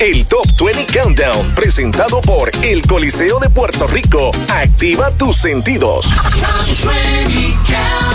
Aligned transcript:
el 0.00 0.26
Top 0.26 0.46
20 0.58 0.86
Countdown, 0.86 1.54
presentado 1.54 2.22
por 2.22 2.50
el 2.62 2.80
Coliseo 2.86 3.38
de 3.38 3.50
Puerto 3.50 3.86
Rico. 3.86 4.30
Activa 4.48 5.10
tus 5.10 5.36
sentidos. 5.36 6.06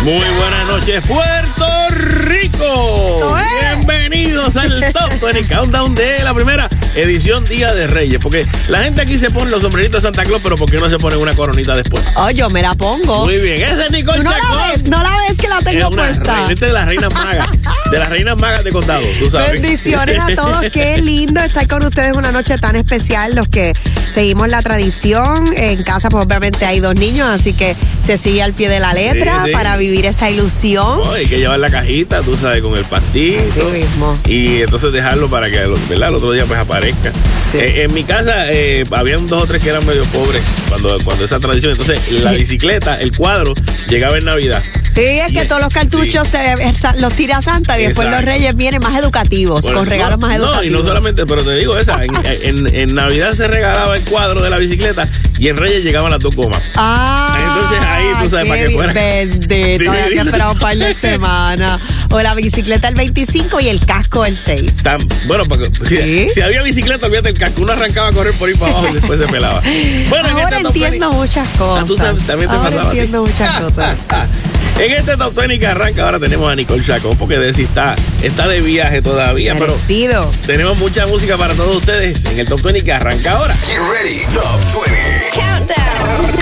Muy 0.04 0.14
buenas 0.14 0.68
noches, 0.68 1.06
Puerto 1.06 1.66
Rico. 1.92 3.38
Bienvenidos 3.62 4.56
al 4.58 4.92
Top 4.94 5.14
20 5.22 5.48
Countdown 5.48 5.94
de 5.94 6.24
la 6.24 6.34
primera 6.34 6.68
edición 6.96 7.46
Día 7.46 7.74
de 7.74 7.88
Reyes. 7.88 8.20
Porque 8.22 8.46
la 8.68 8.84
gente 8.84 9.02
aquí 9.02 9.18
se 9.18 9.30
pone 9.30 9.52
los 9.52 9.62
sombreritos 9.62 10.02
de 10.04 10.08
Santa 10.08 10.24
Claus, 10.24 10.42
pero 10.44 10.56
¿por 10.58 10.70
qué 10.70 10.78
no 10.78 10.90
se 10.90 10.98
pone 10.98 11.16
una 11.18 11.34
coronita 11.34 11.74
después? 11.76 12.04
Oh, 12.16 12.30
yo 12.30 12.50
me 12.50 12.62
la 12.62 12.74
pongo. 12.76 13.26
Muy 13.26 13.38
bien, 13.40 13.62
esa 13.64 13.86
es 13.86 13.92
Nicole 13.92 14.24
no 14.24 14.32
Chacón. 14.32 14.58
la 14.58 14.72
ves, 14.72 14.84
no 14.84 15.04
la 15.04 15.16
ves 15.28 15.38
que 15.38 15.48
la 15.48 15.60
tengo 15.60 15.88
Es 15.88 15.94
una 15.94 16.04
puesta. 16.04 16.34
reina, 16.36 16.54
esta 16.54 16.66
es 16.66 16.72
de 16.72 16.74
las 16.74 16.86
reinas 16.88 17.14
magas, 17.14 17.48
de 17.92 18.00
las 18.00 18.10
reinas 18.10 18.38
magas 18.38 18.64
de 18.64 18.72
condado, 18.72 19.06
tú 19.20 19.30
sabes. 19.30 19.52
Bendiciones 19.62 20.20
a 20.20 20.36
todos, 20.36 20.66
qué 20.72 20.98
lindo 20.98 21.42
estar 21.42 21.68
con 21.68 21.84
ustedes 21.86 22.16
una 22.16 22.32
noche 22.32 22.58
tan 22.58 22.76
especial, 22.76 23.36
los 23.36 23.48
que 23.50 23.74
seguimos 24.16 24.48
la 24.48 24.62
tradición. 24.62 25.54
En 25.58 25.84
casa, 25.84 26.10
pues 26.10 26.26
obviamente 26.26 26.66
hay 26.66 26.80
dos 26.80 26.96
niños, 26.96 27.28
así 27.30 27.54
que 27.54 27.76
se 28.06 28.18
sigue 28.18 28.42
al 28.42 28.54
pie 28.54 28.70
de 28.70 28.80
la 28.80 28.94
letra 28.94 29.42
Sí, 29.44 29.48
sí. 29.48 29.52
para 29.52 29.76
vivir 29.78 30.06
esa 30.06 30.30
ilusión. 30.30 31.00
No, 31.04 31.12
hay 31.12 31.28
que 31.28 31.38
llevar 31.38 31.60
la 31.60 31.70
cajita, 31.70 32.22
tú 32.22 32.36
sabes, 32.38 32.62
con 32.64 32.76
el 32.78 32.86
pastito. 32.86 33.44
Así 33.44 33.78
mismo. 33.78 34.18
Y 34.28 34.62
entonces 34.62 34.92
dejarlo 34.94 35.30
para 35.30 35.50
que 35.52 35.58
¿verdad? 35.90 36.10
el 36.10 36.16
otro 36.16 36.32
día 36.32 36.46
pues 36.46 36.60
aparezca. 36.60 37.12
Sí. 37.52 37.58
Eh, 37.58 37.84
en 37.84 37.94
mi 37.94 38.04
casa 38.06 38.52
eh, 38.52 38.86
habían 38.92 39.28
dos 39.28 39.44
o 39.44 39.46
tres 39.48 39.62
que 39.62 39.70
eran 39.70 39.86
medio 39.86 40.04
pobres 40.06 40.42
cuando, 40.70 40.98
cuando 41.04 41.26
esa 41.26 41.40
tradición. 41.40 41.74
Entonces 41.74 42.00
la 42.12 42.32
bicicleta, 42.32 43.00
el 43.02 43.16
cuadro, 43.16 43.54
llegaba 43.90 44.18
en 44.18 44.26
Navidad. 44.26 44.64
Sí, 44.96 45.02
es 45.02 45.34
que 45.34 45.44
Y- 45.44 45.48
todos 45.48 45.62
los 45.62 45.74
cartuchos 45.74 46.26
sí. 46.26 46.38
se- 46.74 47.02
los 47.02 47.14
tira 47.16 47.42
Santa 47.42 47.78
y 47.78 47.88
después 47.88 48.10
los 48.10 48.22
reyes 48.24 48.56
vienen 48.56 48.80
más 48.82 48.98
educativos, 48.98 49.62
Bueno, 49.64 49.80
con 49.80 49.88
regalos 49.88 50.20
no, 50.20 50.28
más 50.28 50.38
No, 50.38 50.44
y 50.46 50.48
educativos. 50.48 50.82
no 50.84 50.88
solamente, 50.88 51.26
pero 51.26 51.44
te 51.44 51.54
digo 51.56 51.78
esa, 51.78 52.00
en, 52.02 52.12
en- 52.42 52.74
en 52.74 52.96
Navidad 52.96 53.34
se 53.34 53.46
regalaba 53.50 53.94
el 53.98 54.05
cuadro 54.06 54.42
de 54.42 54.50
la 54.50 54.58
bicicleta 54.58 55.08
y 55.38 55.48
en 55.50 55.58
Reyes 55.58 55.84
llegaban 55.84 56.12
las 56.12 56.20
dos 56.22 56.36
gomas. 56.36 56.62
Ah, 56.76 57.38
Entonces 57.40 57.78
ahí, 57.86 58.06
tú 58.24 58.30
sabes, 58.30 58.48
para 58.48 58.66
que 58.68 58.70
fuera- 58.74 58.94
Bendito, 58.94 59.92
había 59.92 60.08
que 60.08 60.16
esperar 60.20 60.52
un 60.52 60.60
par 60.60 60.78
de 60.78 60.94
semanas. 60.96 61.82
O 62.12 62.22
la 62.22 62.34
bicicleta 62.36 62.88
el 62.88 62.96
25 62.96 63.60
y 63.60 63.68
el 63.70 63.80
casco 63.86 64.26
el 64.26 64.38
6. 64.38 64.84
Tan- 64.84 65.08
bueno, 65.28 65.44
porque 65.46 65.70
si, 65.90 65.98
Sí. 65.98 66.28
si 66.34 66.42
había 66.42 66.62
bicicleta, 66.64 67.06
olvídate 67.08 67.30
el 67.30 67.38
casco, 67.38 67.62
uno 67.64 67.74
arrancaba 67.74 68.10
a 68.10 68.12
correr 68.14 68.34
por 68.36 68.48
ahí 68.48 68.56
para 68.56 68.72
abajo 68.72 68.88
y 68.90 68.94
después 68.94 69.20
se 69.20 69.28
pelaba. 69.28 69.62
Bueno, 70.10 70.30
en 70.30 70.40
Ahora 70.40 70.60
entiendo 70.60 71.10
20 71.10 71.18
muchas 71.18 71.48
cosas. 71.58 71.84
Ah, 71.84 71.86
tú 71.86 71.98
sabes, 71.98 72.24
también 72.26 72.50
te 72.50 72.56
Ahora 72.56 72.70
pasaba 72.70 72.90
entiendo 72.92 73.22
muchas 73.24 73.52
cosas. 73.60 73.96
En 74.78 74.92
este 74.92 75.16
Top 75.16 75.34
20 75.34 75.58
que 75.60 75.68
arranca 75.68 76.04
ahora 76.06 76.20
tenemos 76.20 76.52
a 76.52 76.56
Nicole 76.56 76.84
Chacón, 76.84 77.18
porque 77.18 77.38
Desi 77.40 77.64
está, 77.64 77.96
está 78.22 78.48
de 78.48 78.62
viaje 78.62 79.02
todavía, 79.02 79.54
pero 79.54 79.68
Merecido. 79.68 80.30
tenemos 80.46 80.78
mucha 80.78 81.08
música 81.08 81.38
para 81.38 81.54
todos 81.54 81.78
ustedes 81.78 82.26
en 82.26 82.40
el 82.40 82.48
Top 82.48 82.62
20 82.62 82.84
que 82.84 82.92
arranca 82.92 83.32
ahora. 83.32 83.56
Get 83.66 83.78
ready. 83.80 84.26
Top 84.34 84.60
20. 84.86 86.36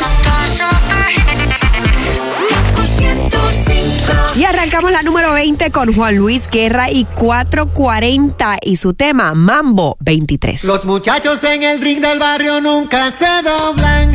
Y 4.35 4.45
arrancamos 4.45 4.91
la 4.91 5.03
número 5.03 5.31
20 5.33 5.69
con 5.69 5.93
Juan 5.93 6.15
Luis 6.15 6.49
Guerra 6.51 6.89
y 6.89 7.05
440 7.05 8.57
y 8.63 8.77
su 8.77 8.95
tema 8.95 9.33
Mambo 9.35 9.95
23. 9.99 10.63
Los 10.63 10.85
muchachos 10.85 11.43
en 11.43 11.61
el 11.61 11.79
ring 11.79 12.01
del 12.01 12.17
barrio 12.17 12.59
nunca 12.59 13.11
se 13.11 13.27
doblan. 13.43 14.11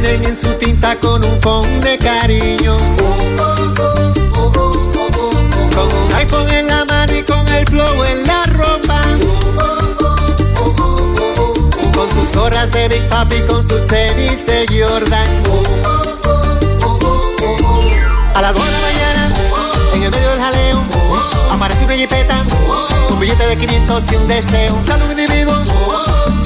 Mantienen 0.00 0.24
en 0.30 0.40
su 0.40 0.54
tinta 0.54 0.96
con 0.96 1.22
un 1.22 1.38
con 1.40 1.80
de 1.80 1.98
cariño. 1.98 2.78
Con 5.74 5.92
un 5.92 6.14
iPhone 6.14 6.50
en 6.50 6.68
la 6.68 6.86
mano 6.86 7.14
y 7.14 7.22
con 7.22 7.46
el 7.48 7.66
flow 7.66 8.04
en 8.04 8.26
la 8.26 8.44
ropa. 8.44 9.02
Con 11.94 12.10
sus 12.12 12.32
gorras 12.32 12.70
de 12.70 12.88
Big 12.88 13.06
Papi, 13.10 13.40
con 13.46 13.62
sus 13.68 13.86
tenis 13.86 14.46
de 14.46 14.66
Jordan. 14.68 15.28
A 18.34 18.40
las 18.40 18.54
2 18.54 18.64
de 18.64 18.72
la 18.72 18.80
mañana, 18.80 19.34
en 19.92 20.02
el 20.02 20.10
medio 20.10 20.30
del 20.30 20.40
jaleo, 20.40 20.82
aparece 21.52 21.84
una 21.84 21.94
jipeta, 21.94 22.42
un 23.10 23.20
billete 23.20 23.46
de 23.48 23.56
500 23.58 24.12
y 24.12 24.16
un 24.16 24.28
deseo. 24.28 24.74
Un 24.74 25.10
individuo, 25.10 25.62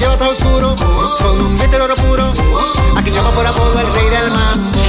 lleva 0.05 0.17
todo 0.17 0.29
oscuro, 0.29 0.75
con 1.19 1.41
un 1.41 1.55
diente 1.55 1.77
de 1.77 1.83
oro 1.83 1.95
puro, 1.95 2.31
a 2.95 3.01
quien 3.01 3.15
llama 3.15 3.31
por 3.31 3.45
apodo 3.45 3.79
el 3.79 3.93
rey 3.93 4.09
del 4.09 4.29
mambo. 4.31 4.79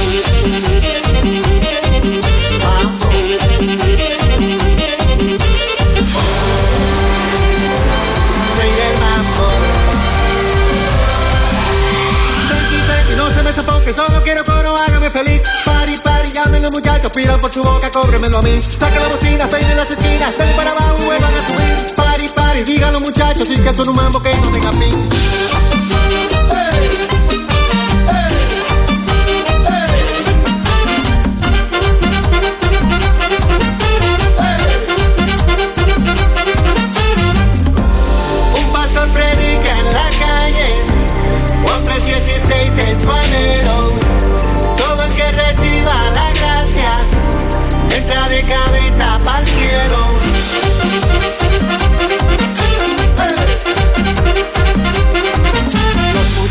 Sofoque, 13.47 13.91
solo 13.93 14.21
quiero 14.23 14.43
coro, 14.43 14.75
hágame 14.77 15.09
feliz. 15.09 15.41
Pari, 15.65 15.97
pari, 16.03 16.31
llamen 16.31 16.61
los 16.61 16.71
muchachos, 16.71 17.09
pidan 17.11 17.39
por 17.39 17.51
su 17.51 17.63
boca, 17.63 17.89
cóbremelo 17.89 18.37
a 18.37 18.41
mí. 18.41 18.61
Saca 18.61 18.99
la 18.99 19.07
bocina, 19.07 19.49
peinen 19.49 19.77
las 19.77 19.89
esquinas, 19.89 20.37
denle 20.37 20.53
para 20.53 20.71
abajo, 20.71 20.97
vuelvan 21.05 21.33
a 21.33 21.47
subir. 21.47 22.06
Digan 22.65 22.91
los 22.91 23.01
muchachos, 23.01 23.47
sin 23.47 23.63
que 23.63 23.73
son 23.73 23.87
un 23.89 23.95
mambo 23.95 24.21
que 24.21 24.35
no 24.35 24.49
tenga 24.49 24.71
fin. 24.73 24.93
Un 38.53 38.73
pastor 38.73 39.07
predica 39.09 39.79
en 39.79 39.93
la 39.93 40.09
calle, 40.19 40.67
Juan 41.63 41.85
3:16 41.85 42.77
es 42.79 43.01
su 43.01 43.11
anhelo. 43.11 43.76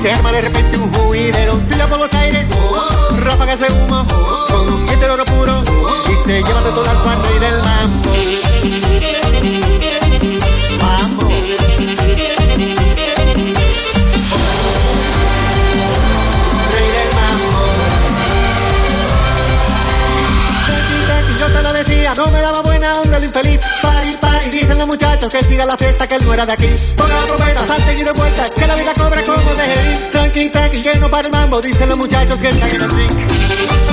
se 0.00 0.10
arma 0.10 0.32
de 0.32 0.40
repente 0.40 0.78
un 0.78 0.92
juidero. 0.94 1.60
Silla 1.60 1.86
por 1.86 1.98
los 1.98 2.12
aires, 2.14 2.29
que 25.30 25.44
siga 25.44 25.64
la 25.64 25.76
fiesta, 25.76 26.08
que 26.08 26.16
él 26.16 26.26
no 26.26 26.34
era 26.34 26.44
de 26.44 26.52
aquí. 26.52 26.66
Ponga 26.96 27.14
la 27.14 27.26
promesa, 27.26 27.66
salte 27.66 27.94
y 27.94 28.04
de 28.04 28.12
vueltas, 28.12 28.50
que 28.50 28.66
la 28.66 28.74
vida 28.74 28.92
cobra 28.94 29.22
como 29.22 29.54
de 29.54 29.64
ir. 29.64 30.10
Tranqui, 30.10 30.50
tranqui, 30.50 30.82
que 30.82 30.96
no 30.96 31.10
para 31.10 31.26
el 31.26 31.32
mambo, 31.32 31.60
dicen 31.60 31.88
los 31.88 31.98
muchachos 31.98 32.36
que 32.40 32.48
están 32.48 32.70
en 32.70 32.82
el 32.82 32.90
ring. 32.90 33.89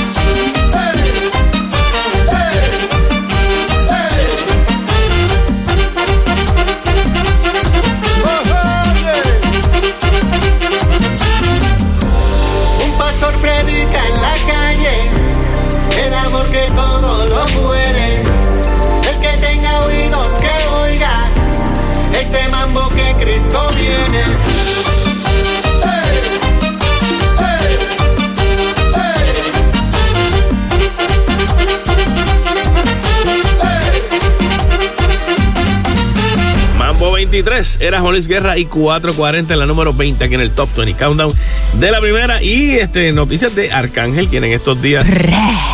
23 37.30 37.80
era 37.82 38.00
Jolis 38.00 38.30
Guerra 38.30 38.58
y 38.58 38.66
440 38.66 39.52
en 39.52 39.60
la 39.60 39.66
número 39.66 39.94
20 39.94 40.24
aquí 40.24 40.36
en 40.36 40.40
el 40.40 40.52
Top 40.52 40.70
20 40.78 40.98
Countdown 40.98 41.34
de 41.74 41.92
la 41.92 42.00
primera. 42.00 42.42
Y 42.42 42.72
este 42.76 43.12
noticias 43.12 43.54
de 43.54 43.70
Arcángel, 43.70 44.30
quien 44.30 44.46
en 44.46 44.54
estos 44.54 44.82
días. 44.82 45.06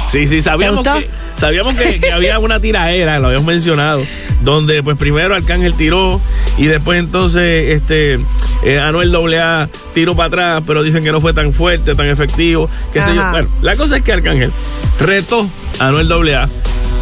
Sí, 0.09 0.27
sí, 0.27 0.41
sabíamos 0.41 0.83
que, 0.83 1.09
sabíamos 1.35 1.75
que, 1.75 2.11
había 2.11 2.37
una 2.39 2.59
tiraera, 2.59 3.19
lo 3.19 3.27
habíamos 3.27 3.47
mencionado, 3.47 4.03
donde 4.41 4.83
pues 4.83 4.97
primero 4.97 5.33
Arcángel 5.33 5.73
tiró 5.73 6.19
y 6.57 6.65
después 6.65 6.99
entonces 6.99 7.69
este 7.69 8.19
eh, 8.63 8.79
Anuel 8.79 9.15
AA 9.15 9.69
tiró 9.93 10.15
para 10.15 10.27
atrás, 10.27 10.63
pero 10.67 10.83
dicen 10.83 11.03
que 11.03 11.11
no 11.11 11.21
fue 11.21 11.33
tan 11.33 11.53
fuerte, 11.53 11.95
tan 11.95 12.07
efectivo, 12.07 12.69
qué 12.91 13.01
sé 13.01 13.15
yo. 13.15 13.21
Bueno, 13.31 13.47
la 13.61 13.75
cosa 13.75 13.97
es 13.97 14.03
que 14.03 14.13
Arcángel 14.13 14.51
retó 14.99 15.47
a 15.79 15.87
Anuel 15.87 16.11
AA 16.11 16.49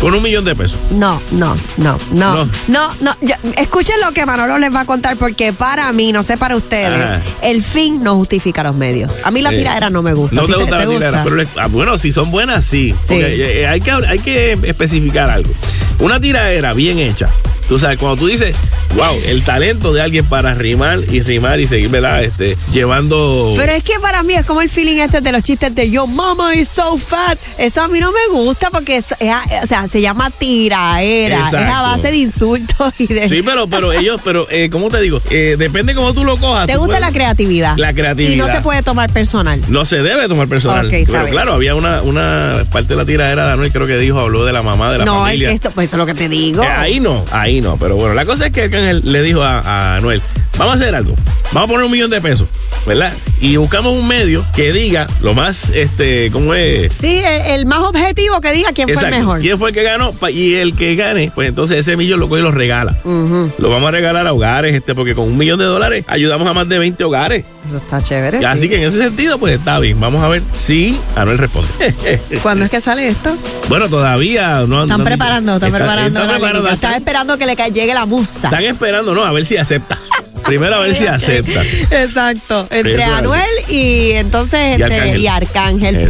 con 0.01 0.15
un 0.15 0.23
millón 0.23 0.43
de 0.43 0.55
pesos. 0.55 0.79
No, 0.89 1.21
no, 1.31 1.55
no, 1.77 1.97
no. 2.11 2.49
No, 2.67 2.89
no. 3.01 3.15
escuchen 3.55 3.95
lo 4.03 4.11
que 4.11 4.25
Manolo 4.25 4.57
les 4.57 4.73
va 4.73 4.81
a 4.81 4.85
contar 4.85 5.15
porque 5.15 5.53
para 5.53 5.91
mí, 5.93 6.11
no 6.11 6.23
sé 6.23 6.37
para 6.37 6.55
ustedes, 6.55 7.21
el 7.43 7.63
fin 7.63 8.03
no 8.03 8.15
justifica 8.15 8.63
los 8.63 8.75
medios. 8.75 9.19
A 9.23 9.29
mí 9.29 9.43
la 9.43 9.51
tiradera 9.51 9.91
no 9.91 10.01
me 10.01 10.13
gusta. 10.13 10.35
No 10.35 10.47
te 10.47 10.55
gusta 10.55 10.79
la 10.79 10.87
tiradera, 10.87 11.23
pero 11.23 11.43
ah, 11.57 11.67
bueno, 11.67 11.97
si 11.99 12.11
son 12.11 12.31
buenas, 12.31 12.65
sí. 12.65 12.95
Eh, 13.09 13.67
hay, 13.67 13.79
que, 13.79 13.91
hay 13.91 14.19
que 14.19 14.53
especificar 14.63 15.29
algo. 15.29 15.51
Una 15.99 16.19
tiradera 16.19 16.73
bien 16.73 16.97
hecha 16.97 17.29
Tú 17.71 17.79
sabes, 17.79 17.97
cuando 17.97 18.17
tú 18.17 18.27
dices, 18.27 18.53
wow, 18.97 19.17
el 19.27 19.45
talento 19.45 19.93
de 19.93 20.01
alguien 20.01 20.25
para 20.25 20.53
rimar 20.53 20.99
y 21.09 21.21
rimar 21.21 21.57
y 21.61 21.65
seguir, 21.65 21.87
¿verdad? 21.87 22.21
Este, 22.21 22.57
llevando. 22.73 23.53
Pero 23.55 23.71
es 23.71 23.81
que 23.81 23.97
para 24.01 24.23
mí 24.23 24.33
es 24.33 24.45
como 24.45 24.59
el 24.61 24.69
feeling 24.69 24.97
este 24.97 25.21
de 25.21 25.31
los 25.31 25.41
chistes 25.41 25.73
de 25.73 25.89
yo, 25.89 26.05
mama 26.05 26.53
is 26.53 26.67
so 26.67 26.97
fat. 26.97 27.39
Eso 27.57 27.81
a 27.81 27.87
mí 27.87 28.01
no 28.01 28.11
me 28.11 28.27
gusta 28.33 28.71
porque 28.71 28.97
es, 28.97 29.13
o 29.13 29.67
sea, 29.67 29.87
se 29.87 30.01
llama 30.01 30.29
tiraera. 30.31 31.47
Es 31.47 31.53
a 31.53 31.81
base 31.81 32.11
de 32.11 32.17
insultos 32.17 32.93
y 32.97 33.07
de. 33.07 33.29
Sí, 33.29 33.41
pero, 33.41 33.67
pero 33.67 33.93
ellos, 33.93 34.19
pero, 34.21 34.47
eh, 34.49 34.69
¿cómo 34.69 34.89
te 34.89 34.99
digo? 34.99 35.21
Eh, 35.29 35.55
depende 35.57 35.95
cómo 35.95 36.13
tú 36.13 36.25
lo 36.25 36.35
cojas. 36.35 36.67
¿Te 36.67 36.75
gusta 36.75 36.99
la 36.99 37.13
creatividad? 37.13 37.77
La 37.77 37.93
creatividad. 37.93 38.33
Y 38.33 38.35
no 38.35 38.49
se 38.49 38.59
puede 38.59 38.83
tomar 38.83 39.09
personal. 39.13 39.61
No 39.69 39.85
se 39.85 39.99
debe 40.03 40.27
tomar 40.27 40.49
personal. 40.49 40.89
pero 40.91 41.25
claro, 41.27 41.53
había 41.53 41.73
una, 41.75 42.01
una 42.01 42.65
parte 42.69 42.89
de 42.89 42.95
la 42.97 43.05
tiradera 43.05 43.47
de 43.47 43.53
Anuel, 43.53 43.71
creo 43.71 43.87
que 43.87 43.97
dijo, 43.97 44.19
habló 44.19 44.43
de 44.43 44.51
la 44.51 44.61
mamá 44.61 44.91
de 44.91 44.97
la 44.97 45.05
familia. 45.05 45.47
No, 45.47 45.55
esto, 45.55 45.71
pues 45.71 45.89
eso 45.89 45.95
es 45.95 45.99
lo 45.99 46.05
que 46.05 46.15
te 46.15 46.27
digo. 46.27 46.63
Eh, 46.63 46.67
ahí 46.67 46.99
no, 46.99 47.23
ahí 47.31 47.60
no, 47.61 47.77
pero 47.77 47.95
bueno, 47.95 48.13
la 48.13 48.25
cosa 48.25 48.47
es 48.47 48.51
que 48.51 48.63
Arcángel 48.63 49.01
le 49.05 49.21
dijo 49.21 49.41
a, 49.41 49.95
a 49.95 49.99
Noel, 49.99 50.21
vamos 50.57 50.75
a 50.75 50.77
hacer 50.79 50.95
algo, 50.95 51.15
vamos 51.53 51.69
a 51.69 51.71
poner 51.71 51.85
un 51.85 51.91
millón 51.91 52.09
de 52.09 52.21
pesos, 52.21 52.47
¿verdad? 52.85 53.13
Y 53.39 53.55
buscamos 53.57 53.93
un 53.93 54.07
medio 54.07 54.43
que 54.55 54.71
diga 54.71 55.07
lo 55.21 55.33
más, 55.33 55.71
este, 55.71 56.29
¿cómo 56.31 56.53
es? 56.53 56.93
Sí, 56.93 57.21
el, 57.25 57.65
más 57.65 57.79
objetivo 57.79 58.39
que 58.41 58.51
diga 58.51 58.71
quién 58.73 58.89
fue 58.89 59.03
el 59.03 59.15
mejor. 59.15 59.41
¿Quién 59.41 59.57
fue 59.57 59.69
el 59.69 59.75
que 59.75 59.83
ganó? 59.83 60.13
Y 60.31 60.55
el 60.55 60.75
que 60.75 60.95
gane, 60.95 61.31
pues 61.33 61.49
entonces 61.49 61.79
ese 61.79 61.97
millón 61.97 62.19
lo 62.19 62.29
coge 62.29 62.41
y 62.41 62.43
lo 62.43 62.51
regala. 62.51 62.95
Lo 63.03 63.69
vamos 63.69 63.87
a 63.87 63.91
regalar 63.91 64.27
a 64.27 64.33
hogares, 64.33 64.75
este, 64.75 64.93
porque 64.93 65.15
con 65.15 65.25
un 65.25 65.37
millón 65.37 65.59
de 65.59 65.65
dólares 65.65 66.05
ayudamos 66.07 66.47
a 66.47 66.53
más 66.53 66.69
de 66.69 66.79
20 66.79 67.03
hogares. 67.03 67.45
Eso 67.67 67.77
está 67.77 68.01
chévere. 68.01 68.45
Así 68.45 68.67
que 68.67 68.75
en 68.75 68.83
ese 68.83 68.97
sentido, 68.97 69.37
pues 69.37 69.53
está 69.53 69.79
bien. 69.79 69.99
Vamos 69.99 70.21
a 70.21 70.27
ver 70.27 70.41
si 70.53 70.97
Anuel 71.15 71.37
responde. 71.37 71.69
¿Cuándo 72.41 72.65
es 72.65 72.71
que 72.71 72.81
sale 72.81 73.07
esto? 73.07 73.35
Bueno, 73.69 73.87
todavía 73.87 74.65
no 74.67 74.83
Están 74.83 75.03
preparando, 75.03 75.55
están 75.55 75.71
preparando. 75.71 76.69
Están 76.69 76.93
esperando 76.95 77.37
que 77.37 77.45
le 77.45 77.50
llegue 77.55 77.93
la 77.93 78.05
musa. 78.05 78.47
Están 78.47 78.63
esperando, 78.63 79.13
no, 79.13 79.23
a 79.23 79.31
ver 79.31 79.45
si 79.45 79.57
acepta. 79.57 79.97
Primero 80.45 80.75
a 80.75 80.79
ver 80.79 80.95
si 80.95 81.07
acepta. 81.07 81.63
Exacto. 81.91 82.67
Entre 82.71 83.03
Anuel 83.03 83.49
y 83.69 84.11
entonces 84.11 84.79
y 85.17 85.27
Arcángel. 85.27 86.09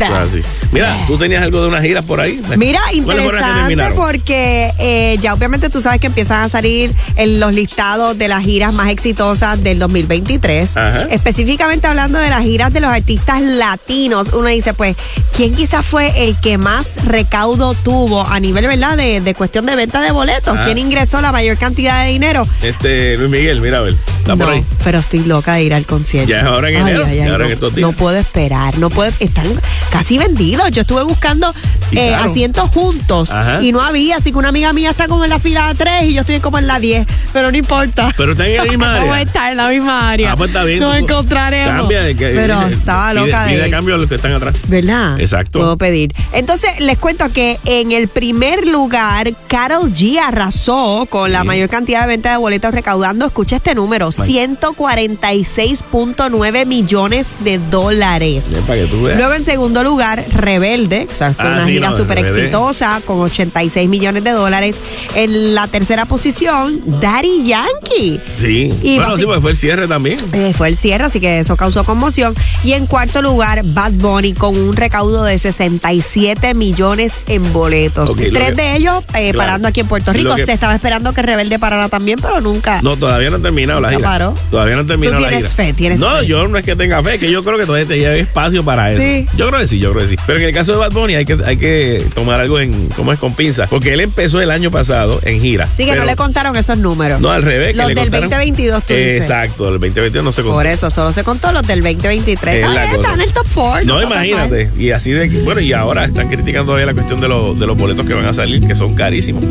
Mira, 0.72 0.98
tú 1.08 1.18
tenías 1.18 1.44
algo 1.44 1.62
de 1.62 1.68
unas 1.68 1.82
giras 1.82 2.06
por 2.06 2.20
ahí. 2.20 2.42
Mira, 2.58 2.80
interesante 2.94 3.92
porque 3.96 4.72
eh, 4.80 5.18
ya 5.22 5.34
obviamente 5.34 5.70
tú 5.70 5.82
sabes 5.82 6.00
que 6.00 6.08
empiezan 6.08 6.44
a 6.44 6.50
salir 6.50 6.94
en 7.16 7.40
los 7.40 7.54
listados 7.54 8.18
de 8.18 8.28
las 8.28 8.44
giras 8.44 8.74
más 8.74 8.90
exitosas 8.90 9.64
del 9.64 9.80
2023. 9.80 10.76
Específicamente 11.10 11.88
hablando 11.88 12.20
de 12.20 12.30
las 12.30 12.44
giras 12.44 12.74
de 12.74 12.82
los 12.82 12.90
artistas 12.90 13.42
latinos. 13.42 14.30
Uno 14.34 14.48
dice, 14.48 14.74
pues, 14.74 14.96
¿quién 15.36 15.56
quizás 15.56 15.86
fue 15.86 16.28
el 16.28 16.40
que 16.40 16.58
más 16.58 16.96
recaudo 17.06 17.74
tuvo 17.74 18.26
a 18.26 18.40
nivel, 18.40 18.68
¿verdad? 18.68 18.98
De, 18.98 19.22
de 19.22 19.34
cuestión 19.34 19.66
de 19.66 19.76
venta 19.76 20.02
de 20.02 20.12
boletos. 20.12 20.58
¿Quién 20.66 20.78
ingresó 20.78 21.22
la 21.22 21.32
mayor 21.32 21.58
cantidad 21.58 22.04
de 22.06 22.12
dinero? 22.12 22.48
Este, 22.62 23.18
Luis 23.18 23.30
Miguel, 23.30 23.62
mira 23.62 23.80
a 23.80 23.82
ver 23.82 23.96
no, 24.28 24.38
Pero 24.84 25.00
estoy 25.00 25.20
loca 25.22 25.56
de 25.56 25.64
ir 25.64 25.74
al 25.74 25.86
concierto. 25.86 26.30
Ya 26.30 26.40
es 26.40 26.44
ahora 26.46 26.70
en 26.70 26.76
enero. 26.76 27.08
ahora 27.32 27.46
en 27.46 27.52
estos 27.54 27.76
días. 27.76 27.90
No 27.90 27.96
puedo 27.96 28.18
esperar. 28.18 28.78
No 28.78 28.90
puedo. 28.90 29.12
Están 29.20 29.46
casi 29.92 30.18
vendidos. 30.18 30.72
Yo 30.72 30.82
estuve 30.82 31.04
buscando 31.04 31.54
eh, 31.92 32.14
asientos 32.14 32.70
juntos 32.72 33.32
y 33.62 33.72
no 33.72 33.82
había. 33.82 34.18
Así 34.18 34.32
que 34.32 34.38
una 34.38 34.50
amiga 34.50 34.74
mía 34.74 34.92
está 34.92 35.08
como 35.08 35.24
en 35.24 35.30
la 35.30 35.40
fila 35.40 35.74
3 35.76 36.04
y 36.04 36.14
yo 36.14 36.22
estoy 36.22 36.40
como 36.40 36.58
en 36.60 36.68
la 36.68 36.80
10. 36.80 37.06
Pero 37.34 37.52
no 37.52 37.58
importa. 37.58 38.14
Pero 38.16 38.34
está 38.34 38.48
en 38.48 38.58
la 38.58 38.64
misma 38.66 38.96
área. 38.96 39.06
No 39.08 39.16
estar 39.16 39.52
en 39.52 39.58
la 39.58 39.70
misma 39.70 40.12
área. 40.12 40.32
Ah, 40.32 40.36
pues 40.36 40.50
está 40.50 40.64
bien. 40.64 40.80
No 40.80 40.96
encontraremos. 40.96 41.82
Cambia 41.82 42.04
de 42.04 42.16
que, 42.16 42.28
Pero 42.30 42.62
estaba 42.68 43.14
loca 43.14 43.46
de. 43.46 43.56
Pide 43.56 43.70
cambio 43.70 43.96
a 43.96 43.98
los 43.98 44.08
que 44.10 44.16
están 44.16 44.34
atrás. 44.34 44.56
¿Verdad? 44.68 45.20
Exacto. 45.20 45.60
Puedo 45.60 45.78
pedir. 45.78 46.14
Entonces, 46.34 46.70
les 46.80 46.98
cuento 46.98 47.32
que 47.34 47.60
en 47.66 47.92
el 47.92 48.08
primer 48.08 48.68
lugar, 48.68 49.34
Carol 49.48 49.92
G 49.94 50.20
arrasó 50.20 51.08
con 51.10 51.32
la 51.32 51.44
mayor 51.44 51.70
cantidad 51.70 52.02
de 52.02 52.08
venta 52.08 52.32
de 52.32 52.38
boletos 52.38 52.74
recaudando. 52.74 53.26
Escucha 53.26 53.58
este 53.58 53.76
número: 53.76 54.11
140 54.12 54.82
46.9 54.82 56.66
millones 56.66 57.30
de 57.40 57.60
dólares. 57.60 58.56
Luego 58.68 59.34
en 59.34 59.44
segundo 59.44 59.84
lugar, 59.84 60.24
Rebelde, 60.34 61.08
ah, 61.22 61.34
una 61.40 61.66
gira 61.66 61.92
súper 61.92 62.20
exitosa 62.20 63.02
con 63.06 63.22
86 63.22 63.90
millones 63.90 64.24
de 64.24 64.32
dólares. 64.32 64.80
En 65.16 65.56
la 65.56 65.68
tercera 65.68 66.06
posición, 66.06 66.82
Daddy 67.00 67.46
Yankee. 67.46 68.20
Sí, 68.40 68.70
y 68.82 68.98
bueno, 68.98 69.18
sí, 69.18 69.26
pues 69.26 69.40
fue 69.40 69.52
el 69.52 69.58
cierre 69.58 69.88
también. 69.88 70.20
Eh, 70.34 70.54
fue 70.56 70.68
el 70.70 70.76
cierre, 70.76 71.06
así 71.06 71.20
que 71.20 71.40
eso 71.40 71.56
causó 71.56 71.84
conmoción. 71.84 72.34
Y 72.64 72.74
en 72.74 72.86
cuarto 72.86 73.22
lugar, 73.22 73.62
Bad 73.64 73.94
Bunny 73.94 74.34
con 74.34 74.58
un 74.58 74.74
recaudo 74.74 75.24
de 75.24 75.38
67 75.38 76.54
millones 76.54 77.14
en 77.28 77.54
boletos. 77.54 78.16
Tres 78.16 78.56
de 78.56 78.76
ellos 78.76 79.04
eh, 79.16 79.34
parando 79.34 79.68
aquí 79.68 79.82
en 79.82 79.88
Puerto 79.88 80.14
Rico. 80.14 80.36
Se 80.38 80.52
estaba 80.52 80.76
esperando 80.76 81.14
que 81.14 81.22
Rebelde 81.22 81.60
parara 81.60 81.90
también, 81.90 82.20
pero 82.22 82.42
nunca. 82.42 82.82
No, 82.82 82.98
todavía 82.98 83.30
no 83.30 83.38
ha 83.38 83.42
terminado 83.42 83.82
la 83.82 83.90
gira. 84.02 84.34
Todavía 84.50 84.76
no 84.76 84.86
terminado 84.86 85.22
¿Tú 85.22 85.30
tienes 85.30 85.54
fe, 85.54 85.74
tienes 85.74 86.00
No, 86.00 86.22
yo 86.24 86.48
no 86.48 86.58
es 86.58 86.66
que 86.66 86.76
tenga 86.76 87.04
fe, 87.04 87.20
que 87.20 87.32
yo 87.32 87.44
creo 87.44 87.58
que 87.58 87.66
todavía 87.66 87.88
te 87.88 87.98
lleva 87.98 88.16
espacio 88.16 88.64
para 88.64 88.92
eso. 88.92 89.02
Sí. 89.02 89.26
Yo 89.36 89.48
creo 89.48 89.60
que 89.60 89.68
sí, 89.68 89.80
yo 89.80 89.92
creo 89.92 90.04
que 90.04 90.16
sí. 90.16 90.24
Pero 90.26 90.40
en 90.40 90.46
el 90.46 90.54
caso 90.54 90.72
de 90.74 90.78
Bad 90.78 90.92
Bunny 90.92 91.16
hay 91.16 91.26
que, 91.26 91.38
hay 91.46 91.58
que 91.58 92.06
tomar 92.14 92.40
algo 92.40 92.60
en, 92.60 92.90
¿cómo 92.96 93.14
es? 93.14 93.20
Con 93.20 93.34
pinza. 93.34 93.68
Porque 93.68 93.94
él 93.94 94.02
empezó 94.02 94.42
el 94.42 94.52
año 94.52 94.72
pasado 94.72 95.20
en 95.24 95.40
gira. 95.40 95.68
Sí, 95.78 95.86
que 95.86 95.96
no 95.96 96.06
le 96.06 96.16
contaron 96.16 96.56
esos 96.56 96.78
números. 96.78 97.20
No, 97.22 97.32
al 97.32 97.44
revés. 97.44 97.76
Los 97.76 97.88
del 97.88 98.10
2022, 98.10 98.84
tú 98.84 98.94
dices. 98.94 99.18
Exacto, 99.18 99.66
el 99.68 99.74
2022 99.80 100.24
no 100.24 100.34
se 100.34 100.42
contó. 100.42 100.56
Por 100.56 100.68
eso, 100.68 100.90
solo 100.90 101.12
se 101.12 101.24
contó 101.24 101.52
los 101.52 101.66
del 101.66 101.82
2023. 101.82 102.66
Ah, 102.66 102.86
están 102.86 103.14
en 103.16 103.22
el 103.22 103.34
top 103.34 103.46
4. 103.54 103.86
No, 103.86 104.02
imagínate. 104.02 104.70
Y 104.78 104.92
así 104.92 105.12
de, 105.12 105.28
bueno, 105.44 105.62
y 105.62 105.74
ahora 105.74 106.06
están 106.06 106.30
criticando 106.30 106.68
todavía 106.68 106.86
la 106.86 106.94
cuestión 106.94 107.20
de, 107.22 107.28
los, 107.28 107.60
de 107.60 107.68
los 107.68 107.78
boletos 107.78 108.06
que 108.06 108.14
van 108.14 108.26
a 108.26 108.34
salir, 108.34 108.66
que 108.66 108.76
son 108.76 108.96
carísimos. 108.96 109.44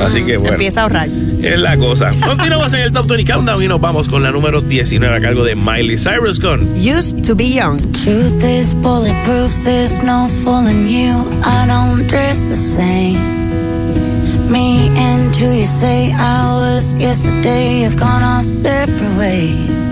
Así 0.00 0.24
que 0.24 0.36
bueno. 0.36 0.54
Empieza 0.54 0.80
a 0.80 0.82
ahorrar. 0.84 1.08
Es 1.42 1.58
la 1.58 1.76
cosa. 1.76 2.12
Continuamos 2.24 2.72
en 2.74 2.80
el 2.80 2.92
Top 2.92 3.06
20 3.06 3.32
Countdown 3.32 3.62
y 3.62 3.68
nos 3.68 3.79
vamos 3.80 4.08
con 4.08 4.22
la 4.22 4.30
número 4.30 4.60
19 4.60 5.16
a 5.16 5.20
cargo 5.20 5.42
de 5.42 5.56
Miley 5.56 5.96
Cyrus 5.96 6.38
con 6.38 6.60
Used 6.76 7.22
to 7.26 7.34
be 7.34 7.48
Young. 7.48 7.78
Truth 7.92 8.44
is 8.44 8.74
bulletproof, 8.76 9.52
there's 9.64 10.02
no 10.02 10.28
fooling 10.44 10.86
you. 10.86 11.12
I 11.42 11.66
don't 11.66 12.06
dress 12.06 12.44
the 12.44 12.56
same. 12.56 13.18
Me 14.50 14.88
and 14.96 15.34
who 15.36 15.52
you 15.52 15.66
say 15.66 16.12
I 16.12 16.54
was 16.56 16.94
yesterday 16.96 17.80
have 17.80 17.96
gone 17.96 18.22
our 18.22 18.42
separate 18.42 19.00
ways. 19.18 19.88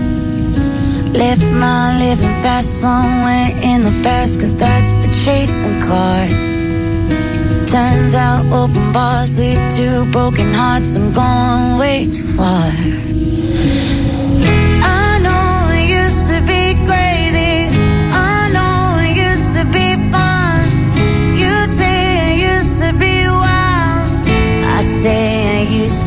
Left 1.11 1.51
my 1.53 1.97
living 1.97 2.35
fast 2.41 2.81
somewhere 2.81 3.49
in 3.63 3.83
the 3.83 4.01
past, 4.03 4.39
cause 4.39 4.55
that's 4.55 4.93
for 4.93 5.25
chasing 5.25 5.81
cars. 5.81 6.29
Turns 7.69 8.13
out 8.13 8.45
open 8.51 8.91
bars 8.93 9.37
lead 9.39 9.71
to 9.71 10.05
broken 10.11 10.53
hearts. 10.53 10.95
I'm 10.95 11.11
going 11.13 11.79
way 11.79 12.05
too 12.05 12.23
far. 12.23 13.28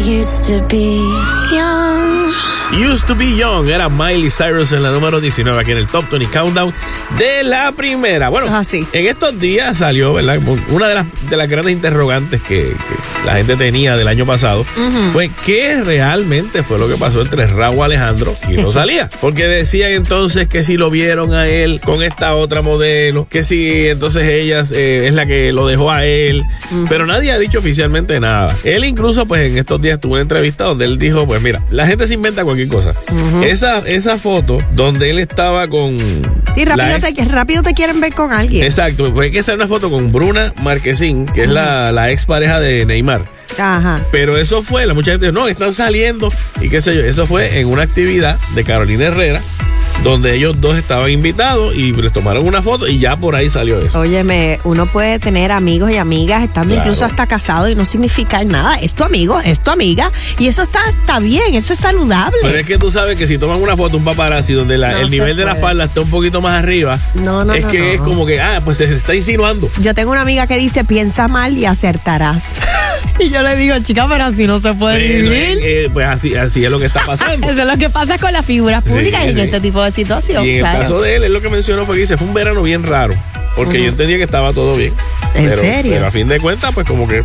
used 0.00 0.44
to 0.44 0.66
be. 0.68 1.49
Used 2.72 3.06
to 3.08 3.14
be 3.16 3.36
young 3.36 3.68
era 3.68 3.88
Miley 3.88 4.30
Cyrus 4.30 4.72
en 4.72 4.82
la 4.82 4.90
número 4.92 5.20
19 5.20 5.58
aquí 5.60 5.72
en 5.72 5.78
el 5.78 5.86
Top 5.88 6.04
20 6.10 6.28
Countdown 6.30 6.72
de 7.18 7.42
la 7.42 7.72
primera. 7.72 8.28
Bueno, 8.28 8.46
Eso 8.46 8.54
es 8.54 8.60
así. 8.60 8.86
en 8.92 9.06
estos 9.06 9.38
días 9.40 9.78
salió, 9.78 10.14
¿verdad? 10.14 10.38
Una 10.70 10.88
de 10.88 10.94
las, 10.94 11.06
de 11.28 11.36
las 11.36 11.48
grandes 11.48 11.72
interrogantes 11.72 12.40
que, 12.42 12.56
que 12.70 13.26
la 13.26 13.34
gente 13.36 13.56
tenía 13.56 13.96
del 13.96 14.06
año 14.08 14.24
pasado 14.24 14.64
fue 15.12 15.30
qué 15.44 15.82
realmente 15.84 16.62
fue 16.62 16.78
lo 16.78 16.88
que 16.88 16.94
pasó 16.94 17.20
entre 17.22 17.48
Raúl 17.48 17.82
Alejandro 17.84 18.34
y 18.48 18.56
Rosalía. 18.56 19.10
Porque 19.20 19.48
decían 19.48 19.90
entonces 19.90 20.46
que 20.46 20.62
si 20.64 20.76
lo 20.76 20.90
vieron 20.90 21.34
a 21.34 21.48
él 21.48 21.80
con 21.84 22.02
esta 22.04 22.34
otra 22.36 22.62
modelo, 22.62 23.26
que 23.28 23.42
si 23.42 23.88
entonces 23.88 24.22
ella 24.24 24.64
eh, 24.70 25.06
es 25.08 25.14
la 25.14 25.26
que 25.26 25.52
lo 25.52 25.66
dejó 25.66 25.90
a 25.90 26.06
él, 26.06 26.44
pero 26.88 27.04
nadie 27.04 27.32
ha 27.32 27.38
dicho 27.38 27.58
oficialmente 27.58 28.20
nada. 28.20 28.54
Él 28.64 28.84
incluso 28.84 29.26
pues 29.26 29.50
en 29.50 29.58
estos 29.58 29.82
días 29.82 30.00
tuvo 30.00 30.12
una 30.12 30.22
entrevista 30.22 30.64
donde 30.64 30.84
él 30.84 30.98
dijo, 30.98 31.26
pues 31.26 31.42
mira, 31.42 31.60
la 31.70 31.86
gente 31.86 32.06
se 32.06 32.14
inventa 32.14 32.44
cualquier 32.44 32.59
cosa. 32.68 32.94
esa, 33.44 33.78
esa 33.80 34.18
foto 34.18 34.58
donde 34.72 35.10
él 35.10 35.18
estaba 35.18 35.68
con... 35.68 35.96
Sí, 36.54 36.64
la 36.64 36.76
rápido 36.76 36.96
ex- 36.96 37.14
te, 37.14 37.24
rápido 37.24 37.62
te 37.62 37.74
quieren 37.74 38.00
ver 38.00 38.12
con 38.14 38.32
alguien. 38.32 38.64
Exacto, 38.64 39.12
pues 39.14 39.26
hay 39.26 39.32
que 39.32 39.38
hacer 39.40 39.54
una 39.54 39.68
foto 39.68 39.90
con 39.90 40.10
Bruna 40.12 40.52
Marquezín, 40.62 41.26
que 41.26 41.44
es 41.44 41.48
la, 41.48 41.92
la 41.92 42.10
ex 42.10 42.24
pareja 42.26 42.58
de 42.60 42.84
Neymar. 42.86 43.24
Ajá. 43.58 44.04
Pero 44.12 44.36
eso 44.36 44.62
fue, 44.62 44.86
la 44.86 44.94
mucha 44.94 45.12
gente 45.12 45.26
dijo, 45.26 45.38
no, 45.38 45.48
están 45.48 45.72
saliendo 45.74 46.32
y 46.60 46.68
qué 46.68 46.80
sé 46.80 46.94
yo. 46.94 47.02
Eso 47.04 47.26
fue 47.26 47.60
en 47.60 47.68
una 47.68 47.82
actividad 47.82 48.38
de 48.54 48.64
Carolina 48.64 49.06
Herrera, 49.06 49.40
donde 50.02 50.34
ellos 50.34 50.58
dos 50.60 50.76
estaban 50.78 51.10
invitados 51.10 51.74
y 51.74 51.92
les 51.92 52.10
tomaron 52.12 52.46
una 52.46 52.62
foto 52.62 52.88
y 52.88 52.98
ya 52.98 53.16
por 53.16 53.36
ahí 53.36 53.50
salió 53.50 53.78
eso. 53.80 54.00
Óyeme, 54.00 54.58
uno 54.64 54.86
puede 54.90 55.18
tener 55.18 55.52
amigos 55.52 55.90
y 55.90 55.98
amigas 55.98 56.42
estando 56.42 56.74
Claro. 56.74 56.88
incluso 56.88 57.04
hasta 57.04 57.26
casado 57.26 57.68
y 57.68 57.74
no 57.74 57.84
significar 57.84 58.46
nada. 58.46 58.76
Es 58.76 58.94
tu 58.94 59.04
amigo, 59.04 59.38
es 59.40 59.60
tu 59.60 59.70
amiga 59.70 60.10
y 60.38 60.46
eso 60.46 60.62
está, 60.62 60.80
está 60.88 61.18
bien, 61.18 61.54
eso 61.54 61.74
es 61.74 61.78
saludable. 61.80 62.38
Pero 62.42 62.58
es 62.58 62.66
que 62.66 62.78
tú 62.78 62.90
sabes 62.90 63.16
que 63.18 63.26
si 63.26 63.36
toman 63.36 63.60
una 63.60 63.76
foto, 63.76 63.98
un 63.98 64.04
paparazzi, 64.04 64.54
donde 64.54 64.78
la- 64.78 64.92
No 64.92 64.98
el 64.98 65.10
nivel 65.10 65.36
de 65.36 65.44
la 65.44 65.54
falda 65.56 65.84
está 65.84 66.00
un 66.00 66.10
poquito 66.10 66.40
más 66.40 66.58
arriba, 66.58 66.98
No, 67.14 67.44
no, 67.44 67.52
es 67.52 67.64
no, 67.64 67.70
que 67.70 67.78
no. 67.78 67.84
es 67.84 68.00
como 68.00 68.24
que, 68.24 68.40
ah, 68.40 68.60
pues 68.64 68.78
se 68.78 68.84
está 68.94 69.14
insinuando. 69.14 69.68
Yo 69.82 69.94
tengo 69.94 70.12
una 70.12 70.22
amiga 70.22 70.46
que 70.46 70.56
dice, 70.56 70.82
piensa 70.84 71.28
mal 71.28 71.56
y 71.58 71.66
acertarás. 71.66 72.54
y 73.18 73.28
yo 73.28 73.42
le 73.42 73.54
digo, 73.56 73.78
chica, 73.80 74.06
pero 74.08 74.24
así 74.24 74.46
no 74.46 74.60
se 74.60 74.72
puede 74.74 74.96
Pero, 74.98 75.22
vivir. 75.24 75.58
eh, 75.62 75.84
eh, 75.84 75.90
pues 75.92 76.06
así, 76.06 76.34
así 76.36 76.64
es 76.64 76.70
lo 76.70 76.78
que 76.78 76.86
está 76.86 77.04
pasando. 77.04 77.46
Eso 77.50 77.60
es 77.62 77.66
lo 77.66 77.76
que 77.76 77.90
pasa 77.90 78.16
con 78.18 78.32
las 78.32 78.46
figuras 78.46 78.82
Sí, 78.84 78.90
públicas 78.90 79.26
y 79.26 79.34
sí. 79.34 79.40
este 79.40 79.60
tipo 79.60 79.82
de 79.82 79.89
situación. 79.92 80.44
Y 80.44 80.50
en 80.50 80.58
claro. 80.60 80.78
el 80.78 80.82
caso 80.82 81.00
de 81.00 81.16
él, 81.16 81.24
él 81.24 81.32
lo 81.32 81.40
que 81.40 81.48
mencionó 81.48 81.86
fue 81.86 81.94
que 81.96 82.02
dice, 82.02 82.16
fue 82.16 82.26
un 82.26 82.34
verano 82.34 82.62
bien 82.62 82.82
raro. 82.84 83.14
Porque 83.56 83.82
yo 83.82 83.88
entendía 83.88 84.16
que 84.16 84.24
estaba 84.24 84.52
todo 84.52 84.76
bien. 84.76 84.94
¿En 85.34 85.44
pero, 85.48 85.60
serio? 85.62 85.92
Pero 85.92 86.06
a 86.06 86.10
fin 86.10 86.28
de 86.28 86.40
cuentas, 86.40 86.72
pues 86.74 86.86
como 86.86 87.06
que 87.06 87.22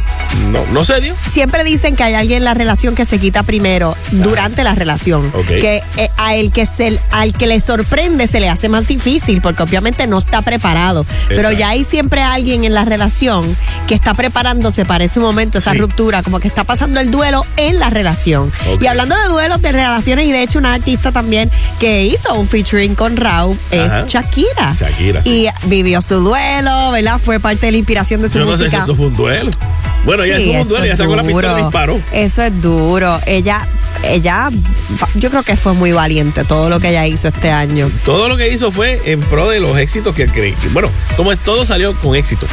no, 0.52 0.64
no 0.72 0.84
se 0.86 1.00
dio. 1.02 1.16
Siempre 1.32 1.64
dicen 1.64 1.96
que 1.96 2.04
hay 2.04 2.14
alguien 2.14 2.38
en 2.40 2.44
la 2.46 2.54
relación 2.54 2.96
que 2.96 3.06
se 3.06 3.18
quita 3.20 3.44
primero 3.44 3.96
durante 4.12 4.64
la 4.64 4.76
relación. 4.76 5.32
Ok. 5.34 5.48
Que 5.48 5.82
eh, 5.98 6.10
a 6.18 6.36
el 6.36 6.52
que 6.52 6.66
se, 6.66 7.00
al 7.12 7.34
que 7.34 7.48
le 7.48 7.60
sorprende 7.60 8.28
se 8.28 8.40
le 8.40 8.50
hace 8.50 8.70
más 8.70 8.88
difícil 8.88 9.42
porque 9.42 9.64
obviamente 9.64 10.06
no 10.08 10.18
está 10.18 10.42
preparado. 10.42 11.06
Pero 11.30 11.52
ya 11.52 11.70
hay 11.70 11.84
siempre 11.84 12.22
alguien 12.22 12.64
en 12.64 12.74
la 12.74 12.86
relación 12.86 13.56
que 13.88 13.96
está 13.96 14.14
preparándose 14.14 14.86
para 14.86 15.04
ese 15.04 15.20
momento, 15.20 15.58
esa 15.58 15.72
Sí. 15.72 15.78
ruptura, 15.78 16.22
como 16.24 16.40
que 16.40 16.48
está 16.48 16.64
pasando 16.64 17.00
el 17.00 17.12
duelo 17.12 17.46
en 17.58 17.80
la 17.80 17.90
relación. 17.90 18.52
Y 18.80 18.86
hablando 18.88 19.16
de 19.16 19.28
duelos, 19.30 19.62
de 19.62 19.72
relaciones, 19.72 20.28
y 20.28 20.32
de 20.32 20.44
hecho 20.44 20.60
una 20.60 20.74
artista 20.74 21.12
también 21.12 21.50
que 21.80 22.04
hizo 22.04 22.34
un 22.36 22.48
featuring 22.48 22.96
con 22.96 23.18
Raúl 23.18 23.58
es 23.72 23.92
Ajá. 23.92 24.06
Shakira. 24.08 24.76
Shakira, 24.80 25.24
sí. 25.24 25.48
Y 25.64 25.68
vivió 25.68 26.02
su 26.02 26.16
duelo, 26.16 26.92
¿verdad? 26.92 27.20
Fue 27.24 27.40
parte 27.40 27.66
de 27.66 27.72
la 27.74 27.78
inspiración 27.96 28.22
de 28.22 28.30
su 28.30 28.40
Yo 28.40 28.46
no 28.46 28.58
sé 28.58 28.70
si 28.70 28.76
eso 28.76 28.96
fue 28.96 29.08
un 29.08 29.16
duelo. 29.16 29.52
Bueno, 30.06 30.24
Sí, 30.24 30.30
tuvo 30.32 30.52
un 30.52 30.58
eso 30.60 30.66
duelo, 30.70 30.84
ella 30.86 30.94
es 30.94 31.00
sacó 31.00 31.16
la 31.16 31.24
pistola 31.24 31.48
y 31.48 31.52
duro. 31.52 31.64
disparó. 31.66 32.00
Eso 32.12 32.42
es 32.44 32.62
duro. 32.62 33.20
Ella, 33.26 33.68
ella, 34.04 34.50
yo 35.16 35.30
creo 35.32 35.44
que 35.44 35.56
fue 35.58 35.74
muy 35.74 35.92
valiente 35.92 36.44
todo 36.44 36.70
lo 36.70 36.80
que 36.80 36.90
ella 36.90 37.06
hizo 37.08 37.28
este 37.28 37.52
año. 37.52 37.90
Todo 38.06 38.30
lo 38.30 38.38
que 38.38 38.52
hizo 38.54 38.72
fue 38.72 39.02
en 39.06 39.20
pro 39.22 39.50
de 39.50 39.60
los 39.60 39.78
éxitos 39.78 40.14
que 40.16 40.28
creí. 40.28 40.56
Bueno, 40.74 40.90
como 41.18 41.32
es, 41.32 41.40
todo 41.40 41.66
salió 41.66 41.96
con 42.02 42.16
éxito. 42.16 42.46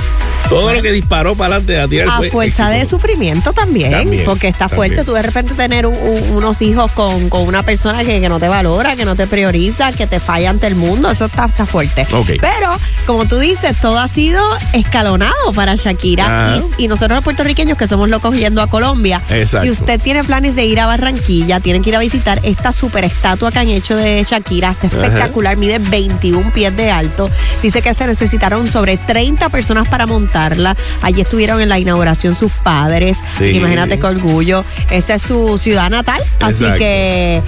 Todo 0.48 0.74
lo 0.74 0.82
que 0.82 0.92
disparó 0.92 1.34
para 1.34 1.56
adelante 1.56 1.80
a 1.80 1.88
tirar 1.88 2.08
A 2.10 2.16
fue 2.18 2.28
fuerza 2.30 2.68
de 2.68 2.84
sufrimiento 2.84 3.52
también, 3.54 3.92
También, 3.92 4.24
porque 4.26 4.48
está 4.48 4.66
también. 4.68 4.76
fuerte 4.76 5.04
tú 5.04 5.12
de 5.14 5.22
repente 5.22 5.54
tener 5.54 5.86
un- 5.86 5.96
un- 5.96 6.30
unos 6.36 6.60
hijos 6.60 6.90
con, 6.92 7.30
con 7.30 7.42
una 7.46 7.62
persona 7.62 8.04
que, 8.04 8.20
que 8.20 8.28
no 8.28 8.38
te 8.38 8.48
valora, 8.48 8.94
que 8.94 9.04
no 9.06 9.14
te 9.14 9.26
prioriza, 9.26 9.92
que 9.92 10.06
te 10.06 10.20
falla 10.20 10.50
ante 10.50 10.66
el 10.66 10.74
mundo, 10.74 11.10
eso 11.10 11.26
está, 11.26 11.46
está 11.46 11.64
fuerte. 11.64 12.06
Ok. 12.12 12.32
Pero, 12.40 12.76
como 13.06 13.24
tú 13.26 13.38
dices, 13.38 13.80
todo 13.80 13.98
ha 13.98 14.08
sido 14.08 14.42
escalonado 14.74 15.52
para 15.54 15.74
Shakira 15.76 16.26
Ah. 16.28 16.60
y, 16.78 16.84
y 16.84 16.88
nosotros 16.88 17.16
los 17.16 17.24
puertorriqueños 17.42 17.76
que 17.76 17.88
somos 17.88 18.08
locos 18.08 18.36
yendo 18.36 18.62
a 18.62 18.68
Colombia, 18.68 19.20
Exacto. 19.28 19.62
si 19.64 19.70
usted 19.70 20.00
tiene 20.00 20.22
planes 20.22 20.54
de 20.54 20.64
ir 20.64 20.78
a 20.78 20.86
Barranquilla, 20.86 21.58
tienen 21.58 21.82
que 21.82 21.90
ir 21.90 21.96
a 21.96 21.98
visitar 21.98 22.38
esta 22.44 22.70
super 22.70 23.04
estatua 23.04 23.50
que 23.50 23.58
han 23.58 23.68
hecho 23.68 23.96
de 23.96 24.22
Shakira, 24.22 24.70
está 24.70 24.86
Ajá. 24.86 25.06
espectacular, 25.06 25.56
mide 25.56 25.80
21 25.80 26.52
pies 26.52 26.76
de 26.76 26.92
alto, 26.92 27.28
dice 27.60 27.82
que 27.82 27.92
se 27.94 28.06
necesitaron 28.06 28.68
sobre 28.68 28.96
30 28.96 29.48
personas 29.48 29.88
para 29.88 30.06
montarla, 30.06 30.76
allí 31.02 31.22
estuvieron 31.22 31.60
en 31.60 31.68
la 31.68 31.80
inauguración 31.80 32.36
sus 32.36 32.52
padres, 32.52 33.18
Sí. 33.38 33.46
imagínate 33.56 33.98
qué 33.98 34.06
orgullo, 34.06 34.64
esa 34.92 35.14
es 35.16 35.22
su 35.22 35.58
ciudad 35.58 35.90
natal, 35.90 36.20
así 36.38 36.62
Exacto. 36.62 36.78
que 36.78 37.42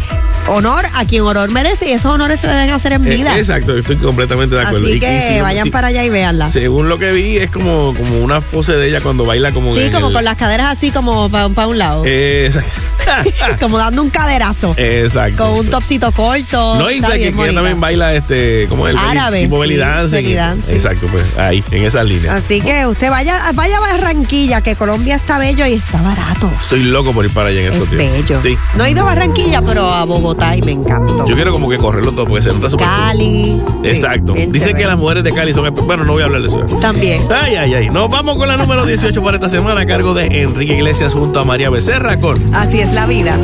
honor 0.49 0.85
a 0.95 1.05
quien 1.07 1.23
honor 1.23 1.51
merece 1.51 1.89
y 1.89 1.93
esos 1.93 2.13
honores 2.13 2.41
se 2.41 2.49
deben 2.49 2.69
hacer 2.71 2.93
en 2.95 3.07
Eh, 3.07 3.15
vida. 3.15 3.39
exacto, 3.39 3.79
estoy 3.79 3.97
completamente 3.97 4.57
de 4.57 4.63
acuerdo. 4.63 4.87
Así 4.87 4.95
Y- 4.95 4.97
y 4.97 5.01
que 5.01 5.21
si- 5.23 5.41
vayan 5.41 5.65
si- 5.65 5.71
para 5.71 5.87
allá 5.87 6.05
y 6.05 6.11
véanla. 6.11 6.49
Sí, 6.49 6.55
Según 6.65 6.89
lo 6.89 6.99
que 6.99 7.13
vi, 7.13 7.39
es 7.39 7.51
como, 7.51 7.95
como 7.97 8.19
una 8.21 8.41
pose 8.43 8.73
de 8.73 8.89
ella 8.89 9.01
cuando 9.01 9.25
baila 9.25 9.53
como 9.53 9.75
en 9.87 9.93
como 9.93 10.09
el- 10.09 10.15
con 10.15 10.25
las 10.25 10.37
caderas 10.37 10.69
así 10.77 10.91
como 10.91 11.29
para 11.29 11.67
un 11.67 11.79
lado. 11.79 12.03
Eh, 12.07 12.47
exacto. 12.47 12.81
como 13.61 13.79
dando 13.79 14.03
un 14.03 14.11
caderazo. 14.11 14.75
exacto. 14.77 15.45
Con 15.45 15.59
un 15.61 15.67
topsito 15.71 16.13
corto. 16.13 16.77
No, 16.77 16.91
y 16.91 17.01
que, 17.01 17.29
ella 17.29 17.53
también 17.55 17.81
baila 17.81 18.15
este, 18.15 18.67
como 18.69 18.89
el 18.89 18.97
Árabe, 18.97 19.43
tipo 19.43 19.59
belly 19.59 19.75
sí, 19.75 19.81
dancing. 19.81 20.17
belly 20.19 20.35
dancing. 20.35 20.75
Exacto, 20.75 21.07
pues 21.11 21.25
ahí, 21.39 21.63
en 21.71 21.85
esas 21.85 22.07
líneas. 22.07 22.35
Así 22.35 22.61
que 22.61 22.87
usted 22.87 23.11
vaya, 23.11 23.41
vaya 23.55 23.79
a 23.79 23.81
Barranquilla, 23.81 24.61
que 24.61 24.77
Colombia 24.77 25.17
está 25.17 25.39
bello 25.39 25.67
y 25.67 25.75
está 25.75 26.01
barato. 26.03 26.51
Estoy 26.59 26.85
loco 26.85 27.13
por 27.13 27.25
ir 27.25 27.33
para 27.33 27.49
allá 27.51 27.61
en 27.61 27.73
estos 27.73 27.89
Es 27.89 27.97
bello. 27.97 28.43
Sí. 28.43 28.57
No 28.77 28.85
he 28.85 28.91
ido 28.91 29.03
a 29.03 29.05
Barranquilla, 29.05 29.63
pero 29.63 29.91
a 29.93 30.05
Bogotá 30.05 30.57
y 30.57 30.63
me 30.63 30.73
encantó. 30.73 31.27
Yo 31.27 31.35
quiero 31.35 31.53
como 31.53 31.69
que 31.69 31.77
correrlo 31.77 32.13
todo 32.13 32.27
porque 32.27 32.43
se 32.43 32.53
nota 32.53 32.71
súper. 32.71 32.87
Cali. 32.87 33.61
Sí, 33.83 33.89
Exacto. 33.89 34.35
Dicen 34.49 34.77
que 34.77 34.87
las 34.87 34.97
mujeres 34.99 35.25
de 35.25 35.33
Cali 35.33 35.53
son. 35.55 35.73
Bueno, 35.75 36.05
no 36.05 36.13
voy 36.13 36.23
a 36.23 36.27
hablar 36.27 36.43
de 36.43 36.49
eso. 36.49 36.59
También. 36.81 37.25
Ay, 37.31 37.57
ay, 37.57 37.75
ay. 37.75 37.91
Nos 37.91 38.09
vamos 38.11 38.37
con 38.37 38.49
la 38.49 38.57
número 38.57 38.85
18 38.85 39.23
para 39.23 39.37
esta 39.37 39.49
semana 39.49 39.64
a 39.73 39.87
cargo 39.87 40.13
de 40.13 40.27
Enrique 40.43 40.75
Iglesias 40.75 41.15
junto 41.15 41.41
a 41.41 41.45
María 41.45 41.71
Becerra 41.71 42.21
con 42.21 42.55
Así 42.55 42.81
es 42.81 42.93
la 42.93 43.07
vida. 43.07 43.37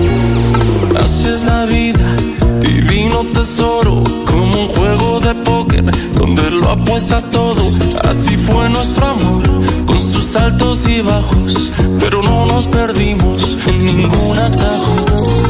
Así 1.03 1.27
es 1.27 1.45
la 1.45 1.65
vida, 1.65 2.15
divino 2.61 3.25
tesoro, 3.25 4.05
como 4.27 4.65
un 4.65 4.69
juego 4.69 5.19
de 5.21 5.35
póker 5.35 5.85
donde 6.15 6.51
lo 6.51 6.71
apuestas 6.71 7.31
todo. 7.31 7.63
Así 8.07 8.37
fue 8.37 8.69
nuestro 8.69 9.07
amor, 9.07 9.43
con 9.87 9.99
sus 9.99 10.37
altos 10.37 10.87
y 10.87 11.01
bajos, 11.01 11.73
pero 11.99 12.23
no 12.23 12.45
nos 12.47 12.69
perdimos 12.69 13.57
en 13.67 13.85
ningún 13.87 14.39
atajo. 14.39 15.50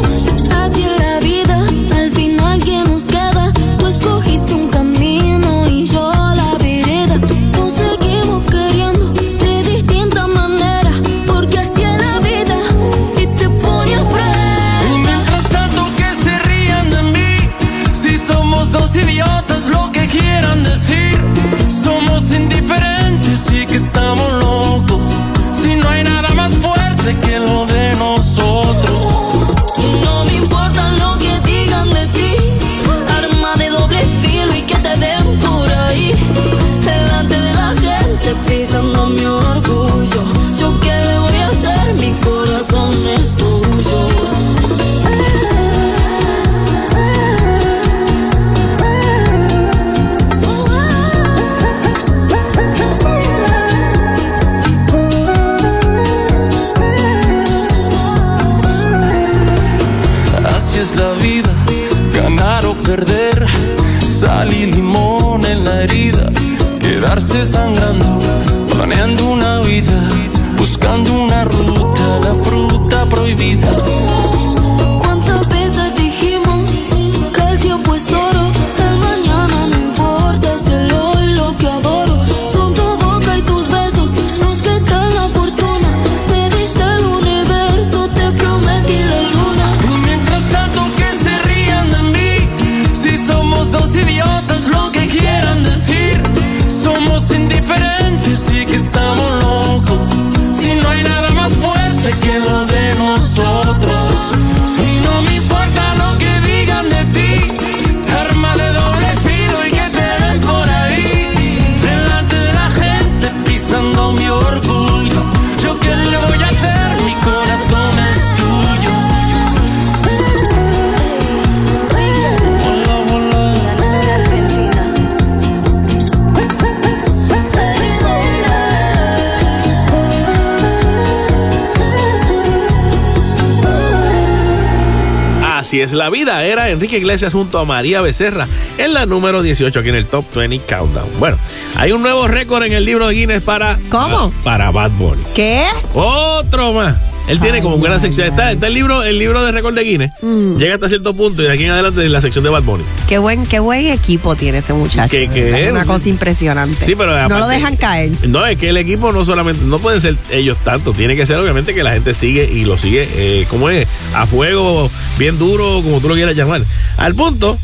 Así 135.91 135.97
es 135.97 135.99
la 135.99 136.09
vida. 136.09 136.45
Era 136.45 136.71
Enrique 136.71 136.99
Iglesias 136.99 137.33
junto 137.33 137.59
a 137.59 137.65
María 137.65 138.00
Becerra 138.00 138.47
en 138.79 138.95
la 138.95 139.07
número 139.07 139.43
18 139.43 139.81
aquí 139.81 139.89
en 139.89 139.97
el 139.97 140.07
Top 140.07 140.25
20 140.37 140.61
Countdown. 140.65 141.09
Bueno, 141.19 141.37
hay 141.79 141.91
un 141.91 142.00
nuevo 142.00 142.29
récord 142.29 142.63
en 142.63 142.75
el 142.75 142.85
libro 142.85 143.09
de 143.09 143.15
Guinness 143.15 143.43
para. 143.43 143.76
¿Cómo? 143.91 144.33
Para 144.45 144.71
Bad 144.71 144.93
Bunny. 144.93 145.21
¿Qué? 145.35 145.67
Otro 145.95 146.75
más. 146.75 147.10
Él 147.30 147.40
tiene 147.40 147.62
como 147.62 147.76
una 147.76 148.00
sección. 148.00 148.26
Está, 148.26 148.52
está 148.52 148.66
el 148.66 148.75
libro, 148.75 149.02
el 149.02 149.19
libro 149.19 149.45
de 149.45 149.52
récord 149.52 149.75
de 149.75 149.82
Guinness. 149.84 150.10
Mm. 150.23 150.56
Llega 150.58 150.75
hasta 150.75 150.88
cierto 150.88 151.14
punto 151.14 151.43
y 151.43 151.47
de 151.47 151.52
aquí 151.52 151.64
en 151.64 151.71
adelante 151.71 152.08
la 152.08 152.21
sección 152.21 152.43
de 152.45 152.50
Bad 152.50 152.62
Bunny. 152.64 152.82
Qué 153.08 153.19
buen, 153.19 153.47
qué 153.47 153.60
buen 153.60 153.86
equipo 153.86 154.34
tiene 154.36 154.58
ese 154.58 154.73
muchacho. 154.73 155.10
¿Qué- 155.10 155.28
qué 155.32 155.66
es 155.66 155.71
una 155.73 155.84
cosa 155.84 156.08
impresionante. 156.08 156.76
Sí, 156.84 156.95
pero 156.97 157.12
no 157.12 157.16
aparte- 157.19 157.38
lo 157.40 157.49
dejan 157.49 157.76
caer. 157.76 158.10
No, 158.28 158.45
es 158.47 158.58
que 158.58 158.69
el 158.71 158.76
equipo 158.76 159.12
no 159.12 159.25
solamente, 159.25 159.64
no 159.64 159.78
pueden 159.78 160.00
ser 160.00 160.16
ellos 160.30 160.58
tanto, 160.64 160.93
tiene 160.93 161.14
que 161.16 161.25
ser 161.26 161.36
obviamente 161.36 161.75
que 161.75 161.82
la 161.82 161.93
gente 161.93 162.14
sigue 162.14 162.50
y 162.52 162.64
lo 162.64 162.78
sigue, 162.78 163.08
eh, 163.14 163.47
¿cómo 163.49 163.71
es? 163.71 163.86
A 164.14 164.26
fuego, 164.26 164.90
bien 165.19 165.38
duro, 165.38 165.82
como 165.82 166.00
tú 166.00 166.08
lo 166.08 166.14
quieras 166.14 166.34
llamar. 166.36 166.62
Al 166.99 167.14
punto 167.14 167.56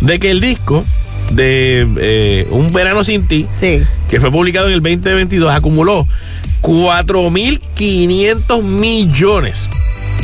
de 0.00 0.18
que 0.18 0.30
el 0.30 0.40
disco 0.40 0.84
de 1.32 1.86
eh, 1.98 2.46
Un 2.50 2.72
Verano 2.72 3.04
Sin 3.04 3.26
Ti, 3.26 3.46
Sí. 3.60 3.80
que 4.08 4.20
fue 4.20 4.30
publicado 4.32 4.66
en 4.68 4.72
el 4.74 4.80
2022, 4.82 5.50
acumuló 5.52 6.06
4.500 6.62 8.62
millones, 8.62 9.68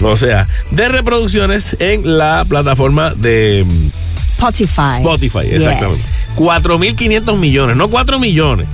o 0.02 0.16
sea, 0.16 0.46
de 0.70 0.88
reproducciones 0.88 1.76
en 1.80 2.16
la 2.18 2.44
plataforma 2.48 3.10
de 3.14 3.64
mm, 3.66 3.86
Spotify. 4.32 4.96
Spotify, 4.98 5.46
exactamente. 5.50 5.98
Yes. 5.98 6.26
4.500 6.36 7.36
millones, 7.38 7.76
no 7.76 7.88
4 7.88 8.18
millones. 8.18 8.66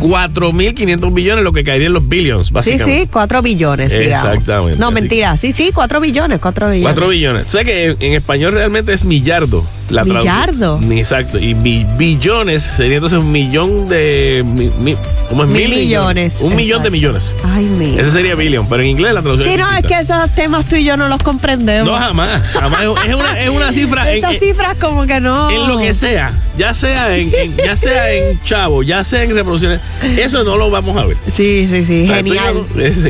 4.500 0.00 1.10
millones, 1.10 1.44
lo 1.44 1.52
que 1.52 1.64
caería 1.64 1.88
en 1.88 1.92
los 1.92 2.08
billions, 2.08 2.46
Sí, 2.48 2.52
básicamente. 2.54 3.02
sí, 3.02 3.08
cuatro 3.10 3.42
billones, 3.42 3.90
digamos. 3.90 4.28
Exactamente, 4.32 4.78
No, 4.78 4.92
mentira. 4.92 5.36
Sí, 5.36 5.52
sí, 5.52 5.72
cuatro 5.74 5.98
billones, 6.00 6.38
cuatro 6.40 6.70
billones. 6.70 6.92
4 6.94 7.08
billones. 7.08 7.46
O 7.46 7.50
sea 7.50 7.64
que 7.64 7.86
en, 7.86 7.96
en 8.00 8.12
español 8.12 8.52
realmente 8.52 8.92
es 8.92 9.04
millardo. 9.04 9.64
La. 9.90 10.04
Millardo. 10.04 10.80
Exacto. 10.90 11.38
Y 11.38 11.54
bi- 11.54 11.86
billones 11.96 12.62
sería 12.62 12.96
entonces 12.96 13.18
un 13.18 13.30
millón 13.32 13.88
de. 13.88 14.44
mi- 14.46 14.70
mi- 14.80 14.96
¿Cómo 15.28 15.44
es? 15.44 15.50
Mil 15.50 15.68
millones, 15.68 16.38
Un 16.40 16.56
millón 16.56 16.82
de 16.82 16.90
millones. 16.90 17.34
Ay, 17.44 17.64
mira. 17.64 18.00
Ese 18.00 18.10
sería 18.10 18.34
billion, 18.34 18.66
pero 18.68 18.82
en 18.82 18.88
inglés 18.88 19.12
la 19.12 19.20
traducción 19.22 19.52
Sí, 19.54 19.60
no, 19.60 19.70
es 19.76 19.84
que 19.84 19.98
esos 19.98 20.30
temas 20.34 20.64
tú 20.64 20.76
y 20.76 20.84
yo 20.84 20.96
no 20.96 21.08
los 21.08 21.22
comprendemos. 21.22 21.90
No, 21.90 21.98
jamás. 21.98 22.42
Jamás. 22.52 22.80
Es 23.06 23.14
una, 23.14 23.40
es 23.40 23.48
una 23.50 23.72
cifra. 23.72 24.10
Esas 24.12 24.34
en- 24.34 24.40
cifras 24.40 24.76
como 24.78 25.06
que 25.06 25.20
no. 25.20 25.50
en 25.50 25.68
lo 25.68 25.78
que 25.78 25.92
sea, 25.94 26.32
ya 26.56 26.72
sea 26.74 27.14
en, 27.16 27.30
en- 27.34 27.56
ya 27.56 27.76
sea 27.76 28.10
en 28.12 28.40
chavo, 28.42 28.82
ya 28.82 29.04
sea 29.04 29.22
en 29.22 29.34
reproducciones, 29.34 29.80
eso 30.16 30.44
no 30.44 30.56
lo 30.56 30.70
vamos 30.70 30.96
a 30.96 31.04
ver. 31.04 31.16
Sí, 31.30 31.68
sí, 31.70 31.82
sí, 31.84 32.06
genial. 32.06 32.62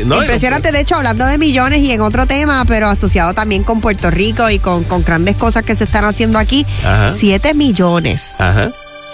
no, 0.05 0.17
Impresionante, 0.17 0.71
de 0.71 0.81
hecho, 0.81 0.95
hablando 0.95 1.25
de 1.25 1.37
millones 1.37 1.79
y 1.79 1.91
en 1.91 2.01
otro 2.01 2.25
tema, 2.25 2.65
pero 2.65 2.87
asociado 2.89 3.33
también 3.33 3.63
con 3.63 3.79
Puerto 3.81 4.09
Rico 4.11 4.49
y 4.49 4.59
con, 4.59 4.83
con 4.83 5.03
grandes 5.03 5.35
cosas 5.37 5.63
que 5.63 5.73
se 5.75 5.85
están 5.85 6.03
haciendo 6.05 6.37
aquí. 6.37 6.65
Ajá. 6.83 7.11
Siete 7.11 7.53
millones 7.53 8.39
Ajá. 8.39 8.71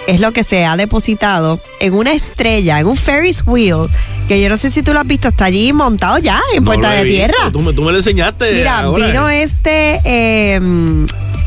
es 0.07 0.19
lo 0.19 0.31
que 0.31 0.43
se 0.43 0.65
ha 0.65 0.77
depositado 0.77 1.59
en 1.79 1.93
una 1.93 2.13
estrella, 2.13 2.79
en 2.79 2.87
un 2.87 2.95
Ferris 2.95 3.43
wheel, 3.45 3.87
que 4.27 4.41
yo 4.41 4.49
no 4.49 4.57
sé 4.57 4.69
si 4.69 4.83
tú 4.83 4.93
lo 4.93 4.99
has 4.99 5.07
visto, 5.07 5.27
está 5.27 5.45
allí 5.45 5.73
montado 5.73 6.17
ya 6.19 6.39
en 6.53 6.63
No 6.63 6.71
Puerta 6.71 6.91
de 6.91 7.03
visto. 7.03 7.25
Tierra. 7.25 7.51
Tú 7.51 7.59
me, 7.61 7.73
tú 7.73 7.81
me 7.83 7.91
lo 7.91 7.97
enseñaste. 7.97 8.53
Mira, 8.53 8.79
ahora. 8.81 9.07
vino 9.07 9.29
este 9.29 9.99
eh, 10.05 10.59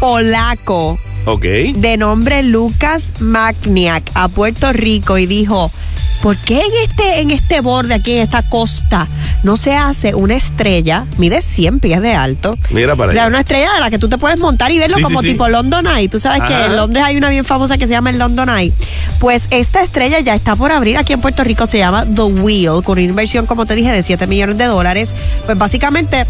polaco 0.01 0.99
de 1.75 1.97
nombre 1.99 2.43
Lucas 2.43 3.11
Magniak 3.21 4.03
a 4.15 4.29
Puerto 4.29 4.73
Rico 4.73 5.19
y 5.19 5.27
dijo, 5.27 5.71
¿por 6.23 6.37
qué 6.37 6.61
en 6.61 6.73
este, 6.89 7.21
en 7.21 7.31
este 7.31 7.61
borde 7.61 7.95
aquí, 7.95 8.13
en 8.15 8.23
esta 8.23 8.43
costa, 8.43 9.07
no 9.43 9.57
se 9.57 9.77
hace 9.77 10.15
una 10.15 10.35
estrella, 10.37 11.05
mide 11.17 11.43
100 11.43 11.81
pies 11.81 12.01
de 12.03 12.15
alto? 12.15 12.57
Mira 12.71 12.97
para 12.97 13.11
O 13.11 13.13
sea, 13.13 13.23
allá. 13.23 13.29
una 13.29 13.41
estrella 13.41 13.73
de 13.75 13.81
la 13.81 13.91
que 13.91 13.99
tú 13.99 14.09
te 14.09 14.19
puedes 14.19 14.39
montar 14.39 14.71
y 14.73 14.79
verlo 14.79 14.97
Sí, 14.97 15.03
como 15.03 15.21
sí, 15.21 15.27
sí. 15.29 15.33
tipo 15.33 15.49
London 15.49 15.87
Eye. 15.87 16.09
Tú 16.09 16.19
sabes 16.21 16.43
que 16.49 16.55
en 16.55 16.77
Londres 16.77 17.05
hay 17.07 17.17
una 17.17 17.29
bien 17.31 17.45
famosa 17.45 17.79
que 17.79 17.87
se 17.87 17.93
llama 17.93 18.11
el 18.11 18.19
London 18.19 18.49
Eye. 18.49 18.73
Pues 19.21 19.45
esta 19.51 19.83
estrella 19.83 20.21
ya 20.21 20.35
está 20.35 20.57
por 20.57 20.73
abrir 20.73 20.97
aquí 20.97 21.13
en 21.13 21.21
Puerto 21.21 21.43
Rico, 21.45 21.67
se 21.67 21.79
llama 21.79 22.05
The 22.05 22.23
Wheel, 22.23 22.83
con 22.85 22.93
una 22.99 23.03
inversión, 23.03 23.47
como 23.47 23.67
te 23.67 23.75
dije, 23.75 23.91
de 23.93 24.03
7 24.03 24.27
millones 24.27 24.59
de 24.59 24.65
dólares. 24.67 25.15
Pues 25.47 25.57
básicamente 25.59 26.27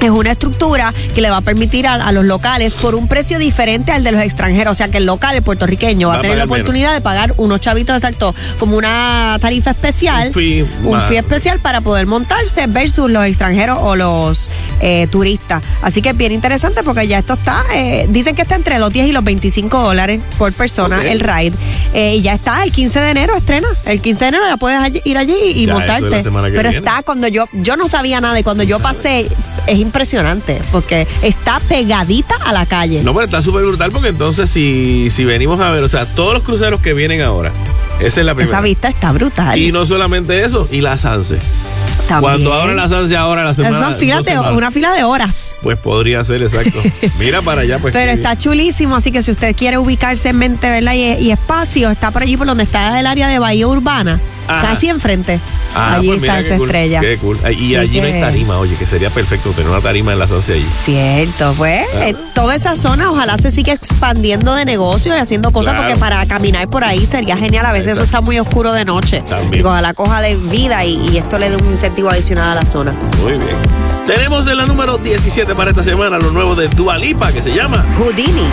es 0.00 0.10
una 0.10 0.32
estructura 0.32 0.92
que 1.14 1.20
le 1.20 1.30
va 1.30 1.38
a 1.38 1.40
permitir 1.40 1.86
a, 1.86 1.94
a 1.94 2.12
los 2.12 2.24
locales 2.24 2.74
por 2.74 2.94
un 2.94 3.08
precio 3.08 3.38
diferente 3.38 3.92
al 3.92 4.04
de 4.04 4.12
los 4.12 4.20
extranjeros. 4.22 4.72
O 4.72 4.74
sea 4.74 4.88
que 4.88 4.98
el 4.98 5.06
local, 5.06 5.36
el 5.36 5.42
puertorriqueño, 5.42 6.08
va, 6.08 6.14
Va 6.14 6.18
a 6.18 6.22
tener 6.22 6.38
la 6.38 6.44
menos. 6.46 6.58
oportunidad 6.58 6.94
de 6.94 7.00
pagar 7.00 7.34
unos 7.36 7.60
chavitos 7.60 7.96
exacto, 7.96 8.34
como 8.58 8.76
una 8.76 9.36
tarifa 9.40 9.70
especial. 9.70 10.28
Un 10.28 10.34
fee 10.34 10.62
un 10.84 10.90
más. 10.92 11.04
fee 11.08 11.16
especial 11.16 11.58
para 11.60 11.80
poder 11.80 12.06
montarse 12.06 12.66
versus 12.68 13.10
los 13.10 13.24
extranjeros 13.26 13.78
o 13.80 13.96
los 13.96 14.50
eh, 14.80 15.06
turistas. 15.10 15.62
Así 15.82 16.02
que 16.02 16.10
es 16.10 16.16
bien 16.16 16.32
interesante 16.32 16.82
porque 16.82 17.06
ya 17.06 17.18
esto 17.18 17.34
está, 17.34 17.64
eh, 17.74 18.06
dicen 18.08 18.34
que 18.36 18.42
está 18.42 18.54
entre 18.56 18.78
los 18.78 18.92
10 18.92 19.08
y 19.08 19.12
los 19.12 19.24
25 19.24 19.78
dólares 19.82 20.20
por 20.38 20.52
persona 20.52 21.02
el 21.02 21.20
ride. 21.20 21.52
Eh, 21.94 22.16
y 22.16 22.22
ya 22.22 22.34
está, 22.34 22.62
el 22.64 22.72
15 22.72 23.00
de 23.00 23.10
enero 23.10 23.34
estrena. 23.36 23.68
El 23.84 24.00
15 24.00 24.24
de 24.24 24.28
enero 24.28 24.44
ya 24.48 24.56
puedes 24.56 25.04
ir 25.04 25.18
allí 25.18 25.34
y 25.54 25.66
Ya, 25.66 25.72
eso 25.74 26.06
es 26.06 26.26
montarte. 26.30 26.30
Pero 26.50 26.70
viene. 26.70 26.78
está 26.78 27.02
cuando 27.02 27.28
yo, 27.28 27.46
yo 27.52 27.76
no 27.76 27.88
sabía 27.88 28.20
nada 28.20 28.38
y 28.38 28.42
cuando 28.42 28.62
yo 28.62 28.78
pasé 28.78 29.26
es 29.66 29.78
impresionante 29.88 30.60
porque 30.70 31.06
está 31.22 31.60
pegadita 31.68 32.36
a 32.36 32.52
la 32.52 32.66
calle. 32.66 33.02
No, 33.02 33.12
pero 33.12 33.24
está 33.24 33.42
súper 33.42 33.64
brutal 33.64 33.90
porque 33.90 34.08
entonces 34.08 34.48
si, 34.48 35.08
si 35.10 35.24
venimos 35.24 35.60
a 35.60 35.70
ver, 35.70 35.82
o 35.82 35.88
sea, 35.88 36.06
todos 36.06 36.34
los 36.34 36.42
cruceros 36.42 36.80
que 36.80 36.94
vienen 36.94 37.22
ahora, 37.22 37.50
esa 38.00 38.20
es 38.20 38.26
la 38.26 38.34
primera. 38.34 38.56
Esa 38.56 38.62
vista 38.62 38.88
está 38.88 39.12
brutal. 39.12 39.58
Y 39.58 39.72
no 39.72 39.84
solamente 39.86 40.44
eso, 40.44 40.68
y 40.70 40.80
la 40.80 40.96
Sanse. 40.98 41.38
También. 42.08 42.20
Cuando 42.20 42.54
abra 42.54 42.74
la 42.74 42.88
Sanse 42.88 43.16
ahora 43.16 43.44
la 43.44 43.54
semana. 43.54 43.78
Son 43.78 43.96
filas 43.96 44.24
de, 44.24 44.38
una 44.38 44.70
fila 44.70 44.92
de 44.92 45.04
horas. 45.04 45.56
Pues 45.62 45.78
podría 45.78 46.24
ser, 46.24 46.42
exacto. 46.42 46.80
Mira 47.18 47.42
para 47.42 47.62
allá, 47.62 47.78
pues. 47.78 47.92
Pero 47.92 48.12
está 48.12 48.36
chulísimo, 48.36 48.96
así 48.96 49.12
que 49.12 49.22
si 49.22 49.30
usted 49.30 49.54
quiere 49.56 49.78
ubicarse 49.78 50.30
en 50.30 50.38
mente, 50.38 50.70
¿verdad? 50.70 50.94
Y, 50.94 51.24
y 51.24 51.30
espacio, 51.32 51.90
está 51.90 52.10
por 52.10 52.22
allí 52.22 52.36
por 52.36 52.46
donde 52.46 52.64
está 52.64 52.98
el 52.98 53.06
área 53.06 53.28
de 53.28 53.38
Bahía 53.38 53.66
Urbana, 53.66 54.20
Ajá. 54.48 54.62
casi 54.68 54.88
enfrente. 54.88 55.38
Ah, 55.74 55.94
allí 55.96 56.08
pues 56.08 56.22
está 56.22 56.38
esa 56.38 56.56
cool, 56.56 56.66
estrella. 56.66 57.00
Qué 57.00 57.18
cool. 57.18 57.38
Y 57.58 57.76
allí 57.76 58.00
no 58.00 58.06
hay 58.06 58.20
tarima, 58.20 58.58
oye, 58.58 58.74
que 58.76 58.86
sería 58.86 59.10
perfecto 59.10 59.50
tener 59.50 59.70
una 59.70 59.80
tarima 59.80 60.12
en 60.12 60.18
la 60.18 60.26
Sanse 60.26 60.54
allí. 60.54 60.66
Cierto, 60.84 61.52
pues 61.56 61.86
eh, 62.02 62.14
toda 62.34 62.54
esa 62.54 62.74
zona 62.74 63.10
ojalá 63.10 63.36
se 63.38 63.50
siga 63.50 63.72
expandiendo 63.74 64.54
de 64.54 64.64
negocio 64.64 65.14
y 65.14 65.18
haciendo 65.18 65.50
cosas 65.52 65.74
Claro. 65.74 65.86
porque 65.88 66.00
para 66.00 66.24
caminar 66.26 66.66
por 66.68 66.84
ahí 66.84 67.04
sería 67.06 67.36
genial. 67.36 67.66
A 67.66 67.72
veces 67.72 67.92
eso 67.94 68.02
está 68.02 68.20
muy 68.20 68.38
oscuro 68.38 68.72
de 68.72 68.84
noche. 68.84 69.22
También. 69.26 69.62
Y 69.62 69.66
ojalá 69.66 69.92
coja 69.94 70.20
de 70.22 70.34
vida 70.36 70.84
y, 70.84 70.96
y 71.12 71.18
esto 71.18 71.38
le 71.38 71.50
dé 71.50 71.56
un 71.56 71.66
incentivo 71.66 72.08
adicional 72.10 72.50
a 72.52 72.54
la 72.54 72.64
zona. 72.64 72.94
Muy 73.22 73.32
bien. 73.32 73.56
Tenemos 74.06 74.46
en 74.46 74.56
la 74.56 74.64
número 74.66 74.96
17 74.96 75.54
para 75.54 75.70
esta 75.70 75.82
semana 75.82 76.18
lo 76.18 76.30
nuevo 76.30 76.54
de 76.54 76.68
Dualipa 76.68 77.30
que 77.30 77.42
se 77.42 77.54
llama 77.54 77.84
Houdini. 77.98 78.46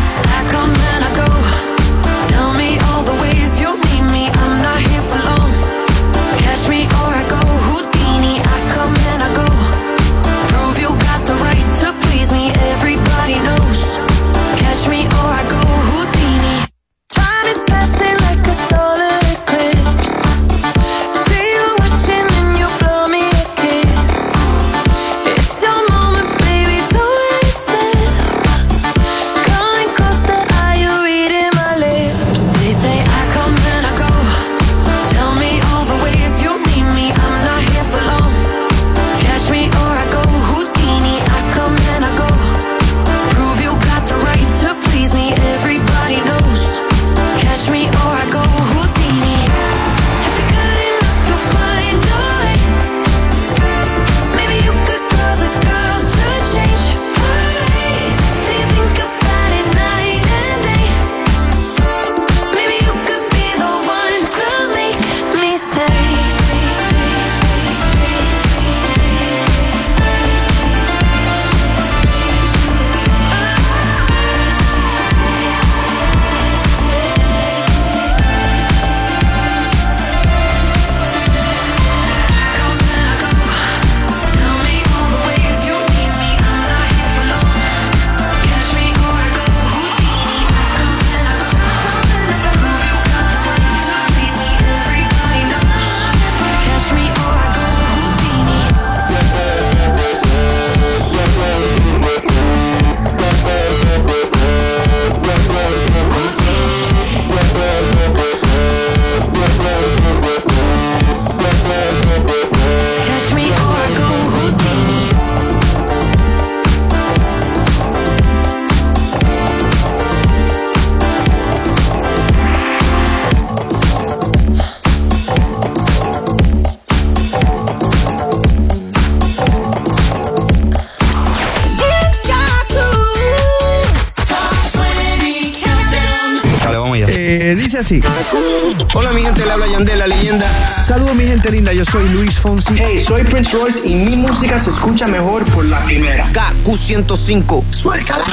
Gente 141.45 141.51
linda, 141.51 141.73
yo 141.73 141.85
soy 141.85 142.07
Luis 142.09 142.39
Fonsi. 142.39 142.73
Hey, 142.75 142.99
soy 142.99 143.23
Prince 143.23 143.55
Royce 143.55 143.87
y 143.87 143.93
mi 143.93 144.15
música 144.15 144.59
se 144.59 144.69
escucha 144.69 145.05
mejor 145.07 145.43
por 145.45 145.65
la 145.65 145.79
primera. 145.81 146.27
KQ105, 146.31 147.63
suéltala. 147.71 148.25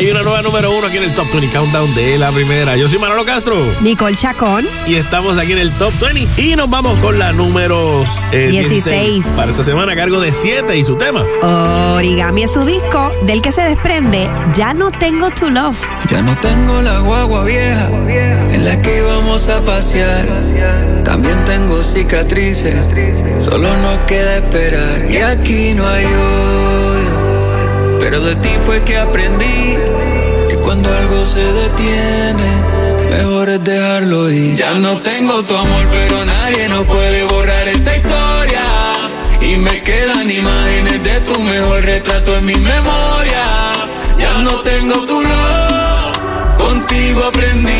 Hay 0.00 0.10
una 0.10 0.22
nueva 0.22 0.40
número 0.40 0.70
uno 0.70 0.86
aquí 0.86 0.96
en 0.96 1.02
el 1.02 1.14
Top 1.14 1.26
20 1.30 1.54
Countdown 1.54 1.94
de 1.94 2.16
la 2.16 2.30
primera. 2.30 2.74
Yo 2.74 2.88
soy 2.88 2.98
Manolo 2.98 3.22
Castro. 3.26 3.54
Nicole 3.82 4.16
Chacón. 4.16 4.66
Y 4.86 4.94
estamos 4.94 5.36
aquí 5.36 5.52
en 5.52 5.58
el 5.58 5.70
Top 5.72 5.92
20. 6.00 6.40
Y 6.40 6.56
nos 6.56 6.70
vamos 6.70 6.98
con 7.00 7.18
la 7.18 7.34
número 7.34 8.02
16. 8.32 9.34
Para 9.36 9.50
esta 9.50 9.62
semana 9.62 9.92
a 9.92 9.96
cargo 9.96 10.18
de 10.18 10.32
7 10.32 10.74
y 10.74 10.86
su 10.86 10.96
tema. 10.96 11.26
Origami 11.96 12.44
es 12.44 12.52
su 12.52 12.64
disco 12.64 13.12
del 13.26 13.42
que 13.42 13.52
se 13.52 13.60
desprende 13.60 14.26
Ya 14.54 14.72
no 14.72 14.90
tengo 14.90 15.28
tu 15.32 15.50
love. 15.50 15.76
Ya 16.10 16.22
no 16.22 16.34
tengo 16.38 16.80
la 16.80 17.00
guagua 17.00 17.44
vieja 17.44 17.90
en 17.90 18.64
la 18.64 18.80
que 18.80 19.00
íbamos 19.00 19.50
a 19.50 19.62
pasear. 19.66 20.26
También 21.04 21.36
tengo 21.44 21.82
cicatrices, 21.82 22.74
solo 23.38 23.76
nos 23.76 24.06
queda 24.06 24.38
esperar. 24.38 25.10
Y 25.10 25.18
aquí 25.18 25.74
no 25.74 25.86
hay 25.86 26.06
odio. 26.06 26.69
Pero 28.10 28.24
de 28.24 28.34
ti 28.34 28.50
fue 28.66 28.82
que 28.82 28.98
aprendí 28.98 29.78
que 30.48 30.56
cuando 30.64 30.92
algo 30.92 31.24
se 31.24 31.44
detiene, 31.44 32.50
mejor 33.08 33.48
es 33.50 33.62
dejarlo 33.62 34.28
ir. 34.28 34.56
Ya 34.56 34.74
no 34.74 35.00
tengo 35.00 35.44
tu 35.44 35.56
amor, 35.56 35.86
pero 35.92 36.24
nadie 36.24 36.68
nos 36.68 36.86
puede 36.86 37.22
borrar 37.22 37.68
esta 37.68 37.96
historia. 37.96 38.64
Y 39.40 39.56
me 39.58 39.80
quedan 39.84 40.28
imágenes 40.28 41.04
de 41.04 41.20
tu 41.20 41.40
mejor 41.40 41.84
retrato 41.84 42.36
en 42.36 42.46
mi 42.46 42.56
memoria. 42.56 43.46
Ya 44.18 44.38
no 44.42 44.54
tengo 44.62 45.06
tu 45.06 45.22
love, 45.22 46.58
contigo 46.58 47.26
aprendí 47.28 47.70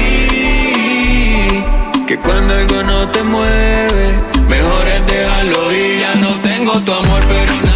que 2.07 2.17
cuando 2.19 2.55
algo 2.55 2.85
no 2.85 3.09
te 3.09 3.25
mueve, 3.25 4.23
mejor 4.49 4.87
es 4.95 5.07
dejarlo 5.09 5.73
ir. 5.73 6.01
Ya 6.03 6.15
no 6.15 6.41
tengo 6.41 6.81
tu 6.83 6.93
amor, 6.93 7.21
pero 7.29 7.70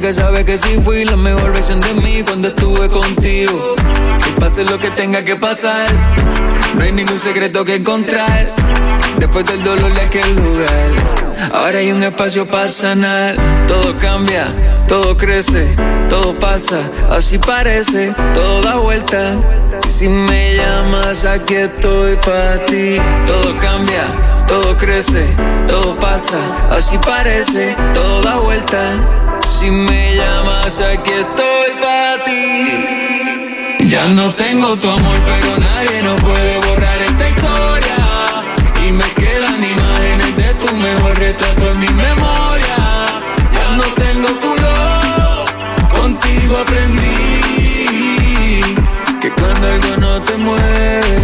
que 0.00 0.12
sabes 0.12 0.44
que 0.44 0.56
sí 0.56 0.78
fui 0.82 1.04
la 1.04 1.16
mejor 1.16 1.52
versión 1.52 1.80
de 1.80 1.92
mí 1.94 2.22
cuando 2.24 2.48
estuve 2.48 2.88
contigo. 2.88 3.74
Que 4.24 4.30
pase 4.40 4.64
lo 4.64 4.78
que 4.78 4.90
tenga 4.90 5.22
que 5.22 5.36
pasar, 5.36 5.86
no 6.74 6.82
hay 6.82 6.92
ningún 6.92 7.18
secreto 7.18 7.64
que 7.64 7.76
encontrar. 7.76 8.54
Después 9.18 9.44
del 9.44 9.62
dolor 9.62 9.92
de 9.94 10.00
aquel 10.00 10.34
lugar, 10.34 10.90
ahora 11.52 11.78
hay 11.78 11.92
un 11.92 12.02
espacio 12.02 12.46
para 12.46 12.66
sanar. 12.68 13.36
Todo 13.66 13.96
cambia, 13.98 14.46
todo 14.88 15.16
crece, 15.16 15.68
todo 16.08 16.36
pasa, 16.38 16.80
así 17.10 17.38
parece, 17.38 18.12
todo 18.32 18.62
da 18.62 18.76
vuelta. 18.76 19.34
Si 19.86 20.08
me 20.08 20.56
llamas, 20.56 21.24
aquí 21.24 21.54
estoy 21.54 22.16
para 22.16 22.64
ti. 22.66 22.96
Todo 23.26 23.58
cambia, 23.58 24.06
todo 24.46 24.76
crece, 24.76 25.28
todo 25.68 25.96
pasa, 25.98 26.38
así 26.70 26.98
parece, 26.98 27.76
todo 27.92 28.22
da 28.22 28.38
vuelta. 28.38 29.13
Si 29.46 29.70
me 29.70 30.16
llamas, 30.16 30.80
aquí 30.80 31.10
estoy 31.12 31.70
para 31.80 32.24
ti. 32.24 33.88
Ya 33.88 34.06
no 34.08 34.34
tengo 34.34 34.76
tu 34.76 34.88
amor, 34.88 35.18
pero 35.26 35.58
nadie 35.58 36.02
nos 36.02 36.20
puede 36.20 36.58
borrar 36.66 37.02
esta 37.02 37.28
historia. 37.28 37.96
Y 38.86 38.92
me 38.92 39.04
quedan 39.14 39.64
imágenes 39.64 40.36
de 40.36 40.54
tu 40.54 40.76
mejor 40.76 41.18
retrato 41.18 41.70
en 41.70 41.78
mi 41.78 41.88
memoria. 41.88 42.76
Ya 43.52 43.76
no 43.76 43.84
tengo 44.04 44.28
tu 44.40 44.54
love, 44.64 45.50
contigo 45.98 46.58
aprendí 46.58 47.04
que 49.20 49.30
cuando 49.32 49.66
algo 49.66 49.96
no 49.98 50.22
te 50.22 50.36
mueve, 50.36 51.23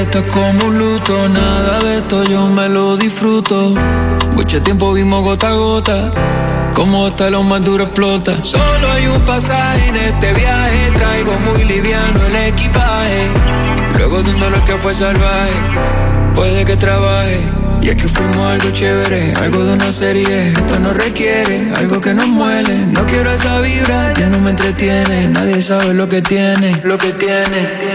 esto 0.00 0.20
es 0.20 0.24
como 0.26 0.64
un 0.66 0.78
luto, 0.78 1.28
nada 1.28 1.80
de 1.80 1.98
esto 1.98 2.24
yo 2.24 2.46
me 2.46 2.68
lo 2.68 2.96
disfruto. 2.96 3.74
Mucho 4.32 4.62
tiempo 4.62 4.92
vimos 4.92 5.22
gota 5.22 5.50
a 5.50 5.52
gota, 5.52 6.10
como 6.74 7.06
hasta 7.06 7.30
lo 7.30 7.42
más 7.42 7.62
duro 7.64 7.84
explota. 7.84 8.42
Solo 8.42 8.92
hay 8.92 9.06
un 9.06 9.20
pasaje 9.22 9.88
en 9.88 9.96
este 9.96 10.32
viaje, 10.32 10.90
traigo 10.94 11.38
muy 11.40 11.64
liviano 11.64 12.20
el 12.26 12.36
equipaje. 12.52 13.30
Luego 13.98 14.22
de 14.22 14.30
un 14.30 14.40
dolor 14.40 14.64
que 14.64 14.76
fue 14.76 14.94
salvaje, 14.94 15.54
puede 16.34 16.64
que 16.64 16.76
trabaje. 16.76 17.46
Y 17.82 17.88
es 17.88 17.96
que 17.96 18.06
fuimos 18.06 18.36
algo 18.36 18.70
chévere, 18.70 19.32
algo 19.40 19.64
de 19.64 19.72
una 19.72 19.90
serie. 19.90 20.50
Esto 20.50 20.78
no 20.78 20.92
requiere 20.92 21.72
algo 21.76 22.00
que 22.00 22.14
nos 22.14 22.28
muele. 22.28 22.86
No 22.86 23.04
quiero 23.06 23.32
esa 23.32 23.58
vibra, 23.58 24.12
ya 24.12 24.28
no 24.28 24.38
me 24.38 24.50
entretiene. 24.50 25.28
Nadie 25.28 25.60
sabe 25.60 25.92
lo 25.92 26.08
que 26.08 26.22
tiene, 26.22 26.80
lo 26.84 26.96
que 26.96 27.12
tiene. 27.12 27.91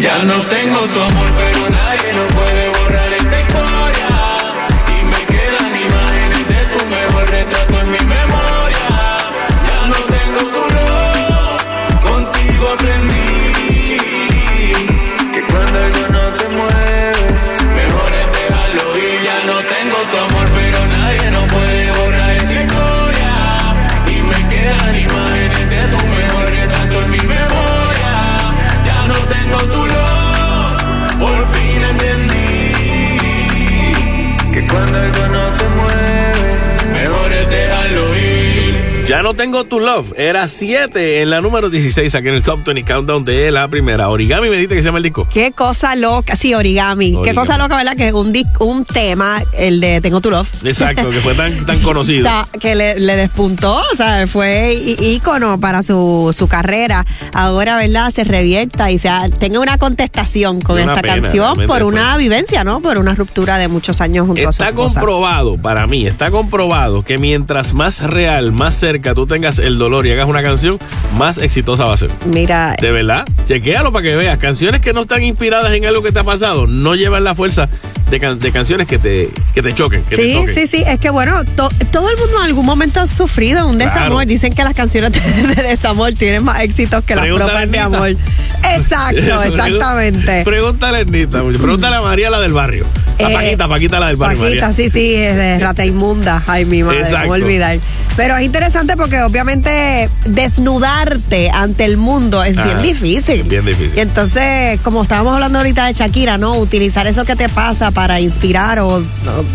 Ya 0.00 0.24
no 0.24 0.46
tengo 0.46 0.78
tu 0.92 1.00
amor, 1.00 1.28
pero 1.38 1.70
nadie 1.70 2.12
nos 2.12 2.32
puede 2.34 2.65
tengo 39.46 39.62
tu 39.62 39.78
love. 39.78 40.12
Era 40.16 40.48
7 40.48 41.22
en 41.22 41.30
la 41.30 41.40
número 41.40 41.70
16 41.70 42.12
aquí 42.16 42.26
en 42.28 42.34
el 42.34 42.42
Top 42.42 42.64
20 42.64 42.82
Countdown 42.82 43.24
de 43.24 43.52
la 43.52 43.68
primera. 43.68 44.08
Origami 44.08 44.48
me 44.48 44.56
dijiste 44.56 44.74
que 44.74 44.82
se 44.82 44.86
llama 44.88 44.98
el 44.98 45.04
disco. 45.04 45.24
Qué 45.32 45.52
cosa 45.52 45.94
loca, 45.94 46.34
sí, 46.34 46.52
origami. 46.52 47.16
Qué 47.22 47.32
cosa 47.32 47.56
loca, 47.56 47.76
¿verdad? 47.76 47.96
Que 47.96 48.12
un, 48.12 48.32
un 48.58 48.84
tema, 48.84 49.40
el 49.56 49.80
de 49.80 50.00
Tengo 50.00 50.20
tu 50.20 50.30
love. 50.30 50.48
Exacto, 50.64 51.10
que 51.10 51.20
fue 51.20 51.34
tan, 51.34 51.64
tan 51.64 51.78
conocido. 51.80 52.26
O 52.26 52.28
sea, 52.28 52.46
que 52.60 52.74
le, 52.74 52.98
le 52.98 53.14
despuntó, 53.14 53.76
o 53.76 53.94
sea, 53.96 54.26
fue 54.26 54.74
ícono 54.74 55.60
para 55.60 55.82
su, 55.84 56.34
su 56.36 56.48
carrera. 56.48 57.06
Ahora, 57.32 57.76
¿verdad? 57.76 58.10
Se 58.10 58.24
revierta 58.24 58.90
y 58.90 58.98
se 58.98 59.08
ha- 59.08 59.28
tenga 59.28 59.60
una 59.60 59.78
contestación 59.78 60.60
con 60.60 60.80
Una 60.80 60.94
esta 60.94 61.02
pena, 61.02 61.20
canción 61.22 61.54
por 61.54 61.66
pues. 61.66 61.82
una 61.82 62.16
vivencia, 62.16 62.64
¿no? 62.64 62.80
Por 62.80 62.98
una 62.98 63.14
ruptura 63.14 63.58
de 63.58 63.68
muchos 63.68 64.00
años 64.00 64.26
junto 64.26 64.48
a 64.48 64.52
su 64.52 64.62
Está 64.62 64.74
comprobado, 64.74 65.56
para 65.56 65.86
mí, 65.86 66.04
está 66.06 66.30
comprobado 66.32 67.04
que 67.04 67.18
mientras 67.18 67.74
más 67.74 68.00
real, 68.02 68.50
más 68.52 68.74
cerca 68.74 69.14
tú 69.14 69.26
tengas 69.36 69.58
el 69.58 69.76
dolor 69.78 70.06
y 70.06 70.12
hagas 70.12 70.26
una 70.28 70.42
canción, 70.42 70.78
más 71.18 71.36
exitosa 71.36 71.84
va 71.84 71.92
a 71.92 71.96
ser. 71.98 72.10
Mira, 72.32 72.74
De 72.80 72.90
verdad, 72.90 73.22
chequéalo 73.46 73.92
para 73.92 74.02
que 74.02 74.16
veas. 74.16 74.38
Canciones 74.38 74.80
que 74.80 74.94
no 74.94 75.02
están 75.02 75.22
inspiradas 75.22 75.72
en 75.72 75.84
algo 75.84 76.02
que 76.02 76.10
te 76.10 76.20
ha 76.20 76.24
pasado 76.24 76.66
no 76.66 76.94
llevan 76.94 77.22
la 77.22 77.34
fuerza 77.34 77.68
de, 78.10 78.18
can- 78.18 78.38
de 78.38 78.50
canciones 78.50 78.86
que 78.86 78.98
te, 78.98 79.28
que 79.54 79.60
te 79.62 79.74
choquen. 79.74 80.02
Que 80.04 80.16
te 80.16 80.22
Sí, 80.22 80.32
toquen. 80.34 80.54
sí, 80.54 80.66
sí, 80.66 80.82
es 80.86 80.98
que 81.00 81.10
bueno, 81.10 81.44
to- 81.54 81.68
todo 81.92 82.08
el 82.10 82.16
mundo 82.16 82.38
en 82.38 82.44
algún 82.44 82.64
momento 82.64 82.98
ha 83.00 83.06
sufrido 83.06 83.66
un 83.68 83.76
desamor. 83.76 84.08
Claro. 84.08 84.20
Dicen 84.26 84.54
que 84.54 84.64
las 84.64 84.72
canciones 84.74 85.12
de, 85.12 85.20
de 85.54 85.62
desamor 85.64 86.14
tienen 86.14 86.42
más 86.44 86.62
éxitos 86.62 87.04
que 87.04 87.14
las 87.14 87.26
propias 87.26 87.70
de 87.70 87.78
amor. 87.78 88.08
Exacto, 88.74 89.18
exactamente. 89.44 90.44
Pregúntale 90.44 90.96
a 90.96 91.00
Ernita, 91.00 91.42
pregúntale 91.42 91.96
a 91.96 92.00
María 92.00 92.30
la 92.30 92.40
del 92.40 92.54
barrio. 92.54 92.86
A 93.18 93.30
Eh, 93.30 93.34
Paquita, 93.34 93.68
Paquita 93.68 94.00
la 94.00 94.06
del 94.08 94.16
barrio. 94.16 94.42
Paquita, 94.42 94.68
María. 94.68 94.72
sí, 94.84 94.88
sí, 94.90 95.14
es 95.14 95.36
de 95.36 95.58
rata 95.60 95.84
inmunda. 95.84 96.42
Ay, 96.46 96.64
mi 96.64 96.82
madre, 96.82 97.00
Exacto. 97.00 97.26
no 97.28 97.32
olvidar. 97.34 97.78
Pero 98.16 98.36
es 98.36 98.44
interesante 98.44 98.96
porque 98.96 99.20
obviamente 99.22 100.08
desnudarte 100.24 101.50
ante 101.50 101.84
el 101.84 101.96
mundo 101.98 102.42
es 102.42 102.56
bien 102.56 102.76
Ah, 102.78 102.82
difícil. 102.82 103.42
bien 103.44 103.64
difícil. 103.64 103.92
Y 103.96 104.00
entonces, 104.00 104.80
como 104.80 105.02
estábamos 105.02 105.34
hablando 105.34 105.58
ahorita 105.58 105.86
de 105.86 105.92
Shakira, 105.92 106.38
¿no? 106.38 106.54
Utilizar 106.56 107.06
eso 107.06 107.24
que 107.24 107.36
te 107.36 107.48
pasa 107.48 107.90
para 107.90 108.18
inspirar 108.20 108.78
o. 108.80 109.02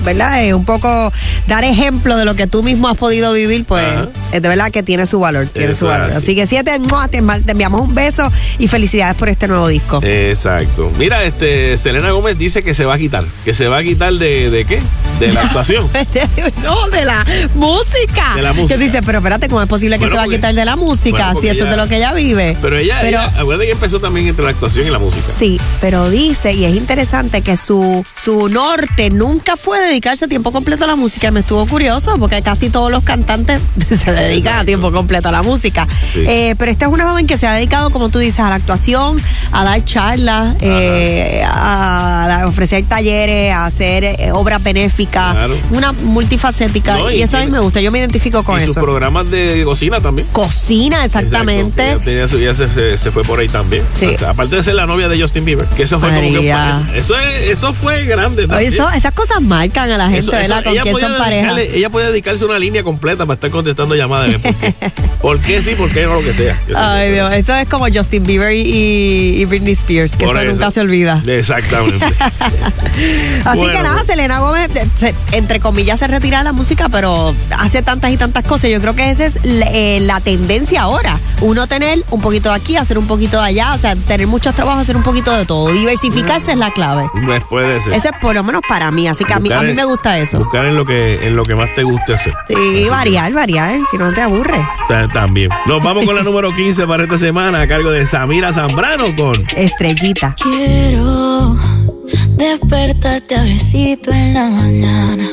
¿verdad? 0.05 0.43
Eh, 0.43 0.53
un 0.53 0.63
poco 0.65 1.11
dar 1.47 1.63
ejemplo 1.63 2.15
de 2.17 2.25
lo 2.25 2.35
que 2.35 2.45
tú 2.47 2.61
mismo 2.61 2.87
has 2.87 2.97
podido 2.97 3.33
vivir, 3.33 3.65
pues 3.65 3.83
Ajá. 3.85 4.07
es 4.31 4.41
de 4.41 4.47
verdad 4.47 4.69
que 4.71 4.83
tiene 4.83 5.05
su 5.07 5.19
valor. 5.19 5.47
Tiene 5.47 5.71
Eso 5.71 5.79
su 5.81 5.85
valor. 5.87 6.09
es 6.09 6.15
así. 6.17 6.25
Así 6.27 6.35
que 6.35 6.45
siete, 6.47 6.77
te, 7.09 7.21
te 7.21 7.51
enviamos 7.51 7.81
un 7.81 7.95
beso 7.95 8.31
y 8.59 8.67
felicidades 8.67 9.15
por 9.15 9.27
este 9.29 9.47
nuevo 9.47 9.67
disco. 9.67 9.99
Exacto. 10.03 10.91
Mira, 10.99 11.23
este 11.23 11.77
Selena 11.77 12.11
Gómez 12.11 12.37
dice 12.37 12.63
que 12.63 12.73
se 12.73 12.85
va 12.85 12.93
a 12.93 12.97
quitar. 12.99 13.25
Que 13.43 13.53
se 13.53 13.67
va 13.67 13.77
a 13.79 13.83
quitar 13.83 14.13
de, 14.13 14.49
de 14.49 14.65
qué? 14.65 14.79
De 15.19 15.31
la 15.31 15.41
actuación. 15.45 15.87
no, 16.63 16.87
de 16.89 17.05
la 17.05 17.25
música. 17.55 18.35
De 18.35 18.41
la 18.43 18.50
música. 18.53 18.77
Que 18.77 18.83
dice, 18.83 19.01
pero 19.01 19.19
espérate, 19.19 19.47
¿cómo 19.47 19.61
es 19.61 19.67
posible 19.67 19.95
que 19.97 20.05
Bueno, 20.05 20.11
se 20.13 20.17
va 20.17 20.23
a 20.23 20.27
quitar 20.35 20.53
de 20.53 20.65
la 20.65 20.75
música 20.75 21.25
bueno, 21.33 21.41
si 21.41 21.47
eso 21.47 21.63
es 21.65 21.69
de 21.69 21.77
lo 21.77 21.87
que 21.87 21.97
ella 21.97 22.13
vive? 22.13 22.57
Pero 22.61 22.77
ella, 22.77 22.97
Pero- 23.01 23.19
ella 23.21 23.31
acuérdate 23.39 23.67
que 23.67 23.73
empezó 23.73 23.99
también 23.99 24.27
entre 24.27 24.43
la 24.43 24.51
actuación 24.51 24.87
y 24.87 24.89
la 24.89 24.99
música. 24.99 25.23
Sí, 25.37 25.59
pero 25.79 26.09
dice, 26.09 26.53
y 26.53 26.65
es 26.65 26.75
interesante, 26.75 27.41
que 27.41 27.57
su, 27.57 28.05
su 28.15 28.49
norte 28.49 29.09
nunca 29.09 29.55
fue 29.57 29.79
dedicarse 29.79 30.25
a 30.25 30.27
tiempo 30.27 30.51
completo 30.51 30.83
a 30.83 30.87
la 30.87 30.95
música. 30.95 31.31
Me 31.31 31.41
estuvo 31.41 31.65
curioso 31.67 32.15
porque 32.19 32.41
casi 32.41 32.69
todos 32.69 32.91
los 32.91 33.03
cantantes 33.03 33.61
se 33.89 34.11
dedican 34.11 34.59
a 34.59 34.65
tiempo 34.65 34.91
completo 34.91 35.29
a 35.29 35.31
la 35.31 35.41
música. 35.41 35.87
Sí. 36.13 36.23
Eh, 36.27 36.55
pero 36.57 36.71
esta 36.71 36.85
es 36.87 36.91
una 36.91 37.07
joven 37.09 37.27
que 37.27 37.37
se 37.37 37.47
ha 37.47 37.53
dedicado, 37.53 37.89
como 37.89 38.09
tú 38.09 38.19
dices, 38.19 38.39
a 38.39 38.49
la 38.49 38.55
actuación, 38.55 39.17
a 39.51 39.63
dar 39.63 39.83
charlas, 39.85 40.55
eh, 40.61 41.43
a, 41.45 42.41
a 42.41 42.47
ofrecer 42.47 42.83
talleres, 42.85 43.53
a 43.53 43.65
hacer 43.65 44.03
eh, 44.03 44.31
obras 44.33 44.63
benéficas. 44.63 45.31
Claro. 45.33 45.55
Una 45.71 45.91
multifacética. 45.91 46.97
No, 46.97 47.11
y, 47.11 47.17
y 47.17 47.21
eso 47.21 47.37
a 47.37 47.41
mí 47.41 47.47
me 47.51 47.59
gusta, 47.59 47.81
yo 47.81 47.91
me 47.91 47.99
identifico 47.99 48.40
con 48.43 48.61
y 48.61 48.65
sus 48.65 48.75
programas 48.75 49.29
de 49.31 49.61
cocina 49.65 49.99
también. 50.01 50.27
Cocina, 50.31 51.03
exactamente. 51.05 51.81
Exacto, 51.81 51.81
ella, 51.83 52.03
tenía 52.05 52.27
su- 52.27 52.37
ella 52.37 52.55
se, 52.55 52.69
se- 52.69 52.97
se 52.97 53.11
fue 53.11 53.23
por 53.23 53.39
ahí 53.39 53.47
también. 53.49 53.83
Sí. 53.99 54.05
O 54.07 54.17
sea, 54.17 54.29
aparte 54.31 54.55
de 54.55 54.63
ser 54.63 54.75
la 54.75 54.85
novia 54.85 55.07
de 55.09 55.19
Justin 55.21 55.45
Bieber, 55.45 55.65
que 55.67 55.83
eso 55.83 55.99
fue 55.99 56.09
como 56.09 56.21
que 56.21 56.53
eso, 56.95 57.17
es- 57.17 57.47
eso 57.47 57.73
fue 57.73 58.05
grande 58.05 58.47
también. 58.47 58.73
eso- 58.73 58.89
esas 58.89 59.13
cosas 59.13 59.41
marcan 59.41 59.91
a 59.91 59.97
la 59.97 60.05
gente, 60.05 60.19
Eso- 60.19 60.31
¿verdad? 60.31 60.59
eso- 60.59 60.63
Con 60.63 60.73
ella 60.73 60.83
quién 60.83 60.97
son 60.97 61.17
pareja. 61.17 61.55
ella 61.61 61.89
puede 61.89 62.07
dedicarse 62.07 62.45
una 62.45 62.59
línea 62.59 62.83
completa 62.83 63.25
para 63.25 63.35
estar 63.35 63.49
contestando 63.49 63.95
llamadas. 63.95 64.31
¿Por 64.41 64.53
qué? 64.53 64.73
¿Por 65.21 65.39
qué 65.39 65.61
sí? 65.61 65.75
¿Por 65.75 65.89
qué 65.89 66.03
no? 66.03 66.15
Lo 66.15 66.23
que 66.23 66.33
sea. 66.33 66.59
Eso- 66.67 66.79
Ay, 66.79 67.11
Dios, 67.11 67.33
eso 67.33 67.55
es 67.55 67.67
como 67.69 67.85
Justin 67.93 68.23
Bieber 68.23 68.53
y, 68.53 68.61
y 69.41 69.45
Britney 69.45 69.73
Spears, 69.73 70.15
que 70.17 70.25
Por 70.25 70.35
eso, 70.37 70.45
eso. 70.45 70.53
nunca 70.53 70.71
se 70.71 70.81
olvida. 70.81 71.21
Exactamente. 71.27 72.05
Así 73.45 73.57
Bueno, 73.59 73.73
que 73.77 73.83
nada, 73.83 73.95
pues. 73.95 74.07
Selena 74.07 74.39
Gómez, 74.39 74.69
se- 74.97 75.15
entre 75.31 75.59
comillas, 75.59 75.99
se 75.99 76.07
retira 76.07 76.39
de 76.39 76.43
la 76.45 76.53
música, 76.53 76.89
pero 76.89 77.33
hace 77.57 77.81
tantas 77.81 78.11
y 78.11 78.17
tantas 78.17 78.30
cosas. 78.31 78.69
Yo 78.71 78.79
creo 78.81 78.95
que 78.95 79.09
esa 79.09 79.25
es 79.25 79.37
la, 79.43 79.65
eh, 79.71 79.99
la 80.01 80.19
tendencia 80.21 80.81
ahora. 80.83 81.19
Uno 81.41 81.67
tener 81.67 81.99
un 82.11 82.21
poquito 82.21 82.49
de 82.49 82.55
aquí, 82.55 82.77
hacer 82.77 82.97
un 82.97 83.07
poquito 83.07 83.37
de 83.39 83.47
allá, 83.47 83.73
o 83.73 83.77
sea, 83.77 83.95
tener 83.95 84.27
muchos 84.27 84.55
trabajos, 84.55 84.81
hacer 84.81 84.95
un 84.95 85.03
poquito 85.03 85.31
de 85.35 85.45
todo. 85.45 85.69
Diversificarse 85.71 86.51
es 86.53 86.57
la 86.57 86.71
clave. 86.71 87.09
Pues 87.25 87.43
puede 87.49 87.79
ser. 87.81 87.93
Eso 87.93 88.09
es 88.09 88.13
por 88.21 88.35
lo 88.35 88.43
menos 88.43 88.61
para 88.67 88.91
mí, 88.91 89.07
así 89.07 89.23
que 89.23 89.33
a 89.33 89.39
mí, 89.39 89.51
a 89.51 89.61
mí 89.61 89.69
en- 89.71 89.75
me 89.75 89.85
gusta 89.85 90.17
eso. 90.19 90.39
Buscar 90.39 90.65
en 90.65 90.75
lo 90.75 90.85
que 90.85 91.27
en 91.27 91.35
lo 91.35 91.43
que 91.43 91.55
más 91.55 91.73
te 91.75 91.83
guste 91.83 92.13
hacer. 92.13 92.33
Sí, 92.47 92.53
Así 92.55 92.83
que- 92.85 92.89
variar, 92.89 93.31
variar, 93.33 93.79
si 93.89 93.97
no 93.97 94.09
te 94.11 94.21
aburre. 94.21 94.65
Ta- 94.87 95.07
También. 95.09 95.49
Nos 95.65 95.81
vamos 95.83 96.05
con 96.05 96.15
la 96.15 96.23
número 96.31 96.51
15 96.53 96.85
para 96.87 97.03
esta 97.03 97.17
semana 97.17 97.61
a 97.61 97.67
cargo 97.67 97.89
de 97.91 98.05
Samira 98.05 98.51
Zambrano 98.53 99.15
con 99.15 99.45
Estrellita. 99.55 100.35
Quiero 100.41 101.55
despertarte 102.37 103.35
a 103.35 103.43
besito 103.43 104.11
en 104.11 104.33
la 104.33 104.49
mañana, 104.49 105.29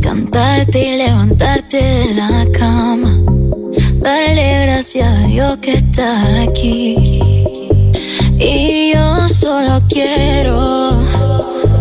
cantarte 0.00 0.78
y 0.78 0.96
levantarte 0.98 1.76
de 1.76 2.14
la 2.14 2.44
cama, 2.52 3.12
darle 4.00 4.62
gracias 4.62 5.06
a 5.06 5.26
Dios 5.26 5.58
que 5.58 5.72
estás 5.74 6.48
aquí. 6.48 6.96
Y 8.38 8.92
yo 8.94 9.28
solo 9.28 9.82
quiero 9.88 11.02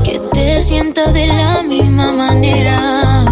que 0.04 0.20
te 0.34 0.62
sientas 0.62 1.14
de 1.14 1.28
la 1.28 1.64
misma 1.64 2.12
manera, 2.12 3.26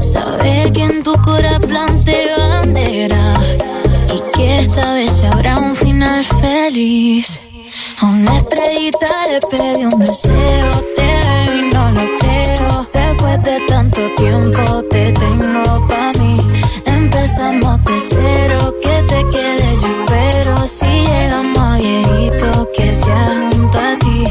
saber 0.00 0.72
que 0.72 0.84
en 0.84 1.02
tu 1.02 1.12
corazón 1.22 1.60
planté 1.62 2.26
bandera 2.36 3.34
y 4.14 4.36
que 4.36 4.58
esta 4.58 4.94
vez 4.94 5.22
habrá 5.24 5.58
un 5.58 5.76
final 5.76 6.24
feliz. 6.24 7.40
A 8.00 8.06
una 8.06 8.38
estrellita 8.38 9.06
le 9.30 9.40
pedí 9.50 9.84
un 9.84 10.00
deseo, 10.00 10.70
te 10.96 11.21
De 13.42 13.60
tanto 13.66 14.00
tiempo 14.16 14.82
te 14.88 15.12
tengo 15.12 15.86
pa' 15.88 16.12
mí. 16.20 16.38
Empezamos 16.84 17.82
de 17.84 18.00
cero, 18.00 18.74
que 18.80 19.02
te 19.02 19.28
quede 19.30 19.78
yo 19.80 20.04
espero. 20.04 20.56
Si 20.66 20.86
llegamos 20.86 21.58
a 21.58 21.76
viejito, 21.76 22.68
que 22.72 22.92
sea 22.92 23.50
junto 23.50 23.78
a 23.78 23.98
ti. 23.98 24.21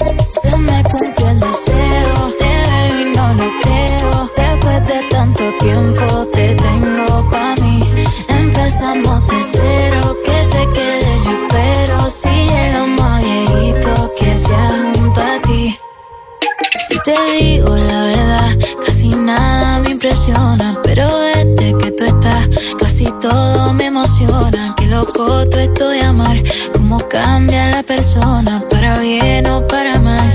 Si 16.91 16.99
te 17.03 17.15
digo 17.39 17.73
la 17.73 18.03
verdad, 18.03 18.49
casi 18.85 19.07
nada 19.11 19.79
me 19.79 19.91
impresiona. 19.91 20.77
Pero 20.83 21.07
desde 21.19 21.77
que 21.77 21.91
tú 21.91 22.03
estás, 22.03 22.49
casi 22.77 23.05
todo 23.21 23.73
me 23.75 23.85
emociona. 23.85 24.75
Qué 24.75 24.87
loco 24.87 25.47
todo 25.47 25.57
esto 25.61 25.87
de 25.87 26.01
amar, 26.01 26.35
cómo 26.73 26.97
cambia 26.97 27.71
la 27.71 27.81
persona, 27.81 28.61
para 28.69 28.99
bien 28.99 29.47
o 29.47 29.65
para 29.67 29.99
mal. 29.99 30.29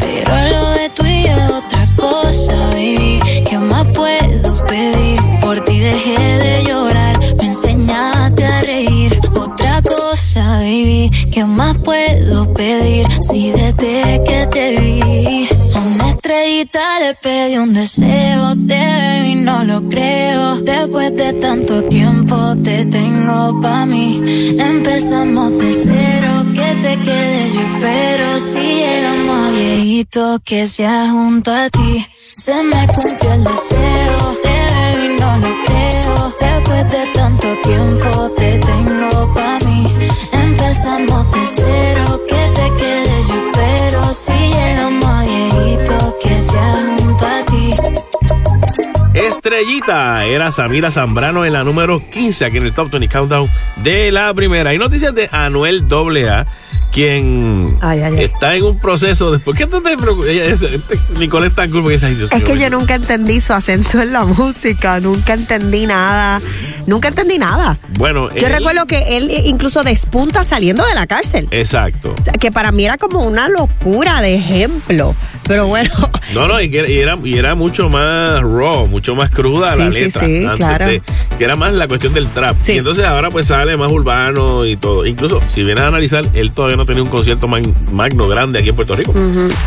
Pero 0.00 0.32
lo 0.48 0.70
de 0.70 0.88
tú 0.88 1.04
y 1.04 1.24
yo 1.24 1.34
otra 1.58 1.86
cosa, 1.96 2.56
baby. 2.70 3.20
¿Qué 3.46 3.58
más 3.58 3.86
puedo 3.88 4.54
pedir? 4.68 5.20
Por 5.42 5.62
ti 5.64 5.80
dejé 5.80 6.18
de 6.18 6.64
llorar, 6.64 7.20
me 7.36 7.48
enseñaste 7.48 8.46
a 8.46 8.60
reír. 8.62 9.20
Otra 9.38 9.82
cosa, 9.82 10.60
baby. 10.60 11.10
¿Qué 11.30 11.44
más 11.44 11.76
puedo 11.76 12.50
pedir? 12.54 13.06
Si 13.20 13.50
desde 13.50 14.19
estrellita 16.60 17.00
le 17.00 17.14
pedí 17.14 17.56
un 17.56 17.72
deseo. 17.72 18.54
Te 18.66 18.74
veo 18.74 19.24
y 19.24 19.34
no 19.34 19.64
lo 19.64 19.88
creo. 19.88 20.56
Después 20.60 21.14
de 21.16 21.32
tanto 21.34 21.82
tiempo 21.84 22.36
te 22.62 22.84
tengo 22.86 23.60
pa' 23.60 23.86
mí. 23.86 24.20
Empezamos 24.58 25.56
de 25.58 25.72
cero, 25.72 26.44
que 26.54 26.74
te 26.82 26.96
quede 26.98 27.52
yo 27.52 27.60
espero. 27.60 28.38
Si 28.38 28.58
llegamos 28.58 29.48
a 29.48 29.50
viejito, 29.50 30.40
que 30.44 30.66
sea 30.66 31.10
junto 31.10 31.52
a 31.52 31.68
ti. 31.70 32.06
Se 32.32 32.62
me 32.62 32.86
cumplió 32.94 33.32
el 33.32 33.44
deseo, 33.44 34.18
te 34.42 34.48
veo 34.48 35.04
y 35.04 35.16
no 35.18 35.36
lo 35.38 35.54
creo. 35.64 36.36
Después 36.40 36.90
de 36.90 37.06
tanto 37.12 37.48
tiempo 37.62 38.30
te 38.36 38.58
tengo 38.58 39.34
pa' 39.34 39.58
mí. 39.66 39.86
Empezamos 40.32 41.32
de 41.32 41.46
cero, 41.46 42.20
que 42.28 42.52
te 42.54 42.72
quede 42.78 43.14
yo 43.28 43.34
espero. 43.46 44.12
Si 44.12 44.32
llegamos 44.32 44.99
que 46.22 46.34
a 47.26 47.44
ti. 47.44 47.70
Estrellita. 49.14 50.24
Era 50.24 50.52
Samira 50.52 50.90
Zambrano 50.90 51.44
en 51.44 51.52
la 51.52 51.64
número 51.64 52.02
15 52.10 52.44
aquí 52.44 52.56
en 52.58 52.64
el 52.64 52.72
Top 52.72 52.90
20 52.90 53.08
Countdown 53.08 53.50
de 53.76 54.12
la 54.12 54.32
primera. 54.34 54.74
Y 54.74 54.78
noticias 54.78 55.14
de 55.14 55.28
Anuel 55.32 55.84
AA, 55.90 56.46
quien 56.92 57.76
Ay, 57.80 58.00
ay, 58.00 58.14
ay. 58.18 58.24
está 58.24 58.54
en 58.54 58.64
un 58.64 58.78
proceso 58.78 59.30
después. 59.32 59.56
¿Qué 59.56 59.66
tú 59.66 59.80
te 59.82 59.96
preocupas? 59.96 60.28
Ella 60.30 60.44
es- 60.46 60.60
Nicole 61.18 61.46
está 61.48 61.64
en 61.64 61.70
culpa 61.70 61.84
porque 61.84 61.94
dice, 61.94 62.06
"Ay, 62.06 62.14
Dios 62.14 62.30
Es 62.32 62.42
que 62.44 62.58
yo 62.58 62.70
nunca 62.70 62.94
entendí 62.94 63.40
su 63.40 63.52
ascenso 63.52 64.00
en 64.00 64.12
la 64.12 64.24
música, 64.24 65.00
nunca 65.00 65.34
entendí 65.34 65.86
nada. 65.86 66.40
nunca 66.86 67.08
entendí 67.08 67.38
nada. 67.38 67.78
Bueno, 67.98 68.30
Yo 68.34 68.46
él- 68.48 68.52
recuerdo 68.52 68.86
que 68.86 69.16
él 69.16 69.30
incluso 69.44 69.82
despunta 69.84 70.42
saliendo 70.42 70.84
de 70.84 70.94
la 70.94 71.06
cárcel. 71.06 71.46
Exacto. 71.52 72.14
O 72.20 72.24
sea, 72.24 72.32
que 72.32 72.50
para 72.50 72.72
mí 72.72 72.84
era 72.84 72.96
como 72.96 73.24
una 73.24 73.48
locura 73.48 74.20
de 74.20 74.34
ejemplo. 74.34 75.14
Pero 75.46 75.66
bueno, 75.66 75.90
No, 76.34 76.48
no, 76.48 76.60
y 76.60 76.70
que 76.70 77.00
era, 77.00 77.16
y 77.24 77.36
era 77.38 77.54
mucho 77.54 77.88
más 77.88 78.40
raw, 78.40 78.86
mucho 78.86 79.14
más 79.14 79.30
cruda 79.30 79.74
la 79.76 79.86
Sí, 79.90 79.92
sí, 79.92 80.04
letra. 80.04 80.26
sí, 80.26 80.46
claro. 80.56 80.86
de- 80.86 81.02
que 81.38 81.44
era 81.44 81.54
más 81.56 81.72
la 81.72 81.86
cuestión 81.88 82.12
del 82.12 82.26
trap. 82.28 82.56
Sí. 82.62 82.72
Y 82.72 82.78
entonces 82.78 83.04
ahora 83.04 83.30
pues 83.30 83.46
sale 83.46 83.76
más 83.76 83.90
urbano 83.92 84.64
y 84.66 84.76
todo. 84.76 85.06
Incluso, 85.06 85.40
si 85.48 85.62
vienes 85.62 85.84
a 85.84 85.88
analizar, 85.88 86.24
él 86.34 86.50
todavía 86.52 86.76
no 86.80 86.86
tenía 86.86 87.02
un 87.02 87.08
concierto 87.10 87.46
mag- 87.46 87.66
magno 87.92 88.26
grande 88.26 88.58
aquí 88.58 88.70
en 88.70 88.76
Puerto 88.76 88.96
Rico. 88.96 89.12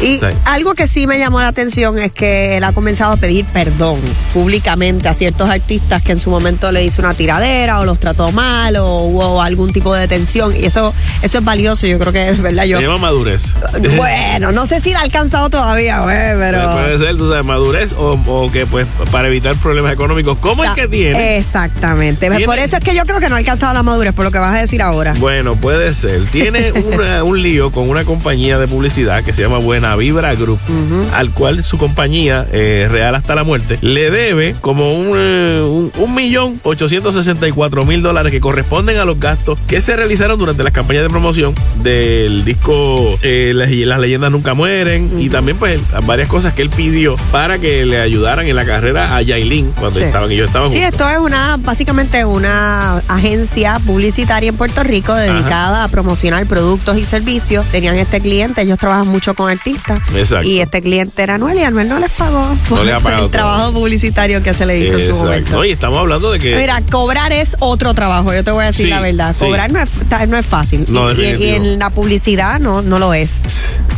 y 0.02 0.19
algo 0.45 0.73
que 0.73 0.88
sí 0.88 1.06
me 1.08 1.19
llamó 1.19 1.41
la 1.41 1.49
atención 1.49 1.99
es 1.99 2.12
que 2.12 2.58
él 2.58 2.63
ha 2.63 2.71
comenzado 2.73 3.13
a 3.13 3.17
pedir 3.17 3.45
perdón 3.45 3.99
públicamente 4.34 5.08
a 5.08 5.13
ciertos 5.13 5.49
artistas 5.49 6.02
que 6.02 6.12
en 6.13 6.19
su 6.19 6.30
momento 6.32 6.71
le 6.71 6.84
hizo 6.84 7.02
una 7.02 7.13
tiradera 7.13 7.80
o 7.80 7.86
los 7.86 7.99
trató 7.99 8.32
mal 8.32 8.76
o 8.78 8.97
hubo 9.04 9.41
algún 9.41 9.71
tipo 9.71 9.93
de 9.93 10.08
tensión. 10.08 10.56
Y 10.56 10.65
eso, 10.65 10.93
eso 11.21 11.38
es 11.38 11.43
valioso, 11.43 11.86
yo 11.88 11.99
creo 11.99 12.12
que 12.12 12.30
es 12.30 12.41
verdad. 12.41 12.63
Yo, 12.65 12.78
se 12.80 12.84
llama 12.86 12.97
madurez. 12.97 13.54
bueno, 13.95 14.52
no 14.52 14.65
sé 14.65 14.80
si 14.80 14.91
la 14.91 14.99
ha 14.99 15.04
alcanzado 15.04 15.49
todavía, 15.49 15.99
güey, 16.02 16.17
pero... 16.39 16.71
Puede 16.73 16.97
ser, 16.97 17.17
tú 17.17 17.30
sabes, 17.30 17.45
madurez 17.45 17.93
o, 17.93 18.13
o 18.26 18.52
que 18.52 18.65
pues 18.65 18.88
para 19.12 19.28
evitar 19.28 19.56
problemas 19.58 19.93
económicos 19.93 20.38
como 20.39 20.63
el 20.63 20.73
que 20.73 20.88
tiene. 20.88 21.38
Exactamente. 21.38 22.30
Tiene- 22.30 22.45
Por 22.45 22.58
eso 22.58 22.78
es 22.78 22.84
que 22.84 22.95
yo 22.95 23.04
creo 23.04 23.19
que 23.19 23.30
no 23.30 23.36
ha 23.36 23.38
alcanzado 23.38 23.73
la 23.73 23.84
madurez, 23.84 24.13
por 24.13 24.26
lo 24.26 24.32
que 24.32 24.39
vas 24.39 24.54
a 24.56 24.60
decir 24.62 24.82
ahora. 24.82 25.13
Bueno, 25.19 25.56
puede 25.56 25.93
ser. 25.93 26.26
Tiene 26.32 26.71
una- 27.04 27.24
un 27.24 27.42
lío 27.42 27.72
con 27.72 27.89
una 27.89 28.04
compañía 28.06 28.58
de 28.58 28.68
publicidad 28.68 29.24
que 29.24 29.34
se 29.34 29.42
llama 29.42 29.58
Buena 29.58 29.96
Vibra 29.96 30.34
Group, 30.36 30.60
al 31.13 31.32
cual 31.32 31.63
su 31.63 31.78
compañía, 31.78 32.48
eh, 32.52 32.88
Real 32.89 33.16
hasta 33.16 33.36
la 33.36 33.44
muerte, 33.44 33.78
le 33.82 34.10
debe 34.10 34.56
como 34.62 34.94
un, 34.94 35.12
eh, 35.16 35.62
un, 35.68 35.92
un 35.98 36.16
millón 36.16 36.60
ochocientos 36.63 37.13
sesenta 37.16 37.48
y 37.48 37.52
cuatro 37.52 37.86
mil 37.86 38.02
dólares 38.02 38.32
que 38.32 38.39
corresponden 38.39 38.98
a 38.98 39.06
los 39.06 39.20
gastos 39.20 39.58
que 39.68 39.82
se 39.82 39.96
realizaron 39.96 40.39
durante 40.39 40.63
las 40.63 40.72
campañas 40.72 41.04
de 41.04 41.10
promoción 41.10 41.54
del 41.84 42.46
disco 42.46 43.19
eh, 43.21 43.52
las, 43.54 43.69
Las 43.71 44.00
leyendas 44.00 44.32
nunca 44.32 44.54
mueren 44.54 45.10
y 45.19 45.30
también 45.30 45.58
pues 45.58 45.82
varias 46.06 46.27
cosas 46.30 46.54
que 46.54 46.62
él 46.62 46.69
pidió 46.69 47.15
para 47.32 47.60
que 47.60 47.86
le 47.86 48.00
ayudaran 48.00 48.48
en 48.48 48.56
la 48.56 48.65
carrera 48.65 49.15
a 49.15 49.21
Yailin 49.21 49.71
cuando 49.80 50.00
Sí. 50.00 50.06
estaban 50.06 50.32
ellos 50.32 50.48
estaban 50.48 50.71
Sí, 50.71 50.77
juntos. 50.82 50.94
esto 50.94 51.10
es 51.10 51.17
una, 51.19 51.58
básicamente 51.58 52.23
una 52.25 52.98
agencia 53.08 53.80
publicitaria 53.86 54.50
en 54.50 54.56
Puerto 54.58 54.84
Rico 54.84 55.13
dedicada 55.15 55.84
a 55.84 55.88
promocionar 55.90 56.46
productos 56.46 56.92
y 56.98 57.06
servicios. 57.06 57.65
Tenían 57.67 57.96
este 57.98 58.19
cliente, 58.21 58.62
ellos 58.62 58.77
trabajan 58.79 59.08
mucho 59.08 59.33
con 59.35 59.50
artistas. 59.50 60.00
Exacto. 60.15 60.48
Y 60.48 60.60
este 60.60 60.81
cliente 60.81 61.21
era 61.23 61.35
Anuel 61.35 61.58
y 61.60 61.63
Anuel 61.63 61.87
no 61.89 62.00
les 62.00 62.12
pagó 62.13 62.56
por 62.69 62.79
No 62.79 62.83
les 62.85 62.96
ha 62.96 63.00
pagado 63.02 63.25
el 63.25 63.31
todo. 63.31 63.39
trabajo 63.41 63.71
publicitario 63.73 64.41
que 64.44 64.54
se 64.54 64.65
le 64.65 64.77
hizo 64.77 64.96
en 64.98 65.06
su 65.06 65.12
Exacto. 65.12 65.25
momento. 65.25 65.52
No, 65.54 65.65
y 65.65 65.71
estamos 65.71 65.98
hablando 66.00 66.31
de 66.31 66.39
que 66.39 66.56
Mira, 66.56 66.81
cobrar 66.91 67.31
es 67.33 67.56
otro 67.60 67.94
trabajo, 67.94 68.33
yo 68.33 68.44
te 68.44 68.52
voy 68.52 68.63
a 68.63 68.67
decir 68.67 68.85
Sí, 68.85 68.89
la 68.89 69.02
verdad. 69.02 69.35
sí. 69.37 69.46
Cobrar 69.46 69.71
no 69.71 69.79
es, 69.81 69.89
no 70.29 70.37
es 70.37 70.46
fácil. 70.46 70.85
No, 70.89 71.12
y, 71.12 71.21
y- 71.21 71.50
en 71.50 71.79
la 71.79 71.89
publicidad 71.89 72.60
no, 72.60 72.81
no 72.81 73.00
lo 73.00 73.13
es. 73.13 73.41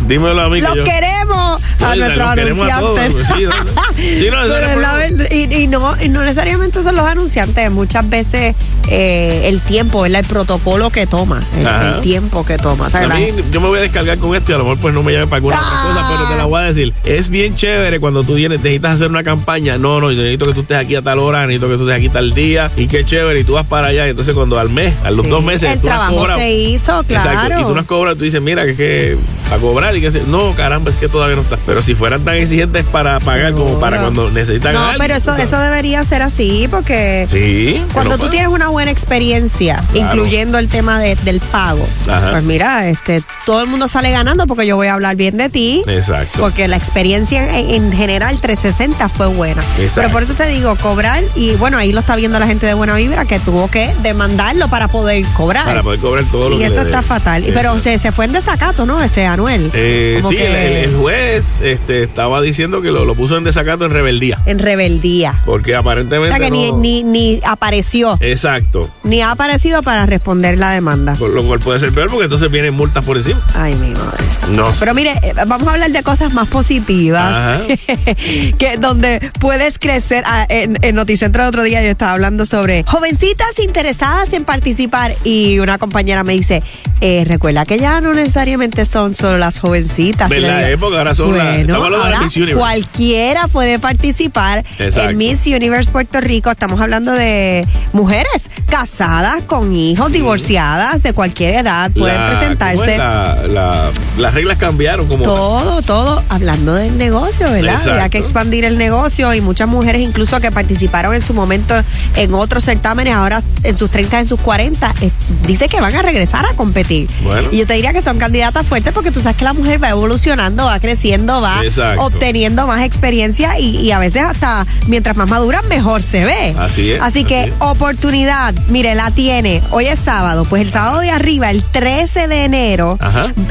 Dímelo 0.07 0.41
a 0.41 0.49
mí 0.49 0.55
que 0.61 0.67
Los 0.67 0.75
yo- 0.75 0.83
queremos 0.83 1.61
a 1.81 1.95
nuestros 1.95 2.29
a 2.29 2.31
anunciantes. 2.33 3.27
sí, 3.27 4.15
sí, 4.19 4.27
no, 4.31 4.43
la 4.45 4.93
verdad- 4.95 5.31
y, 5.31 5.53
y 5.53 5.67
no, 5.67 5.95
y 6.01 6.09
no 6.09 6.21
necesariamente 6.21 6.81
son 6.83 6.95
los 6.95 7.05
anunciantes, 7.05 7.71
muchas 7.71 8.07
veces 8.09 8.55
eh, 8.89 9.41
el 9.45 9.59
tiempo, 9.61 10.01
¿verdad? 10.01 10.19
el 10.21 10.25
protocolo 10.27 10.89
que 10.91 11.07
toma, 11.07 11.39
el, 11.57 12.01
tiempo 12.01 12.45
que 12.45 12.57
toma. 12.57 12.87
O 12.87 12.89
sea, 12.89 13.01
A 13.01 13.15
mí, 13.15 13.27
yo 13.51 13.61
me 13.61 13.67
voy 13.67 13.79
a 13.79 13.81
descargar 13.81 14.17
con 14.17 14.35
esto 14.35 14.51
y 14.51 14.55
a 14.55 14.57
lo 14.57 14.63
mejor 14.65 14.79
pues 14.79 14.93
no 14.93 15.03
me 15.03 15.11
llame 15.13 15.27
para 15.27 15.37
alguna 15.37 15.55
otra 15.55 15.69
cosa, 15.93 16.07
pero 16.15 16.29
te 16.29 16.37
la 16.37 16.45
voy 16.45 16.59
a 16.59 16.63
decir. 16.63 16.93
Es 17.03 17.29
bien 17.29 17.55
chévere 17.55 17.99
cuando 17.99 18.23
tú 18.23 18.35
vienes, 18.35 18.59
necesitas 18.61 18.95
hacer 18.95 19.09
una 19.09 19.23
campaña. 19.23 19.77
No, 19.77 19.99
no, 20.01 20.11
yo 20.11 20.17
necesito 20.21 20.45
que 20.45 20.53
tú 20.53 20.61
estés 20.61 20.77
aquí 20.77 20.95
a 20.95 21.01
tal 21.01 21.19
hora, 21.19 21.45
necesito 21.47 21.69
que 21.69 21.77
tú 21.77 21.89
estés 21.89 21.97
aquí 21.97 22.09
tal 22.09 22.33
día. 22.33 22.69
Y 22.77 22.87
qué 22.87 23.03
chévere, 23.05 23.39
y 23.39 23.43
tú 23.43 23.53
vas 23.53 23.65
para 23.65 23.87
allá. 23.87 24.07
Y 24.07 24.11
entonces 24.11 24.33
cuando 24.33 24.59
al 24.59 24.69
mes, 24.69 24.93
a 25.03 25.11
los 25.11 25.25
Sí. 25.25 25.31
dos 25.31 25.43
meses, 25.43 25.71
El 25.73 25.79
tú 25.79 25.87
trabajo 25.87 26.15
cobrado. 26.17 26.39
se 26.39 26.51
hizo, 26.53 26.99
Exacto, 27.01 27.29
claro. 27.47 27.61
y 27.61 27.63
tú 27.65 27.73
no 27.73 27.79
has 27.81 27.87
cobrado, 27.87 28.15
tú 28.15 28.23
dices, 28.23 28.41
mira, 28.41 28.63
que 28.65 28.71
es 28.71 28.77
que 28.77 29.17
a 29.53 29.57
cobrar 29.57 29.84
y 29.93 30.01
que 30.01 30.11
se- 30.11 30.23
no, 30.23 30.51
caramba, 30.53 30.89
es 30.89 30.95
que 30.97 31.09
todavía 31.09 31.35
no 31.35 31.41
está. 31.41 31.57
Pero 31.65 31.81
si 31.81 31.95
fueran 31.95 32.23
tan 32.23 32.35
exigentes 32.35 32.85
para 32.85 33.19
pagar 33.19 33.53
como 33.53 33.79
para 33.79 33.99
cuando 33.99 34.29
necesitan 34.31 34.73
no, 34.73 34.85
algo, 34.85 34.99
pero 34.99 35.15
eso, 35.15 35.31
sabes. 35.31 35.45
eso 35.45 35.59
debería 35.59 36.03
ser 36.03 36.21
así 36.21 36.67
porque 36.71 37.27
Sí. 37.29 37.81
cuando 37.93 38.17
tú 38.17 38.29
tienes 38.29 38.47
una 38.49 38.69
buena 38.69 38.91
experiencia, 38.91 39.75
Claro. 39.91 40.15
incluyendo 40.15 40.57
el 40.57 40.67
tema 40.69 40.99
de- 40.99 41.15
del 41.15 41.39
pago, 41.39 41.85
Ajá. 42.07 42.31
pues 42.31 42.43
mira, 42.43 42.87
este, 42.87 43.23
todo 43.45 43.61
el 43.61 43.67
mundo 43.67 43.87
sale 43.87 44.11
ganando 44.11 44.47
porque 44.47 44.65
yo 44.65 44.75
voy 44.75 44.87
a 44.87 44.93
hablar 44.93 45.15
bien 45.15 45.37
de 45.37 45.49
ti. 45.49 45.81
Exacto. 45.87 46.39
Porque 46.39 46.67
la 46.67 46.77
experiencia 46.77 47.59
en, 47.59 47.69
en 47.71 47.91
general 47.91 48.39
360 48.39 49.09
fue 49.09 49.27
buena. 49.27 49.61
Exacto. 49.77 49.93
Pero 50.01 50.09
por 50.11 50.23
eso 50.23 50.33
te 50.33 50.47
digo, 50.47 50.75
cobrar, 50.77 51.23
y 51.35 51.51
bueno, 51.55 51.77
ahí 51.77 51.91
lo 51.91 51.99
está 51.99 52.15
viendo 52.15 52.39
la 52.39 52.47
gente 52.47 52.65
de 52.65 52.73
Buena 52.73 52.95
Vibra 52.95 53.25
que 53.25 53.39
tuvo 53.39 53.69
que 53.69 53.93
demandarlo 54.01 54.67
para 54.69 54.87
poder 54.87 55.25
cobrar. 55.35 55.65
Para 55.65 55.83
poder 55.83 55.99
cobrar 55.99 56.23
todo 56.31 56.49
lo 56.49 56.55
y 56.55 56.59
que 56.59 56.65
eso 56.67 56.81
está 56.81 57.01
fatal. 57.01 57.43
Y- 57.43 57.47
Pero 57.47 57.69
Exacto. 57.69 57.79
se, 57.81 57.97
se 57.97 58.11
fue 58.11 58.25
en 58.25 58.33
desacato, 58.33 58.85
¿no? 58.85 59.01
Este 59.01 59.25
Anuel. 59.25 59.69
Eh, 59.75 60.21
sí, 60.27 60.35
que 60.35 60.83
el, 60.83 60.89
el 60.89 60.95
juez 60.95 61.59
este, 61.61 62.03
estaba 62.03 62.41
diciendo 62.41 62.81
que 62.81 62.91
lo, 62.91 63.05
lo 63.05 63.15
puso 63.15 63.37
en 63.37 63.43
desacato 63.43 63.85
en 63.85 63.91
rebeldía. 63.91 64.39
En 64.45 64.59
rebeldía. 64.59 65.35
Porque 65.45 65.75
O 65.75 65.79
aparentemente. 65.79 66.35
sea 66.35 66.43
que 66.45 66.51
ni, 66.51 66.71
no- 66.71 66.77
ni, 66.77 67.03
ni 67.03 67.39
apareció, 67.45 68.17
Exacto. 68.21 68.89
ni 69.03 69.21
ha 69.21 69.31
aparecido 69.31 69.83
para 69.83 70.05
responder 70.05 70.57
la 70.57 70.71
demanda. 70.71 71.15
Por 71.15 71.33
lo 71.33 71.43
cual 71.43 71.59
puede 71.59 71.79
ser 71.79 71.91
peor 71.91 72.09
porque 72.09 72.25
entonces 72.25 72.49
vienen 72.51 72.73
multas 72.73 73.03
por 73.05 73.17
encima. 73.17 73.41
Ay, 73.55 73.73
mi 73.75 73.91
madre. 73.91 74.23
No 74.51 74.71
sé. 74.73 74.79
Pero 74.81 74.93
mire, 74.93 75.11
eh, 75.23 75.33
vamos 75.47 75.67
a 75.67 75.73
hablar 75.73 75.91
de 75.91 76.03
cosas 76.03 76.33
más 76.33 76.47
positivas. 76.47 77.35
Ajá. 77.35 77.61
que 78.57 78.77
donde 78.79 79.31
puedes 79.39 79.79
crecer. 79.79 80.23
Ah, 80.27 80.45
en, 80.49 80.77
en 80.81 80.95
Noticentro 80.95 81.43
el 81.43 81.49
otro 81.49 81.63
día 81.63 81.81
yo 81.83 81.89
estaba 81.89 82.13
hablando 82.13 82.45
sobre 82.45 82.83
jovencitas 82.83 83.59
interesadas 83.59 84.33
en 84.33 84.45
participar 84.45 85.13
y 85.23 85.59
una 85.59 85.77
compañera 85.77 86.23
me 86.23 86.33
dice, 86.33 86.63
eh, 87.01 87.23
recuerda 87.27 87.65
que 87.65 87.77
ya 87.77 88.01
no 88.01 88.13
necesariamente 88.13 88.85
son 88.85 89.13
solo 89.13 89.37
las 89.37 89.59
jovencitas. 89.65 90.29
Digo, 90.29 90.47
Eh, 90.47 90.77
porque 90.79 90.97
ahora 90.97 91.15
son 91.15 91.35
las- 91.37 91.47
bueno, 91.47 91.61
estamos 91.61 91.85
hablando 91.85 92.05
de 92.05 92.09
la 92.11 92.15
ahora 92.17 92.25
Miss 92.25 92.35
Universe. 92.37 92.59
Cualquiera 92.59 93.47
puede 93.47 93.79
participar 93.79 94.63
Exacto. 94.79 95.09
en 95.09 95.17
Miss 95.17 95.45
Universe 95.47 95.91
Puerto 95.91 96.21
Rico. 96.21 96.51
Estamos 96.51 96.79
hablando 96.79 97.11
de 97.11 97.65
mujeres 97.93 98.49
casadas, 98.69 99.43
con 99.47 99.75
hijos, 99.75 100.11
divorciadas, 100.11 101.01
de 101.03 101.13
cualquier 101.13 101.55
edad, 101.55 101.91
pueden 101.91 102.15
La- 102.17 102.27
¿cómo 102.27 102.39
presentarse. 102.39 102.91
es? 102.91 102.97
La- 102.97 103.43
la- 103.47 103.89
las 104.17 104.33
reglas 104.33 104.57
cambiaron 104.57 105.07
como. 105.07 105.23
Todo, 105.23 105.81
todo, 105.81 106.23
hablando 106.29 106.73
del 106.73 106.97
negocio, 106.97 107.49
¿verdad? 107.49 107.79
Había 107.87 108.09
que 108.09 108.17
expandir 108.17 108.65
el 108.65 108.77
negocio 108.77 109.33
y 109.33 109.41
muchas 109.41 109.67
mujeres 109.67 110.01
incluso 110.01 110.39
que 110.39 110.51
participaron 110.51 111.13
en 111.13 111.21
su 111.21 111.33
momento 111.33 111.75
en 112.15 112.33
otros 112.33 112.63
certámenes, 112.65 113.13
ahora 113.13 113.41
en 113.63 113.75
sus 113.77 113.89
30, 113.89 114.19
en 114.19 114.25
sus 114.27 114.39
40, 114.39 114.93
eh, 115.01 115.09
dice 115.47 115.67
que 115.67 115.79
van 115.81 115.95
a 115.95 116.01
regresar 116.01 116.45
a 116.45 116.53
competir. 116.53 117.07
Bueno. 117.23 117.49
Y 117.51 117.57
yo 117.57 117.67
te 117.67 117.73
diría 117.73 117.93
que 117.93 118.01
son 118.01 118.17
candidatas 118.17 118.65
fuertes 118.67 118.93
porque 118.93 119.11
tú 119.11 119.21
sabes 119.21 119.37
que 119.37 119.45
la 119.45 119.53
mujer 119.55 119.81
va 119.83 119.89
evolucionando, 119.89 120.65
va 120.65 120.79
creciendo, 120.79 121.41
va 121.41 121.63
Exacto. 121.63 122.05
obteniendo 122.05 122.67
más 122.67 122.83
experiencia 122.83 123.59
y, 123.59 123.77
y 123.77 123.91
a 123.91 123.99
veces 123.99 124.21
hasta 124.23 124.65
mientras 124.87 125.15
más 125.15 125.29
madura, 125.29 125.61
mejor 125.63 126.01
se 126.03 126.25
ve. 126.25 126.55
Así 126.59 126.91
es, 126.91 127.01
Así 127.01 127.23
que 127.23 127.39
así 127.41 127.49
es. 127.49 127.55
oportunidad, 127.59 128.53
mire, 128.69 128.95
la 128.95 129.11
tiene. 129.11 129.61
Hoy 129.71 129.85
es 129.85 129.99
sábado, 129.99 130.45
pues 130.45 130.61
el 130.61 130.69
sábado 130.69 130.99
de 130.99 131.09
arriba, 131.11 131.49
el 131.49 131.63
13 131.63 132.27
de 132.27 132.43
enero, 132.45 132.97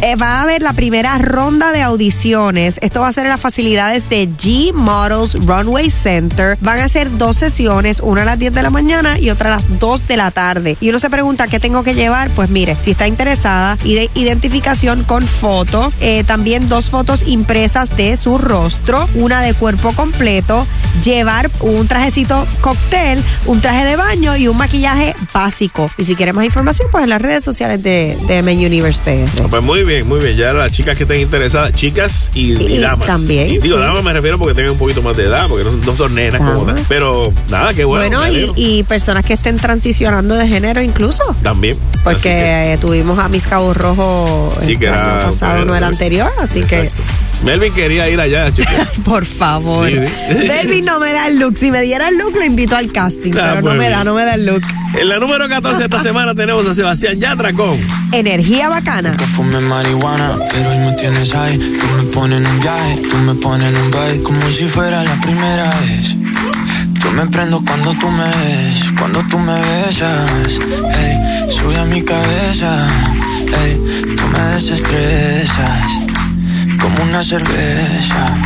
eh, 0.02 0.16
va 0.16 0.38
a 0.38 0.42
haber 0.42 0.62
la 0.62 0.72
primera 0.72 1.16
ronda 1.18 1.72
de 1.72 1.82
audiciones. 1.82 2.78
Esto 2.82 3.00
va 3.00 3.08
a 3.08 3.12
ser 3.12 3.24
en 3.24 3.30
las 3.30 3.40
facilidades 3.40 4.08
de 4.10 4.28
G 4.28 4.72
Models 4.72 5.34
Runway 5.44 5.90
Center. 5.90 6.56
Van 6.60 6.80
a 6.80 6.88
ser 6.88 7.16
dos 7.16 7.36
sesiones, 7.36 8.00
una 8.00 8.22
a 8.22 8.24
las 8.24 8.38
10 8.38 8.52
de 8.54 8.62
la 8.62 8.70
mañana 8.70 9.18
y 9.18 9.30
otra 9.30 9.48
a 9.48 9.56
las 9.56 9.78
2 9.78 10.06
de 10.08 10.16
la 10.16 10.30
tarde. 10.30 10.76
Y 10.80 10.88
uno 10.90 10.98
se 10.98 11.10
pregunta 11.10 11.46
qué 11.48 11.58
tengo 11.60 11.82
que 11.82 11.94
llevar. 11.94 12.28
Pues 12.30 12.50
mire, 12.50 12.76
si 12.80 12.90
está 12.92 13.06
interesada, 13.08 13.76
ide- 13.84 14.10
identificación 14.14 15.04
con 15.04 15.22
foto, 15.26 15.92
eh, 16.00 16.24
también 16.24 16.68
dos 16.68 16.90
fotos 16.90 17.22
impresas 17.26 17.96
de 17.96 18.16
su 18.16 18.38
rostro, 18.38 19.08
una 19.14 19.40
de 19.40 19.54
cuerpo 19.54 19.92
completo, 19.92 20.66
llevar 21.02 21.50
un 21.60 21.86
trajecito 21.88 22.46
cóctel, 22.60 23.20
un 23.46 23.60
traje 23.60 23.84
de 23.84 23.96
baño 23.96 24.36
y 24.36 24.48
un 24.48 24.56
maquillaje 24.56 25.14
básico. 25.32 25.90
Y 25.98 26.04
si 26.04 26.14
quieren 26.14 26.34
más 26.34 26.44
información, 26.44 26.88
pues 26.90 27.04
en 27.04 27.10
las 27.10 27.20
redes 27.20 27.44
sociales 27.44 27.82
de, 27.82 28.16
de 28.26 28.42
Men 28.42 28.58
Universe 28.58 29.00
PR. 29.04 29.48
Pues 29.48 29.62
muy 29.62 29.82
bien, 29.84 30.08
muy 30.08 30.20
bien. 30.20 30.36
Ya 30.36 30.52
las 30.52 30.72
chicas 30.72 30.96
que 30.96 31.04
estén 31.04 31.20
interesadas, 31.20 31.72
chicas 31.74 32.30
y, 32.34 32.52
y 32.60 32.74
Y 32.76 32.78
damas. 32.78 33.06
también, 33.06 33.50
Y 33.50 33.58
digo, 33.58 33.76
sí. 33.76 33.82
damas 33.82 34.02
me 34.04 34.12
refiero 34.12 34.38
porque 34.38 34.54
tengan 34.54 34.72
un 34.72 34.78
poquito 34.78 35.02
más 35.02 35.16
de 35.16 35.24
edad, 35.24 35.46
porque 35.48 35.64
no, 35.64 35.72
no 35.72 35.96
son 35.96 36.14
nenas 36.14 36.40
como 36.40 36.60
Damas. 36.64 36.74
tal. 36.76 36.84
Pero 36.88 37.32
nada, 37.50 37.72
qué 37.74 37.84
bueno. 37.84 38.18
Bueno, 38.18 38.38
y, 38.56 38.82
personas 38.84 39.24
que 39.24 39.32
estén 39.32 39.56
transicionando 39.56 40.34
de 40.34 40.46
género 40.48 40.80
incluso. 40.82 41.22
También. 41.42 41.76
Que- 41.76 42.00
Porque 42.04 42.72
eh, 42.74 42.78
tuvimos 42.78 43.18
a 43.18 43.28
Miss 43.28 43.46
Cabo 43.46 43.72
Rojo 43.74 44.52
Sí, 44.62 44.72
el 44.72 44.78
que 44.78 44.86
era- 44.86 45.16
año 45.18 45.26
pasado, 45.26 45.64
no 45.64 45.74
el 45.86 45.92
anterior, 45.92 46.30
así 46.40 46.60
Exacto. 46.60 47.02
Melvin 47.44 47.74
quería 47.74 48.08
ir 48.08 48.18
allá, 48.20 48.50
chicas. 48.52 48.88
que, 48.94 49.00
por 49.02 49.26
favor. 49.26 49.88
Sí, 49.88 49.96
sí. 50.30 50.48
Melvin 50.48 50.84
no 50.86 50.98
me 50.98 51.12
da 51.12 51.28
el 51.28 51.38
look. 51.38 51.58
Si 51.58 51.70
me 51.70 51.82
diera 51.82 52.08
el 52.08 52.16
look, 52.16 52.34
lo 52.34 52.44
invito 52.44 52.74
al 52.76 52.90
casting, 52.90 53.32
Ah, 53.32 53.56
pero 53.56 53.62
no 53.62 53.74
me 53.74 53.88
da, 53.90 53.96
bien. 53.96 54.04
no 54.06 54.14
me 54.14 54.24
da 54.24 54.34
el 54.34 54.46
look. 54.46 54.62
En 54.98 55.08
la 55.08 55.18
número 55.18 55.46
14 55.48 55.84
esta 55.84 55.98
semana 56.02 56.34
tenemos 56.34 56.64
a 56.66 56.72
Sebastián 56.74 57.20
Yatra 57.20 57.52
con 57.52 57.78
Energía 58.12 58.68
bacana. 58.70 59.10
Nunca 59.10 59.26
fumé 59.26 59.60
marihuana, 59.60 60.38
pero 60.50 60.70
hoy 60.70 60.78
me 60.78 60.92
tienes 60.92 61.34
ahí. 61.34 61.58
Tú 61.58 61.86
me 61.96 62.02
pones 62.04 62.38
en 62.40 62.46
un 62.46 62.60
viaje, 62.60 63.02
tú 63.10 63.16
me 63.18 63.34
pones 63.34 63.68
en 63.74 63.82
un 63.82 63.90
baile, 63.90 64.22
como 64.22 64.50
si 64.50 64.64
fuera 64.64 65.02
la 65.04 65.20
primera 65.20 65.68
vez. 65.80 66.16
Yo 67.02 67.10
me 67.10 67.26
prendo 67.26 67.62
cuando 67.66 67.92
tú 68.00 68.08
me 68.08 68.24
ves, 68.24 68.92
cuando 68.98 69.22
tú 69.28 69.38
me 69.38 69.52
besas. 69.52 70.58
Ey, 70.96 71.52
sube 71.52 71.76
a 71.76 71.84
mi 71.84 72.02
cabeza. 72.02 72.86
Tú 74.16 74.26
me 74.32 74.38
desestresas 74.54 75.90
como 76.80 77.02
una 77.02 77.22
cerveza. 77.22 78.36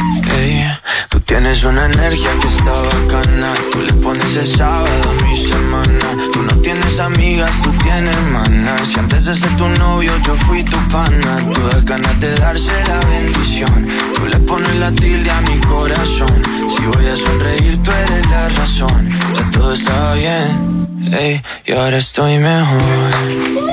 Tú 1.09 1.19
tienes 1.21 1.65
una 1.65 1.87
energía 1.87 2.31
que 2.41 2.47
está 2.47 2.73
bacana. 2.73 3.53
Tú 3.73 3.81
le 3.83 3.93
pones 3.95 4.37
el 4.37 4.47
sábado 4.47 5.11
a 5.11 5.25
mi 5.25 5.37
semana. 5.37 6.09
Tú 6.33 6.43
no 6.43 6.55
tienes 6.63 7.01
amigas, 7.01 7.51
tú 7.63 7.73
tienes 7.83 8.15
hermanas. 8.15 8.81
Si 8.87 9.01
antes 9.01 9.25
de 9.25 9.35
ser 9.35 9.57
tu 9.57 9.69
novio 9.69 10.13
yo 10.25 10.37
fui 10.37 10.63
tu 10.63 10.79
pana. 10.89 11.37
Tú 11.53 11.61
das 11.69 12.21
de 12.21 12.35
darse 12.37 12.73
la 12.87 13.01
bendición. 13.09 13.89
Tú 14.15 14.27
le 14.27 14.39
pones 14.39 14.77
la 14.77 14.93
tilde 14.93 15.31
a 15.31 15.41
mi 15.41 15.59
corazón. 15.61 16.43
Si 16.69 16.85
voy 16.85 17.07
a 17.07 17.17
sonreír, 17.17 17.83
tú 17.83 17.91
eres 17.91 18.31
la 18.31 18.49
razón. 18.51 19.11
Ya 19.35 19.51
todo 19.51 19.73
está 19.73 20.15
bien. 20.15 20.89
Ey, 21.13 21.43
y 21.67 21.73
ahora 21.73 21.99
estoy 21.99 22.39
mejor. 22.39 23.68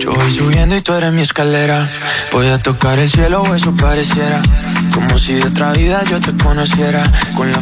Yo 0.00 0.12
voy 0.14 0.30
subiendo 0.30 0.76
y 0.76 0.80
tú 0.80 0.94
eres 0.94 1.12
mi 1.12 1.20
escalera. 1.20 1.88
Voy 2.32 2.48
a 2.48 2.58
tocar 2.58 2.98
el 2.98 3.08
cielo 3.08 3.42
o 3.42 3.54
eso 3.54 3.74
pareciera. 3.76 4.40
Como 4.94 5.18
si 5.18 5.34
de 5.34 5.46
otra 5.46 5.72
vida 5.72 6.02
yo 6.10 6.20
te 6.20 6.32
conociera. 6.42 7.02
Con 7.36 7.52
la 7.52 7.60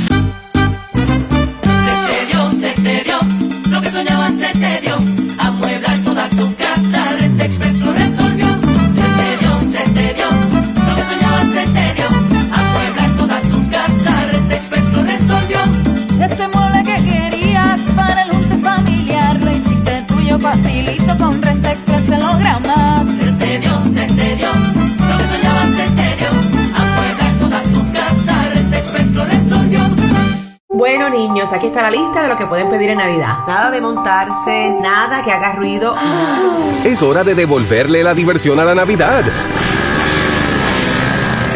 facilito 20.51 21.17
con 21.19 21.43
Renta 21.43 21.73
Express 21.73 22.09
en 22.11 22.21
logramas. 22.21 23.07
Se 23.07 23.33
te 23.33 23.59
dio, 23.59 23.83
se 23.83 24.07
te 24.07 24.37
dio, 24.37 24.49
lo 24.49 25.19
que 25.19 25.27
soñabas 25.33 25.71
se 25.77 25.91
te 25.91 26.17
dio. 26.17 26.29
Amueblar 26.75 27.33
toda 27.39 27.63
tu 27.65 27.93
casa, 27.93 28.49
Renta 28.55 28.79
Express 28.79 29.13
lo 29.13 29.25
resolvió. 29.25 29.81
Bueno, 30.71 31.11
niños, 31.11 31.53
aquí 31.53 31.67
está 31.67 31.83
la 31.83 31.91
lista 31.91 32.23
de 32.23 32.29
lo 32.29 32.37
que 32.37 32.47
pueden 32.47 32.71
pedir 32.71 32.91
en 32.91 32.99
Navidad. 32.99 33.39
Nada 33.47 33.71
de 33.71 33.81
montarse, 33.81 34.71
nada 34.81 35.23
que 35.23 35.33
haga 35.33 35.53
ruido. 35.53 35.95
Es 36.85 37.03
hora 37.03 37.25
de 37.25 37.35
devolverle 37.35 38.03
la 38.03 38.15
diversión 38.15 38.59
a 38.61 38.65
la 38.65 38.75
Navidad. 38.75 39.25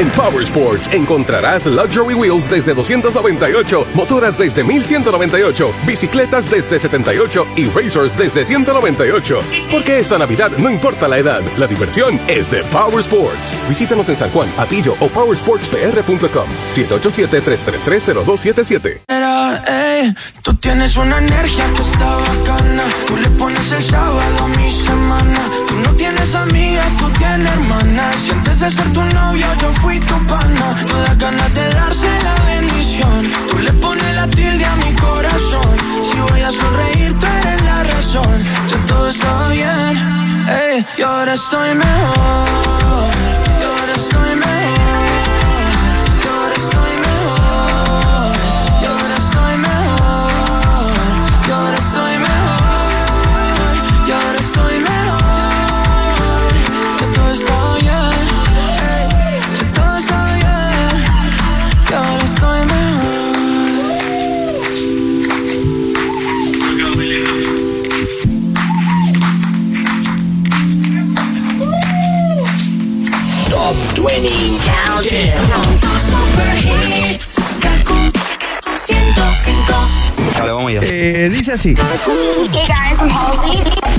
En 0.03 0.11
Power 0.11 0.42
Sports 0.42 0.90
encontrarás 0.90 1.64
Luxury 1.66 2.14
Wheels 2.14 2.50
desde 2.50 2.74
298, 2.74 3.86
motoras 3.94 4.36
desde 4.36 4.64
1198, 4.64 5.72
bicicletas 5.86 6.50
desde 6.50 6.80
78 6.80 7.46
y 7.55 7.68
racers 7.68 8.18
desde 8.18 8.44
198. 8.44 9.40
Porque 9.70 10.00
esta 10.00 10.18
Navidad 10.18 10.50
no 10.59 10.68
importa 10.70 11.07
la 11.07 11.18
edad, 11.18 11.40
la 11.57 11.68
diversión 11.68 12.20
es 12.26 12.50
de 12.50 12.64
Power 12.64 12.98
Sports. 12.98 13.55
Visítanos 13.68 14.09
en 14.09 14.16
San 14.16 14.30
Juan, 14.30 14.53
Atillo 14.59 14.96
o 14.98 15.07
powersportspr.com 15.07 16.48
787-333-0277. 16.72 19.03
Era, 19.07 19.62
ey, 19.68 20.12
tú 20.42 20.53
tienes 20.55 20.96
una 20.96 21.18
energía 21.18 21.66
que 21.76 21.82
está 21.82 22.16
bacana. 22.16 22.82
Tú 23.07 23.16
le 23.18 23.30
pones 23.30 23.70
el 23.70 23.84
sábado 23.84 24.46
a 24.46 24.48
mi 24.48 24.68
semana. 24.68 25.48
Tú 25.68 25.76
no 25.76 25.94
tienes 25.94 26.34
tú 26.34 26.44
tienes 27.23 27.53
hermanas. 27.53 28.16
Si 28.16 28.31
antes 28.31 28.61
de 28.61 28.70
ser 28.70 28.93
tu 28.93 29.01
novio 29.01 29.47
yo 29.61 29.73
fui 29.81 30.01
tu 30.01 30.16
pana. 30.27 30.68
Todas 30.87 31.18
ganas 31.18 31.55
de 31.55 31.66
darse 31.79 32.11
la 32.27 32.35
bendición. 32.51 33.31
Tú 33.49 33.59
le 33.59 33.73
pones 33.85 34.14
la 34.14 34.27
tilde 34.29 34.64
a 34.64 34.77
mi 34.77 34.93
corazón. 34.95 35.77
Si 36.03 36.18
voy 36.29 36.41
a 36.41 36.51
sonreír, 36.51 37.12
tú 37.18 37.27
eres 37.27 37.62
la 37.62 37.83
razón. 37.95 38.37
Ya 38.68 38.79
todo 38.87 39.09
está 39.09 39.49
bien, 39.49 39.95
ey, 40.49 40.87
y 40.99 41.03
ahora 41.03 41.35
estoy 41.35 41.75
mejor. 41.75 43.51
Eh, 80.81 81.31
dice 81.33 81.53
así. 81.53 81.75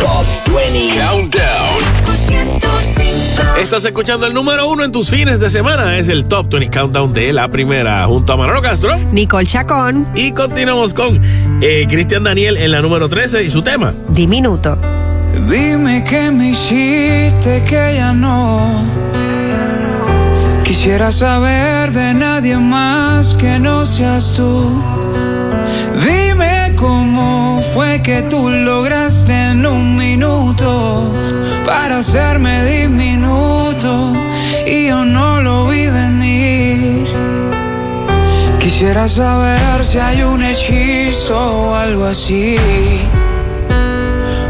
Top 0.00 0.24
20 0.54 0.98
Countdown. 0.98 1.78
105. 2.04 3.58
Estás 3.60 3.84
escuchando 3.84 4.26
el 4.26 4.34
número 4.34 4.68
uno 4.68 4.82
en 4.84 4.92
tus 4.92 5.10
fines 5.10 5.40
de 5.40 5.50
semana. 5.50 5.98
Es 5.98 6.08
el 6.08 6.24
Top 6.24 6.48
20 6.50 6.70
Countdown 6.76 7.12
de 7.12 7.32
la 7.32 7.48
primera. 7.50 8.04
Junto 8.06 8.32
a 8.32 8.36
Manolo 8.36 8.62
Castro. 8.62 8.96
Nicole 9.12 9.46
Chacón. 9.46 10.06
Y 10.14 10.32
continuamos 10.32 10.94
con 10.94 11.20
eh, 11.62 11.86
Cristian 11.88 12.24
Daniel 12.24 12.56
en 12.56 12.72
la 12.72 12.80
número 12.82 13.08
13 13.08 13.44
y 13.44 13.50
su 13.50 13.62
tema. 13.62 13.92
Diminuto. 14.10 14.76
Dime 15.48 16.02
que 16.02 16.30
me 16.30 16.50
hiciste 16.50 17.62
que 17.68 17.94
ya 17.96 18.12
no 18.12 18.84
Quisiera 20.66 21.12
saber 21.12 21.92
de 21.92 22.12
nadie 22.12 22.56
más 22.56 23.34
que 23.34 23.60
no 23.60 23.86
seas 23.86 24.32
tú 24.34 24.82
Dime 26.04 26.74
cómo 26.74 27.62
fue 27.72 28.02
que 28.02 28.22
tú 28.22 28.50
lograste 28.50 29.32
en 29.50 29.64
un 29.64 29.96
minuto 29.96 31.14
Para 31.64 31.98
hacerme 31.98 32.64
diminuto 32.64 34.12
Y 34.66 34.88
yo 34.88 35.04
no 35.04 35.40
lo 35.40 35.68
vi 35.68 35.86
venir 35.86 37.06
Quisiera 38.58 39.08
saber 39.08 39.86
si 39.86 39.98
hay 39.98 40.22
un 40.22 40.42
hechizo 40.42 41.38
o 41.38 41.74
algo 41.76 42.06
así 42.06 42.56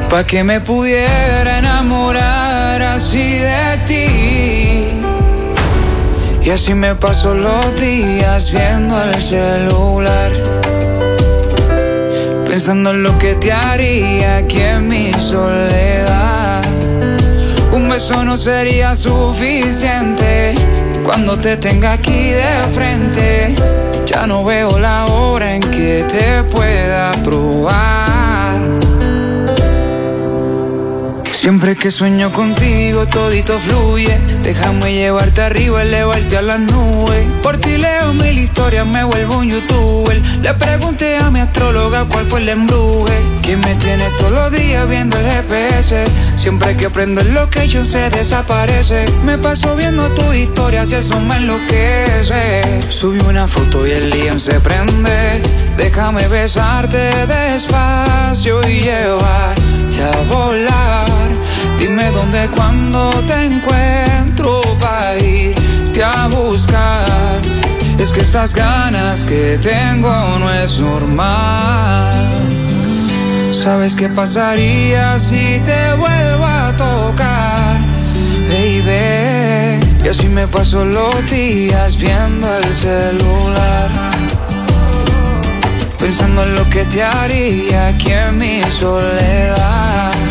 Pa' 0.09 0.25
que 0.25 0.43
me 0.45 0.61
pudiera 0.61 1.59
enamorar 1.59 2.81
así 2.81 3.39
de 3.39 3.79
ti. 3.87 4.26
Y 6.47 6.51
así 6.51 6.75
me 6.75 6.95
paso 6.95 7.35
los 7.35 7.81
días 7.81 8.53
viendo 8.53 8.95
el 9.03 9.21
celular. 9.21 10.31
Pensando 12.47 12.91
en 12.91 13.03
lo 13.03 13.19
que 13.19 13.35
te 13.35 13.51
haría 13.51 14.37
aquí 14.37 14.61
en 14.61 14.87
mi 14.87 15.13
soledad. 15.15 16.63
Un 17.73 17.89
beso 17.89 18.23
no 18.23 18.37
sería 18.37 18.95
suficiente 18.95 20.55
cuando 21.05 21.37
te 21.37 21.57
tenga 21.57 21.95
aquí 21.95 22.31
de 22.31 22.63
frente. 22.73 23.53
Ya 24.07 24.29
no 24.29 24.45
veo 24.45 24.79
la 24.79 25.05
hora 25.07 25.53
en 25.53 25.63
que 25.63 26.07
te 26.09 26.45
pueda 26.45 27.11
probar. 27.25 27.96
Siempre 31.47 31.77
que 31.77 31.93
sueño 31.93 32.33
contigo 32.33 33.07
todito 33.07 33.57
fluye. 33.57 34.19
Déjame 34.43 34.95
llevarte 34.95 35.43
arriba, 35.43 35.83
elevarte 35.83 36.39
a 36.39 36.43
las 36.43 36.59
nubes 36.59 37.25
Por 37.41 37.57
ti 37.59 37.79
leo 37.79 38.13
mil 38.15 38.37
historias, 38.37 38.85
me 38.85 39.05
vuelvo 39.05 39.37
un 39.37 39.51
youtuber. 39.51 40.21
Le 40.43 40.55
pregunté 40.55 41.19
a 41.19 41.31
mi 41.31 41.39
astróloga 41.39 42.05
cuál 42.07 42.27
fue 42.27 42.41
el 42.41 42.49
embruje. 42.49 43.13
Quien 43.43 43.61
me 43.61 43.77
tiene 43.77 44.09
todos 44.19 44.33
los 44.33 44.51
días 44.51 44.89
viendo 44.89 45.17
el 45.17 45.25
GPS 45.25 46.05
Siempre 46.35 46.77
que 46.77 46.91
prendo 46.91 47.21
el 47.21 47.33
location 47.33 47.85
se 47.85 48.11
desaparece. 48.11 49.05
Me 49.25 49.39
paso 49.39 49.77
viendo 49.77 50.09
tu 50.17 50.33
historia 50.33 50.85
si 50.85 50.97
eso 50.97 51.21
me 51.21 51.37
enloquece. 51.37 52.63
Subí 52.89 53.21
una 53.21 53.47
foto 53.47 53.87
y 53.87 53.93
el 53.93 54.11
día 54.11 54.37
se 54.41 54.59
prende. 54.59 55.43
Déjame 55.77 56.27
besarte 56.27 56.99
despacio 57.29 58.61
y 58.69 58.81
llevarte 58.81 60.03
a 60.03 60.35
volar 60.35 61.26
Dime 61.79 62.11
dónde, 62.11 62.49
cuándo 62.55 63.11
te 63.27 63.47
encuentro 63.47 64.61
para 64.81 65.17
irte 65.19 66.03
a 66.03 66.27
buscar. 66.29 67.41
Es 67.99 68.11
que 68.11 68.21
estas 68.21 68.55
ganas 68.55 69.23
que 69.25 69.59
tengo 69.61 70.39
no 70.39 70.53
es 70.53 70.81
normal. 70.81 72.13
¿Sabes 73.53 73.95
qué 73.95 74.09
pasaría 74.09 75.19
si 75.19 75.61
te 75.65 75.95
vuelvo 75.95 76.45
a 76.45 76.73
tocar? 76.77 77.77
Baby, 78.49 79.81
y 80.05 80.09
así 80.09 80.29
me 80.29 80.47
paso 80.47 80.85
los 80.85 81.31
días 81.31 81.97
viendo 81.97 82.47
el 82.59 82.75
celular. 82.75 83.91
Pensando 85.99 86.43
en 86.45 86.55
lo 86.55 86.71
que 86.71 86.85
te 86.85 87.03
haría 87.03 87.89
aquí 87.89 88.13
en 88.13 88.39
mi 88.39 88.63
soledad. 88.71 90.26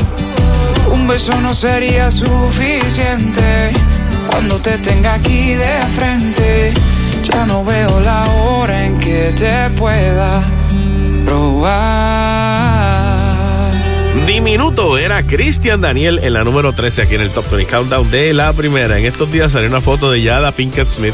Un 1.05 1.11
beso 1.11 1.39
no 1.39 1.53
sería 1.53 2.09
suficiente 2.09 3.71
cuando 4.25 4.59
te 4.59 4.75
tenga 4.79 5.13
aquí 5.13 5.53
de 5.53 5.79
frente. 5.95 6.73
Ya 7.21 7.45
no 7.45 7.63
veo 7.63 7.99
la 7.99 8.23
hora 8.23 8.85
en 8.85 8.99
que 8.99 9.31
te 9.37 9.69
pueda 9.77 10.41
probar. 11.23 11.75
Diminuto 14.25 14.97
era 14.97 15.21
Cristian 15.27 15.79
Daniel 15.79 16.21
en 16.23 16.33
la 16.33 16.43
número 16.43 16.73
13 16.73 17.03
aquí 17.03 17.13
en 17.13 17.21
el 17.21 17.29
Top 17.29 17.51
20 17.51 17.71
Countdown 17.71 18.09
de 18.09 18.33
la 18.33 18.51
primera. 18.53 18.97
En 18.97 19.05
estos 19.05 19.31
días 19.31 19.51
salió 19.51 19.69
una 19.69 19.81
foto 19.81 20.09
de 20.09 20.23
Yada 20.23 20.51
Pinkett 20.51 20.89
Smith 20.89 21.13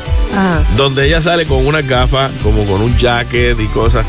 donde 0.78 1.06
ella 1.06 1.20
sale 1.20 1.46
con 1.46 1.68
una 1.68 1.82
gafa, 1.82 2.30
como 2.44 2.64
con 2.64 2.82
un 2.82 2.96
jacket 2.96 3.60
y 3.60 3.68
cosas. 3.68 4.06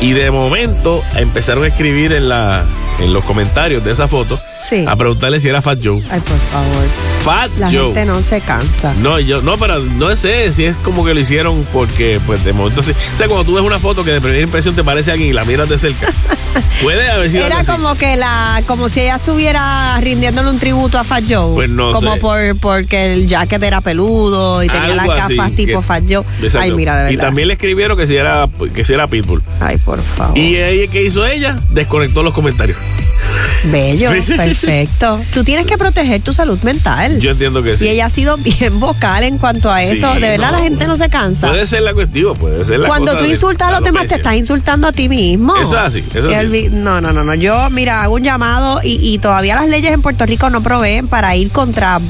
Y 0.00 0.12
de 0.12 0.30
momento 0.30 1.02
empezaron 1.16 1.64
a 1.64 1.66
escribir 1.66 2.12
en, 2.12 2.28
la, 2.28 2.64
en 3.00 3.12
los 3.12 3.24
comentarios 3.24 3.82
de 3.82 3.90
esa 3.90 4.06
foto 4.06 4.38
Sí. 4.68 4.84
a 4.86 4.96
preguntarle 4.96 5.40
si 5.40 5.48
era 5.48 5.60
Fat 5.62 5.78
Joe. 5.82 6.02
Ay, 6.10 6.20
por 6.20 6.38
favor. 6.38 6.84
Fat 7.22 7.50
La 7.58 7.66
Joe. 7.68 7.92
gente 7.94 8.04
no 8.06 8.20
se 8.22 8.40
cansa. 8.40 8.94
No, 9.00 9.18
yo, 9.20 9.40
no, 9.42 9.56
pero 9.56 9.78
no 9.80 10.14
sé 10.16 10.50
si 10.52 10.64
es 10.64 10.76
como 10.78 11.04
que 11.04 11.14
lo 11.14 11.20
hicieron 11.20 11.66
porque, 11.72 12.20
pues, 12.26 12.44
de 12.44 12.52
momento 12.52 12.82
sí. 12.82 12.92
O 12.92 13.16
sea, 13.16 13.26
cuando 13.28 13.44
tú 13.44 13.54
ves 13.54 13.62
una 13.64 13.78
foto 13.78 14.04
que 14.04 14.12
de 14.12 14.20
primera 14.20 14.42
impresión 14.42 14.74
te 14.74 14.82
parece 14.84 15.10
a 15.10 15.14
alguien 15.14 15.30
y 15.30 15.32
la 15.32 15.44
miras 15.44 15.68
de 15.68 15.78
cerca, 15.78 16.08
puede 16.82 17.08
haber 17.10 17.30
sido 17.30 17.44
Era 17.46 17.58
así. 17.60 17.72
como 17.72 17.94
que 17.94 18.16
la, 18.16 18.62
como 18.66 18.88
si 18.88 19.00
ella 19.00 19.16
estuviera 19.16 19.98
rindiéndole 20.00 20.50
un 20.50 20.58
tributo 20.58 20.98
a 20.98 21.04
Fat 21.04 21.24
Joe. 21.28 21.54
Pues 21.54 21.70
no 21.70 21.92
Como 21.92 22.14
sé. 22.14 22.20
por 22.20 22.58
porque 22.58 23.12
el 23.12 23.28
jacket 23.28 23.62
era 23.62 23.80
peludo 23.80 24.62
y 24.62 24.68
tenía 24.68 24.84
Algo 24.92 25.14
las 25.14 25.24
así, 25.24 25.36
gafas 25.36 25.52
tipo 25.56 25.80
que- 25.80 25.86
Fat 25.86 26.02
Joe. 26.08 26.24
Ay, 26.60 26.72
mira, 26.72 27.04
de 27.04 27.12
Y 27.12 27.16
verdad. 27.16 27.28
también 27.28 27.48
le 27.48 27.54
escribieron 27.54 27.96
que 27.98 28.06
si 28.06 28.16
era, 28.16 28.48
que 28.74 28.84
si 28.84 28.92
era 28.92 29.06
Pitbull. 29.06 29.42
Ay, 29.60 29.76
por 29.78 30.00
favor. 30.00 30.36
Y 30.38 30.56
ella, 30.56 30.90
¿qué 30.90 31.02
hizo 31.04 31.26
ella? 31.26 31.56
Desconectó 31.70 32.22
los 32.22 32.32
comentarios. 32.34 32.78
Bello, 33.64 34.10
perfecto. 34.10 35.20
Tú 35.32 35.44
tienes 35.44 35.66
que 35.66 35.78
proteger 35.78 36.20
tu 36.22 36.32
salud 36.32 36.58
mental. 36.62 37.18
Yo 37.18 37.30
entiendo 37.30 37.62
que 37.62 37.76
sí. 37.76 37.86
Y 37.86 37.88
ella 37.88 38.06
ha 38.06 38.10
sido 38.10 38.36
bien 38.36 38.78
vocal 38.80 39.24
en 39.24 39.38
cuanto 39.38 39.70
a 39.70 39.82
eso. 39.82 40.12
Sí, 40.14 40.20
de 40.20 40.28
verdad, 40.28 40.52
no. 40.52 40.58
la 40.58 40.62
gente 40.64 40.86
no 40.86 40.96
se 40.96 41.08
cansa. 41.08 41.48
Puede 41.48 41.66
ser 41.66 41.82
la 41.82 41.94
cuestión, 41.94 42.34
puede 42.36 42.62
ser 42.64 42.80
la 42.80 42.88
Cuando 42.88 43.12
cosa 43.12 43.24
tú 43.24 43.30
insultas 43.30 43.68
a 43.68 43.70
los 43.72 43.84
demás, 43.84 44.06
te 44.06 44.16
estás 44.16 44.34
insultando 44.34 44.86
a 44.86 44.92
ti 44.92 45.08
mismo. 45.08 45.56
Eso 45.56 45.72
es 45.76 45.82
así, 45.82 46.04
eso 46.14 46.30
es 46.30 46.50
vi- 46.50 46.68
No, 46.70 47.00
no, 47.00 47.12
no, 47.12 47.24
no. 47.24 47.34
Yo, 47.34 47.70
mira, 47.70 48.02
hago 48.02 48.14
un 48.14 48.22
llamado 48.22 48.80
y, 48.82 48.98
y 49.02 49.18
todavía 49.18 49.54
las 49.56 49.68
leyes 49.68 49.92
en 49.92 50.02
Puerto 50.02 50.26
Rico 50.26 50.50
no 50.50 50.62
proveen 50.62 51.08
para 51.08 51.34
ir 51.36 51.50
contra 51.50 52.00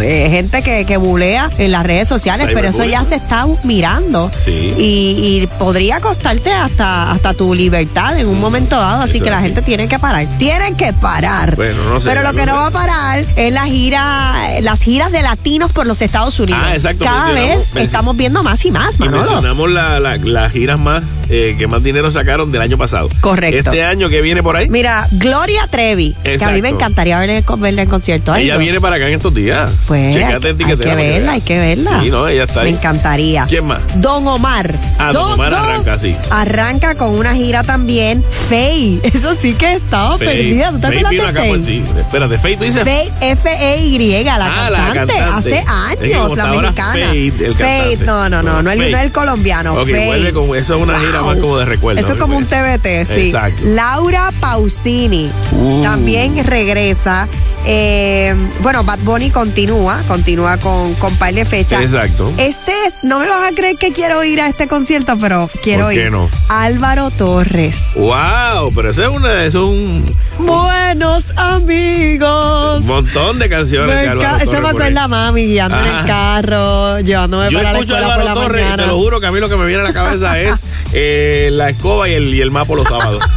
eh, 0.00 0.28
gente 0.30 0.62
que, 0.62 0.84
que 0.84 0.96
bulea 0.96 1.48
en 1.58 1.72
las 1.72 1.84
redes 1.84 2.08
sociales, 2.08 2.48
pero 2.52 2.68
eso 2.68 2.84
ya 2.84 3.04
se 3.04 3.14
está 3.16 3.46
mirando. 3.64 4.30
Sí. 4.44 4.74
Y, 4.78 5.40
y 5.42 5.48
podría 5.58 6.00
costarte 6.00 6.50
hasta, 6.52 7.10
hasta 7.10 7.34
tu 7.34 7.54
libertad 7.54 8.18
en 8.18 8.26
un 8.28 8.40
momento 8.40 8.76
dado. 8.76 9.02
Así 9.02 9.20
que 9.20 9.30
la 9.30 9.38
así. 9.38 9.46
gente 9.46 9.62
tiene 9.62 9.88
que 9.88 9.98
parar. 9.98 10.26
Tienen 10.38 10.76
que 10.76 10.92
parar. 10.92 11.56
Bueno, 11.56 11.82
no 11.84 12.00
sé, 12.00 12.08
Pero 12.10 12.22
lo 12.22 12.32
no 12.32 12.38
que 12.38 12.46
no 12.46 12.54
va 12.54 12.66
a 12.66 12.70
parar 12.70 13.24
es 13.36 13.52
la 13.52 13.66
gira, 13.66 14.34
las 14.62 14.80
giras 14.80 15.10
de 15.12 15.22
latinos 15.22 15.72
por 15.72 15.86
los 15.86 16.00
Estados 16.02 16.38
Unidos. 16.40 16.60
Ah, 16.62 16.74
exacto, 16.74 17.04
Cada 17.04 17.32
vez 17.32 17.74
estamos 17.76 18.16
viendo 18.16 18.42
más 18.42 18.64
y 18.64 18.70
más, 18.70 18.96
Y 18.96 18.98
Manolo. 19.00 19.18
mencionamos 19.22 19.70
la- 19.70 20.00
la- 20.00 20.16
las 20.16 20.52
giras 20.52 20.78
más 20.80 21.02
eh, 21.30 21.54
que 21.58 21.66
más 21.66 21.82
dinero 21.82 22.10
sacaron 22.10 22.50
del 22.52 22.62
año 22.62 22.76
pasado. 22.78 23.08
Correcto. 23.20 23.70
Este 23.70 23.84
año 23.84 24.08
que 24.08 24.20
viene 24.20 24.42
por 24.42 24.56
ahí, 24.56 24.68
Mira, 24.68 25.06
Gloria 25.12 25.66
Trevi, 25.70 26.12
que 26.22 26.28
a 26.28 26.30
mí 26.30 26.34
Exacto. 26.34 26.62
me 26.62 26.68
encantaría 26.68 27.18
verla, 27.18 27.38
en- 27.38 27.60
verla 27.60 27.82
en 27.82 27.88
concierto. 27.88 28.34
Ella 28.34 28.56
viene 28.56 28.80
para 28.80 28.96
acá 28.96 29.08
en 29.08 29.14
estos 29.14 29.34
días. 29.34 29.72
Pues, 29.86 30.14
Checate 30.14 30.48
hay 30.48 30.54
que 30.76 30.94
verla, 30.94 31.32
hay 31.32 31.40
que 31.40 31.58
verla. 31.58 32.02
Sí, 32.02 32.10
no, 32.10 32.28
ella 32.28 32.44
está 32.44 32.60
Me 32.62 32.68
ahí. 32.68 32.74
encantaría. 32.74 33.46
¿Quién 33.48 33.64
más? 33.66 33.80
Don 33.96 34.26
Omar. 34.28 34.74
Ah, 34.98 35.12
Don 35.12 35.32
Omar 35.32 35.54
arranca 35.54 35.94
así. 35.94 36.14
Arranca 36.30 36.94
con 36.94 37.18
una 37.18 37.34
gira 37.34 37.62
también. 37.62 38.22
Faye. 38.48 39.00
Eso 39.14 39.34
sí 39.40 39.54
que 39.54 39.74
estaba 39.74 40.18
Faye- 40.18 40.26
perdida. 40.26 40.70
¿Tú 40.72 40.78
te 40.80 40.86
Faye 40.88 40.98
acuerdas 41.00 41.34
de 41.34 41.40
Faye? 41.50 41.64
sí. 41.64 41.84
Espérate, 41.98 42.38
Faye, 42.38 42.56
tú 42.58 42.64
dices. 42.64 42.84
Faye, 42.84 43.10
F-E-Y, 43.20 44.24
la, 44.24 44.34
Ah, 44.34 44.70
la 44.70 44.78
cantante, 44.92 45.18
hace 45.20 45.64
años, 45.66 46.36
la 46.36 46.46
mexicana. 46.46 46.92
Faye, 46.92 47.28
el 47.28 47.56
cantante. 47.56 47.98
no, 48.04 48.28
no, 48.28 48.42
no, 48.42 48.62
no, 48.62 48.70
el, 48.70 48.78
Faye. 48.78 48.92
no 48.92 48.98
el 48.98 49.12
colombiano. 49.12 49.72
Ok, 49.74 49.86
Faye. 49.88 50.06
vuelve 50.06 50.32
con 50.32 50.54
eso 50.54 50.74
es 50.74 50.80
una 50.82 50.98
gira 51.00 51.22
más 51.22 51.38
como 51.38 51.56
de 51.56 51.64
recuerdo. 51.64 52.00
Eso 52.00 52.12
es 52.12 52.20
como 52.20 52.36
un 52.36 52.44
TBT, 52.44 53.06
sí. 53.06 53.26
Exacto. 53.28 53.62
Laura 53.64 54.32
Pausini 54.40 55.30
Uh. 55.52 55.82
también 55.82 56.44
regresa. 56.44 57.26
Eh, 57.66 58.34
bueno, 58.60 58.82
Bad 58.84 59.00
Bunny 59.00 59.30
continúa, 59.30 60.00
continúa 60.08 60.56
con, 60.58 60.94
con 60.94 61.14
par 61.16 61.34
de 61.34 61.44
fechas. 61.44 61.82
Exacto. 61.82 62.32
Este 62.38 62.72
es, 62.86 62.94
no 63.02 63.18
me 63.18 63.28
vas 63.28 63.50
a 63.52 63.54
creer 63.54 63.76
que 63.76 63.92
quiero 63.92 64.24
ir 64.24 64.40
a 64.40 64.46
este 64.46 64.66
concierto, 64.68 65.16
pero 65.20 65.50
quiero 65.62 65.84
¿Por 65.86 65.92
qué 65.94 66.04
ir. 66.06 66.10
no? 66.12 66.30
Álvaro 66.48 67.10
Torres. 67.10 67.94
Wow, 67.96 68.72
pero 68.74 68.90
eso 68.90 69.02
es 69.10 69.14
una, 69.16 69.44
es 69.44 69.54
un 69.54 70.04
Buenos 70.38 71.24
amigos. 71.36 72.84
montón 72.86 73.38
de 73.38 73.48
canciones 73.50 73.88
Me 73.88 73.94
de 73.94 74.44
Eso 74.44 74.52
me 74.52 74.60
por 74.60 74.70
acuerda 74.70 75.04
a 75.04 75.08
mami 75.08 75.44
guiando 75.46 75.78
en 75.78 75.86
el 75.86 76.06
carro, 76.06 77.00
llevándome 77.00 77.50
Yo 77.50 77.58
para 77.58 77.72
la 77.72 77.78
escucho 77.80 77.96
a 77.96 77.98
escuela 77.98 78.14
por 78.16 78.20
Álvaro 78.22 78.34
la 78.40 78.46
Torres 78.46 78.60
y 78.60 78.64
mañana. 78.64 78.82
te 78.84 78.88
lo 78.88 78.98
juro 78.98 79.20
que 79.20 79.26
a 79.26 79.32
mí 79.32 79.40
lo 79.40 79.48
que 79.48 79.56
me 79.56 79.66
viene 79.66 79.82
a 79.82 79.84
la 79.84 79.92
cabeza 79.92 80.38
es 80.38 80.54
eh, 80.92 81.50
la 81.52 81.68
escoba 81.68 82.08
y 82.08 82.14
el, 82.14 82.34
y 82.34 82.40
el 82.40 82.50
mapa 82.50 82.74
los 82.74 82.86
sábados. 82.86 83.22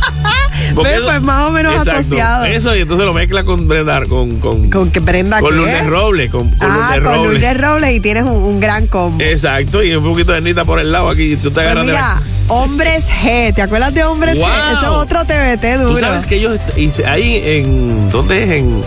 Ve, 0.74 1.00
pues, 1.04 1.22
más 1.24 1.50
o 1.50 1.52
menos 1.52 1.74
exacto, 1.76 2.00
asociado. 2.00 2.46
Eso, 2.46 2.76
y 2.76 2.82
entonces 2.82 3.06
lo 3.06 3.14
mezcla 3.14 3.44
con 3.44 3.68
Brenda, 3.68 4.02
con, 4.06 4.40
con, 4.40 4.70
Con 4.70 4.92
que 4.92 5.00
Brenda 5.00 5.40
con 5.40 5.50
¿qué? 5.52 5.56
Lourdes 5.56 5.88
Robles, 5.88 6.32
con, 6.32 6.50
con 6.50 6.58
ah, 6.72 6.76
Lourdes 6.76 6.94
con 6.96 7.04
Robles. 7.04 7.42
Lourdes 7.42 7.62
Robles 7.62 7.92
y 7.96 8.00
tienes 8.00 8.24
un, 8.24 8.32
un 8.44 8.60
gran 8.60 8.88
combo. 8.88 9.24
Exacto, 9.24 9.84
y 9.84 9.94
un 9.96 10.04
poquito 10.04 10.32
de 10.32 10.42
Nita 10.42 10.66
por 10.66 10.80
el 10.80 10.92
lado 10.92 11.10
aquí. 11.10 11.34
y 11.34 11.36
Tú 11.36 11.50
te 11.50 11.56
Pues 11.56 11.66
agarras 11.66 11.86
de 11.86 11.92
mira, 11.94 12.02
la- 12.02 12.22
Hombres 12.54 13.06
G, 13.24 13.54
¿te 13.56 13.62
acuerdas 13.62 13.94
de 13.94 14.04
Hombres 14.04 14.38
Wow. 14.38 14.48
G? 14.48 14.72
Eso 14.74 14.82
es 14.82 14.88
otro 14.90 15.24
TBT 15.26 15.78
duro. 15.82 15.94
Tú 15.96 16.00
sabes 16.00 16.26
que 16.26 16.36
ellos, 16.36 16.60
y 16.76 16.90
ahí 17.04 17.42
en, 17.46 18.10
¿dónde 18.10 18.44
es? 18.44 18.50
En, 18.60 18.84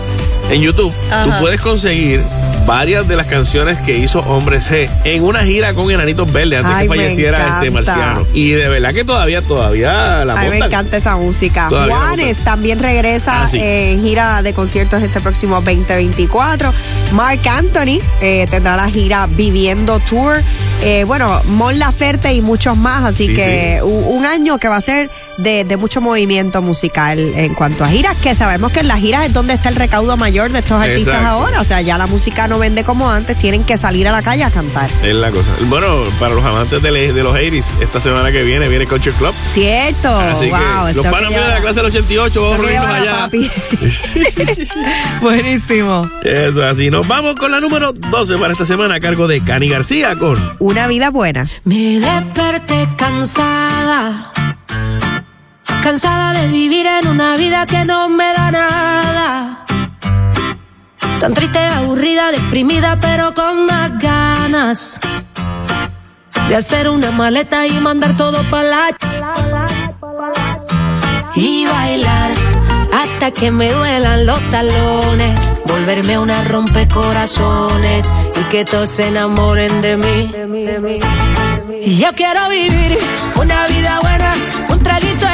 en 0.51 0.61
YouTube, 0.61 0.93
Ajá. 1.11 1.23
tú 1.23 1.31
puedes 1.43 1.59
conseguir 1.61 2.21
varias 2.65 3.07
de 3.07 3.15
las 3.15 3.27
canciones 3.27 3.77
que 3.79 3.97
hizo 3.97 4.19
Hombres 4.21 4.71
G 4.71 4.89
en 5.03 5.23
una 5.23 5.43
gira 5.43 5.73
con 5.73 5.91
Enanitos 5.91 6.31
Verdes 6.31 6.59
antes 6.59 6.73
Ay, 6.75 6.87
que 6.87 6.95
falleciera 6.95 7.47
este 7.59 7.69
marciano. 7.69 8.25
Y 8.33 8.51
de 8.51 8.67
verdad 8.67 8.93
que 8.93 9.03
todavía, 9.03 9.41
todavía 9.41 10.25
la 10.25 10.33
A 10.39 10.43
mí 10.43 10.49
me 10.49 10.57
encanta 10.59 10.97
esa 10.97 11.15
música. 11.15 11.67
Todavía 11.69 11.95
Juanes 11.95 12.37
también 12.39 12.79
regresa 12.79 13.43
Ah, 13.43 13.47
sí. 13.47 13.59
en 13.61 14.01
gira 14.03 14.41
de 14.41 14.53
conciertos 14.53 15.01
este 15.03 15.19
próximo 15.19 15.55
2024. 15.61 16.73
Mark 17.13 17.39
Anthony 17.47 17.99
eh, 18.21 18.47
tendrá 18.49 18.75
la 18.75 18.89
gira 18.89 19.27
Viviendo 19.31 19.99
Tour. 19.99 20.41
Eh, 20.83 21.03
bueno, 21.05 21.27
Mon 21.49 21.77
Laferte 21.79 22.33
y 22.33 22.41
muchos 22.41 22.75
más. 22.77 23.03
Así 23.03 23.27
Sí, 23.27 23.35
que 23.35 23.79
un 23.83 24.25
año 24.25 24.57
que 24.57 24.67
va 24.67 24.75
a 24.77 24.81
ser 24.81 25.09
de, 25.37 25.63
de 25.65 25.77
mucho 25.77 26.01
movimiento 26.01 26.61
musical 26.61 27.17
en 27.19 27.53
cuanto 27.53 27.83
a 27.83 27.87
giras, 27.87 28.15
que 28.17 28.35
sabemos 28.35 28.71
que 28.71 28.79
en 28.81 28.87
las 28.87 28.99
giras 28.99 29.25
es 29.27 29.33
donde 29.33 29.53
está 29.53 29.69
el 29.69 29.75
recaudo 29.75 30.15
mayor 30.17 30.51
de 30.51 30.59
estos 30.59 30.81
artistas 30.81 31.15
Exacto. 31.15 31.27
ahora. 31.27 31.61
O 31.61 31.63
sea, 31.63 31.81
ya 31.81 31.97
la 31.97 32.07
música 32.07 32.47
no 32.47 32.57
vende 32.59 32.83
como 32.83 33.09
antes, 33.09 33.37
tienen 33.37 33.63
que 33.63 33.77
salir 33.77 34.07
a 34.07 34.11
la 34.11 34.21
calle 34.21 34.43
a 34.43 34.51
cantar. 34.51 34.89
Es 35.03 35.13
la 35.15 35.31
cosa. 35.31 35.51
Bueno, 35.67 36.03
para 36.19 36.33
los 36.33 36.43
amantes 36.43 36.81
de, 36.81 36.91
le- 36.91 37.13
de 37.13 37.23
los 37.23 37.33
80s, 37.33 37.81
esta 37.81 37.99
semana 37.99 38.31
que 38.31 38.43
viene 38.43 38.67
viene 38.67 38.85
Culture 38.87 39.15
Club. 39.15 39.33
Cierto, 39.53 40.15
Así 40.17 40.49
wow. 40.49 40.59
que 40.87 40.93
los 40.93 41.05
panos 41.07 41.31
de 41.31 41.39
la 41.39 41.59
clase 41.61 41.75
del 41.75 41.85
88, 41.87 42.41
vamos 42.41 42.65
a 42.65 42.69
lleva 42.69 42.95
allá. 42.95 43.29
Buenísimo. 45.21 46.09
Eso 46.23 46.63
es 46.65 46.71
así. 46.71 46.89
Nos 46.89 47.07
vamos 47.07 47.35
con 47.35 47.51
la 47.51 47.59
número 47.59 47.91
12 47.93 48.37
para 48.37 48.53
esta 48.53 48.65
semana 48.65 48.95
a 48.95 48.99
cargo 48.99 49.27
de 49.27 49.41
Cani 49.41 49.69
García 49.69 50.15
con 50.17 50.37
Una 50.59 50.87
vida 50.87 51.09
buena. 51.09 51.47
Me 51.63 51.99
desperté 51.99 52.87
cansada, 52.97 54.31
cansada 55.85 56.33
de 56.33 56.47
vivir 56.47 56.87
en 56.87 57.07
una 57.09 57.37
vida 57.37 57.67
que 57.67 57.85
no 57.85 58.09
me 58.09 58.33
da 58.33 58.49
nada. 58.49 59.65
Tan 61.19 61.31
triste, 61.31 61.59
aburrida, 61.59 62.31
deprimida, 62.31 62.97
pero 62.99 63.35
con 63.35 63.67
más 63.67 63.91
ganas 63.99 64.99
de 66.49 66.55
hacer 66.55 66.89
una 66.89 67.11
maleta 67.11 67.67
y 67.67 67.73
mandar 67.73 68.17
todo 68.17 68.41
para 68.49 68.63
la 68.63 68.97
y 71.35 71.67
bailar 71.67 72.31
hasta 72.91 73.29
que 73.29 73.51
me 73.51 73.71
duelan 73.71 74.25
los 74.25 74.39
talones, 74.49 75.39
volverme 75.65 76.17
una 76.17 76.43
rompecorazones 76.45 78.11
y 78.39 78.43
que 78.49 78.65
todos 78.65 78.89
se 78.89 79.09
enamoren 79.09 79.83
de 79.83 79.97
mí. 79.97 80.31
Y 81.79 81.97
yo 81.97 82.11
quiero 82.15 82.49
vivir 82.49 82.97
una 83.35 83.67
vida 83.67 83.99
buena, 84.01 84.33
un 84.69 84.79
traguito 84.81 85.24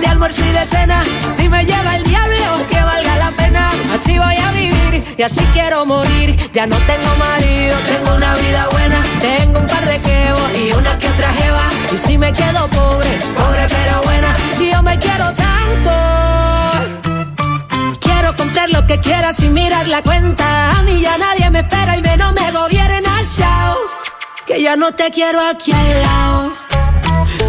de 0.00 0.06
almuerzo 0.06 0.44
y 0.44 0.52
de 0.52 0.64
cena. 0.66 1.02
Si 1.36 1.48
me 1.48 1.64
lleva 1.64 1.96
el 1.96 2.04
diablo, 2.04 2.66
que 2.68 2.80
valga 2.80 3.16
la 3.16 3.30
pena. 3.32 3.70
Así 3.94 4.18
voy 4.18 4.36
a 4.36 4.50
vivir 4.52 5.14
y 5.16 5.22
así 5.22 5.44
quiero 5.52 5.84
morir. 5.86 6.36
Ya 6.52 6.66
no 6.66 6.76
tengo 6.76 7.16
marido, 7.18 7.76
tengo 7.86 8.16
una 8.16 8.34
vida 8.34 8.68
buena. 8.72 9.00
Tengo 9.20 9.60
un 9.60 9.66
par 9.66 9.84
de 9.86 9.98
quebos 10.00 10.58
y 10.58 10.72
una 10.72 10.98
que 10.98 11.08
otra 11.08 11.32
jeva. 11.32 11.64
Y 11.92 11.96
si 11.96 12.18
me 12.18 12.32
quedo 12.32 12.66
pobre, 12.68 13.08
pobre 13.36 13.66
pero 13.68 14.02
buena. 14.02 14.34
Y 14.60 14.72
yo 14.72 14.82
me 14.82 14.98
quiero 14.98 15.32
tanto. 15.34 15.90
Quiero 18.00 18.36
comprar 18.36 18.70
lo 18.70 18.86
que 18.86 18.98
quiera 19.00 19.32
sin 19.32 19.52
mirar 19.52 19.86
la 19.88 20.02
cuenta. 20.02 20.70
A 20.78 20.82
mí 20.82 21.00
ya 21.00 21.16
nadie 21.18 21.50
me 21.50 21.60
espera 21.60 21.96
y 21.96 22.02
menos 22.02 22.32
me 22.32 22.50
gobierna. 22.52 23.20
Chao 23.36 23.76
que 24.48 24.62
ya 24.62 24.76
no 24.76 24.92
te 24.92 25.10
quiero 25.10 25.40
aquí 25.40 25.72
al 25.72 26.02
lado. 26.02 26.52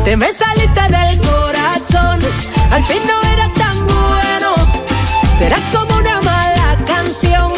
Te 0.03 0.17
me 0.17 0.27
saliste 0.33 0.81
del 0.81 1.19
corazón, 1.21 1.48
al 2.71 2.83
fin 2.83 3.01
no 3.05 3.29
era 3.29 3.49
tan 3.53 3.77
bueno. 3.87 4.55
Eras 5.41 5.61
como 5.73 5.97
una 5.97 6.21
mala 6.21 6.77
canción, 6.85 7.51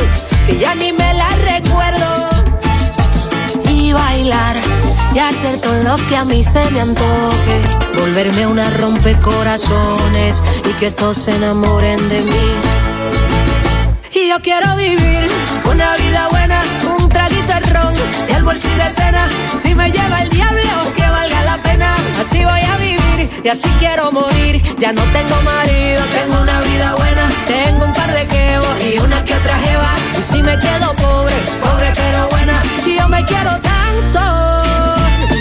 que 0.45 0.57
ya 0.57 0.75
ni 0.75 0.91
me 0.91 1.13
la 1.13 1.29
recuerdo. 1.51 2.29
Y 3.69 3.93
bailar 3.93 4.55
y 5.13 5.19
hacer 5.19 5.59
todo 5.59 5.83
lo 5.83 5.95
que 6.07 6.15
a 6.15 6.25
mí 6.25 6.43
se 6.43 6.63
me 6.71 6.81
antoje. 6.81 7.61
Volverme 7.99 8.47
una 8.47 8.69
rompecorazones 8.77 10.41
y 10.69 10.73
que 10.79 10.91
todos 10.91 11.17
se 11.17 11.31
enamoren 11.35 11.97
de 12.09 12.21
mí. 12.21 12.51
Y 14.13 14.29
yo 14.29 14.39
quiero 14.41 14.75
vivir 14.75 15.29
una 15.65 15.95
vida 15.95 16.27
buena, 16.29 16.61
y 18.29 18.33
almuerzo 18.33 18.67
y 18.69 18.75
de 18.77 18.89
cena. 18.89 19.27
Si 19.61 19.75
me 19.75 19.91
lleva 19.91 20.21
el 20.21 20.29
diablo, 20.29 20.61
que 20.95 21.07
valga 21.07 21.43
la 21.43 21.57
pena. 21.57 21.93
Así 22.19 22.45
voy 22.45 22.61
a 22.61 22.77
vivir 22.77 23.29
y 23.43 23.47
así 23.49 23.69
quiero 23.79 24.11
morir. 24.11 24.61
Ya 24.79 24.93
no 24.93 25.01
tengo 25.11 25.35
marido, 25.41 26.01
tengo 26.13 26.41
una 26.41 26.61
vida 26.61 26.95
buena. 26.95 27.27
Tengo 27.47 27.85
un 27.85 27.91
par 27.91 28.11
de 28.13 28.25
quebos 28.27 28.69
y 28.81 28.99
una 28.99 29.23
que 29.25 29.33
otra 29.33 29.57
jeva. 29.59 29.91
Y 30.17 30.23
si 30.23 30.41
me 30.41 30.57
quedo 30.57 30.93
pobre, 30.93 31.33
pobre 31.61 31.91
pero 31.93 32.29
buena. 32.29 32.59
Y 32.85 32.97
yo 32.97 33.07
me 33.09 33.23
quiero 33.25 33.51
tanto. 33.59 34.21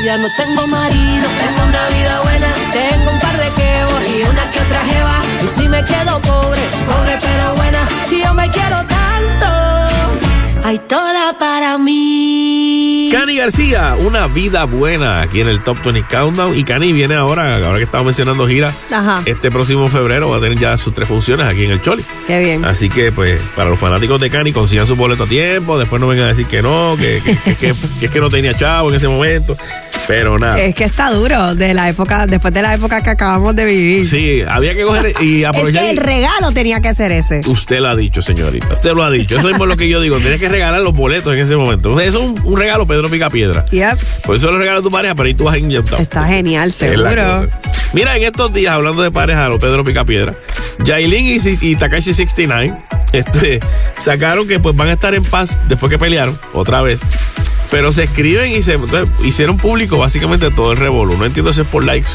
Ya 0.04 0.16
no 0.16 0.28
tengo 0.36 0.66
marido, 0.66 1.28
tengo 1.38 1.62
una 1.68 1.86
vida 1.94 2.20
buena. 2.22 2.48
Tengo 2.72 3.10
un 3.12 3.18
par 3.20 3.36
de 3.36 3.48
quebos 3.60 4.00
y 4.08 4.22
una 4.24 4.50
que 4.50 4.60
otra 4.60 4.80
jeva. 4.84 5.16
Y 5.44 5.46
si 5.46 5.68
me 5.68 5.84
quedo 5.84 6.18
pobre, 6.22 6.62
pobre 6.86 7.18
pero 7.20 7.54
buena. 7.54 7.78
Y 8.10 8.22
yo 8.24 8.34
me 8.34 8.50
quiero 8.50 8.78
tanto. 8.86 9.59
Hay 10.62 10.78
toda 10.78 11.36
para 11.38 11.78
mí. 11.78 13.08
Cani 13.10 13.36
García, 13.36 13.96
una 13.98 14.26
vida 14.28 14.64
buena 14.64 15.22
aquí 15.22 15.40
en 15.40 15.48
el 15.48 15.62
Top 15.64 15.78
20 15.82 16.02
Countdown. 16.08 16.56
Y 16.56 16.62
Cani 16.64 16.92
viene 16.92 17.14
ahora, 17.14 17.56
ahora 17.64 17.78
que 17.78 17.84
estamos 17.84 18.06
mencionando 18.06 18.46
gira, 18.46 18.72
Ajá. 18.92 19.22
este 19.24 19.50
próximo 19.50 19.88
febrero 19.88 20.28
va 20.28 20.36
a 20.36 20.40
tener 20.40 20.58
ya 20.58 20.76
sus 20.78 20.94
tres 20.94 21.08
funciones 21.08 21.46
aquí 21.46 21.64
en 21.64 21.72
el 21.72 21.82
Choli. 21.82 22.04
Qué 22.26 22.38
bien. 22.40 22.64
Así 22.64 22.88
que, 22.88 23.10
pues, 23.10 23.40
para 23.56 23.70
los 23.70 23.78
fanáticos 23.80 24.20
de 24.20 24.30
Cani, 24.30 24.52
consigan 24.52 24.86
su 24.86 24.94
boleto 24.96 25.24
a 25.24 25.26
tiempo. 25.26 25.78
Después 25.78 25.98
no 26.00 26.06
vengan 26.06 26.26
a 26.26 26.28
decir 26.28 26.46
que 26.46 26.62
no, 26.62 26.94
que, 26.98 27.20
que- 27.24 27.36
que- 27.36 27.54
que- 27.56 27.74
que 27.98 28.06
es 28.06 28.10
que 28.10 28.20
no 28.20 28.28
tenía 28.28 28.54
chavo 28.54 28.90
en 28.90 28.96
ese 28.96 29.08
momento. 29.08 29.56
Pero 30.06 30.38
nada. 30.40 30.58
Es 30.60 30.74
que 30.74 30.82
está 30.84 31.10
duro 31.12 31.54
de 31.54 31.72
la 31.72 31.88
época, 31.88 32.26
después 32.26 32.52
de 32.52 32.62
la 32.62 32.74
época 32.74 33.00
que 33.00 33.10
acabamos 33.10 33.54
de 33.54 33.64
vivir. 33.64 34.04
Sí, 34.08 34.42
había 34.48 34.74
que 34.74 34.82
coger 34.82 35.14
y 35.20 35.42
Es 35.42 35.46
aprovechar. 35.46 35.84
que 35.84 35.90
el 35.90 35.96
regalo 35.98 36.50
tenía 36.52 36.80
que 36.80 36.92
ser 36.94 37.12
ese. 37.12 37.40
Usted 37.46 37.78
lo 37.80 37.90
ha 37.90 37.94
dicho, 37.96 38.20
señorita. 38.20 38.72
Usted 38.72 38.92
lo 38.94 39.04
ha 39.04 39.10
dicho. 39.10 39.36
Eso 39.36 39.50
es 39.50 39.56
lo 39.58 39.76
que 39.76 39.88
yo 39.88 40.00
digo. 40.00 40.16
Tienes 40.18 40.40
que 40.40 40.48
regalar 40.50 40.80
los 40.82 40.94
boletos 40.94 41.32
en 41.32 41.40
ese 41.40 41.56
momento. 41.56 41.98
Eso 42.00 42.18
es 42.18 42.24
un, 42.24 42.40
un 42.44 42.58
regalo 42.58 42.86
Pedro 42.86 43.08
Picapiedra. 43.08 43.64
Yep. 43.66 43.98
Por 44.24 44.36
eso 44.36 44.50
lo 44.50 44.58
regala 44.58 44.80
a 44.80 44.82
tu 44.82 44.90
pareja, 44.90 45.14
pero 45.14 45.26
ahí 45.26 45.34
tú 45.34 45.44
vas 45.44 45.56
inyectado. 45.56 46.02
Está 46.02 46.26
genial, 46.26 46.72
seguro. 46.72 47.48
Mira, 47.92 48.16
en 48.16 48.22
estos 48.22 48.52
días, 48.52 48.72
hablando 48.72 49.02
de 49.02 49.10
pareja, 49.10 49.48
los 49.48 49.58
Pedro 49.58 49.84
Picapiedra, 49.84 50.34
Yailin 50.84 51.26
y, 51.26 51.58
y 51.60 51.76
Takashi 51.76 52.14
69 52.14 52.76
este, 53.12 53.60
sacaron 53.98 54.46
que 54.46 54.60
pues 54.60 54.76
van 54.76 54.88
a 54.88 54.92
estar 54.92 55.14
en 55.14 55.24
paz 55.24 55.58
después 55.68 55.90
que 55.90 55.98
pelearon 55.98 56.38
otra 56.52 56.82
vez. 56.82 57.00
Pero 57.70 57.92
se 57.92 58.04
escriben 58.04 58.50
y 58.50 58.62
se 58.62 58.74
entonces, 58.74 59.08
hicieron 59.24 59.56
público 59.56 59.96
básicamente 59.98 60.50
todo 60.50 60.72
el 60.72 60.78
revolú. 60.78 61.16
No 61.16 61.24
entiendo 61.24 61.52
si 61.52 61.60
es 61.60 61.66
por 61.66 61.84
likes 61.84 62.08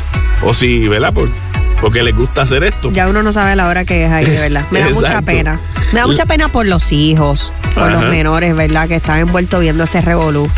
o 0.43 0.53
si, 0.53 0.87
¿verdad? 0.87 1.13
Por, 1.13 1.29
porque 1.81 2.03
les 2.03 2.15
gusta 2.15 2.41
hacer 2.43 2.63
esto. 2.63 2.91
Ya 2.91 3.07
uno 3.07 3.23
no 3.23 3.31
sabe 3.31 3.55
la 3.55 3.67
hora 3.67 3.85
que 3.85 4.05
es 4.05 4.11
ahí, 4.11 4.25
de 4.25 4.39
verdad. 4.39 4.65
Me 4.71 4.79
da 4.79 4.89
mucha 4.89 5.21
pena. 5.21 5.59
Me 5.93 5.99
da 5.99 6.07
mucha 6.07 6.25
pena 6.25 6.51
por 6.51 6.65
los 6.65 6.91
hijos, 6.91 7.53
por 7.73 7.83
Ajá. 7.83 8.01
los 8.01 8.09
menores, 8.11 8.55
¿verdad? 8.55 8.87
Que 8.87 8.95
están 8.95 9.19
envueltos 9.19 9.59
viendo 9.61 9.83
ese 9.83 10.01
revolú. 10.01 10.49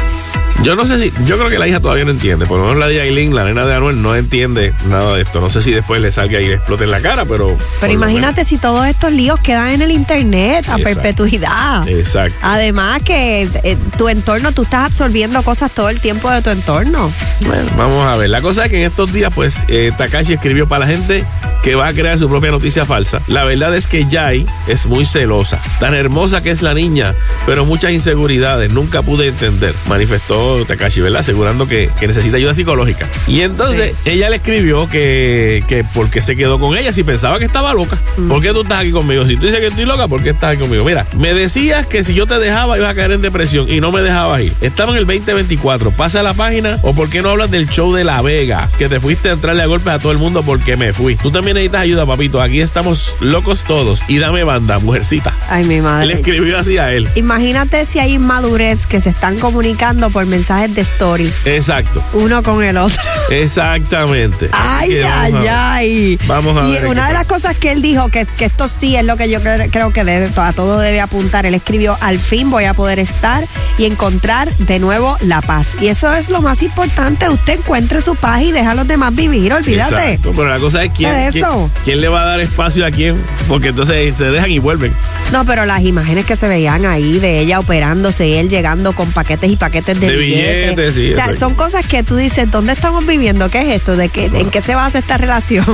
Yo 0.64 0.76
no 0.76 0.86
sé 0.86 0.98
si, 0.98 1.14
yo 1.26 1.38
creo 1.38 1.50
que 1.50 1.60
la 1.60 1.68
hija 1.68 1.80
todavía 1.80 2.04
no 2.04 2.12
entiende. 2.12 2.46
Por 2.46 2.58
lo 2.58 2.66
menos 2.66 2.80
la 2.80 2.88
de 2.88 2.96
Yailin, 2.96 3.34
la 3.36 3.46
nena 3.46 3.66
de 3.66 3.76
Anuel, 3.76 4.02
no 4.02 4.16
entiende 4.16 4.74
nada 4.90 5.16
de 5.16 5.22
esto. 5.22 5.40
No 5.40 5.50
sé 5.50 5.62
si 5.62 5.72
después 5.72 6.02
le 6.02 6.12
salga 6.12 6.42
y 6.42 6.48
le 6.48 6.56
explote 6.56 6.84
en 6.86 6.92
la 6.92 7.00
cara, 7.00 7.26
pero. 7.26 7.56
Pero 7.80 7.94
imagínate 7.94 8.44
si 8.44 8.58
todos 8.58 8.86
estos 8.88 9.12
líos 9.12 9.40
quedan 9.40 9.70
en 9.70 9.82
el 9.84 9.92
internet 9.92 10.68
a 10.68 10.78
Exacto. 10.78 10.84
perpetuidad. 10.84 11.88
Exacto. 11.88 12.38
Además 12.42 13.02
que 13.04 13.44
eh, 13.64 13.78
tu 13.98 14.10
entorno, 14.10 14.52
tú 14.52 14.64
estás 14.64 14.88
absorbiendo 14.88 15.42
cosas 15.44 15.72
todo 15.72 15.90
el 15.90 16.02
tiempo 16.02 16.30
de 16.32 16.42
tu 16.42 16.50
entorno. 16.50 17.12
Bueno, 17.46 17.70
vamos 17.78 18.06
a 18.06 18.18
ver. 18.18 18.30
La 18.30 18.42
cosa 18.42 18.66
es 18.66 18.72
que 18.72 18.78
en 18.78 18.88
estos 18.88 19.14
días, 19.14 19.32
pues, 19.34 19.62
eh, 19.68 19.92
Takashi 19.98 20.34
escribió 20.34 20.68
para 20.68 20.86
la 20.86 20.92
gente 20.92 21.24
que 21.64 21.76
va 21.76 21.88
a 21.88 21.94
crear 21.94 22.18
su 22.18 22.30
propia 22.30 22.52
noticia 22.52 22.86
falsa. 22.86 23.22
La 23.28 23.44
verdad 23.44 23.76
es 23.76 23.88
que 23.88 24.06
Yai 24.08 24.46
es 24.68 24.86
muy 24.86 25.06
celosa. 25.06 25.60
Tan 25.80 25.94
hermosa 25.94 26.42
que 26.42 26.52
es 26.52 26.62
la 26.62 26.74
niña, 26.74 27.14
pero 27.46 27.66
muchas 27.66 27.92
inseguridades. 27.92 28.72
Nunca 28.74 29.02
pude 29.02 29.28
entender. 29.28 29.74
Manifestó 29.88 30.47
Takashi, 30.66 31.02
¿verdad? 31.02 31.22
Asegurando 31.22 31.68
que, 31.68 31.90
que 32.00 32.08
necesita 32.08 32.38
ayuda 32.38 32.54
psicológica. 32.54 33.08
Y 33.28 33.42
entonces 33.42 33.94
ella 34.06 34.30
le 34.30 34.38
escribió 34.38 34.90
que, 34.90 35.64
que 35.68 35.84
porque 35.94 36.22
se 36.22 36.36
quedó 36.36 36.60
con 36.60 36.78
ella 36.78 36.94
si 36.94 37.04
pensaba 37.04 37.40
que 37.40 37.46
estaba 37.46 37.74
loca. 37.74 37.98
¿Por 38.30 38.42
qué 38.42 38.52
tú 38.54 38.62
estás 38.62 38.80
aquí 38.82 38.92
conmigo? 38.92 39.26
Si 39.26 39.36
tú 39.36 39.46
dices 39.46 39.60
que 39.60 39.68
estoy 39.68 39.86
loca, 39.86 40.08
¿por 40.08 40.24
qué 40.24 40.30
estás 40.32 40.52
aquí 40.52 40.62
conmigo? 40.62 40.84
Mira, 40.86 41.06
me 41.18 41.34
decías 41.34 41.86
que 41.88 42.04
si 42.04 42.14
yo 42.14 42.26
te 42.28 42.40
dejaba 42.40 42.78
ibas 42.78 42.92
a 42.92 42.96
caer 42.96 43.12
en 43.12 43.22
depresión 43.22 43.70
y 43.70 43.80
no 43.82 43.92
me 43.92 44.02
dejabas 44.02 44.42
ir. 44.42 44.54
Estaba 44.62 44.92
en 44.92 44.98
el 44.98 45.06
2024. 45.06 45.92
Pasa 45.92 46.20
a 46.20 46.24
la 46.24 46.34
página 46.34 46.80
o 46.84 46.94
por 46.94 47.10
qué 47.10 47.22
no 47.22 47.30
hablas 47.30 47.52
del 47.52 47.70
show 47.70 47.94
de 47.94 48.04
La 48.04 48.22
Vega, 48.22 48.70
que 48.78 48.90
te 48.90 49.00
fuiste 49.00 49.30
a 49.30 49.34
entrarle 49.34 49.64
a 49.64 49.66
golpes 49.66 49.94
a 49.94 50.00
todo 50.00 50.12
el 50.12 50.18
mundo 50.18 50.44
porque 50.44 50.78
me 50.78 50.94
fui. 50.94 51.16
Tú 51.16 51.32
también 51.32 51.56
necesitas 51.56 51.82
ayuda, 51.82 52.06
papito. 52.06 52.42
Aquí 52.42 52.62
estamos 52.62 53.16
locos 53.20 53.64
todos. 53.68 54.02
Y 54.08 54.18
dame 54.20 54.44
banda, 54.44 54.80
mujercita. 54.80 55.36
Ay, 55.50 55.64
mi 55.64 55.76
Le 55.76 55.82
madre. 55.82 56.14
escribió 56.14 56.58
así 56.58 56.78
a 56.78 56.94
él. 56.94 57.10
Imagínate 57.16 57.86
si 57.86 58.00
hay 58.00 58.14
inmadurez 58.14 58.86
que 58.88 59.00
se 59.00 59.10
están 59.10 59.38
comunicando 59.40 60.10
por 60.10 60.26
mensajes 60.38 60.76
de 60.76 60.82
stories, 60.82 61.48
Exacto. 61.48 62.04
uno 62.14 62.44
con 62.44 62.64
el 62.64 62.78
otro. 62.78 63.02
Exactamente. 63.32 64.50
Ay, 64.52 65.00
ay, 65.04 65.34
ay. 65.50 66.20
Vamos 66.28 66.56
a 66.56 66.68
y 66.68 66.74
ver 66.74 66.84
qué 66.84 66.88
una 66.90 67.08
de 67.08 67.14
las 67.14 67.26
cosas 67.26 67.56
que 67.58 67.72
él 67.72 67.82
dijo, 67.82 68.10
que, 68.10 68.26
que 68.26 68.46
esto 68.46 68.68
sí 68.68 68.96
es 68.96 69.04
lo 69.04 69.18
que 69.18 69.30
yo 69.30 69.40
creo, 69.42 69.92
que 69.92 70.04
debe, 70.04 70.30
a 70.36 70.54
todo 70.54 70.78
debe 70.80 71.02
apuntar, 71.02 71.48
él 71.48 71.56
escribió, 71.56 71.98
al 72.02 72.20
fin 72.20 72.52
voy 72.52 72.66
a 72.66 72.76
poder 72.76 73.00
estar 73.00 73.46
y 73.80 73.86
encontrar 73.86 74.56
de 74.58 74.78
nuevo 74.78 75.18
la 75.22 75.42
paz. 75.42 75.76
Y 75.82 75.88
eso 75.88 76.14
es 76.14 76.30
lo 76.30 76.42
más 76.42 76.62
importante, 76.62 77.28
usted 77.30 77.58
encuentre 77.60 78.00
su 78.02 78.16
paz 78.16 78.44
y 78.44 78.52
deja 78.52 78.72
a 78.72 78.76
los 78.76 78.88
demás 78.88 79.16
vivir, 79.16 79.52
olvídate. 79.54 79.96
Exacto, 80.14 80.34
pero 80.36 80.50
la 80.50 80.60
cosa 80.60 80.84
es 80.84 80.92
quién, 80.96 81.12
¿Qué 81.12 81.18
de 81.20 81.32
quién- 81.32 81.72
quién 81.84 82.02
le 82.02 82.10
va 82.10 82.22
a 82.22 82.26
dar 82.28 82.40
espacio 82.42 82.86
a 82.86 82.92
quién, 82.92 83.16
porque 83.48 83.70
entonces 83.70 84.16
se 84.16 84.26
dejan 84.26 84.52
y 84.52 84.60
vuelven. 84.60 84.94
No, 85.32 85.46
pero 85.46 85.66
las 85.66 85.82
imágenes 85.82 86.26
que 86.26 86.36
se 86.36 86.48
veían 86.48 86.86
ahí 86.86 87.18
de 87.20 87.40
ella 87.40 87.60
operándose 87.60 88.28
y 88.28 88.36
él 88.36 88.50
llegando 88.50 88.94
con 88.94 89.12
paquetes 89.12 89.52
y 89.52 89.56
paquetes 89.56 90.00
de, 90.00 90.08
De 90.08 90.16
billetes, 90.36 90.96
sí, 90.96 91.12
o 91.14 91.16
sea, 91.16 91.34
son 91.34 91.54
cosas 91.56 91.86
que 91.88 92.04
tú 92.04 92.16
dices, 92.16 92.50
¿dónde 92.52 92.74
estamos 92.74 93.06
viviendo? 93.06 93.50
¿Qué 93.50 93.62
es 93.62 93.68
esto? 93.82 93.96
¿De 93.96 94.10
qué, 94.10 94.26
¿En 94.26 94.50
qué 94.50 94.62
se 94.62 94.76
basa 94.76 95.00
esta 95.00 95.18
relación? 95.18 95.66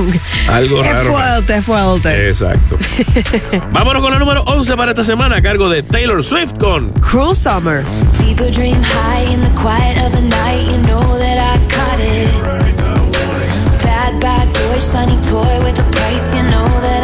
Algo 0.48 0.80
es 0.84 0.90
raro. 0.90 1.12
fuerte, 1.12 1.56
es 1.56 1.64
fuerte. 1.64 2.28
Exacto. 2.28 2.78
Vámonos 3.72 4.02
con 4.02 4.12
la 4.12 4.18
número 4.18 4.42
11 4.42 4.76
para 4.76 4.90
esta 4.92 5.04
semana 5.04 5.36
a 5.36 5.42
cargo 5.42 5.68
de 5.68 5.82
Taylor 5.82 6.24
Swift 6.24 6.58
con 6.58 6.90
Cruel 7.00 7.34
Summer. 7.36 7.84
People 8.18 8.50
dream 8.50 8.80
high 8.82 9.24
in 9.32 9.40
the 9.40 9.50
quiet 9.60 9.98
of 10.04 10.12
the 10.12 10.22
night. 10.22 10.66
You 10.70 10.78
know 10.86 11.18
that 11.18 11.38
I 11.38 11.58
caught 11.68 12.00
it. 12.00 12.28
Bad, 13.82 14.20
bad 14.20 14.46
boy, 14.52 14.78
shiny 14.80 15.16
toy 15.28 15.64
with 15.64 15.78
a 15.78 15.84
price. 15.92 16.34
You 16.34 16.42
know 16.42 16.68
that 16.80 17.03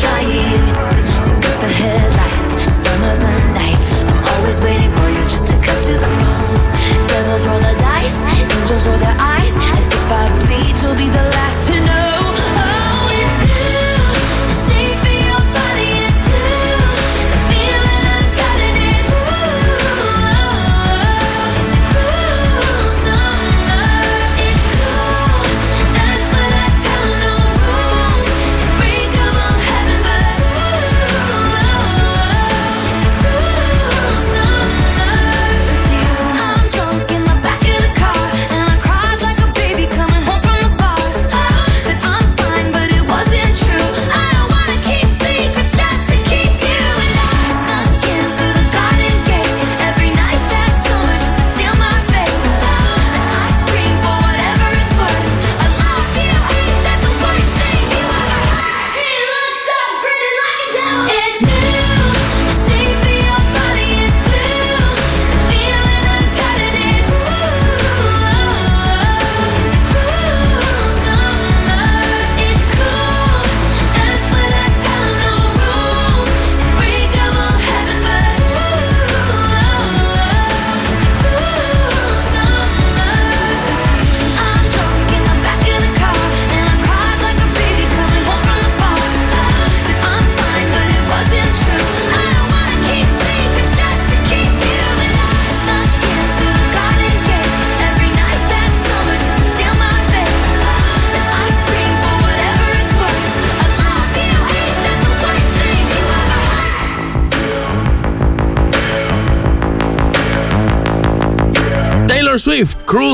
shiny 0.00 0.49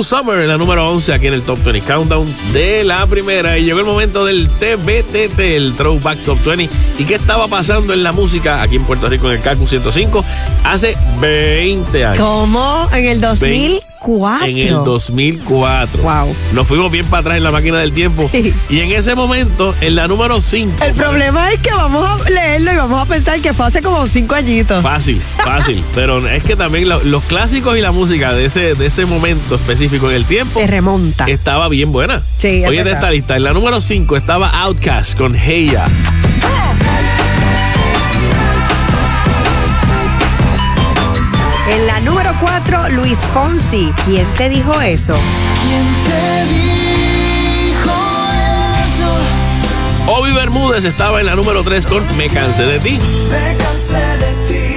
Summer, 0.03 0.41
en 0.41 0.49
la 0.49 0.59
número 0.59 0.89
11 0.91 1.13
aquí 1.13 1.27
en 1.27 1.35
el 1.35 1.43
Top 1.43 1.63
20 1.65 1.81
Countdown 1.87 2.35
de 2.53 2.85
la 2.85 3.07
primera. 3.07 3.59
Y 3.59 3.65
llegó 3.65 3.81
el 3.81 3.87
momento 3.87 4.25
del 4.25 4.49
TBTT, 4.49 5.39
el 5.39 5.75
Throwback 5.75 6.19
Top 6.25 6.39
20. 6.45 6.69
¿Y 6.99 7.05
qué 7.05 7.15
estaba 7.15 7.49
pasando 7.49 7.93
en 7.93 8.03
la 8.03 8.13
música 8.13 8.63
aquí 8.63 8.77
en 8.77 8.85
Puerto 8.85 9.09
Rico 9.09 9.27
en 9.31 9.37
el 9.37 9.43
CACU 9.43 9.67
105 9.67 10.25
hace 10.65 10.97
20 11.21 12.05
años? 12.05 12.19
¿Cómo? 12.19 12.89
En 12.93 13.07
el 13.07 13.21
2004. 14.07 14.47
En 14.47 14.59
el 14.59 14.75
2004. 14.85 16.03
Wow. 16.03 16.35
Nos 16.53 16.67
fuimos 16.67 16.91
bien 16.91 17.05
para 17.07 17.21
atrás 17.21 17.37
en 17.37 17.43
la 17.45 17.51
máquina 17.51 17.79
del 17.79 17.93
tiempo. 17.93 18.31
Y 18.71 18.81
en 18.81 18.93
ese 18.93 19.15
momento, 19.15 19.75
en 19.81 19.97
la 19.97 20.09
número 20.09 20.41
5. 20.41 20.85
El 20.85 20.95
problema 20.95 21.53
es 21.53 21.61
que 21.61 21.71
vamos 21.71 22.23
a 22.25 22.31
leerlo 22.31 22.73
y 22.73 22.77
vamos 22.77 23.03
a 23.03 23.05
pensar 23.07 23.41
que 23.41 23.53
fue 23.53 23.67
hace 23.67 23.83
como 23.83 24.07
cinco 24.07 24.35
añitos. 24.35 24.83
Fácil, 24.83 25.21
fácil. 25.45 25.83
Pero 25.95 26.27
es 26.29 26.45
que 26.45 26.57
también 26.57 26.89
lo- 26.89 27.03
los 27.05 27.23
clásicos 27.25 27.77
y 27.77 27.81
la 27.81 27.93
música 27.93 28.33
de 28.33 28.47
ese, 28.47 28.75
de 28.75 28.87
ese 28.87 29.07
momento 29.07 29.55
específico 29.57 30.09
en 30.11 30.17
el 30.17 30.25
tiempo. 30.25 30.61
Se 30.61 30.67
remonta. 30.67 31.25
Estaba 31.27 31.69
bien 31.69 31.93
buena. 31.93 32.23
Sí, 32.39 32.63
es 32.63 32.69
Oye, 32.69 32.79
de 32.79 32.85
verdad. 32.85 32.95
esta 33.03 33.11
lista, 33.11 33.37
en 33.37 33.43
la 33.45 33.53
número 33.53 33.81
5 33.81 34.17
estaba 34.17 34.49
Outcast 34.63 35.17
con 35.17 35.35
Heya. 35.35 35.85
La 41.97 42.03
número 42.03 42.35
4, 42.41 42.91
Luis 42.91 43.21
Fonsi. 43.33 43.91
¿Quién 44.05 44.27
te 44.35 44.51
dijo 44.51 44.79
eso? 44.83 45.15
Obi 50.07 50.31
Bermúdez 50.33 50.85
estaba 50.85 51.21
en 51.21 51.27
la 51.27 51.35
número 51.35 51.63
3 51.63 51.87
con 51.87 52.05
Me 52.19 52.29
cansé 52.29 52.65
de 52.65 52.81
ti. 52.81 52.99
Me 53.31 53.57
cansé 53.57 53.95
de 53.95 54.33
ti, 54.47 54.77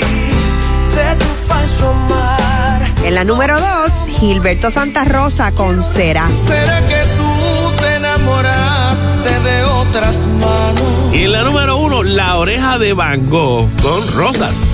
de 0.96 1.16
tu 1.16 1.26
falso 1.46 1.90
amar. 1.90 2.90
En 3.04 3.16
la 3.16 3.26
número 3.26 3.60
2, 3.60 4.06
Gilberto 4.20 4.72
Santa 4.72 5.04
Rosa 5.04 5.52
con 5.52 5.84
Cera. 5.84 6.30
¿Será 6.34 6.80
que 6.88 7.04
tú 7.18 7.72
te 7.82 7.96
enamoraste 7.96 9.40
de 9.44 9.64
otras 9.66 10.28
manos? 10.40 10.84
Y 11.14 11.24
en 11.24 11.34
la 11.34 11.44
número 11.44 11.76
1, 11.78 12.04
La 12.04 12.38
oreja 12.38 12.78
de 12.78 12.94
Van 12.94 13.30
Gogh 13.30 13.70
con 13.82 14.16
Rosas. 14.16 14.69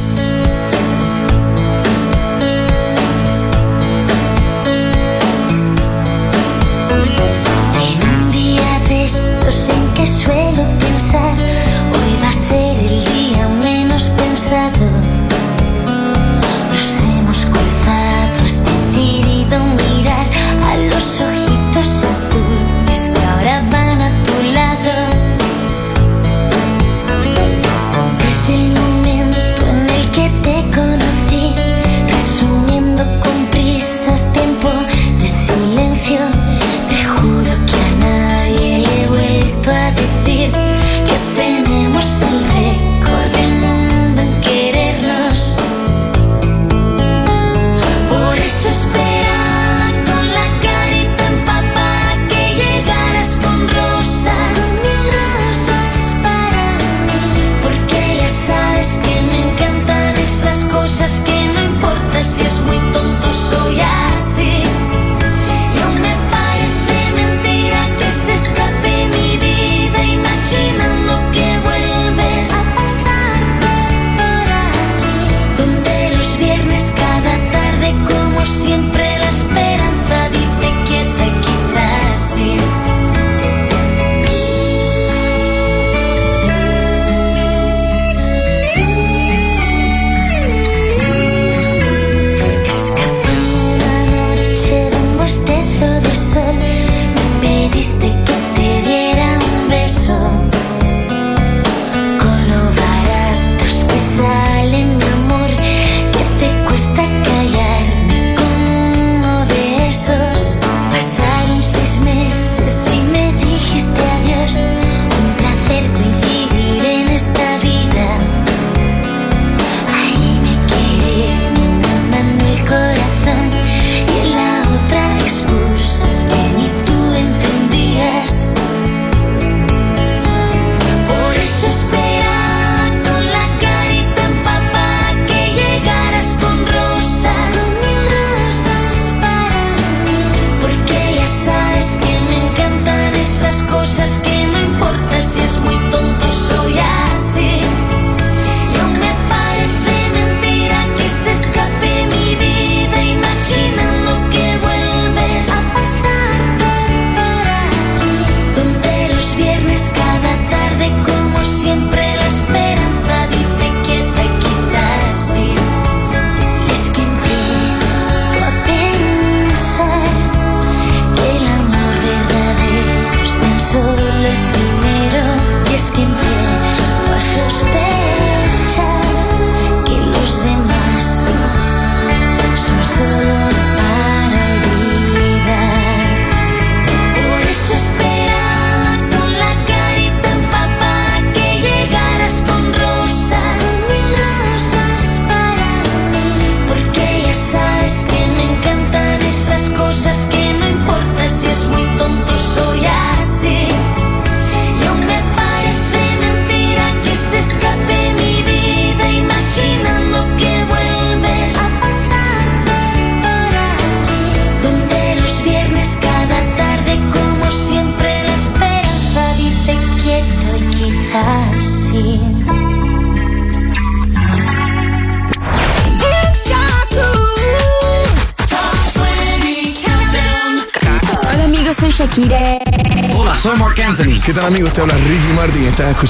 De 9.46 9.50
estos 9.50 9.70
en 9.70 9.93
que 9.93 10.08
suelo 10.08 10.64
pensar, 10.80 11.36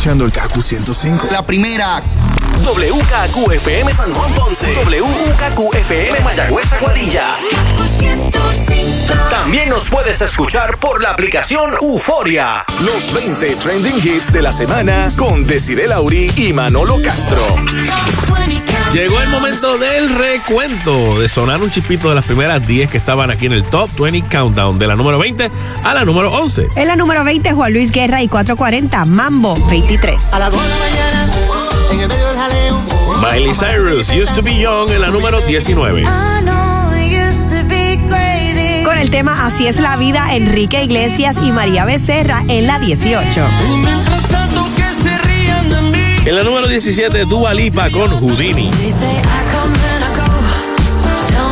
escuchando 0.06 0.26
el 0.26 0.32
KQ 0.32 0.62
105. 0.62 1.28
La 1.32 1.44
primera. 1.44 2.00
WKQFM 2.64 3.92
San 3.92 4.14
Juan 4.14 4.34
Ponce. 4.36 4.72
WKQFM 4.76 6.20
Mayagüez 6.24 6.74
Aguadilla. 6.74 7.36
También 9.32 9.68
nos 9.70 9.86
puedes 9.86 10.22
escuchar 10.22 10.78
por 10.78 11.02
la 11.02 11.10
aplicación 11.10 11.72
Euforia. 11.82 12.64
Los 12.86 13.16
20 13.16 13.56
trending 13.56 13.98
hits 13.98 14.32
de 14.32 14.44
la 14.44 14.54
semana 14.54 15.10
con 15.18 15.48
Desiree 15.48 15.88
Lauri 15.88 16.32
y 16.36 16.54
Manolo 16.54 17.02
Castro. 17.02 17.44
Llegó 18.96 19.22
el 19.22 19.28
momento 19.28 19.78
del 19.78 20.08
recuento, 20.08 21.20
de 21.20 21.28
sonar 21.28 21.62
un 21.62 21.70
chispito 21.70 22.08
de 22.08 22.16
las 22.16 22.24
primeras 22.24 22.66
10 22.66 22.90
que 22.90 22.98
estaban 22.98 23.30
aquí 23.30 23.46
en 23.46 23.52
el 23.52 23.66
Top 23.66 23.90
20 24.00 24.30
Countdown, 24.30 24.80
de 24.80 24.88
la 24.88 24.96
número 24.96 25.20
20 25.20 25.52
a 25.84 25.94
la 25.94 26.06
número 26.06 26.32
11. 26.32 26.70
En 26.78 26.88
la 26.88 26.96
número 26.96 27.26
20, 27.26 27.52
Juan 27.52 27.74
Luis 27.74 27.92
Guerra 27.92 28.24
y 28.24 28.30
440, 28.30 29.04
Mambo 29.04 29.54
23. 29.70 30.34
A 30.34 30.40
las 30.40 30.50
2 30.50 30.64
de 30.64 30.70
la 30.70 30.78
mañana, 30.78 31.28
en 31.92 32.00
el 32.00 32.08
medio 32.08 32.26
del 32.26 32.38
jaleo. 32.38 32.82
Miley 33.20 33.54
Cyrus, 33.54 34.10
Used 34.12 34.34
to 34.34 34.42
Be 34.42 34.58
Young, 34.58 34.90
en 34.90 35.02
la 35.02 35.10
número 35.10 35.42
19. 35.42 36.04
Con 38.86 38.98
el 38.98 39.10
tema 39.10 39.46
Así 39.46 39.68
es 39.68 39.76
la 39.76 39.98
vida, 39.98 40.34
Enrique 40.36 40.82
Iglesias 40.82 41.36
y 41.44 41.52
María 41.52 41.84
Becerra 41.84 42.46
en 42.48 42.66
la 42.66 42.80
18. 42.80 43.26
En 46.26 46.36
la 46.36 46.44
número 46.44 46.68
17, 46.68 47.26
Dua 47.26 47.54
Lipa 47.54 47.92
con 47.92 48.10
Houdini. 48.10 48.72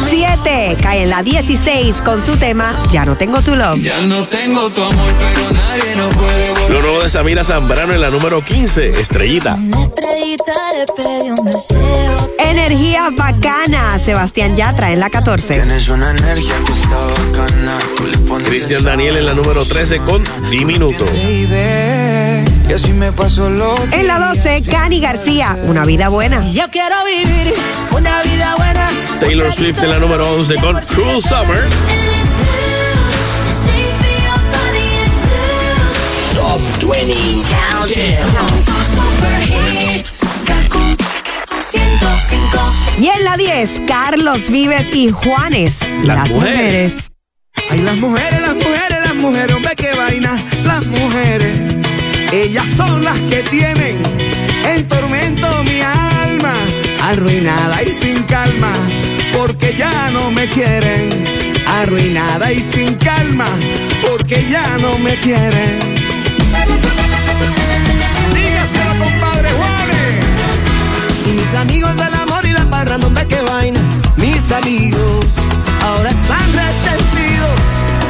7 0.09 0.77
cae 0.81 1.03
en 1.03 1.09
la 1.11 1.21
16 1.21 2.01
con 2.01 2.19
su 2.19 2.35
tema 2.37 2.73
Ya 2.91 3.05
no 3.05 3.15
tengo 3.15 3.39
tu 3.41 3.55
love. 3.55 3.79
Ya 3.81 4.01
no 4.01 4.27
tengo 4.27 4.71
tu 4.71 4.81
amor, 4.81 5.13
pero 5.19 5.51
nadie 5.51 5.95
no 5.95 6.09
puede 6.09 6.49
volver. 6.49 6.71
Lo 6.71 6.81
nuevo 6.81 7.03
de 7.03 7.09
Samira 7.09 7.43
Zambrano 7.43 7.93
en 7.93 8.01
la 8.01 8.09
número 8.09 8.43
15, 8.43 8.99
Estrellita. 8.99 9.57
Energía 12.39 13.09
bacana, 13.15 13.99
Sebastián 13.99 14.55
Yatra 14.55 14.91
en 14.91 14.99
la 14.99 15.11
14. 15.11 15.53
Tienes 15.53 15.87
una 15.89 16.11
energía 16.11 16.55
que 16.65 16.71
está 16.71 16.97
bacana. 16.97 17.77
Le 18.03 18.43
Cristian 18.43 18.83
Daniel 18.83 19.17
en 19.17 19.27
la 19.27 19.33
número 19.33 19.65
13 19.65 19.99
con 19.99 20.23
Diminuto. 20.49 21.05
Y 22.69 22.73
así 22.73 22.93
me 22.93 23.11
pasó 23.11 23.49
lo 23.49 23.75
En 23.91 24.07
la 24.07 24.19
12, 24.19 24.63
Cani 24.63 24.99
García, 24.99 25.57
Una 25.63 25.85
vida 25.85 26.09
buena. 26.09 26.41
Yo 26.51 26.69
quiero 26.69 26.95
vivir 27.05 27.53
una 27.91 28.21
vida 28.23 28.55
buena. 28.57 28.87
Taylor 29.19 29.53
Swift 29.53 29.79
en 29.79 29.89
la 29.89 29.99
número 29.99 30.27
11 30.35 30.55
con 30.55 30.79
Cruel 30.81 31.21
Summer. 31.21 31.63
Top 36.35 36.61
20 36.91 37.13
Countdown. 37.49 38.63
Y 42.99 43.07
en 43.07 43.23
la 43.23 43.35
10, 43.37 43.81
Carlos 43.87 44.49
Vives 44.49 44.89
y 44.93 45.09
Juanes, 45.09 45.79
Las 46.03 46.33
mujeres. 46.33 47.11
Ay, 47.69 47.81
las 47.81 47.97
mujeres, 47.97 48.41
las 48.41 48.55
mujeres, 48.55 48.97
las 49.05 49.15
mujeres, 49.15 49.55
hombre, 49.55 49.71
qué 49.75 49.93
vaina, 49.93 50.31
las 50.63 50.85
mujeres. 50.87 51.59
Ellas 52.33 52.65
son 52.75 53.03
las 53.03 53.19
que 53.29 53.43
tienen 53.43 54.01
en 54.65 54.87
tormento 54.87 55.63
mi 55.65 55.81
alma, 55.81 56.55
arruinada 57.03 57.83
y 57.83 57.89
sin 57.89 58.23
calma, 58.23 58.73
porque 59.37 59.75
ya 59.77 60.09
no 60.09 60.31
me 60.31 60.47
quieren. 60.47 61.09
Arruinada 61.67 62.51
y 62.51 62.59
sin 62.59 62.95
calma, 62.95 63.45
porque 64.01 64.43
ya 64.49 64.79
no 64.79 64.97
me 64.97 65.15
quieren. 65.17 65.77
Dígaselo, 68.33 68.93
compadre 68.97 69.51
Juanes. 69.51 70.25
Y 71.27 71.33
mis 71.33 71.53
amigos 71.53 71.95
del 71.97 72.15
amor 72.15 72.43
y 72.47 72.51
la 72.51 72.67
parranda, 72.67 73.05
hombre, 73.05 73.27
qué 73.27 73.41
vaina. 73.43 73.79
Mis 74.17 74.51
amigos 74.51 75.27
ahora 75.83 76.09
están 76.09 76.47
resentidos 76.51 77.59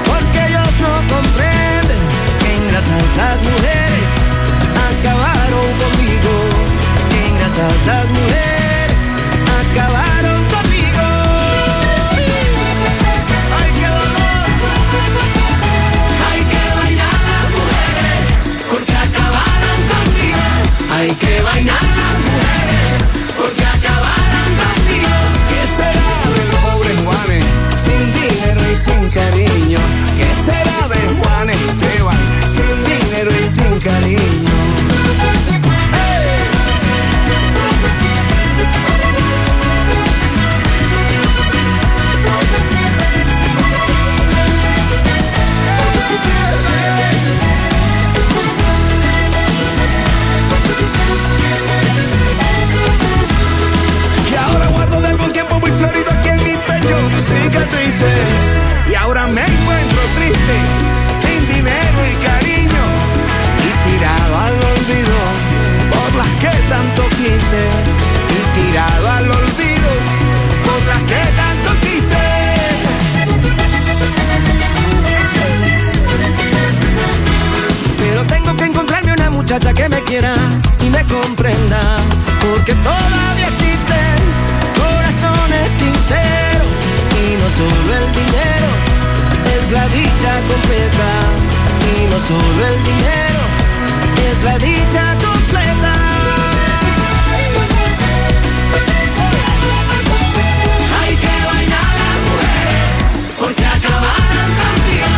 porque 0.05 0.47
ellos 0.47 0.80
no 0.80 0.93
comprenden 1.13 1.99
que 2.39 2.55
ingratas 2.55 3.17
las 3.17 3.43
mujeres 3.51 3.92
Que 7.56 7.62
ingratas 7.62 7.86
las 7.86 8.10
mujeres 8.10 8.53
Y 58.89 58.95
ahora 58.95 59.27
me 59.27 59.41
encuentro 59.41 60.01
triste, 60.15 60.55
sin 61.21 61.47
dinero 61.47 61.99
y 62.11 62.15
cariño. 62.25 62.83
Y 63.59 63.89
tirado 63.89 64.37
al 64.39 64.53
olvido 64.55 65.19
por 65.91 66.15
las 66.15 66.29
que 66.41 66.57
tanto 66.69 67.07
quise. 67.09 67.69
Y 68.33 68.71
tirado 68.71 69.03
solo 87.70 87.95
el 87.95 88.11
dinero 88.14 88.70
es 89.55 89.72
la 89.72 89.88
dicha 89.89 90.32
completa. 90.49 91.09
Y 91.91 92.07
no 92.09 92.20
solo 92.28 92.68
el 92.68 92.84
dinero 92.84 93.41
es 94.30 94.43
la 94.43 94.57
dicha 94.57 95.18
completa. 95.26 95.93
Hay 101.01 101.16
que 101.16 101.36
bailar 101.51 101.91
las 102.03 102.18
mujeres 102.28 102.89
porque 103.39 103.66
acabaron 103.66 104.49
conmigo. 104.61 105.11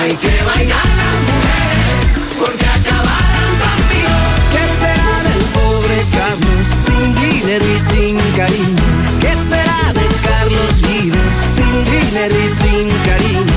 Hay 0.00 0.12
que 0.16 0.34
bailar 0.50 0.88
las 1.02 1.16
mujeres 1.30 2.04
porque 2.38 2.66
acabaron 2.78 3.52
conmigo. 3.64 4.14
¿Qué 4.52 4.64
será 4.80 5.16
del 5.28 5.44
pobre 5.58 5.98
Carlos 6.16 6.66
sin 6.86 7.14
dinero 7.14 7.66
y 7.66 7.78
sin 7.78 8.18
cariño? 8.36 8.84
¿Qué 9.20 9.34
será 9.34 9.63
de 9.63 9.63
Carlos 9.63 9.63
Vives 9.63 9.63
sin 11.94 12.10
dinero 12.10 12.36
y 12.44 12.48
sin 12.48 12.88
cariño? 13.04 13.53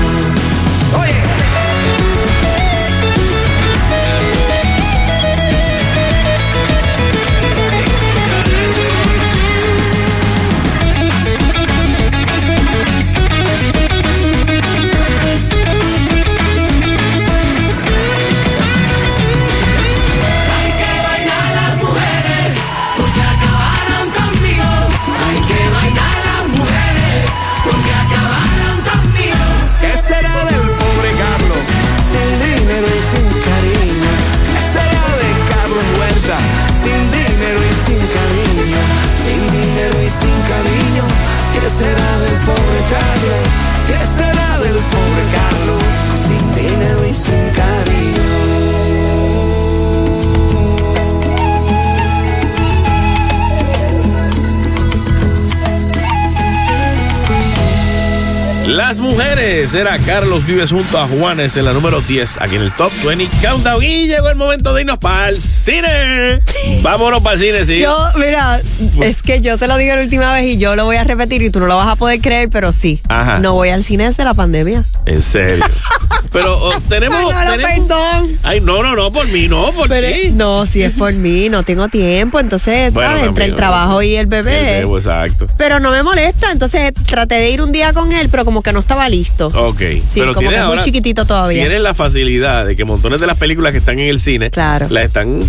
Mujeres 59.48 59.72
era 59.72 59.98
Carlos 60.00 60.44
Vives 60.44 60.72
junto 60.72 60.98
a 60.98 61.08
Juanes 61.08 61.56
en 61.56 61.64
la 61.64 61.72
número 61.72 62.02
10, 62.02 62.36
aquí 62.42 62.56
en 62.56 62.62
el 62.62 62.72
Top 62.74 62.92
20 63.02 63.30
Countdown. 63.40 63.82
Y 63.82 64.06
llegó 64.06 64.28
el 64.28 64.36
momento 64.36 64.74
de 64.74 64.82
irnos 64.82 64.98
para 64.98 65.30
el 65.30 65.40
cine. 65.40 66.40
Vámonos 66.82 67.22
para 67.22 67.32
el 67.32 67.40
cine, 67.40 67.64
sí. 67.64 67.80
Yo, 67.80 67.96
mira, 68.16 68.60
es 69.00 69.22
que 69.22 69.40
yo 69.40 69.56
te 69.56 69.66
lo 69.66 69.78
dije 69.78 69.96
la 69.96 70.02
última 70.02 70.34
vez 70.34 70.44
y 70.44 70.58
yo 70.58 70.76
lo 70.76 70.84
voy 70.84 70.96
a 70.96 71.04
repetir 71.04 71.40
y 71.40 71.48
tú 71.48 71.60
no 71.60 71.66
lo 71.66 71.78
vas 71.78 71.88
a 71.88 71.96
poder 71.96 72.20
creer, 72.20 72.50
pero 72.52 72.72
sí. 72.72 73.00
Ajá. 73.08 73.38
No 73.38 73.54
voy 73.54 73.70
al 73.70 73.82
cine 73.82 74.08
desde 74.08 74.22
la 74.22 74.34
pandemia. 74.34 74.84
En 75.06 75.22
serio. 75.22 75.64
Pero 76.32 76.58
oh, 76.58 76.72
tenemos. 76.88 77.18
Ay, 77.18 77.24
no, 77.24 77.44
no, 77.44 77.50
tenemos- 77.50 77.88
perdón. 77.88 78.38
Ay, 78.42 78.60
no, 78.60 78.82
no, 78.82 78.94
no, 78.94 79.10
por 79.10 79.26
mí, 79.28 79.48
no, 79.48 79.72
por 79.72 79.88
ti. 79.88 80.30
no, 80.32 80.66
si 80.66 80.82
es 80.82 80.92
por 80.92 81.12
mí, 81.14 81.48
no 81.48 81.62
tengo 81.62 81.88
tiempo, 81.88 82.40
entonces, 82.40 82.92
Bueno, 82.92 83.10
¿sabes? 83.10 83.28
entre 83.28 83.44
el 83.46 83.54
trabajo 83.54 84.02
y 84.02 84.16
el 84.16 84.26
bebé. 84.26 84.80
El 84.80 84.88
exacto. 84.88 85.46
Pero 85.56 85.80
no 85.80 85.90
me 85.90 86.02
molesta, 86.02 86.52
entonces 86.52 86.92
traté 87.06 87.36
de 87.36 87.50
ir 87.50 87.62
un 87.62 87.72
día 87.72 87.92
con 87.92 88.12
él, 88.12 88.28
pero 88.30 88.44
como 88.44 88.62
que 88.62 88.72
no 88.72 88.80
estaba 88.80 89.08
listo. 89.08 89.48
Ok. 89.48 89.80
Sí, 89.80 90.20
pero 90.20 90.34
como 90.34 90.50
que 90.50 90.56
es 90.56 90.64
muy 90.64 90.78
chiquitito 90.78 91.24
todavía. 91.24 91.62
Tienes 91.62 91.80
la 91.80 91.94
facilidad 91.94 92.66
de 92.66 92.76
que 92.76 92.84
montones 92.84 93.20
de 93.20 93.26
las 93.26 93.38
películas 93.38 93.72
que 93.72 93.78
están 93.78 93.98
en 93.98 94.08
el 94.08 94.20
cine 94.20 94.50
las 94.54 95.04
están 95.04 95.40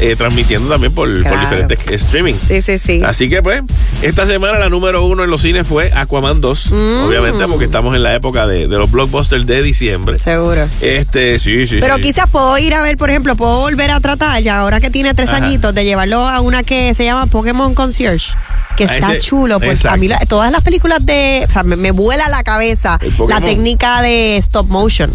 eh, 0.00 0.16
transmitiendo 0.16 0.68
también 0.68 0.92
por, 0.92 1.08
diferentes 1.12 1.78
streaming. 1.88 2.34
Sí, 2.48 2.62
sí, 2.62 2.78
sí. 2.78 3.02
Así 3.04 3.28
que 3.28 3.42
pues, 3.42 3.62
esta 4.02 4.26
semana 4.26 4.58
la 4.58 4.68
número 4.68 5.04
uno 5.04 5.24
en 5.24 5.30
los 5.30 5.42
cines 5.42 5.66
fue 5.66 5.90
Aquaman 5.94 6.40
2. 6.40 6.72
Mm. 6.72 7.04
Obviamente, 7.04 7.46
porque 7.48 7.64
estamos 7.64 7.94
en 7.94 8.02
la 8.02 8.14
época 8.14 8.46
de, 8.46 8.68
de 8.68 8.78
los 8.78 8.90
blockbusters 8.90 9.46
de 9.46 9.62
diciembre. 9.62 10.11
Seguro. 10.18 10.68
Este, 10.80 11.38
sí, 11.38 11.66
sí, 11.66 11.78
Pero 11.80 11.96
sí. 11.96 12.02
quizás 12.02 12.28
puedo 12.30 12.56
ir 12.58 12.74
a 12.74 12.82
ver, 12.82 12.96
por 12.96 13.10
ejemplo, 13.10 13.36
puedo 13.36 13.60
volver 13.60 13.90
a 13.90 14.00
tratar 14.00 14.40
ya 14.42 14.58
ahora 14.60 14.80
que 14.80 14.90
tiene 14.90 15.14
tres 15.14 15.30
Ajá. 15.30 15.44
añitos 15.44 15.74
de 15.74 15.84
llevarlo 15.84 16.28
a 16.28 16.40
una 16.40 16.62
que 16.62 16.94
se 16.94 17.04
llama 17.04 17.26
Pokémon 17.26 17.74
Concierge, 17.74 18.32
que 18.76 18.84
A 18.84 18.86
está 18.86 19.12
ese- 19.14 19.26
chulo. 19.26 19.58
Pues 19.58 19.72
exacto. 19.80 19.94
a 19.94 19.96
mí 19.98 20.08
la- 20.08 20.18
todas 20.20 20.50
las 20.52 20.62
películas 20.62 21.04
de, 21.04 21.44
o 21.48 21.50
sea, 21.52 21.62
me, 21.62 21.76
me 21.76 21.90
vuela 21.90 22.28
la 22.28 22.42
cabeza 22.42 22.98
la 23.28 23.40
técnica 23.40 24.02
de 24.02 24.36
stop 24.38 24.68
motion. 24.68 25.10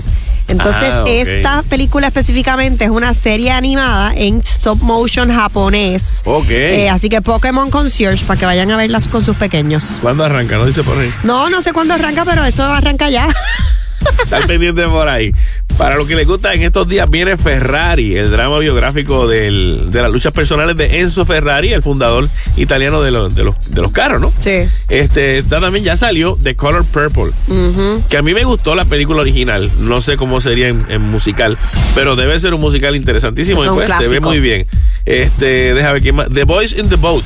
Entonces, 0.49 0.93
Ah, 0.93 1.01
ok. 1.01 1.07
esta 1.09 1.63
película 1.63 2.07
específicamente 2.07 2.85
es 2.85 2.89
una 2.89 3.13
serie 3.13 3.51
animada 3.51 4.13
en 4.15 4.39
stop 4.39 4.81
motion 4.81 5.29
japonés. 5.33 6.21
Ok. 6.23 6.45
Eh, 6.49 6.89
así 6.89 7.09
que 7.09 7.21
Pokémon 7.21 7.69
Concierge 7.69 8.23
para 8.25 8.39
que 8.39 8.45
vayan 8.45 8.71
a 8.71 8.77
verlas 8.77 9.09
con 9.09 9.25
sus 9.25 9.35
pequeños. 9.35 9.97
¿Cuándo 10.01 10.23
arranca? 10.23 10.55
No 10.55 10.65
dice 10.65 10.83
por 10.83 10.97
ahí. 10.97 11.11
No, 11.23 11.49
no 11.49 11.61
sé 11.61 11.73
cuándo 11.73 11.95
arranca, 11.95 12.23
pero 12.23 12.45
eso 12.45 12.63
arranca 12.63 13.09
ya. 13.09 13.27
Están 14.23 14.47
pendientes 14.47 14.85
por 14.87 15.07
ahí. 15.07 15.31
Para 15.77 15.95
lo 15.95 16.07
que 16.07 16.15
les 16.15 16.25
gusta, 16.25 16.53
en 16.53 16.63
estos 16.63 16.87
días 16.87 17.07
viene 17.09 17.37
Ferrari, 17.37 18.15
el 18.17 18.31
drama 18.31 18.57
biográfico 18.59 19.27
del- 19.27 19.91
de 19.91 20.01
las 20.01 20.11
luchas 20.11 20.33
personales 20.33 20.75
de 20.75 21.01
Enzo 21.01 21.23
Ferrari, 21.25 21.71
el 21.71 21.83
fundador 21.83 22.27
italiano 22.55 23.01
de 23.01 23.11
los, 23.11 23.35
de 23.35 23.43
los, 23.43 23.55
de 23.69 23.81
los 23.81 23.91
carros, 23.91 24.19
¿no? 24.19 24.33
Sí. 24.39 24.67
Este, 24.89 25.43
también 25.43 25.83
ya 25.85 25.95
salió 25.95 26.37
The 26.41 26.55
Color 26.55 26.83
Purple. 26.85 27.31
Que 28.09 28.17
a 28.17 28.21
mí 28.23 28.33
me 28.33 28.43
gustó 28.43 28.73
la 28.75 28.85
película 28.85 29.21
original. 29.21 29.69
No 29.81 30.01
sé 30.01 30.17
cómo 30.17 30.41
sería 30.41 30.67
en, 30.69 30.85
en 30.89 31.01
musical, 31.01 31.57
pero 31.93 32.15
debe 32.15 32.39
ser 32.39 32.53
un 32.55 32.61
musical 32.61 32.95
interesantísimo. 32.95 33.59
Es 33.61 33.65
y 33.67 33.69
un 33.69 33.75
pues, 33.75 33.87
se 33.99 34.07
ve 34.07 34.19
muy 34.19 34.39
bien. 34.39 34.65
Este, 35.05 35.73
déjame 35.73 35.93
ver 35.93 36.01
quién 36.01 36.15
más. 36.15 36.27
The 36.33 36.43
Boys 36.43 36.73
in 36.77 36.89
the 36.89 36.95
Boat, 36.95 37.23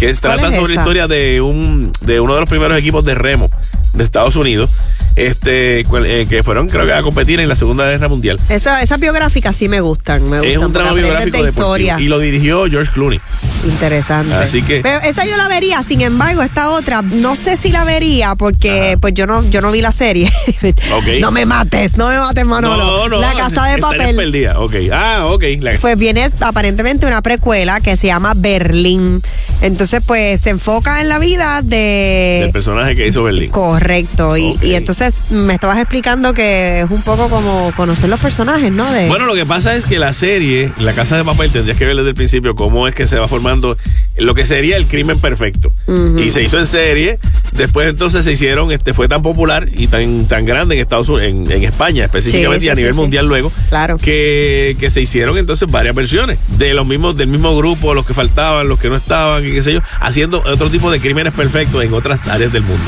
que 0.00 0.12
trata 0.14 0.48
es 0.48 0.56
sobre 0.56 0.74
la 0.74 0.80
historia 0.80 1.06
de 1.08 1.40
un 1.40 1.92
de 2.00 2.20
uno 2.20 2.34
de 2.34 2.40
los 2.40 2.48
primeros 2.50 2.76
equipos 2.78 3.04
de 3.04 3.14
remo 3.14 3.48
de 3.92 4.04
Estados 4.04 4.36
Unidos, 4.36 4.70
este, 5.16 5.80
eh, 5.80 6.26
que 6.28 6.42
fueron 6.42 6.68
creo 6.68 6.86
que 6.86 6.92
a 6.94 7.02
competir 7.02 7.40
en 7.40 7.48
la 7.48 7.54
Segunda 7.56 7.88
Guerra 7.88 8.08
Mundial. 8.08 8.38
Esa- 8.48 8.80
Esas 8.82 8.98
biográficas 8.98 9.54
sí 9.54 9.68
me 9.68 9.80
gustan. 9.80 10.28
Me 10.30 10.38
Es 10.38 10.42
gustan, 10.58 10.64
un 10.66 10.72
drama 10.72 10.92
biográfico 10.94 11.42
de 11.42 11.50
historia. 11.50 11.96
y 12.00 12.04
lo 12.06 12.18
dirigió 12.18 12.64
George 12.70 12.90
Clooney. 12.92 13.20
Interesante. 13.64 14.34
Así 14.34 14.62
que- 14.62 14.80
Pero 14.80 15.00
esa 15.02 15.24
yo 15.26 15.36
la 15.36 15.48
vería, 15.48 15.82
sin 15.82 16.00
embargo, 16.00 16.42
esta 16.42 16.70
otra, 16.70 17.02
no 17.02 17.36
sé 17.36 17.56
si 17.56 17.70
la 17.70 17.84
vería 17.84 18.34
porque 18.34 18.96
pues 19.00 19.14
yo 19.14 19.26
no, 19.26 19.48
yo 19.50 19.60
no 19.60 19.70
vi 19.70 19.82
la 19.82 19.92
serie. 19.92 20.32
Ok. 20.92 21.20
No 21.20 21.30
me 21.30 21.44
mates, 21.46 21.96
no 21.96 22.08
me 22.08 22.18
mates, 22.18 22.44
Manolo. 22.44 22.76
No, 22.76 23.08
no, 23.08 23.18
La 23.20 23.32
casa 23.34 23.66
de 23.66 23.78
papel. 23.78 24.14
perdida. 24.16 24.58
Ok. 24.60 24.74
Ah, 24.92 25.24
ok. 25.26 25.42
La- 25.60 25.78
Pues 25.78 25.96
viene 25.98 26.30
aparentemente 26.40 27.06
una 27.06 27.22
precuela 27.22 27.80
que 27.80 27.96
se 27.96 28.08
llama 28.08 28.32
Berlín. 28.36 29.20
Entonces, 29.62 30.02
pues 30.06 30.40
se 30.40 30.50
enfoca 30.50 31.00
en 31.00 31.08
la 31.08 31.18
vida 31.18 31.62
de. 31.62 32.40
del 32.42 32.50
personaje 32.52 32.94
que 32.96 33.06
hizo 33.06 33.22
Berlín. 33.22 33.50
Correcto. 33.50 34.36
Y, 34.36 34.58
y 34.60 34.74
entonces 34.74 35.14
me 35.30 35.54
estabas 35.54 35.78
explicando 35.78 36.34
que 36.34 36.80
es 36.80 36.90
un 36.90 37.00
poco 37.02 37.28
como 37.30 37.72
conocer 37.76 38.08
los 38.08 38.20
personajes, 38.20 38.70
¿no? 38.72 38.90
De, 38.92 39.08
Bueno, 39.08 39.24
lo 39.26 39.34
que 39.34 39.46
pasa 39.46 39.74
es 39.74 39.84
que 39.84 39.98
la 39.98 40.12
serie, 40.12 40.72
La 40.78 40.92
Casa 40.92 41.16
de 41.16 41.24
Papel, 41.24 41.50
tendrías 41.50 41.78
que 41.78 41.86
ver 41.86 41.96
desde 41.96 42.10
el 42.10 42.14
principio 42.14 42.54
cómo 42.54 42.86
es 42.88 42.94
que 42.94 43.06
se 43.06 43.16
va 43.18 43.28
formando 43.28 43.76
lo 44.16 44.34
que 44.34 44.44
sería 44.44 44.76
el 44.76 44.86
crimen 44.86 45.18
perfecto. 45.20 45.72
Y 46.18 46.30
se 46.30 46.42
hizo 46.42 46.58
en 46.58 46.66
serie. 46.66 47.18
Después 47.52 47.88
entonces 47.88 48.24
se 48.24 48.32
hicieron, 48.32 48.72
este 48.72 48.94
fue 48.94 49.08
tan 49.08 49.22
popular 49.22 49.68
y 49.74 49.86
tan, 49.86 50.26
tan 50.26 50.44
grande 50.44 50.74
en 50.74 50.80
Estados 50.80 51.08
Unidos, 51.08 51.28
en, 51.28 51.50
en 51.52 51.64
España 51.64 52.04
específicamente 52.04 52.60
Sí, 52.62 52.66
y 52.66 52.70
a 52.70 52.74
sí, 52.74 52.80
nivel 52.80 52.94
sí. 52.94 53.00
mundial 53.00 53.26
luego, 53.26 53.52
Claro. 53.68 53.98
que, 53.98 54.74
que 54.80 54.90
se 54.90 55.00
hicieron 55.02 55.36
entonces 55.38 55.70
varias 55.70 55.94
versiones 55.94 56.38
de 56.58 56.72
los 56.74 56.86
mismos, 56.86 57.16
del 57.16 57.28
mismo 57.28 57.54
grupo, 57.56 57.92
los 57.94 58.06
que 58.06 58.14
faltaban, 58.14 58.68
los 58.68 58.78
que 58.80 58.88
no 58.88 58.96
estaban, 58.96 59.44
y 59.52 59.56
qué 59.56 59.62
sé 59.62 59.72
yo, 59.74 59.80
haciendo 60.00 60.42
otro 60.44 60.70
tipo 60.70 60.90
de 60.90 61.00
crímenes 61.00 61.32
perfectos 61.32 61.82
en 61.84 61.92
otras 61.94 62.26
áreas 62.28 62.52
del 62.52 62.62
mundo. 62.62 62.84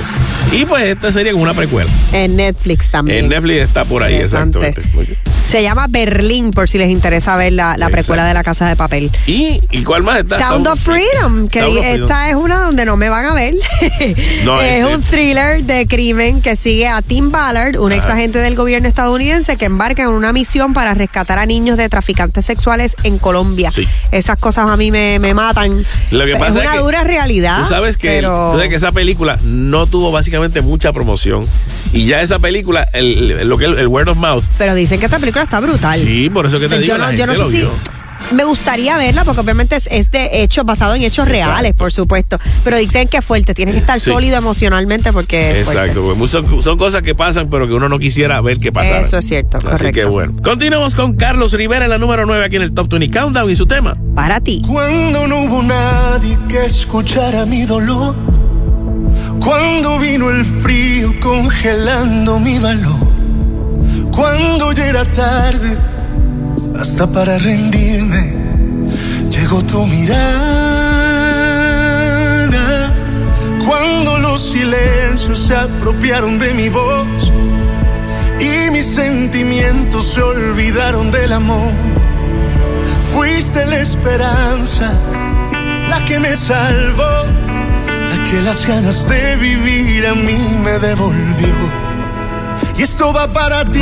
Y 0.52 0.64
pues 0.64 0.84
esta 0.84 1.10
serie 1.12 1.32
es 1.32 1.38
una 1.38 1.54
precuela. 1.54 1.90
en 2.12 2.36
Netflix 2.36 2.90
también. 2.90 3.24
En 3.24 3.28
Netflix 3.28 3.60
está 3.62 3.84
por 3.84 4.02
ahí, 4.02 4.14
exactamente. 4.16 4.82
Se 5.46 5.62
llama 5.62 5.86
Berlín, 5.90 6.52
por 6.52 6.68
si 6.68 6.78
les 6.78 6.88
interesa 6.90 7.36
ver 7.36 7.52
la, 7.52 7.76
la 7.76 7.90
precuela 7.90 8.24
de 8.24 8.32
la 8.34 8.42
casa 8.42 8.66
de 8.68 8.76
papel. 8.76 9.10
¿Y, 9.26 9.60
¿Y 9.70 9.84
cuál 9.84 10.02
más 10.02 10.18
está? 10.20 10.38
Sound 10.38 10.66
of 10.66 10.80
Freedom, 10.80 11.48
que 11.48 11.60
Sound 11.60 11.76
of 11.78 11.84
Freedom. 11.84 12.02
esta 12.02 12.28
es 12.30 12.34
una 12.34 12.60
donde 12.60 12.84
no 12.86 12.96
me 12.96 13.08
van 13.10 13.26
a 13.26 13.34
ver. 13.34 13.54
No, 14.44 14.60
es 14.62 14.82
ese- 14.84 14.86
un 14.94 15.02
thriller 15.02 15.64
de 15.64 15.86
crimen 15.86 16.40
que 16.40 16.56
sigue 16.56 16.88
a 16.88 17.02
Tim 17.02 17.30
Ballard, 17.30 17.76
un 17.78 17.92
ex 17.92 18.06
agente 18.08 18.38
del 18.38 18.54
gobierno 18.54 18.88
estadounidense 18.88 19.56
que 19.56 19.66
embarca 19.66 20.02
en 20.04 20.08
una 20.10 20.32
misión 20.32 20.72
para 20.72 20.94
rescatar 20.94 21.38
a 21.38 21.46
niños 21.46 21.76
de 21.76 21.88
traficantes 21.88 22.44
sexuales 22.46 22.96
en 23.02 23.18
Colombia. 23.18 23.70
Sí. 23.72 23.86
Esas 24.12 24.38
cosas 24.38 24.70
a 24.70 24.76
mí 24.76 24.90
me, 24.90 25.18
me 25.18 25.34
matan. 25.34 25.84
Lo 26.10 26.24
que 26.24 26.32
es 26.32 26.38
pasa 26.38 26.53
es 26.60 26.64
una 26.66 26.72
que 26.74 26.78
dura 26.80 27.04
realidad. 27.04 27.62
Tú 27.62 27.68
sabes 27.68 27.96
que, 27.96 28.08
pero... 28.08 28.48
tú 28.50 28.56
sabes 28.56 28.68
que 28.70 28.76
esa 28.76 28.92
película 28.92 29.38
no 29.42 29.86
tuvo 29.86 30.10
básicamente 30.12 30.62
mucha 30.62 30.92
promoción. 30.92 31.46
Y 31.92 32.06
ya 32.06 32.22
esa 32.22 32.38
película, 32.38 32.86
el, 32.92 33.30
el- 33.32 33.48
lo 33.48 33.56
que 33.58 33.66
el, 33.66 33.78
el 33.78 33.86
word 33.88 34.08
of 34.08 34.16
mouth. 34.18 34.44
Pero 34.58 34.74
dicen 34.74 34.98
que 34.98 35.06
esta 35.06 35.18
película 35.18 35.44
está 35.44 35.60
brutal. 35.60 35.98
Sí, 36.00 36.28
por 36.30 36.46
eso 36.46 36.58
que 36.58 36.68
te 36.68 36.78
digo, 36.78 36.94
yo 36.94 36.98
la 36.98 37.12
no, 37.12 37.16
yo 37.16 37.26
no 37.26 37.32
gente 37.34 37.36
sé 37.36 37.42
lo 37.44 37.50
si 37.50 37.56
vio. 37.58 37.93
Me 38.32 38.44
gustaría 38.44 38.96
verla 38.96 39.24
porque 39.24 39.40
obviamente 39.40 39.76
es, 39.76 39.88
es 39.90 40.10
de 40.10 40.42
hechos 40.42 40.64
basado 40.64 40.94
en 40.94 41.02
hechos 41.02 41.28
reales, 41.28 41.74
por 41.74 41.92
supuesto. 41.92 42.38
Pero 42.64 42.76
dicen 42.78 43.08
que 43.08 43.18
es 43.18 43.24
fuerte, 43.24 43.54
tienes 43.54 43.74
que 43.74 43.80
estar 43.80 44.00
Sí. 44.00 44.10
sólido 44.10 44.36
emocionalmente 44.36 45.12
porque 45.12 45.60
es 45.60 45.64
fuerte. 45.64 45.82
Exacto, 45.82 46.14
porque 46.16 46.26
son, 46.30 46.62
son 46.62 46.78
cosas 46.78 47.02
que 47.02 47.14
pasan, 47.14 47.48
pero 47.50 47.66
que 47.68 47.74
uno 47.74 47.88
no 47.88 47.98
quisiera 47.98 48.40
ver 48.40 48.58
que 48.58 48.72
pasaran. 48.72 49.02
Eso 49.02 49.18
es 49.18 49.24
cierto, 49.26 49.58
Así 49.58 49.66
correcto. 49.66 49.92
que 49.92 50.04
bueno. 50.06 50.32
Continuamos 50.42 50.94
con 50.94 51.14
Carlos 51.14 51.52
Rivera 51.52 51.84
en 51.84 51.90
la 51.90 51.98
número 51.98 52.26
9 52.26 52.44
aquí 52.44 52.56
en 52.56 52.62
el 52.62 52.74
Top 52.74 52.88
20 52.88 53.10
Countdown 53.18 53.50
y 53.50 53.56
su 53.56 53.66
tema. 53.66 53.96
Para 54.14 54.40
ti. 54.40 54.62
Cuando 54.66 55.26
no 55.28 55.42
hubo 55.44 55.62
nadie 55.62 56.38
que 56.48 56.64
escuchara 56.64 57.44
mi 57.46 57.64
dolor. 57.64 58.14
Cuando 59.40 59.98
vino 59.98 60.30
el 60.30 60.44
frío 60.44 61.12
congelando 61.20 62.38
mi 62.38 62.58
valor. 62.58 62.96
Cuando 64.10 64.72
ya 64.72 64.86
era 64.86 65.04
tarde, 65.04 65.76
hasta 66.78 67.06
para 67.06 67.38
rendirme, 67.38 68.34
llegó 69.30 69.62
tu 69.62 69.86
mirada. 69.86 70.54
Cuando 73.66 74.18
los 74.18 74.40
silencios 74.52 75.38
se 75.38 75.54
apropiaron 75.56 76.38
de 76.38 76.52
mi 76.54 76.68
voz 76.68 77.32
y 78.40 78.70
mis 78.70 78.86
sentimientos 78.86 80.12
se 80.14 80.22
olvidaron 80.22 81.10
del 81.10 81.32
amor. 81.32 81.72
Fuiste 83.12 83.64
la 83.66 83.78
esperanza, 83.78 84.92
la 85.88 86.04
que 86.04 86.18
me 86.18 86.36
salvó, 86.36 87.24
la 88.10 88.24
que 88.24 88.42
las 88.42 88.66
ganas 88.66 89.08
de 89.08 89.36
vivir 89.36 90.06
a 90.06 90.14
mí 90.14 90.58
me 90.62 90.78
devolvió. 90.78 91.54
Y 92.76 92.82
esto 92.82 93.12
va 93.12 93.28
para 93.28 93.64
ti, 93.64 93.80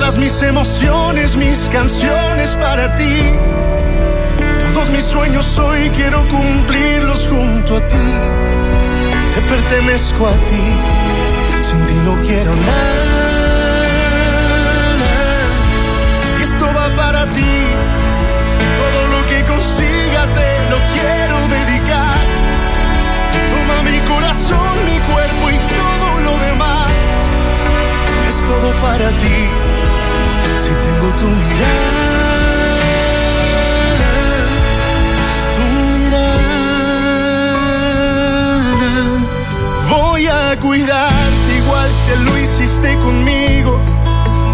todas 0.00 0.16
mis 0.16 0.42
emociones, 0.42 1.36
mis 1.36 1.68
canciones 1.68 2.54
para 2.54 2.94
ti. 2.94 3.34
Todos 4.58 4.88
mis 4.88 5.04
sueños 5.04 5.58
hoy 5.58 5.90
quiero 5.90 6.26
cumplirlos 6.28 7.28
junto 7.28 7.76
a 7.76 7.86
ti. 7.86 8.10
Te 9.34 9.42
pertenezco 9.42 10.26
a 10.26 10.32
ti, 10.48 10.64
sin 11.60 11.84
ti 11.84 11.92
no 12.06 12.16
quiero 12.22 12.50
nada. 12.56 13.84
Esto 16.42 16.66
va 16.74 16.88
para 16.96 17.26
ti, 17.30 17.56
todo 18.80 19.00
lo 19.14 19.26
que 19.28 19.44
consiga 19.44 20.22
te 20.38 20.50
lo 20.70 20.78
quiero 20.94 21.36
dedicar. 21.58 22.20
Toma 23.52 23.82
mi 23.82 23.98
corazón, 24.08 24.74
mi 24.86 24.98
cuerpo 25.00 25.50
y 25.50 25.58
todo 25.76 26.20
lo 26.24 26.38
demás. 26.46 26.88
Es 28.28 28.42
todo 28.44 28.72
para 28.80 29.10
ti, 29.18 29.50
si 30.70 30.76
tengo 30.86 31.08
tu 31.18 31.26
mirada. 31.26 32.06
Tu 35.54 35.62
mirada. 35.98 36.54
Voy 39.88 40.22
a 40.26 40.56
cuidarte 40.60 41.50
igual 41.58 41.90
esté 42.64 42.96
conmigo. 42.98 43.80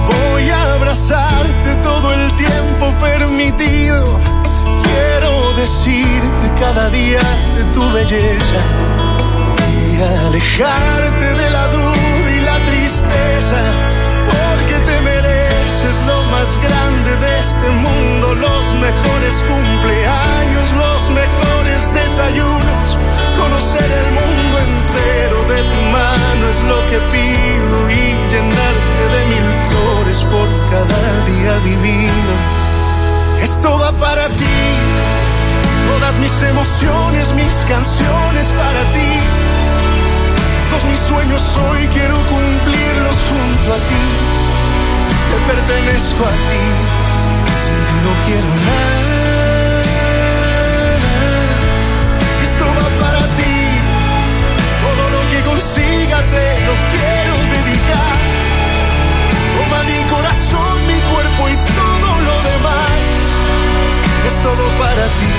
Voy 0.07 0.49
a 0.49 0.75
abrazarte 0.75 1.75
todo 1.83 2.13
el 2.15 2.35
tiempo 2.37 2.93
permitido. 3.01 4.21
Quiero 4.85 5.53
decirte 5.55 6.45
cada 6.59 6.89
día 6.89 7.21
de 7.57 7.65
tu 7.75 7.91
belleza 7.93 8.61
y 9.93 10.01
alejarte 10.27 11.35
de 11.43 11.51
la 11.51 11.67
duda 11.69 12.31
y 12.37 12.41
la 12.41 12.59
tristeza, 12.67 13.61
porque 14.29 14.77
te 14.87 15.01
mereces 15.67 16.01
lo 16.07 16.23
más 16.31 16.57
grande 16.63 17.17
de 17.17 17.41
este 17.41 17.69
mundo, 17.69 18.35
los 18.35 18.75
mejores 18.75 19.45
cumpleaños, 19.49 20.73
los 20.79 21.11
mejores 21.11 21.93
desayunos, 21.93 22.99
conocer 23.37 23.83
el 23.83 24.13
mundo 24.13 24.59
entero 24.59 25.43
de 25.53 25.63
tu 25.63 25.83
mano 25.91 26.49
es 26.51 26.63
lo 26.63 26.79
que 26.89 26.99
pido 27.11 27.91
y 27.91 28.15
llenarte 28.31 29.03
de 29.15 29.21
mil 29.27 29.49
flores 29.69 30.25
por 30.25 30.49
cada 30.71 31.03
día 31.27 31.59
vivido. 31.65 32.33
Esto 33.43 33.79
va 33.79 33.91
para 33.93 34.29
ti, 34.29 34.59
todas 35.91 36.17
mis 36.19 36.43
emociones, 36.43 37.35
mis 37.35 37.57
canciones 37.69 38.53
para 38.53 38.83
ti. 38.95 39.11
Todos 40.71 40.85
mis 40.85 41.01
sueños 41.01 41.43
hoy 41.71 41.89
quiero 41.93 42.15
cumplirlos 42.15 43.17
junto 43.31 43.73
a 43.73 43.77
ti. 43.89 44.36
Te 45.31 45.37
pertenezco 45.53 46.23
a 46.25 46.35
ti, 46.49 46.65
sin 47.63 47.79
ti 47.87 47.97
no 48.05 48.13
quiero 48.27 48.51
nada. 48.67 49.83
Esto 52.43 52.65
va 52.79 52.89
para 53.03 53.23
ti, 53.39 53.57
todo 54.87 55.03
lo 55.15 55.21
que 55.31 55.41
consiga 55.51 56.19
te 56.35 56.47
lo 56.67 56.75
quiero 56.93 57.33
dedicar. 57.55 58.17
Toma 59.57 59.81
mi 59.91 60.01
corazón, 60.15 60.75
mi 60.87 60.99
cuerpo 61.13 61.43
y 61.49 61.57
todo 61.81 62.09
lo 62.29 62.37
demás. 62.51 63.23
Es 64.27 64.37
todo 64.43 64.65
para 64.79 65.05
ti, 65.19 65.35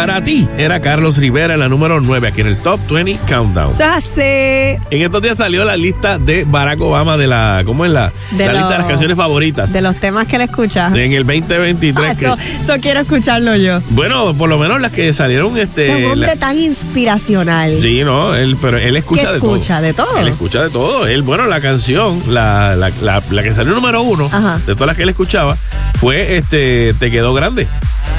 Para 0.00 0.24
ti 0.24 0.48
era 0.56 0.80
Carlos 0.80 1.18
Rivera 1.18 1.52
en 1.52 1.60
la 1.60 1.68
número 1.68 2.00
9 2.00 2.28
aquí 2.28 2.40
en 2.40 2.46
el 2.46 2.56
Top 2.56 2.80
20 2.88 3.18
Countdown. 3.28 3.70
Es 3.70 3.80
así. 3.82 4.22
En 4.22 5.02
estos 5.02 5.20
días 5.20 5.36
salió 5.36 5.62
la 5.62 5.76
lista 5.76 6.16
de 6.18 6.44
Barack 6.44 6.80
Obama 6.80 7.18
de 7.18 7.26
la, 7.26 7.64
¿cómo 7.66 7.84
es 7.84 7.90
la? 7.90 8.10
De 8.30 8.46
la 8.46 8.52
los- 8.54 8.62
lista 8.62 8.70
de 8.72 8.78
las 8.78 8.86
canciones 8.88 9.14
favoritas. 9.18 9.70
De 9.74 9.82
los 9.82 9.94
temas 9.96 10.26
que 10.26 10.38
le 10.38 10.44
escuchas. 10.44 10.96
En 10.96 11.12
el 11.12 11.26
2023. 11.26 12.12
Ah, 12.12 12.14
que- 12.14 12.24
eso, 12.24 12.38
eso 12.62 12.72
quiero 12.80 13.00
escucharlo 13.00 13.54
yo. 13.56 13.78
bueno, 13.90 14.32
por 14.32 14.48
lo 14.48 14.56
menos 14.58 14.80
las 14.80 14.90
que 14.90 15.12
salieron, 15.12 15.58
este. 15.58 15.90
Es 15.90 15.96
un 16.06 16.12
hombre 16.12 16.28
la- 16.28 16.36
tan 16.36 16.58
inspiracional. 16.58 17.78
Sí, 17.78 18.02
no, 18.02 18.34
él, 18.34 18.56
pero 18.58 18.78
él 18.78 18.96
escucha 18.96 19.20
¿Qué 19.24 19.28
de 19.28 19.34
escucha? 19.34 19.74
todo. 19.76 19.82
¿De 19.82 19.92
todo? 19.92 20.18
Él 20.18 20.28
escucha 20.28 20.62
de 20.62 20.70
todo. 20.70 21.06
Él, 21.08 21.20
bueno, 21.20 21.44
la 21.44 21.60
canción, 21.60 22.22
la, 22.26 22.74
la, 22.74 22.90
la, 23.02 23.22
la 23.30 23.42
que 23.42 23.52
salió 23.52 23.74
número 23.74 24.00
uno 24.00 24.24
Ajá. 24.32 24.58
de 24.66 24.72
todas 24.72 24.86
las 24.86 24.96
que 24.96 25.02
él 25.02 25.10
escuchaba, 25.10 25.58
fue 25.98 26.36
este 26.38 26.94
Te 26.98 27.10
quedó 27.10 27.34
grande. 27.34 27.68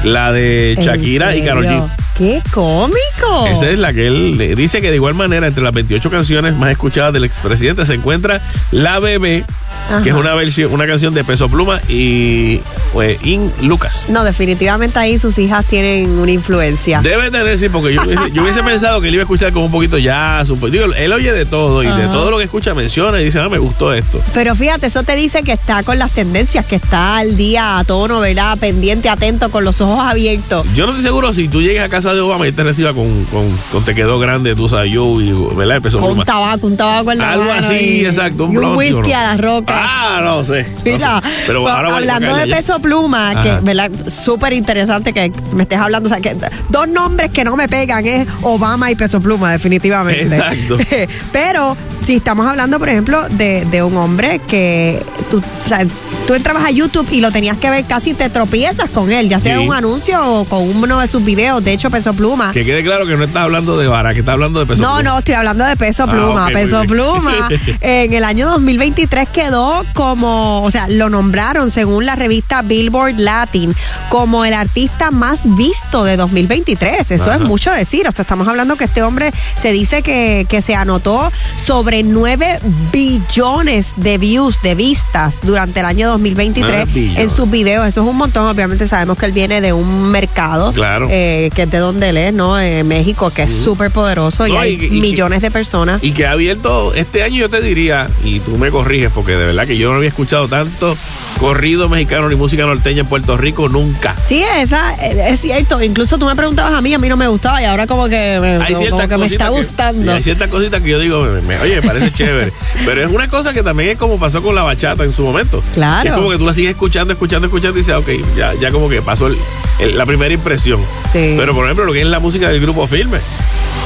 La 0.04 0.32
de 0.32 0.72
¿En 0.72 0.80
Shakira 0.80 1.36
y 1.36 1.42
Karol 1.42 1.66
G. 1.66 2.01
¡Qué 2.22 2.40
cómico! 2.52 3.46
Esa 3.50 3.68
es 3.68 3.80
la 3.80 3.92
que 3.92 4.06
él 4.06 4.54
dice 4.56 4.80
que 4.80 4.90
de 4.90 4.94
igual 4.94 5.14
manera, 5.14 5.48
entre 5.48 5.60
las 5.64 5.72
28 5.72 6.08
canciones 6.08 6.54
más 6.56 6.70
escuchadas 6.70 7.12
del 7.12 7.24
expresidente 7.24 7.84
se 7.84 7.94
encuentra 7.94 8.40
La 8.70 9.00
Bebé, 9.00 9.44
Ajá. 9.88 10.04
que 10.04 10.10
es 10.10 10.14
una 10.14 10.32
versión, 10.34 10.72
una 10.72 10.86
canción 10.86 11.14
de 11.14 11.24
Peso 11.24 11.48
Pluma 11.48 11.80
y 11.88 12.60
pues, 12.92 13.18
In 13.24 13.52
Lucas. 13.62 14.04
No, 14.08 14.22
definitivamente 14.22 15.00
ahí 15.00 15.18
sus 15.18 15.36
hijas 15.38 15.66
tienen 15.66 16.10
una 16.10 16.30
influencia. 16.30 17.00
Debe 17.02 17.28
tener, 17.32 17.58
sí, 17.58 17.68
porque 17.68 17.92
yo 17.92 18.02
hubiese, 18.02 18.30
yo 18.30 18.42
hubiese 18.42 18.62
pensado 18.62 19.00
que 19.00 19.08
él 19.08 19.14
iba 19.14 19.22
a 19.22 19.24
escuchar 19.24 19.52
como 19.52 19.66
un 19.66 19.72
poquito 19.72 19.98
jazz. 19.98 20.48
Un 20.50 20.60
digo, 20.70 20.84
él 20.96 21.12
oye 21.12 21.32
de 21.32 21.44
todo 21.44 21.82
y 21.82 21.88
de 21.88 22.04
todo 22.04 22.30
lo 22.30 22.38
que 22.38 22.44
escucha 22.44 22.72
menciona 22.72 23.20
y 23.20 23.24
dice, 23.24 23.40
ah, 23.40 23.48
me 23.48 23.58
gustó 23.58 23.92
esto. 23.92 24.22
Pero 24.32 24.54
fíjate, 24.54 24.86
eso 24.86 25.02
te 25.02 25.16
dice 25.16 25.42
que 25.42 25.50
está 25.50 25.82
con 25.82 25.98
las 25.98 26.12
tendencias, 26.12 26.66
que 26.66 26.76
está 26.76 27.16
al 27.16 27.36
día 27.36 27.78
a 27.80 27.84
tono, 27.84 28.20
¿verdad? 28.20 28.56
Pendiente, 28.58 29.08
atento, 29.08 29.50
con 29.50 29.64
los 29.64 29.80
ojos 29.80 29.98
abiertos. 29.98 30.64
Yo 30.76 30.86
no 30.86 30.92
estoy 30.92 31.02
seguro 31.02 31.34
si 31.34 31.48
tú 31.48 31.60
llegas 31.60 31.86
a 31.86 31.88
casa 31.88 32.11
de 32.14 32.20
Obama 32.20 32.44
y 32.44 32.48
él 32.48 32.54
te 32.54 32.62
reciba 32.64 32.92
con, 32.92 33.24
con, 33.26 33.44
con 33.70 33.84
te 33.84 33.94
quedó 33.94 34.18
grande, 34.18 34.54
tú 34.54 34.68
sabes, 34.68 34.92
yo 34.92 35.20
y, 35.20 35.32
¿verdad? 35.56 35.76
El 35.76 35.82
Peso 35.82 36.00
Con 36.00 36.18
un 36.18 36.24
tabaco, 36.24 36.66
un 36.66 36.76
tabaco 36.76 37.12
en 37.12 37.18
la 37.18 37.32
Algo 37.32 37.44
mano 37.44 37.66
así, 37.66 37.74
y- 38.00 38.06
exacto, 38.06 38.44
un 38.44 38.52
Y 38.52 38.56
un 38.56 38.60
blond, 38.62 38.78
whisky 38.78 39.12
a 39.12 39.22
la 39.22 39.36
roca. 39.36 39.74
Ah, 39.76 40.20
no 40.22 40.44
sé. 40.44 40.62
no 40.64 40.80
Mira, 40.84 41.20
sé. 41.20 41.28
Pero 41.46 41.62
pues, 41.62 41.74
ahora 41.74 41.96
hablando 41.96 42.34
de 42.36 42.46
peso 42.46 42.78
pluma, 42.80 43.42
que. 43.42 43.52
¿verdad? 43.62 43.90
súper 44.08 44.52
interesante 44.52 45.12
que 45.12 45.32
me 45.54 45.62
estés 45.62 45.78
hablando, 45.78 46.06
o 46.08 46.12
sea, 46.12 46.20
que 46.20 46.36
dos 46.68 46.88
nombres 46.88 47.30
que 47.30 47.44
no 47.44 47.56
me 47.56 47.68
pegan 47.68 48.04
es 48.06 48.26
Obama 48.42 48.90
y 48.90 48.94
peso 48.94 49.20
pluma, 49.20 49.52
definitivamente. 49.52 50.22
Exacto. 50.22 50.78
Pero 51.32 51.76
si 52.04 52.16
estamos 52.16 52.46
hablando, 52.46 52.78
por 52.78 52.88
ejemplo, 52.88 53.22
de, 53.30 53.64
de 53.66 53.82
un 53.82 53.96
hombre 53.96 54.40
que 54.46 55.00
tú, 55.30 55.38
o 55.64 55.68
sea, 55.68 55.78
tú 56.26 56.34
entrabas 56.34 56.64
a 56.64 56.70
YouTube 56.70 57.06
y 57.12 57.20
lo 57.20 57.30
tenías 57.30 57.56
que 57.58 57.70
ver, 57.70 57.84
casi 57.84 58.12
te 58.14 58.28
tropiezas 58.28 58.90
con 58.90 59.10
él, 59.12 59.28
ya 59.28 59.38
sea 59.40 59.58
Sí. 59.58 59.66
un 59.66 59.72
anuncio 59.74 60.18
o 60.24 60.44
con 60.44 60.62
uno 60.76 60.98
de 61.00 61.06
sus 61.06 61.24
videos, 61.24 61.62
de 61.64 61.72
hecho 61.72 61.90
peso 61.92 62.12
pluma. 62.14 62.50
Que 62.52 62.64
quede 62.64 62.82
claro 62.82 63.06
que 63.06 63.16
no 63.16 63.22
estás 63.24 63.44
hablando 63.44 63.76
de 63.78 63.86
vara, 63.86 64.12
que 64.14 64.20
estás 64.20 64.32
hablando 64.32 64.58
de 64.58 64.66
peso 64.66 64.82
No, 64.82 64.94
Pluma. 64.96 65.02
no, 65.10 65.18
estoy 65.20 65.34
hablando 65.36 65.64
de 65.64 65.76
peso 65.76 66.04
Ah, 66.08 66.10
pluma. 66.10 66.46
peso 66.48 66.82
pluma 66.88 67.48
en 67.80 68.12
el 68.12 68.24
año 68.24 68.48
2023 68.50 69.28
quedó 69.28 69.84
como, 69.94 70.62
o 70.64 70.70
sea, 70.72 70.88
lo 70.88 71.08
nombraron 71.08 71.70
según 71.70 72.04
la 72.06 72.16
revista 72.16 72.62
Billboard 72.62 73.18
Latin 73.18 73.72
como 74.08 74.44
el 74.44 74.54
artista 74.54 75.10
más 75.12 75.54
visto 75.54 76.02
de 76.04 76.16
2023. 76.16 77.10
Eso 77.12 77.30
Ajá. 77.30 77.42
es 77.42 77.48
mucho 77.48 77.70
decir. 77.70 78.08
O 78.08 78.12
sea, 78.12 78.22
estamos 78.22 78.48
hablando 78.48 78.74
que 78.76 78.84
este 78.84 79.02
hombre 79.02 79.30
se 79.60 79.70
dice 79.72 80.02
que, 80.02 80.46
que 80.48 80.62
se 80.62 80.74
anotó 80.74 81.30
sobre 81.58 82.02
9 82.02 82.58
billones 82.92 83.94
de 83.96 84.18
views, 84.18 84.60
de 84.62 84.74
vistas 84.74 85.40
durante 85.42 85.80
el 85.80 85.86
año 85.86 86.08
2023 86.08 86.70
Nueve 86.74 86.90
billones. 86.92 87.18
en 87.20 87.30
sus 87.30 87.50
videos. 87.50 87.86
Eso 87.86 88.02
es 88.02 88.06
un 88.06 88.16
montón. 88.16 88.46
Obviamente 88.46 88.88
sabemos 88.88 89.18
que 89.18 89.26
él 89.26 89.32
viene 89.32 89.60
de 89.60 89.72
un 89.72 90.10
mercado 90.10 90.72
Claro. 90.72 91.06
eh, 91.10 91.50
que 91.54 91.62
es 91.62 91.70
de 91.70 91.78
donde 91.82 92.08
él 92.10 92.16
es, 92.16 92.32
¿no? 92.34 92.54
México, 92.84 93.30
que 93.30 93.42
es 93.44 93.52
súper 93.52 93.90
poderoso 93.90 94.46
y 94.46 94.52
hay 94.56 94.78
y- 94.80 94.96
y- 94.98 95.00
millones 95.00 95.42
de 95.42 95.50
personas. 95.50 96.02
Y 96.02 96.12
que 96.12 96.26
ha 96.26 96.32
abierto 96.32 96.94
este 96.94 97.22
año, 97.22 97.36
yo 97.36 97.48
te 97.50 97.60
diría, 97.60 98.08
y 98.24 98.40
tú 98.40 98.56
me 98.58 98.70
corriges, 98.70 99.10
porque 99.14 99.32
de 99.32 99.46
verdad 99.46 99.66
que 99.66 99.76
yo 99.76 99.90
no 99.90 99.96
había 99.96 100.08
escuchado 100.08 100.48
tanto 100.48 100.96
corrido 101.40 101.88
mexicano 101.88 102.28
ni 102.28 102.36
música 102.36 102.64
norteña 102.64 103.00
en 103.00 103.06
Puerto 103.06 103.36
Rico 103.36 103.68
nunca. 103.68 104.14
Sí, 104.26 104.44
esa 104.60 104.94
eh, 105.04 105.30
es 105.30 105.40
cierto. 105.40 105.82
Incluso 105.82 106.16
tú 106.18 106.26
me 106.26 106.36
preguntabas 106.36 106.72
a 106.72 106.80
mí, 106.80 106.94
a 106.94 106.98
mí 106.98 107.08
no 107.08 107.16
me 107.16 107.26
gustaba 107.26 107.60
y 107.60 107.64
ahora 107.64 107.86
como 107.86 108.04
que 108.08 108.38
me, 108.40 108.56
Hay 108.62 108.74
como 108.74 108.98
que 109.08 109.16
me 109.18 109.26
está 109.26 109.46
que- 109.46 109.50
gustando. 109.50 110.12
hay 110.12 110.22
ciertas 110.22 110.48
cositas 110.48 110.80
que 110.82 110.90
yo 110.90 110.98
digo, 111.00 111.22
me- 111.24 111.40
me- 111.42 111.58
oye, 111.60 111.76
me 111.76 111.82
parece 111.82 112.12
chévere. 112.14 112.52
Pero 112.84 113.04
es 113.04 113.10
una 113.12 113.28
cosa 113.28 113.52
que 113.52 113.62
también 113.62 113.90
es 113.90 113.98
como 113.98 114.18
pasó 114.20 114.40
con 114.42 114.54
la 114.54 114.62
bachata 114.62 115.02
en 115.04 115.12
su 115.12 115.22
momento. 115.24 115.62
Claro. 115.74 116.08
Es 116.08 116.14
como 116.14 116.30
que 116.30 116.38
tú 116.38 116.46
la 116.46 116.52
sigues 116.54 116.70
escuchando, 116.72 117.12
escuchando, 117.12 117.46
escuchando 117.46 117.76
y 117.78 117.82
dices, 117.82 117.94
ok, 117.96 118.08
ya, 118.36 118.54
ya 118.60 118.70
como 118.70 118.88
que 118.88 119.02
pasó 119.02 119.26
el- 119.26 119.36
el- 119.80 119.98
la 119.98 120.06
primera 120.06 120.32
impresión. 120.32 120.80
Sí. 121.12 121.34
Pero 121.36 121.54
por 121.54 121.66
ejemplo, 121.72 121.84
lo 121.86 121.92
que 121.92 122.00
es 122.02 122.06
la 122.06 122.20
música 122.20 122.48
del 122.48 122.60
grupo 122.60 122.86
Firme. 122.86 123.18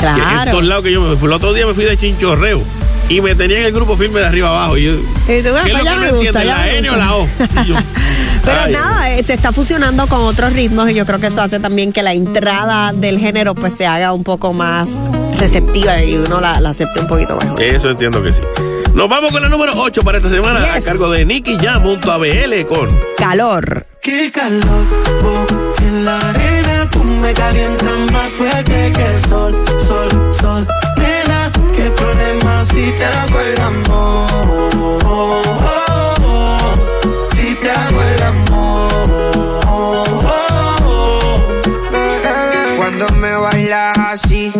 Que 0.01 0.07
en 0.07 0.15
Claro. 0.15 0.51
todos 0.53 0.65
lados 0.65 0.85
que 0.85 0.93
yo 0.93 1.01
me 1.01 1.17
fui, 1.17 1.27
el 1.29 1.33
otro 1.35 1.53
día 1.55 1.67
me 1.67 1.73
fui 1.75 1.85
de 1.85 1.97
chinchorreo 1.97 2.63
y 3.09 3.21
me 3.21 3.35
tenía 3.35 3.59
en 3.61 3.65
el 3.67 3.73
grupo 3.73 3.97
Firme 3.97 4.21
de 4.21 4.27
arriba 4.27 4.49
abajo. 4.51 4.77
Y 4.77 4.85
yo, 4.85 4.93
tú, 4.97 5.03
¿Qué 5.27 5.39
es 5.39 5.43
pues 5.45 5.55
lo 5.55 5.63
que 5.63 5.73
no 6.13 6.23
ya 6.23 6.45
la 6.45 6.71
N 6.73 6.91
o 6.91 6.97
la 6.97 7.15
O? 7.15 7.27
Y 7.65 7.69
yo, 7.69 7.77
Pero 8.45 8.61
ay, 8.65 8.73
nada, 8.73 9.11
eh, 9.13 9.23
se 9.25 9.35
está 9.35 9.53
fusionando 9.53 10.07
con 10.07 10.21
otros 10.21 10.53
ritmos 10.53 10.91
y 10.91 10.95
yo 10.95 11.07
creo 11.07 11.19
que 11.19 11.29
eso 11.29 11.41
hace 11.41 11.59
también 11.61 11.93
que 11.93 12.03
la 12.03 12.13
entrada 12.13 12.93
del 12.93 13.19
género 13.19 13.55
pues 13.55 13.73
se 13.77 13.87
haga 13.87 14.13
un 14.13 14.23
poco 14.25 14.53
más 14.53 14.89
receptiva 15.39 16.03
y 16.03 16.17
uno 16.17 16.41
la, 16.41 16.61
la 16.61 16.71
acepte 16.71 17.01
un 17.01 17.07
poquito 17.07 17.37
mejor. 17.37 17.61
Eso 17.63 17.91
entiendo 17.91 18.23
que 18.23 18.33
sí. 18.33 18.43
Nos 18.95 19.09
vamos 19.09 19.31
con 19.33 19.43
la 19.43 19.49
número 19.49 19.73
8 19.77 20.03
para 20.03 20.19
esta 20.19 20.31
semana 20.31 20.61
a 20.75 20.81
cargo 20.81 21.11
de 21.11 21.25
Nicky 21.25 21.57
Jam 21.61 21.83
junto 21.83 22.13
a 22.13 22.19
BL 22.19 22.65
con 22.69 22.89
Calor. 23.19 23.87
Qué 24.01 24.31
calor, 24.33 24.87
oh, 25.25 25.47
en 25.83 26.05
la 26.05 26.17
arena 26.19 26.56
tú 26.91 27.03
me 27.05 27.33
calientas 27.35 28.13
más 28.13 28.31
fuerte 28.31 28.93
que 28.93 29.05
el 29.05 29.21
sol, 29.21 29.65
sol, 29.87 30.09
sol. 30.41 30.67
Nena, 30.99 31.51
qué 31.75 31.91
problema 31.91 32.65
si 32.65 32.93
te 32.93 33.05
hago 33.05 33.41
el 33.41 33.61
amor, 33.61 35.01
oh, 35.07 35.43
si 37.35 37.55
te 37.55 37.71
hago 37.71 38.03
el 38.03 38.23
amor. 38.23 38.47
Cuando 42.77 43.09
me 43.17 43.35
bailas 43.37 43.99
así, 43.99 44.53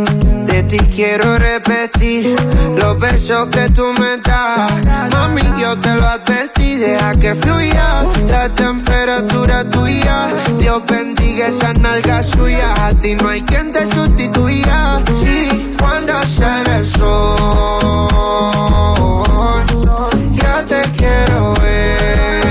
quiero 0.79 1.39
repetir 1.39 2.37
los 2.77 2.99
besos 2.99 3.49
que 3.49 3.69
tú 3.71 3.93
me 3.99 4.17
das. 4.19 4.73
Mami, 5.13 5.43
yo 5.61 5.79
te 5.79 5.95
lo 5.95 6.07
advertí, 6.07 6.77
deja 6.77 7.13
que 7.13 7.35
fluya 7.35 8.05
la 8.29 8.49
temperatura 8.49 9.69
tuya. 9.69 10.29
Dios 10.59 10.83
bendiga 10.87 11.49
esa 11.49 11.73
nalga 11.75 12.23
suya, 12.23 12.75
a 12.87 12.93
ti 12.95 13.15
no 13.17 13.29
hay 13.29 13.43
quien 13.43 13.73
te 13.73 13.87
sustituya. 13.87 15.03
Sí, 15.15 15.75
cuando 15.79 16.13
sale 16.23 16.79
el 16.79 16.87
sol, 16.87 18.09
ya 20.33 20.65
te 20.65 20.83
quiero 20.97 21.55
ver. 21.63 22.46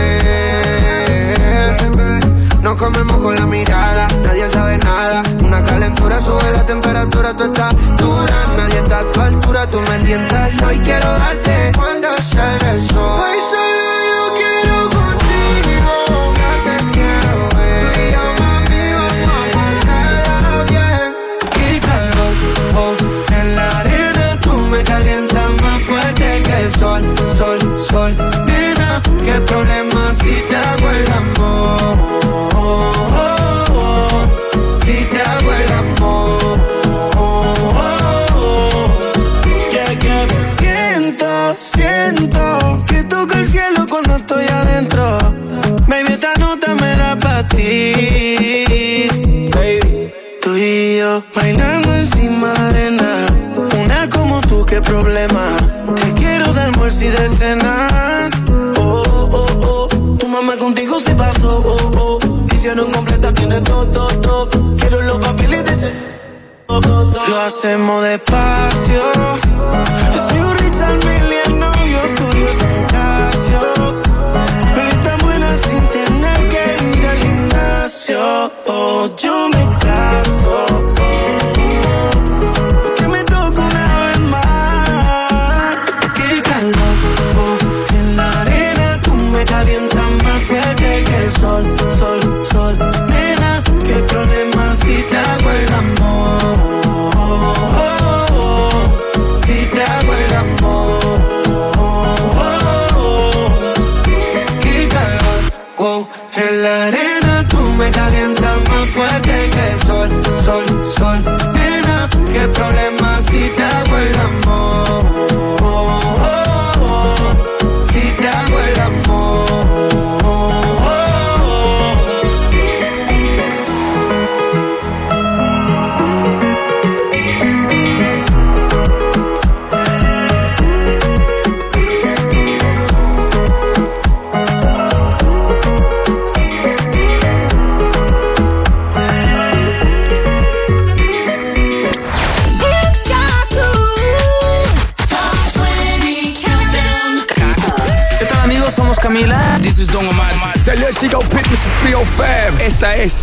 Nos 2.66 2.78
comemos 2.78 3.18
con 3.18 3.36
la 3.36 3.46
mirada, 3.46 4.08
nadie 4.24 4.50
sabe 4.50 4.80
nada. 4.80 5.22
Una 5.44 5.64
calentura 5.64 6.20
sube 6.20 6.52
la 6.52 6.66
temperatura, 6.66 7.38
tú 7.38 7.44
estás 7.44 7.76
dura. 7.96 8.48
Nadie 8.58 8.80
está 8.80 9.02
a 9.02 9.12
tu 9.12 9.22
altura, 9.22 9.70
tú 9.70 9.80
me 9.82 10.00
tientas. 10.00 10.52
Hoy 10.64 10.80
quiero 10.80 11.08
darte 11.20 11.72
cuando 11.78 12.08
salga 12.18 12.72
el 12.72 12.82
sol. 12.82 13.22
Hoy 13.22 13.38
solo 13.52 13.86
yo 14.10 14.34
quiero 14.40 14.78
contigo, 14.90 16.34
ya 16.40 16.52
te 16.66 16.76
quiero 16.92 17.34
ver. 17.56 17.82
Tú 17.82 18.02
y 18.02 18.12
yo, 18.14 18.24
mami, 18.42 18.84
vamos 19.28 19.80
a 19.88 20.64
bien. 20.72 21.08
Qué 21.54 21.80
calor, 21.86 22.34
oh, 22.78 22.96
en 23.32 23.56
la 23.56 23.68
arena 23.80 24.40
tú 24.42 24.54
me 24.64 24.84
calientas 24.84 25.62
más 25.62 25.82
fuerte 25.84 26.42
que 26.42 26.64
el 26.64 26.72
sol, 26.74 27.04
sol, 27.38 27.60
sol. 27.84 28.12
Nena, 28.48 29.04
qué 29.24 29.40
problema 29.42 29.95
hacemos 67.66 68.04
despacio. 68.04 69.55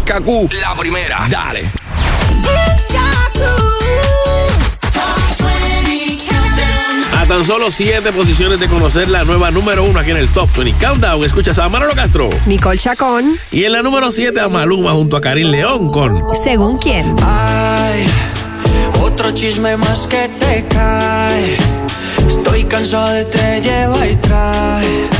Kaku, 0.04 0.48
la 0.60 0.74
primera. 0.76 1.26
Dale. 1.28 1.72
A 7.16 7.26
tan 7.26 7.44
solo 7.44 7.70
siete 7.70 8.12
posiciones 8.12 8.58
de 8.58 8.66
conocer 8.66 9.08
la 9.08 9.24
nueva 9.24 9.50
número 9.50 9.84
uno 9.84 10.00
aquí 10.00 10.10
en 10.10 10.16
el 10.16 10.28
Top 10.28 10.48
20 10.56 10.84
Countdown. 10.84 11.24
Escuchas 11.24 11.58
a 11.58 11.68
Manolo 11.68 11.94
Castro. 11.94 12.30
Nicole 12.46 12.78
Chacón. 12.78 13.36
Y 13.52 13.64
en 13.64 13.72
la 13.72 13.82
número 13.82 14.10
7 14.10 14.40
a 14.40 14.48
Maluma 14.48 14.92
junto 14.92 15.16
a 15.16 15.20
Karim 15.20 15.48
León 15.48 15.90
con 15.90 16.20
Según 16.42 16.78
quién. 16.78 17.14
Ay, 17.22 18.06
otro 19.00 19.30
chisme 19.32 19.76
más 19.76 20.06
que 20.08 20.28
te 20.40 20.64
cae. 20.68 21.56
Estoy 22.26 22.64
cansado 22.64 23.12
de 23.12 23.24
te 23.26 23.60
lleva 23.60 24.06
y 24.06 24.16
trae. 24.16 25.11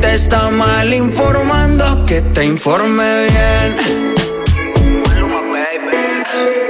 Te 0.00 0.14
está 0.14 0.50
mal 0.50 0.92
informando, 0.94 2.06
que 2.06 2.20
te 2.22 2.44
informe 2.44 3.28
bien. 3.28 3.76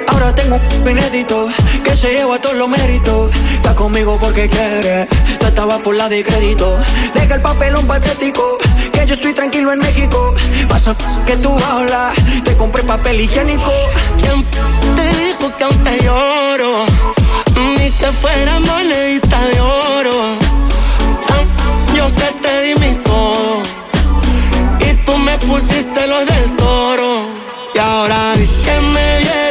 Ahora 0.08 0.34
tengo 0.34 0.56
un 0.56 0.90
inédito 0.90 1.48
que 1.84 1.96
se 1.96 2.12
lleva 2.12 2.40
todos 2.40 2.56
los 2.56 2.68
méritos. 2.68 3.30
Está 3.52 3.74
conmigo 3.74 4.18
porque 4.18 4.48
quiere, 4.48 5.06
tú 5.38 5.46
estabas 5.46 5.80
por 5.82 5.94
la 5.94 6.08
de 6.08 6.24
crédito. 6.24 6.78
Deja 7.14 7.34
el 7.36 7.40
papelón 7.42 7.86
patético, 7.86 8.58
que 8.92 9.06
yo 9.06 9.14
estoy 9.14 9.32
tranquilo 9.32 9.72
en 9.72 9.78
México. 9.78 10.34
Pasa 10.68 10.96
que 11.26 11.36
tú 11.36 11.56
hablas, 11.58 12.16
te 12.44 12.56
compré 12.56 12.82
papel 12.82 13.20
higiénico. 13.20 13.72
¿Quién 14.18 14.44
te 14.96 15.08
dijo 15.18 15.56
que 15.56 15.64
aún 15.64 15.82
te 15.82 16.04
lloro? 16.04 16.86
Ni 17.76 17.90
que 17.90 18.06
fuera 18.06 18.60
monedita 18.60 19.40
de 19.48 19.60
oro. 19.60 20.38
Yo 21.94 22.14
que 22.14 22.32
te 22.42 22.60
di 22.62 22.74
mi 22.80 22.99
pusiste 25.38 26.06
los 26.06 26.26
del 26.26 26.56
toro. 26.56 27.26
Y 27.74 27.78
ahora 27.78 28.34
dices 28.36 28.58
que 28.64 28.80
me 28.80 29.18
vieron 29.18 29.49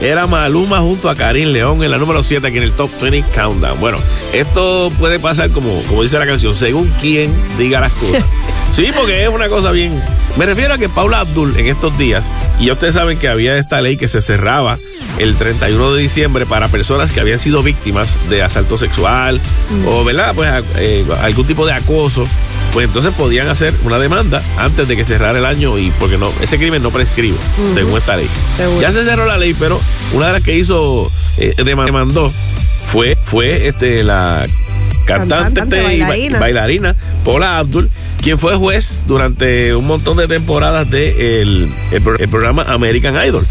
Era 0.00 0.26
Maluma 0.26 0.80
junto 0.80 1.08
a 1.08 1.14
Karim 1.14 1.48
León 1.48 1.82
en 1.82 1.90
la 1.90 1.98
número 1.98 2.24
7 2.24 2.46
aquí 2.46 2.56
en 2.56 2.64
el 2.64 2.72
Top 2.72 2.90
20 3.00 3.22
Countdown. 3.32 3.78
Bueno, 3.80 3.98
esto 4.32 4.90
puede 4.98 5.18
pasar 5.18 5.50
como, 5.50 5.82
como 5.84 6.02
dice 6.02 6.18
la 6.18 6.26
canción, 6.26 6.54
según 6.54 6.92
quién 7.00 7.32
diga 7.58 7.80
las 7.80 7.92
cosas. 7.92 8.24
Sí, 8.72 8.86
porque 8.96 9.22
es 9.22 9.28
una 9.28 9.50
cosa 9.50 9.70
bien. 9.70 9.92
Me 10.38 10.46
refiero 10.46 10.72
a 10.72 10.78
que 10.78 10.88
Paula 10.88 11.20
Abdul 11.20 11.58
en 11.58 11.66
estos 11.66 11.98
días, 11.98 12.30
y 12.58 12.66
ya 12.66 12.72
ustedes 12.72 12.94
saben 12.94 13.18
que 13.18 13.28
había 13.28 13.58
esta 13.58 13.82
ley 13.82 13.98
que 13.98 14.08
se 14.08 14.22
cerraba 14.22 14.78
el 15.18 15.36
31 15.36 15.92
de 15.92 16.00
diciembre 16.00 16.46
para 16.46 16.68
personas 16.68 17.12
que 17.12 17.20
habían 17.20 17.38
sido 17.38 17.62
víctimas 17.62 18.16
de 18.30 18.42
asalto 18.42 18.78
sexual 18.78 19.38
o, 19.86 20.04
¿verdad? 20.04 20.32
Pues 20.34 20.50
eh, 20.78 21.04
algún 21.20 21.46
tipo 21.46 21.66
de 21.66 21.74
acoso. 21.74 22.24
Pues 22.72 22.86
entonces 22.86 23.12
podían 23.14 23.48
hacer 23.48 23.74
una 23.84 23.98
demanda 23.98 24.42
antes 24.56 24.88
de 24.88 24.96
que 24.96 25.04
cerrara 25.04 25.38
el 25.38 25.44
año 25.44 25.78
y 25.78 25.90
porque 25.98 26.16
no 26.16 26.32
ese 26.40 26.56
crimen 26.58 26.82
no 26.82 26.90
prescribe 26.90 27.36
según 27.74 27.98
esta 27.98 28.16
ley. 28.16 28.28
Seguro. 28.56 28.80
Ya 28.80 28.90
se 28.92 29.04
cerró 29.04 29.26
la 29.26 29.36
ley, 29.36 29.54
pero 29.58 29.78
una 30.14 30.28
de 30.28 30.32
las 30.32 30.42
que 30.42 30.56
hizo 30.56 31.10
eh, 31.38 31.54
dema- 31.58 31.84
demandó 31.84 32.32
fue 32.86 33.16
fue 33.22 33.68
este 33.68 34.02
la 34.04 34.46
cantante, 35.04 35.60
Cantante, 35.60 35.76
y 35.76 35.80
ba- 36.00 36.06
bailarina. 36.08 36.38
bailarina 36.38 36.96
Paula 37.24 37.58
Abdul, 37.58 37.90
quien 38.22 38.38
fue 38.38 38.54
juez 38.56 39.00
durante 39.06 39.74
un 39.74 39.86
montón 39.86 40.16
de 40.16 40.26
temporadas 40.28 40.88
del 40.90 41.14
de 41.16 41.42
el, 41.42 41.72
el 42.20 42.28
programa 42.28 42.62
American 42.62 43.14
Idol. 43.26 43.44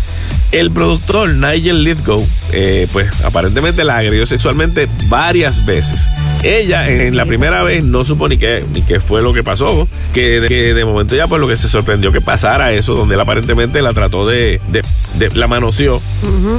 El 0.52 0.70
productor 0.72 1.30
Nigel 1.30 1.84
Lithgow, 1.84 2.26
eh, 2.52 2.86
pues 2.92 3.24
aparentemente 3.24 3.84
la 3.86 3.98
agredió 3.98 4.26
sexualmente 4.28 4.90
varias 5.08 5.66
veces. 5.66 6.08
Ella 6.44 6.90
en 6.90 7.16
la 7.16 7.26
primera 7.26 7.64
vez 7.64 7.84
no 7.86 8.04
supo 8.04 8.28
ni 8.28 8.38
qué, 8.38 8.66
ni 8.74 8.82
qué 8.82 9.00
fue 9.00 9.22
lo 9.22 9.32
que 9.34 9.44
pasó, 9.44 9.88
que 10.14 10.42
de, 10.42 10.48
que 10.50 10.74
de 10.74 10.84
momento 10.86 11.16
ya 11.16 11.28
pues 11.28 11.40
lo 11.40 11.48
que 11.48 11.56
se 11.56 11.70
sorprendió 11.70 12.12
que 12.12 12.20
pasara 12.20 12.74
eso, 12.74 12.96
donde 12.96 13.16
él 13.16 13.22
aparentemente 13.22 13.82
la 13.82 13.94
trató 13.94 14.28
de, 14.28 14.60
de- 14.70 14.82
de- 15.20 15.30
la 15.36 15.48
manoseó 15.48 16.02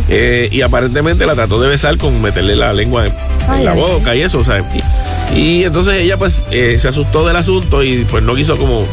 eh, 0.08 0.48
y 0.52 0.62
aparentemente 0.62 1.26
la 1.26 1.34
trató 1.34 1.60
de 1.60 1.68
besar 1.68 1.98
con 1.98 2.20
meterle 2.22 2.54
la 2.56 2.72
lengua 2.72 3.06
en, 3.06 3.12
la 3.64 3.72
ay, 3.72 3.78
boca 3.78 4.14
y 4.14 4.22
eso, 4.22 4.38
o 4.38 4.44
sea, 4.44 4.62
y, 5.36 5.64
entonces 5.64 5.94
ella 6.02 6.16
pues 6.16 6.44
eh, 6.50 6.76
se 6.78 6.88
asustó 6.88 7.26
del 7.26 7.36
asunto 7.36 7.82
y 7.82 8.04
pues 8.10 8.22
no 8.22 8.34
quiso 8.34 8.56
como 8.56 8.86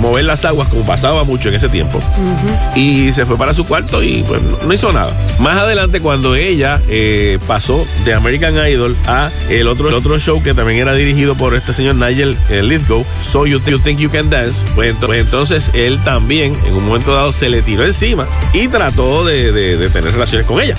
mover 0.00 0.24
las 0.24 0.44
aguas 0.44 0.68
como 0.68 0.84
pasaba 0.84 1.24
mucho 1.24 1.48
en 1.48 1.54
ese 1.54 1.68
tiempo 1.68 1.98
y 2.74 3.12
se 3.12 3.24
fue 3.24 3.38
para 3.38 3.54
su 3.54 3.64
cuarto 3.66 4.02
y 4.02 4.22
pues 4.26 4.40
no, 4.42 4.72
hizo 4.72 4.92
nada. 4.92 5.16
Más 5.38 5.56
adelante 5.58 6.00
cuando 6.00 6.34
ella 6.34 6.80
eh, 6.88 7.38
pasó 7.46 7.86
de 8.04 8.12
American 8.14 8.54
Idol 8.68 8.94
a 9.06 9.30
el 9.48 9.68
otro, 9.68 9.88
el 9.88 9.94
otro 9.94 10.18
show 10.18 10.42
que 10.42 10.52
también 10.54 10.80
era 10.80 10.94
dirigido 10.94 11.34
por 11.36 11.54
este 11.54 11.72
señor 11.72 11.94
Nigel 11.96 12.36
eh, 12.50 12.62
Lithgow, 12.62 13.04
So 13.20 13.46
You, 13.46 13.60
You 13.64 13.78
Think 13.78 13.98
You 14.00 14.10
Can 14.10 14.28
Dance, 14.28 14.62
pues, 14.74 14.94
ento- 14.94 15.06
pues 15.06 15.20
entonces 15.20 15.70
él 15.72 15.98
también 16.04 16.52
en 16.66 16.74
un 16.74 16.84
momento 16.84 17.14
dado 17.14 17.32
se 17.32 17.48
le 17.48 17.62
tiró 17.62 17.84
encima 17.86 18.26
y 18.52 18.68
trató 18.68 19.24
de, 19.24 19.52
de- 19.52 19.76
de 19.78 19.88
tener 19.88 20.12
relaciones 20.12 20.46
con 20.46 20.60
ella. 20.60 20.74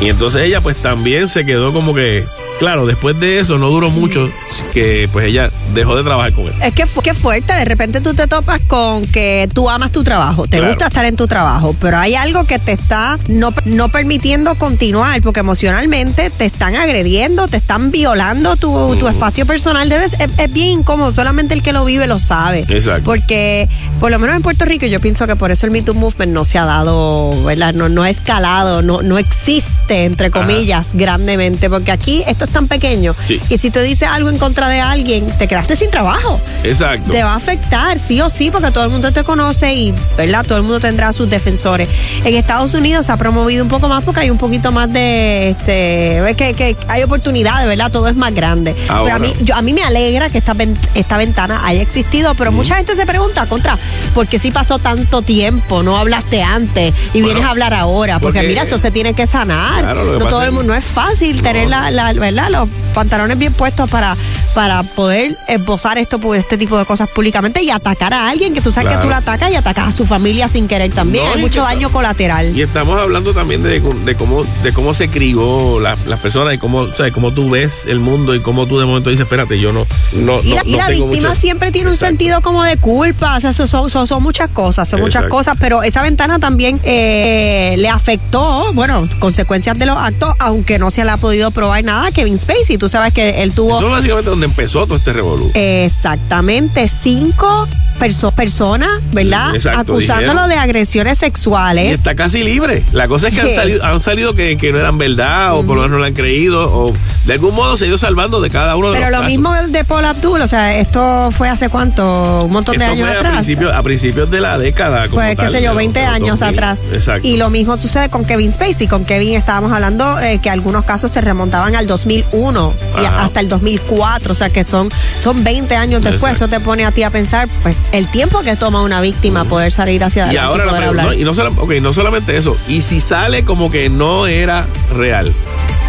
Y 0.00 0.08
entonces 0.08 0.42
ella 0.42 0.60
pues 0.60 0.76
también 0.76 1.28
se 1.28 1.44
quedó 1.44 1.72
como 1.72 1.94
que, 1.94 2.24
claro, 2.60 2.86
después 2.86 3.18
de 3.18 3.40
eso 3.40 3.58
no 3.58 3.68
duró 3.70 3.90
mucho 3.90 4.30
que 4.72 5.08
pues 5.12 5.26
ella 5.26 5.50
dejó 5.74 5.96
de 5.96 6.04
trabajar 6.04 6.32
con 6.32 6.46
él. 6.46 6.52
Es 6.62 6.72
que, 6.74 6.84
que 7.02 7.14
fuerte, 7.14 7.52
de 7.52 7.64
repente 7.64 8.00
tú 8.00 8.14
te 8.14 8.26
topas 8.28 8.60
con 8.60 9.02
que 9.06 9.48
tú 9.52 9.68
amas 9.68 9.90
tu 9.90 10.04
trabajo, 10.04 10.42
te 10.44 10.58
Claro. 10.58 10.68
gusta 10.68 10.86
estar 10.86 11.04
en 11.06 11.16
tu 11.16 11.26
trabajo, 11.26 11.74
pero 11.80 11.96
hay 11.98 12.14
algo 12.14 12.44
que 12.44 12.58
te 12.58 12.72
está 12.72 13.18
no, 13.28 13.52
no 13.64 13.88
permitiendo 13.88 14.54
continuar 14.56 15.20
porque 15.22 15.40
emocionalmente 15.40 16.30
te 16.30 16.44
están 16.44 16.76
agrediendo, 16.76 17.48
te 17.48 17.56
están 17.56 17.90
violando 17.90 18.56
tu, 18.56 18.94
tu 18.96 19.08
espacio 19.08 19.46
personal. 19.46 19.88
Debes, 19.88 20.12
es, 20.20 20.38
es 20.38 20.52
bien 20.52 20.80
incómodo, 20.80 21.12
solamente 21.12 21.54
el 21.54 21.62
que 21.62 21.72
lo 21.72 21.84
vive 21.84 22.06
lo 22.06 22.18
sabe. 22.18 22.60
Exacto. 22.68 23.04
Porque 23.04 23.68
por 23.98 24.10
lo 24.10 24.18
menos 24.18 24.36
en 24.36 24.42
Puerto 24.42 24.64
Rico 24.66 24.86
yo 24.86 25.00
pienso 25.00 25.26
que 25.26 25.34
por 25.36 25.50
eso 25.50 25.66
el 25.66 25.72
Me 25.72 25.82
Too 25.82 25.94
Movement 25.94 26.32
no 26.32 26.44
se 26.44 26.58
ha 26.58 26.64
dado, 26.66 27.30
¿verdad? 27.44 27.72
No, 27.74 27.88
no 27.88 28.02
ha 28.02 28.10
escalado, 28.10 28.82
no, 28.82 29.00
no 29.02 29.18
existe, 29.18 30.04
entre 30.04 30.30
comillas, 30.30 30.94
grandemente, 30.94 31.70
porque 31.70 31.90
aquí 31.92 32.22
esto 32.26 32.44
es 32.50 32.54
tan 32.54 32.66
pequeño 32.68 33.14
Sí. 33.24 33.40
y 33.48 33.58
si 33.58 33.70
tú 33.70 33.80
dices 33.80 34.08
algo 34.08 34.28
en 34.28 34.38
contra 34.38 34.68
de 34.68 34.80
alguien, 34.80 35.26
te 35.38 35.46
quedaste 35.46 35.76
sin 35.76 35.90
trabajo. 35.90 36.40
Exacto. 36.64 37.10
Te 37.12 37.22
va 37.22 37.32
a 37.32 37.36
afectar, 37.36 37.98
sí 37.98 38.20
o 38.20 38.28
sí, 38.28 38.50
porque 38.50 38.70
todo 38.70 38.84
el 38.84 38.90
mundo 38.90 39.12
te 39.12 39.24
conoce 39.24 39.72
y, 39.72 39.94
¿verdad? 40.16 40.44
Todo 40.46 40.58
el 40.58 40.64
mundo 40.64 40.80
tendrá 40.80 41.12
sus 41.12 41.30
defensores. 41.30 41.88
En 42.24 42.34
Estados 42.34 42.74
Unidos 42.74 43.06
se 43.06 43.12
ha 43.12 43.16
promovido 43.16 43.62
un 43.62 43.70
poco 43.70 43.88
más 43.88 44.02
porque 44.04 44.20
hay 44.20 44.30
un 44.30 44.38
poquito 44.38 44.72
más 44.72 44.92
de, 44.92 45.50
este, 45.50 46.34
que, 46.36 46.54
que 46.54 46.76
hay 46.88 47.02
oportunidades, 47.02 47.66
¿verdad? 47.66 47.90
Todo 47.90 48.08
es 48.08 48.16
más 48.16 48.34
grande. 48.34 48.74
Ahora. 48.88 49.14
Pero 49.14 49.16
a 49.16 49.18
mí, 49.28 49.32
yo, 49.42 49.54
a 49.54 49.62
mí 49.62 49.72
me 49.72 49.82
alegra 49.84 50.28
que 50.28 50.38
esta, 50.38 50.54
esta 50.94 51.16
ventana 51.16 51.62
haya 51.66 51.82
existido, 51.82 52.34
pero 52.34 52.52
mucha 52.52 52.76
gente 52.76 52.96
se 52.96 53.06
pregunta, 53.06 53.46
contra, 53.46 53.78
¿por 54.14 54.26
qué 54.26 54.38
si 54.38 54.50
pasó 54.50 54.78
tanto 54.78 55.22
tiempo? 55.22 55.82
No 55.82 55.96
hablaste 55.96 56.42
antes 56.42 56.92
y 57.14 57.22
vienes 57.22 57.44
a 57.44 57.50
hablar 57.50 57.74
ahora, 57.74 58.18
porque, 58.18 58.38
porque- 58.38 58.48
mira, 58.48 58.62
eso 58.62 58.78
se 58.78 58.90
tiene 58.90 59.14
que 59.14 59.26
sanar. 59.26 59.82
Claro, 59.82 60.04
no, 60.18 60.26
todo 60.26 60.42
el 60.42 60.48
es- 60.48 60.54
mundo, 60.54 60.72
no 60.72 60.78
es 60.78 60.84
fácil 60.84 61.42
tener 61.42 61.68
la, 61.68 61.90
la- 61.90 62.12
¿verdad? 62.12 62.39
Los 62.48 62.68
pantalones 62.94 63.36
bien 63.38 63.52
puestos 63.52 63.90
para, 63.90 64.16
para 64.54 64.82
poder 64.82 65.36
esbozar 65.48 65.98
esto, 65.98 66.18
pues, 66.18 66.40
este 66.40 66.56
tipo 66.56 66.78
de 66.78 66.84
cosas 66.84 67.08
públicamente 67.10 67.62
y 67.62 67.70
atacar 67.70 68.14
a 68.14 68.28
alguien 68.30 68.54
que 68.54 68.60
tú 68.60 68.72
sabes 68.72 68.88
Claro. 68.88 69.00
que 69.02 69.06
tú 69.06 69.10
la 69.10 69.18
atacas 69.18 69.50
y 69.52 69.56
atacas 69.56 69.88
a 69.88 69.92
su 69.92 70.06
familia 70.06 70.48
sin 70.48 70.68
querer 70.68 70.90
también. 70.92 71.24
No, 71.26 71.32
Hay 71.34 71.40
mucho 71.42 71.62
daño 71.62 71.90
colateral. 71.90 72.56
Y 72.56 72.62
estamos 72.62 72.98
hablando 72.98 73.34
también 73.34 73.62
de, 73.62 73.80
de 73.80 74.14
cómo 74.14 74.44
de 74.62 74.72
cómo 74.72 74.94
se 74.94 75.08
crió 75.10 75.80
la- 75.80 75.96
las 76.06 76.20
personas 76.20 76.54
y 76.54 76.58
cómo, 76.58 76.78
o 76.78 76.94
sea, 76.94 77.10
cómo 77.12 77.32
tú 77.32 77.50
ves 77.50 77.86
el 77.86 78.00
mundo 78.00 78.34
y 78.34 78.40
cómo 78.40 78.66
tú 78.66 78.78
de 78.78 78.86
momento 78.86 79.10
dices, 79.10 79.24
espérate, 79.24 79.58
yo 79.60 79.72
no 79.72 79.86
no 80.14 80.40
Y 80.42 80.50
no, 80.50 80.54
la, 80.56 80.62
y 80.64 80.70
no 80.72 80.78
la 80.78 80.86
tengo 80.86 81.06
víctima 81.08 81.28
mucho- 81.30 81.40
siempre 81.40 81.72
tiene 81.72 81.90
un 81.90 81.96
sentido 81.96 82.40
como 82.40 82.62
de 82.62 82.76
culpa, 82.76 83.36
o 83.36 83.40
sea, 83.40 83.52
son, 83.52 83.68
son- 83.68 83.90
son- 83.90 84.06
son 84.06 84.22
muchas 84.22 84.48
cosas, 84.50 84.88
son 84.88 85.00
muchas 85.00 85.24
cosas, 85.26 85.56
pero 85.58 85.82
esa 85.82 86.02
ventana 86.02 86.38
también 86.38 86.80
eh, 86.84 87.74
le 87.78 87.88
afectó, 87.88 88.72
bueno, 88.72 89.08
consecuencias 89.18 89.78
de 89.78 89.86
los 89.86 89.96
actos, 89.98 90.34
aunque 90.38 90.78
no 90.78 90.90
se 90.90 91.04
le 91.04 91.10
ha 91.10 91.16
podido 91.16 91.50
probar 91.50 91.82
nada 91.84 92.10
Kevin 92.20 92.36
Spacey. 92.38 92.76
Tú 92.76 92.88
sabes 92.88 93.14
que 93.14 93.42
él 93.42 93.54
tuvo 93.54 93.76
Eso 93.78 93.86
es 93.86 93.92
básicamente 93.92 94.28
donde 94.30 94.44
empezó 94.46 94.84
todo 94.86 94.96
este 94.96 95.12
revolú. 95.14 95.50
exactamente 95.54 96.86
cinco 96.88 97.66
perso- 97.98 98.32
personas, 98.32 98.88
¿verdad? 99.12 99.54
Exacto, 99.54 99.80
Acusándolo 99.92 100.32
dijeron. 100.32 100.48
de 100.50 100.56
agresiones 100.56 101.18
Y 101.18 101.20
sexuales. 101.20 101.92
está 101.92 102.14
casi 102.14 102.42
libre. 102.42 102.82
La 102.92 103.08
cosa 103.08 103.28
es 103.28 103.34
que 103.34 103.40
han 103.42 103.54
salido, 103.54 103.84
han 103.84 104.00
salido 104.00 104.34
que, 104.34 104.56
que 104.56 104.72
no 104.72 104.78
eran 104.78 104.96
verdad 104.98 105.54
o 105.54 105.66
por 105.66 105.76
lo 105.76 105.82
menos 105.82 105.90
no 105.90 105.98
lo 105.98 106.04
han 106.04 106.14
creído 106.14 106.60
o 106.72 106.94
de 107.26 107.32
algún 107.34 107.54
modo 107.54 107.76
se 107.76 107.84
ha 107.84 107.88
ido 107.88 107.98
salvando 107.98 108.40
de 108.40 108.48
cada 108.50 108.76
uno 108.76 108.90
de 108.90 108.98
Pero 108.98 109.10
los 109.10 109.18
lo 109.18 109.22
casos. 109.24 109.32
mismo 109.38 109.54
de 109.68 109.84
Paul 109.84 110.04
Abdul, 110.06 110.40
o 110.40 110.46
sea, 110.46 110.78
esto 110.78 111.28
fue 111.36 111.48
hace 111.50 111.68
cuánto, 111.68 112.44
un 112.44 112.52
montón 112.52 112.78
de 112.78 112.84
años 112.86 113.06
fue 113.06 113.16
a 113.16 113.18
atrás. 113.20 113.32
principios, 113.34 113.72
a 113.72 113.82
principios 113.82 114.30
de 114.30 114.40
la 114.40 114.56
década. 114.58 115.04
como 115.08 115.16
Pues 115.16 115.38
qué 115.38 115.48
sé 115.48 115.62
yo, 115.62 115.70
de 115.72 115.76
20 115.76 116.00
los- 116.00 116.06
de 116.14 116.18
los 116.20 116.22
años 116.24 116.40
2000. 116.40 116.58
atrás. 116.58 116.80
Exacto. 116.92 117.26
Y 117.28 117.36
lo 117.36 117.50
mismo 117.50 117.76
sucede 117.76 118.08
con 118.08 118.24
Kevin 118.24 118.52
Spacey. 118.52 118.86
Con 118.86 119.04
Kevin 119.04 119.36
estábamos 119.36 119.72
hablando 119.72 120.18
eh, 120.20 120.38
que 120.42 120.48
algunos 120.48 120.84
casos 120.86 121.12
se 121.12 121.20
remontaban 121.20 121.76
al 121.76 121.86
2001 122.10 122.74
y 123.00 123.04
Ajá. 123.04 123.24
hasta 123.24 123.40
el 123.40 123.48
2004. 123.48 124.32
O 124.32 124.34
sea 124.34 124.50
que 124.50 124.64
son, 124.64 124.88
son 125.18 125.42
20 125.44 125.74
años 125.76 126.02
después. 126.02 126.32
Exacto. 126.32 126.44
Eso 126.44 126.48
te 126.58 126.60
pone 126.64 126.84
a 126.84 126.90
ti 126.92 127.02
a 127.02 127.10
pensar 127.10 127.48
pues 127.62 127.76
el 127.92 128.06
tiempo 128.10 128.40
que 128.42 128.56
toma 128.56 128.82
una 128.82 129.00
víctima 129.00 129.44
poder 129.44 129.72
salir 129.72 130.02
hacia 130.04 130.24
Y 130.32 130.36
adelante 130.36 130.36
y, 130.36 130.38
ahora, 130.50 130.64
la 130.64 130.70
poder 130.70 130.80
pregunta- 130.82 131.02
hablar. 131.02 131.16
no, 131.16 131.20
y 131.20 131.24
no, 131.24 131.34
sola- 131.34 131.50
ok, 131.56 131.72
no 131.80 131.92
solamente 131.92 132.36
eso, 132.36 132.56
y 132.68 132.82
si 132.82 133.00
sale 133.00 133.44
como 133.44 133.70
que 133.70 133.88
no 133.88 134.26
era 134.26 134.66
real, 134.96 135.32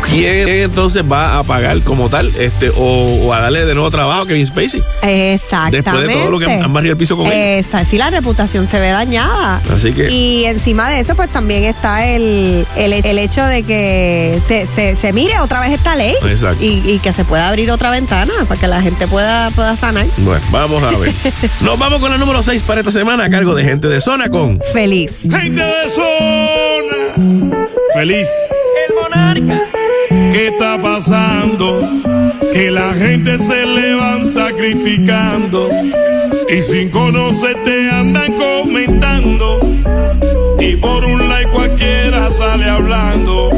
¿quién 0.09 0.47
entonces 0.49 1.03
va 1.09 1.39
a 1.39 1.43
pagar 1.43 1.79
como 1.81 2.09
tal 2.09 2.31
este 2.39 2.69
o, 2.69 3.25
o 3.25 3.33
a 3.33 3.39
darle 3.41 3.65
de 3.65 3.73
nuevo 3.73 3.89
trabajo 3.91 4.21
a 4.23 4.27
Kevin 4.27 4.45
Spacey? 4.45 4.83
Exactamente. 5.01 5.77
Después 5.91 6.07
de 6.07 6.13
todo 6.13 6.31
lo 6.31 6.39
que 6.39 6.45
han- 6.45 6.73
barrido 6.73 6.93
el 6.93 6.97
piso 6.97 7.17
con 7.17 7.27
él. 7.27 7.33
Esa, 7.59 7.83
sí, 7.85 7.97
la 7.97 8.09
reputación 8.09 8.65
se 8.67 8.79
ve 8.79 8.89
dañada. 8.89 9.61
Así 9.73 9.91
que- 9.93 10.09
Y 10.11 10.45
encima 10.45 10.89
de 10.89 10.99
eso, 10.99 11.15
pues 11.15 11.29
también 11.29 11.63
está 11.65 12.05
el, 12.07 12.65
el, 12.77 12.93
el 12.93 13.19
hecho 13.19 13.43
de 13.45 13.63
que 13.63 14.39
se, 14.47 14.65
se, 14.65 14.95
se 14.95 15.13
mire 15.13 15.39
otra 15.39 15.59
vez 15.61 15.71
esta 15.71 15.95
ley. 15.95 16.13
Exacto. 16.29 16.63
Y, 16.63 16.81
y 16.85 16.99
que 16.99 17.11
se 17.13 17.23
pueda 17.25 17.47
abrir 17.49 17.69
otra 17.71 17.89
ventana 17.91 18.33
para 18.47 18.59
que 18.59 18.67
la 18.67 18.81
gente 18.81 19.07
pueda, 19.07 19.49
pueda 19.51 19.75
sanar. 19.75 20.05
Bueno, 20.17 20.43
vamos 20.51 20.81
a 20.83 20.91
ver. 20.91 21.11
Nos 21.61 21.77
vamos 21.77 21.99
con 21.99 22.09
la 22.11 22.17
número 22.17 22.41
6 22.41 22.63
para 22.63 22.81
esta 22.81 22.91
semana 22.91 23.25
a 23.25 23.29
cargo 23.29 23.53
de 23.53 23.63
gente 23.63 23.87
de 23.87 23.99
zona 24.01 24.29
con 24.29 24.59
Feliz. 24.73 25.21
Gente 25.21 25.61
de 25.61 25.89
zona. 25.89 27.65
Feliz. 27.93 28.27
El 28.87 28.95
monarca. 28.95 29.61
¿Qué 30.31 30.47
está 30.47 30.81
pasando? 30.81 31.81
Que 32.53 32.71
la 32.71 32.93
gente 32.93 33.37
se 33.37 33.65
levanta 33.65 34.53
criticando. 34.53 35.69
Y 36.49 36.61
sin 36.61 36.89
conocerte 36.89 37.89
andan 37.89 38.33
comentando. 38.33 39.59
Y 40.59 40.75
por 40.77 41.03
un 41.03 41.27
like 41.27 41.51
cualquiera 41.51 42.31
sale 42.31 42.69
hablando. 42.69 43.49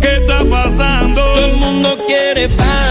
¿Qué 0.00 0.16
está 0.16 0.44
pasando? 0.44 1.20
Todo 1.20 1.46
el 1.46 1.56
mundo 1.56 1.98
quiere 2.06 2.48
fama. 2.48 2.82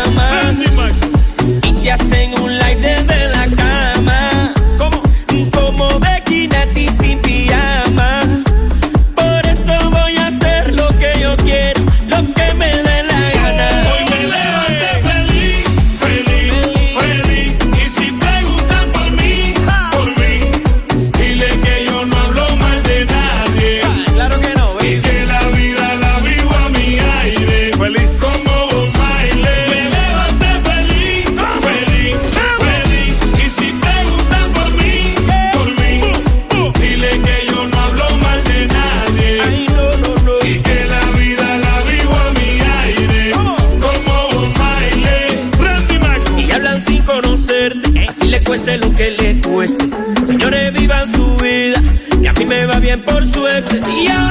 Suerte. 53.62 53.92
Y 53.92 54.31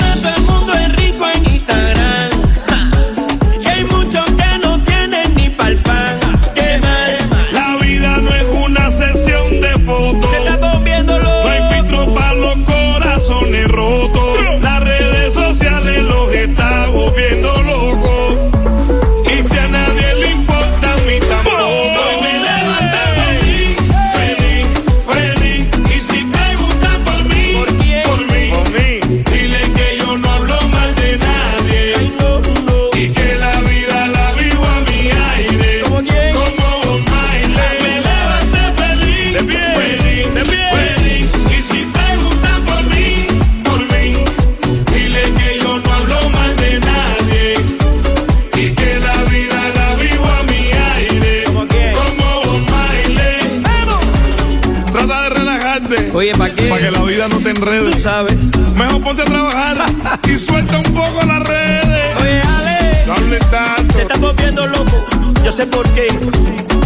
sé 65.60 65.66
por 65.66 65.86
qué. 65.90 66.06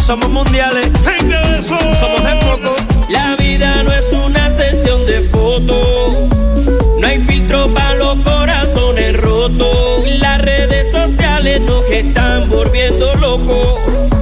Somos 0.01 0.29
mundiales. 0.29 0.89
Somos 1.61 2.23
de 2.23 2.35
foco. 2.41 2.75
La 3.09 3.35
vida 3.37 3.83
no 3.83 3.91
es 3.91 4.11
una 4.11 4.51
sesión 4.51 5.05
de 5.05 5.21
fotos. 5.21 6.29
No 6.99 7.07
hay 7.07 7.23
filtro 7.23 7.73
para 7.73 7.95
los 7.95 8.15
corazones 8.17 9.15
rotos. 9.17 10.03
Las 10.19 10.41
redes 10.41 10.91
sociales 10.91 11.61
nos 11.61 11.85
están 11.85 12.49
volviendo 12.49 13.15
locos. 13.15 14.14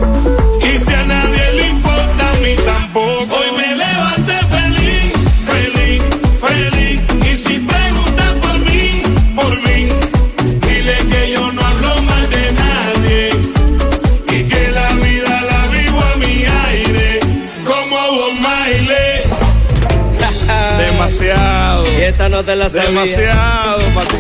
No 22.34 22.44
te 22.44 22.56
la 22.56 22.68
sabía. 22.70 22.90
Demasiado 22.90 23.82
para 23.94 24.08
ti. 24.08 24.18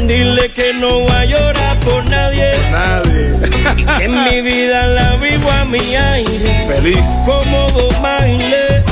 Dile 0.06 0.50
que 0.52 0.74
no 0.74 1.00
voy 1.00 1.10
a 1.12 1.24
llorar 1.24 1.80
por 1.80 2.04
nadie. 2.10 2.52
Nadie. 2.70 3.32
Y 3.78 3.84
que 3.84 4.04
en 4.04 4.24
mi 4.24 4.42
vida 4.42 4.86
la 4.88 5.16
vivo 5.16 5.50
a 5.50 5.64
mi 5.64 5.78
aire. 5.78 6.66
Feliz. 6.68 7.06
Como 7.26 7.70
Bob 7.70 8.00
Marley. 8.02 8.82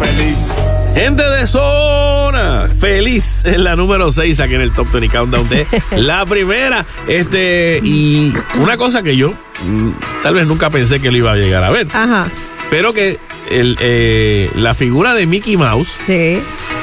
Feliz. 0.00 0.92
Gente 0.94 1.22
de 1.22 1.46
zona, 1.46 2.68
feliz 2.78 3.42
es 3.44 3.58
la 3.58 3.76
número 3.76 4.12
6 4.12 4.40
aquí 4.40 4.54
en 4.54 4.60
el 4.62 4.72
Top 4.72 4.90
20 4.92 5.08
Countdown 5.14 5.48
de 5.48 5.66
la 5.96 6.24
primera. 6.24 6.84
Este, 7.08 7.80
y 7.82 8.32
una 8.60 8.76
cosa 8.76 9.02
que 9.02 9.16
yo 9.16 9.30
mm, 9.64 9.90
tal 10.22 10.34
vez 10.34 10.46
nunca 10.46 10.70
pensé 10.70 11.00
que 11.00 11.10
lo 11.10 11.16
iba 11.18 11.32
a 11.32 11.36
llegar 11.36 11.64
a 11.64 11.70
ver, 11.70 11.86
Ajá. 11.92 12.28
pero 12.70 12.94
que 12.94 13.18
el, 13.50 13.76
eh, 13.80 14.50
la 14.56 14.72
figura 14.74 15.14
de 15.14 15.26
Mickey 15.26 15.56
Mouse 15.58 15.96
Sí. 16.06 16.40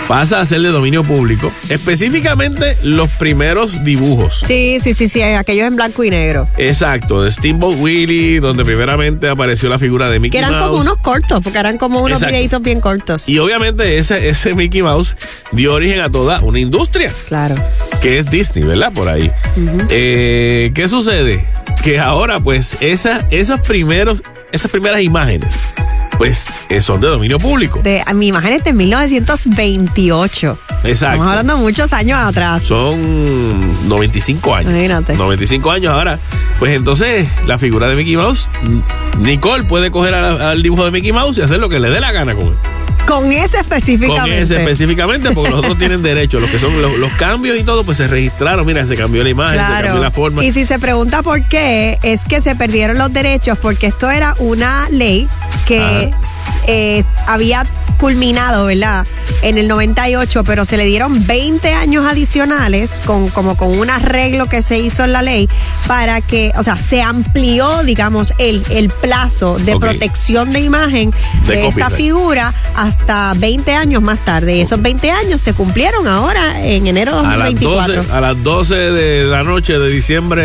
Pasa 0.07 0.39
a 0.39 0.45
ser 0.45 0.61
de 0.61 0.69
dominio 0.69 1.03
público, 1.03 1.51
específicamente 1.69 2.77
los 2.83 3.09
primeros 3.11 3.83
dibujos. 3.83 4.43
Sí, 4.45 4.77
sí, 4.81 4.93
sí, 4.93 5.07
sí, 5.07 5.21
aquellos 5.21 5.67
en 5.67 5.75
blanco 5.75 6.03
y 6.03 6.09
negro. 6.09 6.47
Exacto, 6.57 7.23
de 7.23 7.31
Steamboat 7.31 7.77
Willie, 7.79 8.39
donde 8.39 8.65
primeramente 8.65 9.29
apareció 9.29 9.69
la 9.69 9.79
figura 9.79 10.09
de 10.09 10.19
Mickey 10.19 10.31
Que 10.39 10.45
eran 10.45 10.51
Mouse. 10.59 10.69
como 10.69 10.81
unos 10.81 10.97
cortos, 10.99 11.41
porque 11.43 11.59
eran 11.59 11.77
como 11.77 11.99
unos 11.99 12.21
Exacto. 12.21 12.33
videitos 12.33 12.61
bien 12.61 12.81
cortos. 12.81 13.29
Y 13.29 13.39
obviamente 13.39 13.97
ese, 13.97 14.27
ese 14.29 14.53
Mickey 14.55 14.81
Mouse 14.81 15.15
dio 15.51 15.73
origen 15.73 15.99
a 16.01 16.09
toda 16.09 16.41
una 16.41 16.59
industria. 16.59 17.11
Claro. 17.27 17.55
Que 18.01 18.19
es 18.19 18.29
Disney, 18.29 18.63
¿verdad? 18.65 18.91
Por 18.93 19.07
ahí. 19.07 19.31
Eh, 19.89 20.71
¿Qué 20.73 20.87
sucede? 20.89 21.45
Que 21.83 21.99
ahora, 21.99 22.39
pues, 22.39 22.77
esa, 22.81 23.25
esos 23.31 23.59
primeros, 23.61 24.23
esas 24.51 24.69
primeras 24.71 25.01
imágenes, 25.01 25.53
pues, 26.17 26.47
eh, 26.69 26.81
son 26.81 27.01
de 27.01 27.07
dominio 27.07 27.37
público. 27.37 27.79
De, 27.83 28.03
a 28.05 28.13
mi 28.13 28.27
imagen 28.27 28.53
es 28.53 28.63
de 28.63 28.73
1928. 28.73 30.57
Exacto. 30.69 30.87
Estamos 30.87 31.27
hablando 31.27 31.57
muchos 31.57 31.93
años 31.93 32.19
atrás. 32.19 32.63
Son 32.63 33.87
95 33.87 34.55
años. 34.55 34.71
Imagínate. 34.71 35.15
95 35.15 35.71
años 35.71 35.93
ahora. 35.93 36.19
Pues 36.59 36.75
entonces, 36.75 37.27
la 37.45 37.57
figura 37.57 37.87
de 37.87 37.95
Mickey 37.95 38.15
Mouse, 38.17 38.49
Nicole 39.19 39.63
puede 39.63 39.91
coger 39.91 40.13
al, 40.13 40.41
al 40.41 40.63
dibujo 40.63 40.85
de 40.85 40.91
Mickey 40.91 41.11
Mouse 41.11 41.37
y 41.37 41.41
hacer 41.41 41.59
lo 41.59 41.69
que 41.69 41.79
le 41.79 41.89
dé 41.89 41.99
la 41.99 42.11
gana 42.11 42.35
con 42.35 42.47
él. 42.47 42.55
Con 43.07 43.31
ese 43.31 43.57
Con 43.57 43.65
específicamente. 43.65 44.41
ese 44.41 44.57
específicamente, 44.57 45.31
porque 45.31 45.51
los 45.51 45.59
otros 45.59 45.77
tienen 45.77 46.01
derecho. 46.01 46.39
Los 46.39 46.49
que 46.49 46.59
son 46.59 46.81
los, 46.81 46.97
los 46.97 47.11
cambios 47.13 47.57
y 47.57 47.63
todo, 47.63 47.83
pues 47.83 47.97
se 47.97 48.07
registraron. 48.07 48.65
Mira, 48.65 48.85
se 48.85 48.95
cambió 48.95 49.23
la 49.23 49.29
imagen, 49.29 49.59
se 49.59 49.83
cambió 49.83 50.01
la 50.01 50.11
forma. 50.11 50.43
Y 50.43 50.51
si 50.51 50.65
se 50.65 50.79
pregunta 50.79 51.21
por 51.21 51.43
qué, 51.43 51.99
es 52.03 52.23
que 52.25 52.41
se 52.41 52.55
perdieron 52.55 52.97
los 52.97 53.11
derechos 53.11 53.57
porque 53.57 53.87
esto 53.87 54.09
era 54.09 54.35
una 54.39 54.87
ley 54.89 55.27
que 55.65 56.11
eh, 56.67 57.03
había 57.27 57.63
culminado, 57.93 58.65
¿verdad? 58.65 59.05
En 59.41 59.57
el 59.57 59.67
98, 59.67 60.43
pero 60.43 60.65
se 60.65 60.77
le 60.77 60.85
dieron 60.85 61.25
20 61.25 61.73
años 61.73 62.05
adicionales 62.05 63.01
con 63.05 63.29
como 63.29 63.55
con 63.55 63.77
un 63.77 63.89
arreglo 63.89 64.47
que 64.47 64.61
se 64.61 64.79
hizo 64.79 65.03
en 65.03 65.13
la 65.13 65.21
ley 65.21 65.49
para 65.87 66.21
que, 66.21 66.51
o 66.57 66.63
sea, 66.63 66.75
se 66.77 67.01
amplió, 67.01 67.83
digamos, 67.83 68.33
el, 68.37 68.63
el 68.69 68.89
plazo 68.89 69.57
de 69.59 69.77
protección 69.77 70.51
de 70.51 70.61
imagen 70.61 71.11
De 71.47 71.57
de, 71.57 71.67
esta 71.67 71.89
figura 71.89 72.53
hasta 72.75 73.33
20 73.35 73.73
años 73.73 74.01
más 74.01 74.19
tarde. 74.19 74.57
Y 74.57 74.61
esos 74.61 74.81
20 74.81 75.11
años 75.11 75.41
se 75.41 75.53
cumplieron 75.53 76.07
ahora 76.07 76.61
en 76.63 76.87
enero 76.87 77.21
de 77.21 77.27
A 77.27 77.37
las, 77.37 77.51
2024. 77.51 77.95
12, 77.95 78.11
a 78.11 78.21
las 78.21 78.43
12 78.43 78.75
de 78.75 79.23
la 79.25 79.43
noche 79.43 79.77
de 79.77 79.89
diciembre 79.89 80.43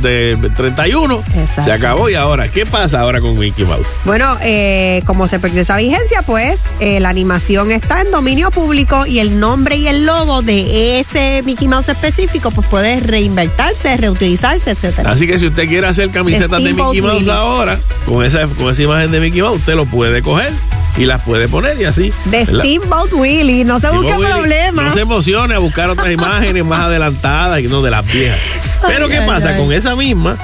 de 0.00 0.50
31 0.56 1.22
Exacto. 1.34 1.62
se 1.62 1.72
acabó. 1.72 2.08
¿Y 2.08 2.14
ahora 2.14 2.48
qué 2.48 2.66
pasa 2.66 3.00
ahora 3.00 3.20
con 3.20 3.38
Mickey 3.38 3.64
Mouse? 3.64 3.88
Bueno, 4.04 4.36
eh, 4.42 5.02
como 5.06 5.26
se 5.26 5.38
perdió 5.38 5.62
esa 5.62 5.76
vigencia, 5.76 6.22
pues 6.22 6.64
eh, 6.80 6.93
la 7.00 7.08
animación 7.08 7.70
está 7.70 8.00
en 8.00 8.10
dominio 8.10 8.50
público 8.50 9.06
y 9.06 9.18
el 9.18 9.38
nombre 9.40 9.76
y 9.76 9.88
el 9.88 10.06
logo 10.06 10.42
de 10.42 11.00
ese 11.00 11.42
Mickey 11.44 11.68
Mouse 11.68 11.88
específico, 11.88 12.50
pues 12.50 12.66
puede 12.68 13.00
reinventarse, 13.00 13.96
reutilizarse, 13.96 14.70
etcétera. 14.70 15.10
Así 15.10 15.26
que 15.26 15.38
si 15.38 15.46
usted 15.46 15.68
quiere 15.68 15.86
hacer 15.86 16.10
camisetas 16.10 16.62
de 16.62 16.72
Mickey 16.72 17.02
Mouse 17.02 17.28
ahora, 17.28 17.78
con 18.06 18.24
esa, 18.24 18.46
con 18.46 18.70
esa 18.70 18.82
imagen 18.82 19.10
de 19.10 19.20
Mickey 19.20 19.42
Mouse, 19.42 19.58
usted 19.58 19.74
lo 19.74 19.86
puede 19.86 20.22
coger 20.22 20.52
y 20.96 21.06
las 21.06 21.22
puede 21.22 21.48
poner 21.48 21.80
y 21.80 21.84
así. 21.84 22.12
De. 22.26 22.46
Steamboat 22.46 23.12
Willie, 23.12 23.64
no 23.64 23.80
se 23.80 23.88
busque 23.90 24.12
Steamboat 24.12 24.20
Willie, 24.20 24.32
problema. 24.32 24.82
No 24.84 24.94
se 24.94 25.00
emocione 25.00 25.54
a 25.54 25.58
buscar 25.58 25.90
otras 25.90 26.10
imágenes 26.12 26.64
más 26.64 26.80
adelantadas 26.80 27.60
y 27.60 27.64
no 27.64 27.82
de 27.82 27.90
las 27.90 28.06
viejas. 28.06 28.38
Pero 28.86 29.06
Ay, 29.06 29.10
¿qué 29.10 29.18
ay, 29.18 29.26
pasa? 29.26 29.50
ay. 29.50 29.56
Con 29.56 29.72
esa 29.72 29.96
misma, 29.96 30.36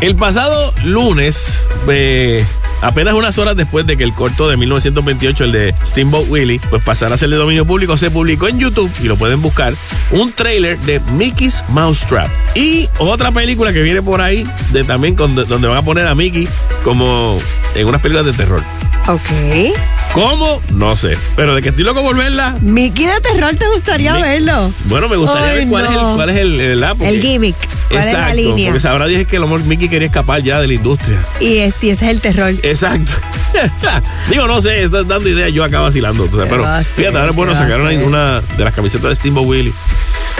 el 0.00 0.16
pasado 0.16 0.74
lunes, 0.84 1.64
eh, 1.88 2.44
apenas 2.82 3.14
unas 3.14 3.38
horas 3.38 3.56
después 3.56 3.86
de 3.86 3.96
que 3.96 4.04
el 4.04 4.12
corto 4.12 4.48
de 4.48 4.56
1928, 4.56 5.44
el 5.44 5.52
de 5.52 5.74
Steamboat 5.84 6.28
Willie, 6.28 6.60
pues 6.68 6.82
pasara 6.82 7.14
a 7.14 7.18
ser 7.18 7.30
de 7.30 7.36
dominio 7.36 7.64
público, 7.64 7.96
se 7.96 8.10
publicó 8.10 8.48
en 8.48 8.58
YouTube, 8.58 8.90
y 9.00 9.04
lo 9.04 9.16
pueden 9.16 9.40
buscar, 9.40 9.74
un 10.10 10.32
trailer 10.32 10.78
de 10.80 11.00
Mickey's 11.16 11.64
Mousetrap. 11.68 12.28
Y 12.54 12.88
otra 12.98 13.32
película 13.32 13.72
que 13.72 13.82
viene 13.82 14.02
por 14.02 14.20
ahí, 14.20 14.46
de 14.72 14.84
también 14.84 15.16
donde 15.16 15.68
van 15.68 15.78
a 15.78 15.82
poner 15.82 16.06
a 16.06 16.14
Mickey 16.14 16.48
como 16.84 17.38
en 17.74 17.86
unas 17.86 18.00
películas 18.02 18.26
de 18.26 18.32
terror. 18.32 18.62
Ok. 19.08 19.74
¿Cómo? 20.14 20.60
No 20.74 20.94
sé. 20.94 21.16
Pero 21.36 21.54
de 21.54 21.62
que 21.62 21.70
estoy 21.70 21.84
loco 21.84 22.02
por 22.02 22.14
verla, 22.14 22.54
Mickey 22.60 23.06
de 23.06 23.18
terror, 23.20 23.54
¿te 23.54 23.66
gustaría 23.68 24.14
verlo? 24.18 24.70
bueno, 24.84 25.08
me 25.08 25.16
gustaría 25.16 25.50
Ay, 25.52 25.58
ver 25.60 25.68
cuál, 25.68 25.84
es 25.84 25.90
el, 25.90 25.96
cuál 26.16 26.30
es 26.30 26.36
el, 26.36 26.60
el, 26.60 26.82
El 27.00 27.22
gimmick. 27.22 27.56
¿Cuál 27.88 28.00
es 28.00 28.04
la 28.06 28.10
Exacto, 28.12 28.36
línea? 28.36 28.66
Porque 28.66 28.80
sabrá 28.80 29.06
Dios 29.06 29.26
que 29.26 29.36
a 29.38 29.40
lo 29.40 29.46
mejor 29.46 29.64
Mickey 29.64 29.88
quería 29.88 30.06
escapar 30.06 30.42
ya 30.42 30.60
de 30.60 30.66
la 30.66 30.74
industria. 30.74 31.22
Y 31.40 31.58
es, 31.58 31.74
sí, 31.78 31.88
ese 31.88 32.04
es 32.04 32.10
el 32.10 32.20
terror. 32.20 32.54
Exacto. 32.62 33.12
Digo, 34.30 34.46
no 34.46 34.60
sé, 34.60 34.84
estoy 34.84 35.04
dando 35.06 35.28
ideas 35.28 35.50
yo 35.52 35.64
acá 35.64 35.80
vacilando. 35.80 36.24
tú 36.26 36.36
sabes, 36.36 36.52
¿Qué 36.52 36.56
pero 36.58 36.84
fíjate, 36.84 37.16
ahora 37.16 37.30
es 37.30 37.36
bueno 37.36 37.52
¿Qué 37.52 37.58
va 37.58 37.64
a 37.64 37.68
sacar 37.68 37.80
una, 38.04 38.40
de 38.40 38.64
las 38.64 38.74
camisetas 38.74 39.08
de 39.08 39.16
Steamboat 39.16 39.46
Willie. 39.46 39.72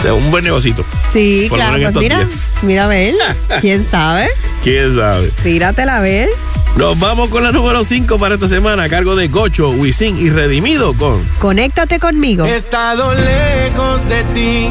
De 0.03 0.11
un 0.11 0.29
buen 0.29 0.43
negocito. 0.43 0.85
Sí, 1.11 1.47
Por 1.49 1.57
claro. 1.57 1.81
Pues 1.81 1.95
mira, 1.95 2.17
días. 2.19 2.29
mira 2.61 2.83
a 2.83 2.87
ver. 2.87 3.15
¿Quién 3.61 3.83
sabe? 3.83 4.27
¿Quién 4.61 4.95
sabe? 4.95 5.31
Tíratela 5.43 5.97
a 5.97 6.01
ver. 6.01 6.29
Nos 6.75 6.99
vamos 6.99 7.29
con 7.29 7.43
la 7.43 7.51
número 7.51 7.83
5 7.85 8.17
para 8.17 8.33
esta 8.35 8.47
semana 8.49 8.83
a 8.83 8.89
cargo 8.89 9.15
de 9.15 9.27
Gocho. 9.27 9.62
Wisin 9.71 10.17
y 10.17 10.29
Redimido 10.29 10.93
con 10.93 11.23
Conéctate 11.39 11.99
conmigo. 11.99 12.45
He 12.45 12.55
estado 12.55 13.13
lejos 13.13 14.07
de 14.09 14.23
ti, 14.33 14.67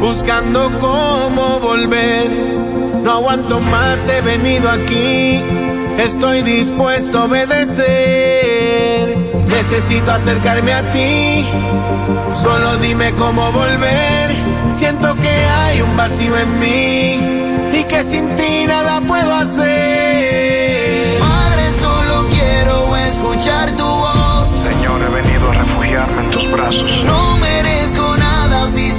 buscando 0.00 0.70
cómo 0.78 1.60
volver. 1.60 2.30
No 3.02 3.12
aguanto 3.12 3.60
más, 3.60 4.08
he 4.08 4.20
venido 4.22 4.68
aquí. 4.70 5.42
Estoy 5.98 6.42
dispuesto 6.42 7.18
a 7.18 7.24
obedecer. 7.24 7.86
Necesito 9.48 10.10
acercarme 10.12 10.72
a 10.72 10.90
ti. 10.90 11.46
Solo 12.34 12.76
dime 12.78 13.12
cómo 13.12 13.52
volver. 13.52 14.30
Siento 14.72 15.14
que 15.14 15.28
hay 15.28 15.80
un 15.80 15.96
vacío 15.96 16.36
en 16.36 16.58
mí 16.60 17.20
y 17.72 17.84
que 17.84 18.02
sin 18.02 18.28
ti 18.36 18.66
nada 18.66 19.00
puedo 19.00 19.34
hacer. 19.34 19.85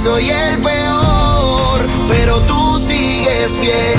Soy 0.08 0.30
el 0.30 0.58
peor, 0.62 1.86
pero 2.08 2.40
tú 2.40 2.78
sigues 2.78 3.52
fiel. 3.60 3.98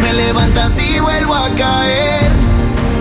Me 0.00 0.12
levantas 0.12 0.78
y 0.78 1.00
vuelvo 1.00 1.34
a 1.34 1.48
caer. 1.56 2.30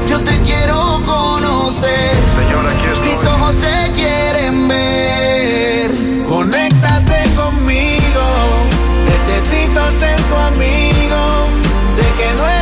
Yo 0.08 0.20
te 0.22 0.36
quiero 0.42 1.02
conocer. 1.06 2.16
Señor, 2.36 2.66
aquí 2.68 2.86
estoy. 2.94 3.10
Mis 3.10 3.26
ojos 3.26 3.56
te 3.58 3.92
quieren 3.92 4.68
ver. 4.68 5.92
Conéctate 6.28 7.20
conmigo, 7.36 8.26
necesito 9.06 9.80
ser 10.00 10.20
tu 10.22 10.36
amigo. 10.36 11.22
Sé 11.96 12.06
que 12.18 12.28
no 12.38 12.50
he 12.50 12.61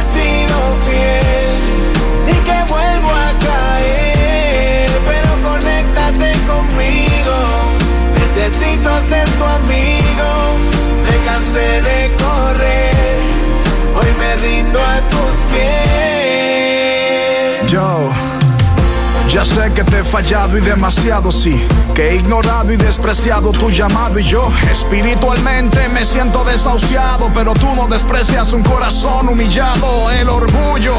Necesito 8.49 8.89
ser 9.01 9.29
tu 9.37 9.43
amigo, 9.45 10.57
me 11.03 11.23
cansé 11.23 11.81
de 11.81 12.18
Ya 19.39 19.45
sé 19.45 19.71
que 19.73 19.85
te 19.85 19.99
he 19.99 20.03
fallado 20.03 20.57
y 20.57 20.59
demasiado 20.59 21.31
sí, 21.31 21.65
que 21.95 22.09
he 22.09 22.15
ignorado 22.17 22.73
y 22.73 22.75
despreciado 22.75 23.51
tu 23.51 23.69
llamado 23.69 24.19
y 24.19 24.25
yo 24.25 24.43
espiritualmente 24.69 25.87
me 25.87 26.03
siento 26.03 26.43
desahuciado, 26.43 27.31
pero 27.33 27.53
tú 27.53 27.73
no 27.73 27.87
desprecias 27.87 28.51
un 28.51 28.63
corazón 28.63 29.29
humillado, 29.29 30.11
el 30.11 30.27
orgullo, 30.27 30.93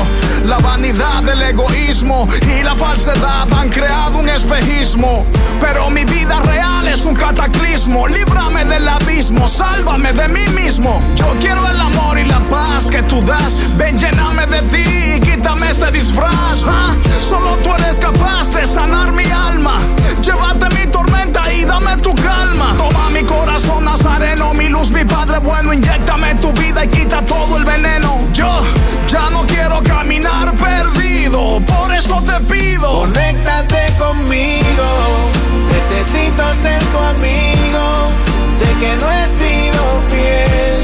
la 0.47 0.57
vanidad, 0.57 1.29
el 1.29 1.43
egoísmo 1.43 2.27
y 2.59 2.63
la 2.63 2.75
falsedad 2.75 3.47
han 3.53 3.69
creado 3.69 4.17
un 4.17 4.29
espejismo, 4.31 5.27
pero 5.61 5.91
mi 5.91 6.07
vida 6.07 6.41
real 6.41 6.89
es 6.89 7.05
un 7.05 7.15
cataclismo, 7.15 8.09
líbrame 8.09 8.65
del 8.65 8.89
sálvame 9.23 10.13
de 10.13 10.29
mí 10.29 10.49
mismo, 10.55 10.99
yo 11.15 11.35
quiero 11.39 11.69
el 11.69 11.79
amor 11.79 12.19
y 12.19 12.25
la 12.25 12.39
paz 12.41 12.87
que 12.87 13.03
tú 13.03 13.21
das, 13.23 13.77
ven 13.77 13.99
lléname 13.99 14.47
de 14.47 14.63
ti 14.63 14.85
y 15.17 15.21
quítame 15.21 15.69
este 15.69 15.91
disfraz, 15.91 16.65
¿ah? 16.67 16.95
solo 17.21 17.57
tú 17.59 17.71
eres 17.75 17.99
capaz 17.99 18.51
de 18.51 18.65
sanar 18.65 19.13
mi 19.13 19.25
alma. 19.25 19.79
Llévate 20.23 20.75
mi 20.75 20.91
tormenta 20.91 21.43
y 21.53 21.65
dame 21.65 21.97
tu 21.99 22.15
calma. 22.15 22.75
Toma 22.77 23.11
mi 23.11 23.23
corazón 23.23 23.85
nazareno, 23.85 24.55
mi 24.55 24.69
luz, 24.69 24.91
mi 24.93 25.05
padre 25.05 25.39
bueno. 25.39 25.73
Inyectame 25.73 26.35
tu 26.37 26.53
vida 26.53 26.85
y 26.85 26.89
quita 26.89 27.25
todo 27.27 27.57
el 27.57 27.65
veneno. 27.65 28.19
Yo 28.33 28.63
ya 29.07 29.31
no 29.31 29.47
quiero 29.47 29.83
caminar 29.83 30.55
perdido, 30.57 31.61
por 31.61 31.95
eso 31.95 32.23
te 32.23 32.41
pido. 32.53 33.01
Conéctate 33.01 33.93
conmigo, 33.99 35.31
necesito 35.71 36.43
ser 36.63 36.83
tu 36.85 36.99
amigo. 36.99 38.30
Sé 38.61 38.69
que 38.79 38.95
no 38.97 39.11
he 39.11 39.27
sido 39.27 39.83
fiel 40.11 40.81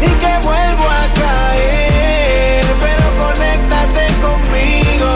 y 0.00 0.10
que 0.22 0.32
vuelvo 0.46 0.86
a 0.88 1.12
caer, 1.12 2.64
pero 2.84 3.06
conéctate 3.24 4.06
conmigo. 4.22 5.10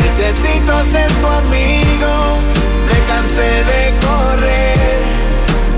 Necesito 0.00 0.72
ser 0.84 1.10
tu 1.14 1.26
amigo, 1.26 2.38
me 2.86 2.98
cansé 3.08 3.50
de 3.72 3.82
correr, 4.06 4.98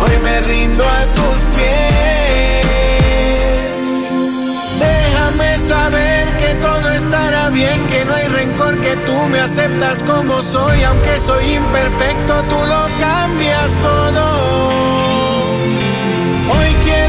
hoy 0.02 0.16
me 0.22 0.42
rindo 0.42 0.84
a 0.86 1.06
tus 1.16 1.38
pies. 1.56 2.90
Déjame 4.78 5.56
saber 5.56 6.28
que 6.36 6.52
todo 6.60 6.92
estará 6.92 7.48
bien, 7.48 7.80
que 7.86 8.04
no 8.04 8.14
hay 8.14 8.28
rencor, 8.28 8.76
que 8.80 8.94
tú 9.06 9.16
me 9.30 9.40
aceptas 9.40 10.02
como 10.02 10.42
soy, 10.42 10.82
aunque 10.82 11.18
soy 11.18 11.54
imperfecto, 11.54 12.42
tú 12.42 12.56
lo 12.56 12.90
cambias 13.00 13.70
todo. 13.80 15.19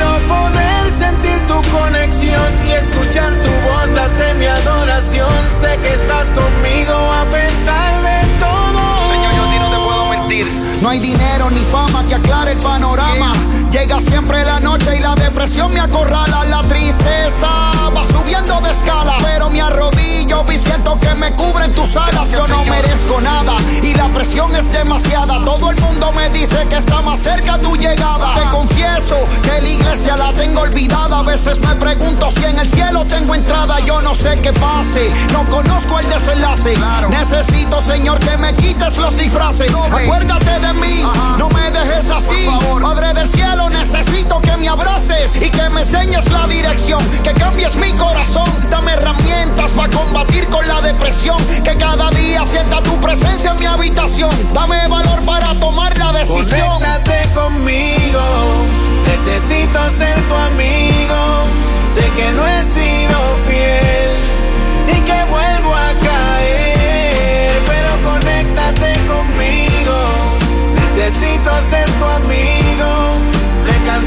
Quiero 0.02 0.28
poder 0.28 0.90
sentir 0.90 1.38
tu 1.46 1.62
conexión 1.70 2.68
y 2.68 2.72
escuchar 2.72 3.32
tu 3.44 3.50
voz, 3.70 3.94
date 3.94 4.34
mi 4.34 4.48
adoración. 4.48 5.30
Sé 5.48 5.78
que 5.78 5.94
estás 5.94 6.32
conmigo 6.32 6.92
a 6.92 7.24
pesar 7.26 8.02
de 8.02 8.40
todo. 8.40 9.12
Señor, 9.12 9.36
yo 9.36 9.44
a 9.44 9.52
ti 9.52 9.60
no 9.60 9.70
te 9.70 9.78
puedo 9.78 10.06
mentir. 10.10 10.48
No 10.82 10.90
hay 10.90 11.00
dinero 11.00 11.52
ni 11.52 11.60
fama 11.60 12.04
que 12.08 12.16
aclare 12.16 12.54
el 12.54 12.58
panorama. 12.58 13.32
Llega 13.72 14.02
siempre 14.02 14.44
la 14.44 14.60
noche 14.60 14.98
y 14.98 15.00
la 15.00 15.16
depresión 15.16 15.74
me 15.74 15.80
acorrala. 15.80 16.44
La 16.46 16.62
tristeza 16.64 17.72
va 17.96 18.06
subiendo 18.06 18.60
de 18.60 18.72
escala. 18.72 19.16
Pero 19.24 19.50
me 19.50 19.62
arrodillo 19.62 20.44
y 20.52 20.58
siento 20.58 21.00
que 21.00 21.14
me 21.16 21.32
cubren 21.34 21.72
tus 21.74 21.96
alas. 21.96 22.30
Yo 22.32 22.46
no 22.48 22.66
merezco 22.66 23.22
nada 23.22 23.56
y 23.82 23.94
la 23.94 24.10
presión 24.10 24.54
es 24.56 24.70
demasiada. 24.72 25.44
Todo 25.46 25.72
el 25.72 25.80
mundo 25.82 26.12
me 26.12 26.30
dice 26.30 26.68
que 26.70 26.78
está 26.78 27.02
más 27.02 27.22
cerca 27.22 27.58
tu 27.58 27.76
llegada. 27.78 28.36
Te 28.36 28.50
confieso 28.50 29.18
que 29.42 29.62
la 29.62 29.70
iglesia 29.70 30.18
la 30.18 30.34
tengo 30.34 30.62
olvidada. 30.62 31.20
A 31.20 31.24
veces 31.24 31.60
me 31.60 31.74
pregunto 31.76 32.30
si 32.30 32.44
en 32.44 32.60
el 32.60 32.70
cielo 32.70 33.06
tengo 33.06 33.36
entrada. 33.36 33.80
Yo 33.80 34.02
no 34.02 34.14
sé 34.14 34.36
qué 34.42 34.52
pase. 34.52 35.10
No 35.32 35.46
conozco 35.50 35.98
el 35.98 36.10
desenlace. 36.10 36.74
Necesito, 37.10 37.82
Señor, 37.82 38.20
que 38.20 38.38
me 38.38 38.54
quites 38.54 38.98
los 38.98 39.18
disfraces. 39.18 39.72
Acuérdate 39.74 40.60
de 40.60 40.74
mí. 40.74 41.04
No 41.38 41.48
me 41.50 41.72
dejes 41.72 42.10
así. 42.10 42.48
Padre 42.82 43.14
del 43.14 43.30
cielo, 43.30 43.61
necesito 43.70 44.42
que 44.42 44.56
me 44.58 44.68
abraces 44.68 45.42
y 45.42 45.50
que 45.50 45.70
me 45.70 45.82
enseñes 45.82 46.30
la 46.32 46.48
dirección. 46.48 47.02
Que 47.24 47.34
cambies 47.34 47.76
mi 47.76 47.92
corazón. 47.94 48.48
Dame 48.70 48.94
herramientas 48.94 49.72
para 49.72 49.90
combatir 49.90 50.48
con 50.50 50.68
la 50.68 50.82
depresión. 50.82 51.38
Que 51.64 51.76
cada 51.78 52.10
día 52.12 52.46
sienta 52.46 52.82
tu 52.82 53.00
presencia 53.00 53.52
en 53.52 53.58
mi 53.58 53.66
habitación. 53.66 54.32
Dame 54.54 54.88
valor 54.88 55.20
para 55.26 55.54
tomar 55.56 55.98
la 55.98 56.12
decisión. 56.14 56.82
Conéctate 56.82 57.30
conmigo, 57.34 58.22
necesito 59.08 59.80
ser 59.98 60.16
tu 60.28 60.36
amigo. 60.36 61.48
Sé 61.88 62.10
que 62.16 62.32
no 62.32 62.48
he 62.48 62.64
sido 62.64 63.20
fiel 63.48 64.12
y 64.88 65.02
que 65.02 65.24
vuelvo 65.30 65.76
a 65.76 65.94
caer, 66.00 67.62
pero 67.66 67.90
conéctate 68.10 68.94
conmigo. 69.08 69.98
Necesito 70.76 71.52
ser 71.70 71.90
tu 71.92 72.06
amigo, 72.06 72.61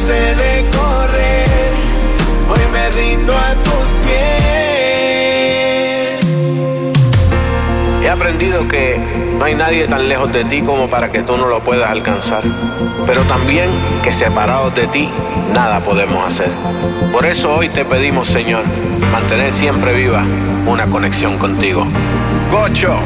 de 0.02 0.66
correr, 0.76 1.72
hoy 2.50 2.58
me 2.72 2.90
rindo 2.90 3.32
a 3.32 3.54
tus 3.62 3.94
pies. 4.04 4.20
He 8.02 8.08
aprendido 8.10 8.66
que 8.66 8.98
no 9.38 9.44
hay 9.44 9.54
nadie 9.54 9.86
tan 9.86 10.08
lejos 10.08 10.32
de 10.32 10.44
ti 10.46 10.62
como 10.62 10.90
para 10.90 11.12
que 11.12 11.22
tú 11.22 11.36
no 11.36 11.46
lo 11.46 11.60
puedas 11.60 11.88
alcanzar, 11.88 12.42
pero 13.06 13.22
también 13.22 13.70
que 14.02 14.10
separados 14.10 14.74
de 14.74 14.88
ti 14.88 15.08
nada 15.54 15.78
podemos 15.78 16.26
hacer. 16.26 16.50
Por 17.12 17.24
eso 17.24 17.54
hoy 17.54 17.68
te 17.68 17.84
pedimos, 17.84 18.26
Señor, 18.26 18.64
mantener 19.12 19.52
siempre 19.52 19.94
viva 19.94 20.24
una 20.66 20.86
conexión 20.86 21.38
contigo. 21.38 21.86
Gocho, 22.50 22.96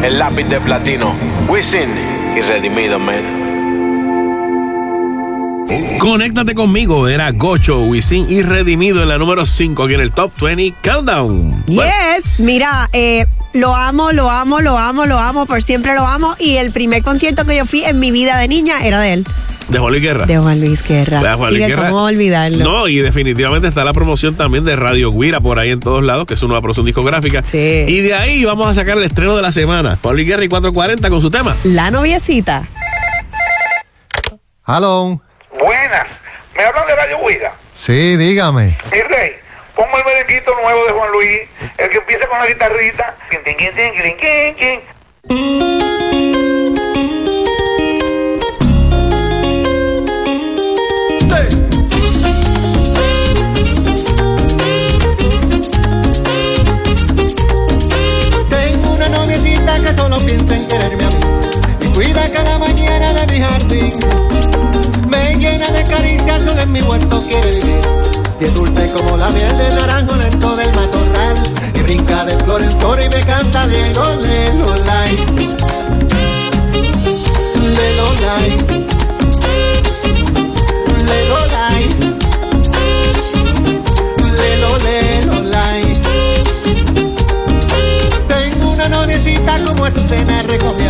el 0.00 0.20
lápiz 0.20 0.44
de 0.44 0.60
platino, 0.60 1.12
Wisin 1.48 1.90
y 2.36 2.40
Redimido 2.40 3.00
Man. 3.00 3.45
Conéctate 5.98 6.54
conmigo, 6.54 7.08
era 7.08 7.32
Gocho, 7.32 7.80
Wisin 7.82 8.26
y 8.28 8.42
Redimido 8.42 9.02
en 9.02 9.08
la 9.08 9.18
número 9.18 9.44
5 9.46 9.82
aquí 9.82 9.94
en 9.94 10.00
el 10.00 10.12
Top 10.12 10.32
20 10.40 10.74
Countdown. 10.82 11.64
Bueno, 11.66 11.92
Yes, 12.16 12.38
mira, 12.40 12.88
eh, 12.92 13.26
lo 13.52 13.74
amo, 13.74 14.12
lo 14.12 14.30
amo, 14.30 14.60
lo 14.60 14.78
amo, 14.78 15.06
lo 15.06 15.18
amo, 15.18 15.46
por 15.46 15.62
siempre 15.62 15.94
lo 15.94 16.06
amo. 16.06 16.36
Y 16.38 16.56
el 16.56 16.70
primer 16.70 17.02
concierto 17.02 17.44
que 17.44 17.56
yo 17.56 17.64
fui 17.64 17.84
en 17.84 17.98
mi 17.98 18.10
vida 18.12 18.38
de 18.38 18.46
niña 18.46 18.86
era 18.86 19.00
de 19.00 19.14
él, 19.14 19.26
de 19.68 19.78
Juan 19.80 19.90
Luis 19.92 20.02
Guerra. 20.04 20.26
de 20.26 20.38
Juan 20.38 20.60
Luis 20.60 20.86
Guerra. 20.86 21.20
De 21.22 21.34
Juan 21.34 21.48
y 21.52 21.56
Luis 21.56 21.62
de 21.66 21.74
Guerra. 21.74 21.88
cómo 21.90 22.04
olvidarlo. 22.04 22.64
No, 22.64 22.86
y 22.88 22.98
definitivamente 22.98 23.66
está 23.66 23.82
la 23.84 23.92
promoción 23.92 24.36
también 24.36 24.64
de 24.64 24.76
Radio 24.76 25.10
Guira 25.10 25.40
por 25.40 25.58
ahí 25.58 25.72
en 25.72 25.80
todos 25.80 26.04
lados, 26.04 26.26
que 26.26 26.34
es 26.34 26.42
una 26.42 26.50
nueva 26.50 26.62
producción 26.62 26.86
discográfica. 26.86 27.42
Y 27.52 28.00
de 28.02 28.14
ahí 28.14 28.44
vamos 28.44 28.68
a 28.68 28.74
sacar 28.74 28.96
el 28.98 29.04
estreno 29.04 29.34
de 29.34 29.42
la 29.42 29.50
semana. 29.50 29.98
Juan 30.00 30.14
Luis 30.14 30.28
Guerra 30.28 30.44
y 30.44 30.48
440 30.48 31.10
con 31.10 31.20
su 31.20 31.30
tema. 31.30 31.56
La 31.64 31.90
noviecita. 31.90 32.68
Hello. 34.68 35.20
Buenas. 36.66 36.74
¿Me 36.74 36.80
hablan 36.80 36.86
de 36.86 36.94
Radio 36.94 37.18
Guira? 37.26 37.52
Sí, 37.72 38.16
dígame. 38.16 38.76
Mi 38.90 39.00
rey, 39.02 39.32
pongo 39.74 39.96
el 39.98 40.04
merenguito 40.04 40.54
nuevo 40.54 40.84
de 40.86 40.92
Juan 40.92 41.12
Luis, 41.12 41.40
el 41.78 41.90
que 41.90 41.98
empieza 41.98 42.26
con 42.26 42.38
la 42.38 42.46
guitarrita. 42.46 43.16
Tengo 58.48 58.90
una 58.92 59.08
noviecita 59.08 59.80
que 59.80 59.94
solo 59.94 60.18
piensa 60.18 60.56
en 60.56 60.68
quererme 60.68 61.04
a 61.04 61.08
mí 61.10 61.16
y 61.80 61.92
cuida 61.92 62.32
cada 62.32 62.58
mañana 62.58 63.12
de 63.14 63.32
mi 63.32 63.40
jardín. 63.40 64.35
Me 65.16 65.34
llena 65.34 65.70
de 65.70 65.86
caricias, 65.86 66.42
solo 66.42 66.60
en 66.60 66.72
mi 66.72 66.82
huerto 66.82 67.20
quiere 67.20 67.48
vivir. 67.48 67.80
Y 68.38 68.44
es 68.44 68.54
dulce 68.54 68.92
como 68.92 69.16
la 69.16 69.30
miel 69.30 69.56
de 69.56 69.74
naranjo 69.74 70.14
lento 70.16 70.54
del 70.56 70.74
matorral. 70.74 71.42
Y 71.74 71.80
brinca 71.80 72.22
de 72.26 72.38
flor 72.40 72.62
en 72.62 72.70
flor 72.72 73.00
y 73.00 73.08
me 73.08 73.24
canta 73.24 73.66
lelo, 73.66 74.16
lelo, 74.16 74.76
lai. 74.84 75.16
Lelo, 77.76 78.12
lai. 78.26 78.56
Lelo, 81.08 81.46
lai. 81.46 81.88
Lelo, 84.36 84.78
lelo, 84.78 85.42
lai. 85.44 85.92
Tengo 88.28 88.70
una 88.70 88.88
noviecita 88.88 89.58
como 89.64 89.86
Azucena 89.86 90.42
rico 90.42 90.74
mi 90.78 90.82
amor 90.82 90.85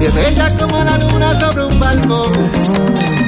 Y 0.00 0.04
es 0.04 0.14
bella 0.14 0.48
como 0.58 0.82
la 0.82 0.98
luna 0.98 1.38
sobre 1.40 1.64
un 1.64 1.80
balcón. 1.80 2.32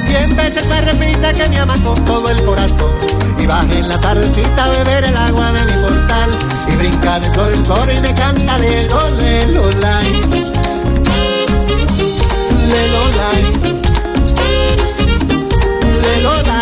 Cien 0.07 0.37
veces 0.37 0.67
me 0.69 0.81
repite 0.81 1.33
que 1.33 1.49
me 1.49 1.59
ama 1.59 1.75
con 1.83 2.05
todo 2.05 2.29
el 2.29 2.43
corazón. 2.45 2.91
Y 3.39 3.47
baja 3.47 3.73
en 3.73 3.89
la 3.89 4.01
tardecita 4.01 4.65
a 4.65 4.71
beber 4.71 5.05
el 5.05 5.17
agua 5.17 5.53
de 5.53 5.65
mi 5.65 5.83
portal. 5.83 6.31
Y 6.69 6.77
brinca 6.77 7.21
de 7.21 7.31
flor 7.31 7.53
en 7.53 7.65
flor 7.65 7.91
y 7.91 8.01
me 8.01 8.15
canta 8.15 8.59
lelo, 8.59 9.11
lelo, 9.17 9.71
lai 9.81 10.13
Lelo, 12.71 13.03
lai 13.17 13.43
Lelo, 16.03 16.43
lai 16.43 16.62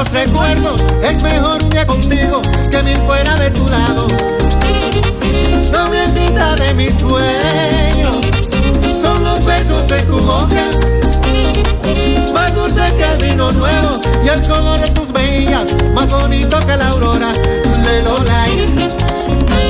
los 0.00 0.12
recuerdos, 0.12 0.82
es 1.02 1.22
mejor 1.22 1.68
día 1.68 1.86
contigo 1.86 2.40
que 2.70 2.82
mil 2.82 2.96
fuera 2.98 3.34
de 3.36 3.50
tu 3.50 3.66
lado. 3.66 4.06
Noviecita 5.72 6.54
de 6.56 6.74
mis 6.74 6.94
sueños, 6.94 8.16
son 9.00 9.22
los 9.24 9.44
besos 9.44 9.86
de 9.88 10.02
tu 10.02 10.20
boca. 10.20 10.64
Más 12.32 12.54
dulce 12.54 12.94
que 12.96 13.04
el 13.04 13.30
vino 13.30 13.52
nuevo 13.52 14.00
y 14.24 14.28
el 14.28 14.42
color 14.42 14.80
de 14.80 14.90
tus 14.90 15.12
mejillas, 15.12 15.64
más 15.94 16.08
bonito 16.08 16.58
que 16.60 16.76
la 16.76 16.88
aurora. 16.88 17.28
Lelo, 17.84 18.22
lai. 18.24 19.69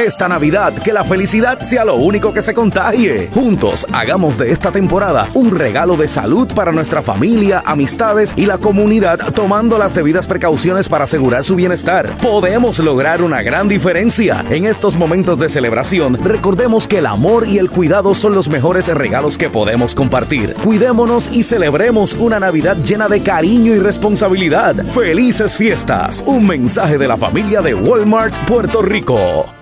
Esta 0.00 0.28
Navidad, 0.28 0.72
que 0.82 0.94
la 0.94 1.04
felicidad 1.04 1.60
sea 1.60 1.84
lo 1.84 1.96
único 1.96 2.32
que 2.32 2.40
se 2.40 2.54
contagie. 2.54 3.28
Juntos, 3.34 3.86
hagamos 3.92 4.38
de 4.38 4.50
esta 4.50 4.72
temporada 4.72 5.28
un 5.34 5.54
regalo 5.54 5.94
de 5.98 6.08
salud 6.08 6.48
para 6.54 6.72
nuestra 6.72 7.02
familia, 7.02 7.62
amistades 7.66 8.32
y 8.34 8.46
la 8.46 8.56
comunidad, 8.56 9.18
tomando 9.34 9.76
las 9.76 9.94
debidas 9.94 10.26
precauciones 10.26 10.88
para 10.88 11.04
asegurar 11.04 11.44
su 11.44 11.54
bienestar. 11.54 12.16
Podemos 12.16 12.78
lograr 12.78 13.22
una 13.22 13.42
gran 13.42 13.68
diferencia. 13.68 14.42
En 14.48 14.64
estos 14.64 14.96
momentos 14.96 15.38
de 15.38 15.50
celebración, 15.50 16.14
recordemos 16.24 16.88
que 16.88 16.98
el 16.98 17.06
amor 17.06 17.46
y 17.46 17.58
el 17.58 17.68
cuidado 17.68 18.14
son 18.14 18.34
los 18.34 18.48
mejores 18.48 18.88
regalos 18.88 19.36
que 19.36 19.50
podemos 19.50 19.94
compartir. 19.94 20.54
Cuidémonos 20.64 21.28
y 21.30 21.42
celebremos 21.42 22.14
una 22.14 22.40
Navidad 22.40 22.78
llena 22.78 23.06
de 23.06 23.22
cariño 23.22 23.74
y 23.74 23.80
responsabilidad. 23.80 24.76
Felices 24.76 25.58
fiestas. 25.58 26.24
Un 26.24 26.46
mensaje 26.46 26.96
de 26.96 27.06
la 27.06 27.18
familia 27.18 27.60
de 27.60 27.74
Walmart, 27.74 28.34
Puerto 28.46 28.80
Rico. 28.80 29.59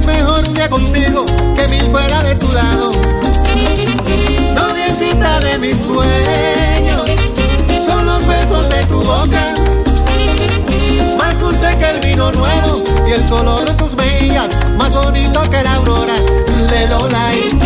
Es 0.00 0.06
mejor 0.06 0.52
día 0.52 0.68
contigo 0.68 1.24
que 1.56 1.68
mil 1.68 1.90
fuera 1.90 2.22
de 2.22 2.34
tu 2.36 2.48
lado. 2.52 2.90
Noviecita 4.54 5.40
de 5.40 5.58
mis 5.58 5.76
sueños, 5.76 7.04
son 7.84 8.06
los 8.06 8.26
besos 8.26 8.68
de 8.68 8.84
tu 8.86 9.02
boca. 9.02 9.54
Más 11.18 11.40
dulce 11.40 11.76
que 11.78 11.90
el 11.90 12.00
vino 12.00 12.32
nuevo 12.32 12.82
y 13.08 13.12
el 13.12 13.24
color 13.26 13.64
de 13.64 13.74
tus 13.74 13.94
mejillas, 13.94 14.48
más 14.76 14.90
bonito 14.92 15.42
que 15.50 15.62
la 15.62 15.74
aurora. 15.74 16.14
Lelo, 16.70 17.08
lai. 17.08 17.59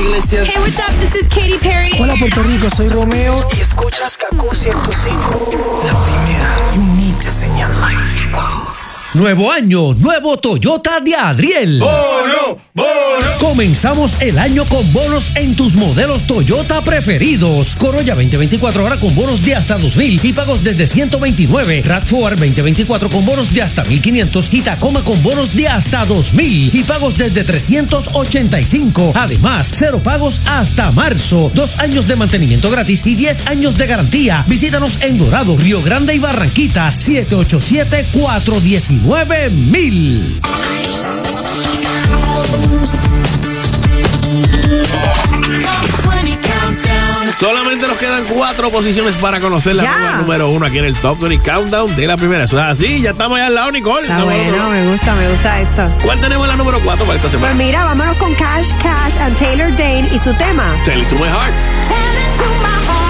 Iglesias. 0.00 0.48
Hey, 0.48 0.58
what's 0.58 0.78
up? 0.78 0.92
This 0.98 1.14
is 1.14 1.28
Katy 1.28 1.58
Perry. 1.58 1.90
Hola, 1.98 2.14
Puerto 2.18 2.42
Rico, 2.42 2.70
soy 2.70 2.88
Romeo. 2.88 3.46
Y 3.56 3.60
escuchas 3.60 4.16
Kaku 4.16 4.54
105. 4.54 5.50
La 5.84 5.94
primera. 6.04 6.56
You 6.74 6.82
need 6.96 7.14
to 7.20 7.30
señal 7.30 7.70
life. 7.80 8.20
Nuevo 9.14 9.50
año, 9.50 9.92
nuevo 9.94 10.38
Toyota 10.38 11.00
de 11.00 11.14
Adriel. 11.16 11.80
¡Bono! 11.80 12.58
¡Bono! 12.72 13.09
Comenzamos 13.40 14.16
el 14.20 14.38
año 14.38 14.66
con 14.66 14.92
bonos 14.92 15.32
en 15.34 15.56
tus 15.56 15.74
modelos 15.74 16.24
Toyota 16.24 16.82
preferidos. 16.82 17.74
Corolla 17.74 18.14
2024 18.14 18.82
ahora 18.82 19.00
con 19.00 19.14
bonos 19.14 19.42
de 19.42 19.54
hasta 19.54 19.78
2000 19.78 20.20
y 20.22 20.32
pagos 20.34 20.62
desde 20.62 20.86
129. 20.86 21.82
RAV4 21.82 22.36
2024 22.36 23.08
con 23.08 23.24
bonos 23.24 23.52
de 23.52 23.62
hasta 23.62 23.82
1500 23.84 24.52
y 24.52 24.60
Tacoma 24.60 25.02
con 25.02 25.22
bonos 25.22 25.54
de 25.54 25.68
hasta 25.68 26.04
2000 26.04 26.70
y 26.74 26.82
pagos 26.84 27.16
desde 27.16 27.42
385. 27.42 29.12
Además, 29.14 29.70
cero 29.74 30.02
pagos 30.04 30.42
hasta 30.44 30.90
marzo. 30.90 31.50
Dos 31.54 31.78
años 31.78 32.06
de 32.06 32.16
mantenimiento 32.16 32.70
gratis 32.70 33.06
y 33.06 33.14
10 33.14 33.46
años 33.46 33.74
de 33.76 33.86
garantía. 33.86 34.44
Visítanos 34.48 34.98
en 35.00 35.16
Dorado, 35.16 35.56
Río 35.56 35.82
Grande 35.82 36.14
y 36.14 36.18
Barranquitas. 36.18 36.96
787 36.96 38.08
419 38.12 39.48
mil. 39.48 40.40
Solamente 47.40 47.88
nos 47.88 47.96
quedan 47.96 48.22
cuatro 48.24 48.68
posiciones 48.70 49.16
para 49.16 49.40
conocer 49.40 49.74
la 49.74 49.82
nueva 49.84 50.16
número 50.18 50.50
uno 50.50 50.66
aquí 50.66 50.76
en 50.78 50.84
el 50.84 50.94
Top 50.94 51.18
20 51.20 51.42
Countdown 51.50 51.96
de 51.96 52.06
la 52.06 52.18
primera. 52.18 52.44
Eso 52.44 52.58
es 52.58 52.64
así, 52.64 53.00
ya 53.00 53.12
estamos 53.12 53.36
allá 53.38 53.46
al 53.46 53.54
lado, 53.54 53.72
Nicole. 53.72 54.02
Está 54.02 54.18
Estamos 54.18 54.34
bueno, 54.34 54.68
me 54.68 54.84
gusta, 54.84 55.14
me 55.14 55.28
gusta 55.30 55.60
esto. 55.62 55.88
¿Cuál 56.04 56.20
tenemos 56.20 56.44
en 56.44 56.50
la 56.50 56.56
número 56.56 56.78
cuatro 56.80 57.06
para 57.06 57.16
esta 57.16 57.30
Pues 57.30 57.40
semana? 57.40 57.54
mira, 57.54 57.82
vámonos 57.84 58.14
con 58.18 58.34
Cash 58.34 58.72
Cash 58.82 59.16
and 59.20 59.38
Taylor 59.38 59.70
Dane 59.78 60.06
y 60.14 60.18
su 60.18 60.34
tema. 60.34 60.64
Tell 60.84 61.00
it 61.00 61.08
to 61.08 61.14
my 61.14 61.28
heart. 61.28 61.54
Tell 61.88 63.09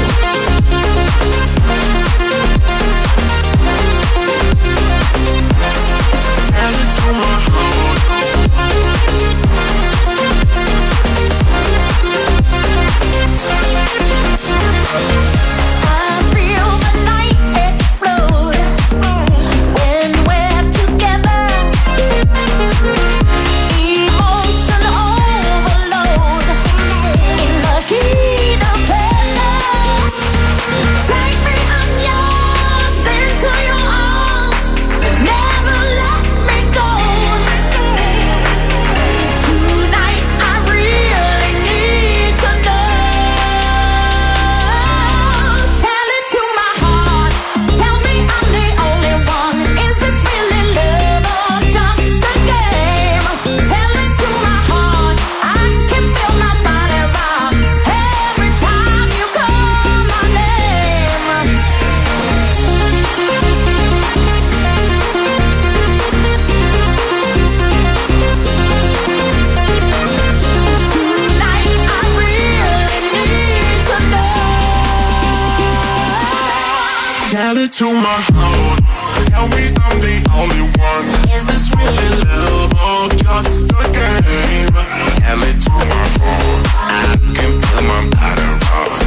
To 77.81 77.89
my 77.95 78.21
heart. 78.37 78.77
Tell 79.25 79.47
me 79.49 79.73
I'm 79.81 79.97
the 80.05 80.21
only 80.37 80.61
one. 80.77 81.05
Is 81.33 81.49
this 81.49 81.73
really 81.73 82.13
love 82.29 82.69
or 82.77 83.09
just 83.09 83.73
a 83.73 83.89
game? 83.89 84.69
Tell 85.17 85.41
it 85.41 85.57
to 85.65 85.73
my 85.89 86.05
heart. 86.21 86.61
I 86.77 87.17
can 87.33 87.57
feel 87.57 87.81
my 87.89 88.05
body 88.13 88.49
rock 88.69 89.01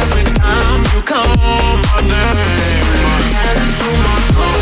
every 0.00 0.24
time 0.24 0.80
you 0.88 1.00
call 1.04 1.36
my 1.84 2.00
name. 2.08 2.88
Tell 3.28 3.60
it 3.60 3.76
to 3.76 3.88
my 4.00 4.16
heart. 4.32 4.58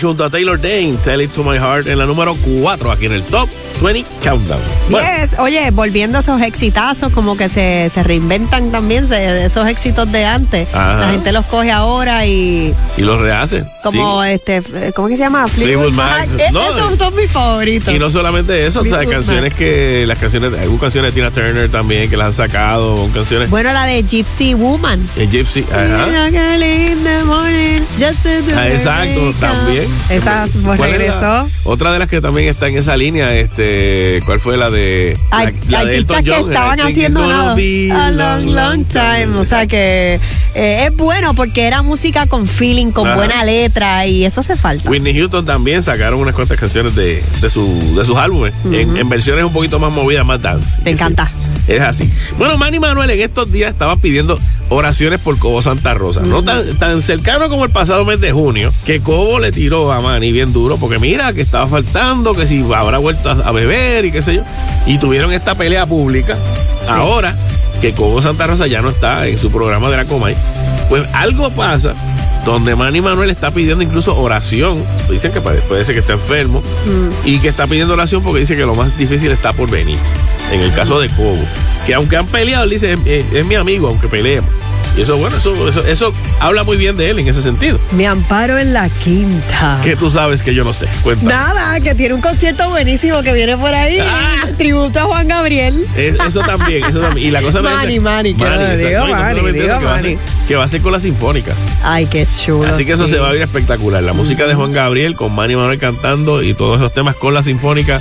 Junto 0.00 0.24
a 0.24 0.28
Taylor 0.30 0.60
Dane, 0.60 0.94
Tell 1.02 1.20
It 1.22 1.32
to 1.32 1.42
My 1.42 1.56
Heart 1.56 1.86
en 1.88 1.98
la 1.98 2.04
número 2.04 2.34
4 2.36 2.90
aquí 2.92 3.06
en 3.06 3.12
el 3.12 3.22
Top 3.22 3.48
20 3.82 4.04
Countdown. 4.22 4.60
Bueno, 4.90 5.08
Yes, 5.18 5.34
oye, 5.38 5.70
volviendo 5.70 6.18
a 6.18 6.20
esos 6.20 6.40
exitazos, 6.42 7.10
como 7.12 7.36
que 7.38 7.48
se, 7.48 7.90
se 7.92 8.02
reinventan 8.02 8.70
también 8.70 9.08
se- 9.08 9.46
esos 9.46 9.66
éxitos 9.66 10.12
de 10.12 10.26
antes. 10.26 10.68
Ajá. 10.74 10.98
La 10.98 11.10
gente 11.10 11.32
los 11.32 11.46
coge 11.46 11.72
ahora 11.72 12.26
y 12.26 12.74
y 12.98 13.02
lo 13.02 13.18
rehace. 13.18 13.64
como 13.82 14.22
sí. 14.22 14.30
este, 14.30 14.62
¿cómo 14.94 15.08
que 15.08 15.16
se 15.16 15.22
llama? 15.22 15.46
Fleetwood 15.46 15.94
Mac. 15.94 16.28
Eh, 16.38 16.48
No, 16.52 16.60
Esos 16.60 16.98
son 16.98 17.16
mis 17.16 17.30
favoritos. 17.30 17.94
Y 17.94 17.98
no 17.98 18.10
solamente 18.10 18.66
eso, 18.66 18.80
o 18.80 18.84
sea, 18.84 18.98
Fleetwood 18.98 19.14
canciones 19.14 19.54
que, 19.54 20.04
las 20.06 20.18
canciones, 20.18 20.52
algunas 20.60 20.80
canciones 20.82 21.14
de 21.14 21.20
Tina 21.20 21.30
Turner 21.30 21.70
también 21.70 22.10
que 22.10 22.16
las 22.18 22.26
han 22.28 22.32
sacado, 22.34 23.08
canciones 23.14 23.48
Bueno, 23.48 23.72
la 23.72 23.86
de 23.86 24.02
Gypsy 24.02 24.52
Woman. 24.54 25.00
de 25.16 25.26
Gypsy, 25.28 25.64
ajá. 25.72 26.06
Ah, 28.54 28.68
exacto, 28.68 29.30
it. 29.30 29.36
También. 29.64 29.84
Esa 30.10 30.46
¿Cuál 30.64 30.80
es 30.80 30.98
regresó. 30.98 31.48
otra 31.64 31.92
de 31.92 31.98
las 31.98 32.08
que 32.08 32.20
también 32.20 32.48
está 32.48 32.68
en 32.68 32.76
esa 32.78 32.96
línea, 32.96 33.34
este, 33.36 34.20
¿cuál 34.26 34.40
fue 34.40 34.56
la 34.56 34.70
de 34.70 35.16
la, 35.30 35.52
la 35.68 35.84
de 35.84 35.96
Elton 35.98 36.24
que 36.24 36.30
John? 36.32 36.50
estaban 36.50 36.80
haciendo 36.80 37.26
nada. 37.26 37.52
A 37.52 38.10
long, 38.10 38.44
long 38.46 38.84
time. 38.84 39.38
O 39.38 39.44
sea 39.44 39.66
que 39.66 40.18
eh, 40.54 40.86
es 40.86 40.96
bueno 40.96 41.34
porque 41.34 41.66
era 41.66 41.82
música 41.82 42.26
con 42.26 42.46
feeling, 42.46 42.90
con 42.92 43.06
Ajá. 43.08 43.16
buena 43.16 43.44
letra 43.44 44.06
y 44.06 44.24
eso 44.24 44.40
hace 44.40 44.56
falta. 44.56 44.88
Whitney 44.90 45.14
Houston 45.14 45.44
también 45.44 45.82
sacaron 45.82 46.20
unas 46.20 46.34
cuantas 46.34 46.58
canciones 46.58 46.94
de, 46.94 47.22
de, 47.40 47.50
su, 47.50 47.94
de 47.96 48.04
sus 48.04 48.16
álbumes 48.16 48.52
en, 48.64 48.96
en 48.96 49.08
versiones 49.08 49.44
un 49.44 49.52
poquito 49.52 49.78
más 49.78 49.92
movidas, 49.92 50.24
más 50.26 50.40
dance. 50.42 50.80
Me 50.84 50.90
encanta. 50.90 51.30
Es 51.68 51.80
así. 51.80 52.10
Bueno, 52.38 52.58
Manny 52.58 52.80
Manuel 52.80 53.08
en 53.10 53.20
estos 53.20 53.50
días 53.52 53.70
estaba 53.72 53.96
pidiendo 53.96 54.36
oraciones 54.74 55.18
por 55.20 55.38
Cobo 55.38 55.62
Santa 55.62 55.94
Rosa. 55.94 56.20
No 56.22 56.42
tan, 56.44 56.64
tan 56.78 57.02
cercano 57.02 57.48
como 57.48 57.64
el 57.64 57.70
pasado 57.70 58.04
mes 58.04 58.20
de 58.20 58.32
junio, 58.32 58.72
que 58.84 59.00
Cobo 59.00 59.38
le 59.38 59.50
tiró 59.50 59.92
a 59.92 60.00
Manny 60.00 60.32
bien 60.32 60.52
duro, 60.52 60.76
porque 60.78 60.98
mira 60.98 61.32
que 61.32 61.40
estaba 61.42 61.66
faltando, 61.66 62.32
que 62.32 62.46
si 62.46 62.64
habrá 62.74 62.98
vuelto 62.98 63.30
a, 63.30 63.32
a 63.32 63.52
beber 63.52 64.04
y 64.04 64.12
qué 64.12 64.22
sé 64.22 64.34
yo. 64.36 64.42
Y 64.86 64.98
tuvieron 64.98 65.32
esta 65.32 65.54
pelea 65.54 65.86
pública. 65.86 66.36
Ahora 66.88 67.36
que 67.80 67.92
Cobo 67.92 68.20
Santa 68.22 68.46
Rosa 68.46 68.66
ya 68.66 68.80
no 68.82 68.88
está 68.88 69.26
en 69.26 69.38
su 69.38 69.50
programa 69.50 69.88
de 69.90 69.96
la 69.96 70.04
Comay, 70.04 70.36
pues 70.88 71.04
algo 71.14 71.50
pasa 71.50 71.94
donde 72.44 72.74
Manny 72.74 73.00
Manuel 73.00 73.30
está 73.30 73.50
pidiendo 73.52 73.82
incluso 73.84 74.16
oración. 74.20 74.82
Dicen 75.10 75.30
que 75.32 75.40
puede, 75.40 75.84
ser 75.84 75.94
que 75.94 76.00
esté 76.00 76.12
enfermo 76.14 76.60
y 77.24 77.38
que 77.38 77.48
está 77.48 77.66
pidiendo 77.68 77.94
oración 77.94 78.22
porque 78.22 78.40
dice 78.40 78.56
que 78.56 78.62
lo 78.66 78.74
más 78.74 78.96
difícil 78.98 79.30
está 79.30 79.52
por 79.52 79.70
venir. 79.70 79.96
En 80.52 80.60
el 80.60 80.72
caso 80.74 80.98
de 81.00 81.08
Cobo, 81.10 81.38
que 81.86 81.94
aunque 81.94 82.16
han 82.16 82.26
peleado, 82.26 82.64
él 82.64 82.70
dice, 82.70 82.92
es, 82.92 83.00
es- 83.06 83.24
es 83.32 83.46
mi 83.46 83.54
amigo, 83.54 83.88
aunque 83.88 84.08
peleemos. 84.08 84.50
Y 84.96 85.00
eso, 85.02 85.16
bueno, 85.16 85.36
eso, 85.38 85.68
eso, 85.68 85.84
eso 85.86 86.12
habla 86.38 86.64
muy 86.64 86.76
bien 86.76 86.96
de 86.96 87.08
él 87.10 87.18
en 87.18 87.28
ese 87.28 87.40
sentido. 87.42 87.78
Me 87.92 88.06
amparo 88.06 88.58
en 88.58 88.74
la 88.74 88.88
quinta. 88.90 89.78
Que 89.82 89.96
tú 89.96 90.10
sabes 90.10 90.42
que 90.42 90.54
yo 90.54 90.64
no 90.64 90.72
sé. 90.74 90.86
Cuenta. 91.02 91.24
Nada, 91.24 91.80
que 91.80 91.94
tiene 91.94 92.14
un 92.14 92.20
concierto 92.20 92.68
buenísimo 92.68 93.22
que 93.22 93.32
viene 93.32 93.56
por 93.56 93.72
ahí. 93.72 93.98
Ah. 94.00 94.46
Tributo 94.58 95.00
a 95.00 95.04
Juan 95.04 95.28
Gabriel. 95.28 95.86
Es- 95.96 96.16
eso 96.28 96.40
también, 96.40 96.84
eso 96.84 97.00
también. 97.00 97.28
Y 97.28 97.30
la 97.30 97.40
cosa 97.40 97.60
dice- 97.60 98.00
Manny, 98.00 98.34
que 98.34 98.44
va 100.56 100.64
a 100.64 100.68
ser- 100.68 100.82
con 100.82 100.92
la 100.92 101.00
Sinfónica. 101.00 101.52
Ay, 101.82 102.06
qué 102.06 102.26
chulo. 102.26 102.66
Así 102.68 102.84
que 102.84 102.92
eso 102.92 103.06
sí. 103.06 103.12
se 103.14 103.18
va 103.18 103.28
a 103.28 103.32
ver 103.32 103.42
espectacular. 103.42 104.02
La 104.02 104.12
música 104.12 104.46
de 104.46 104.54
Juan 104.54 104.72
Gabriel 104.72 105.14
con 105.16 105.34
Manny 105.34 105.56
Manuel 105.56 105.78
cantando 105.78 106.42
y 106.42 106.54
todos 106.54 106.78
esos 106.80 106.92
temas 106.92 107.16
con 107.16 107.32
la 107.34 107.42
Sinfónica. 107.42 108.00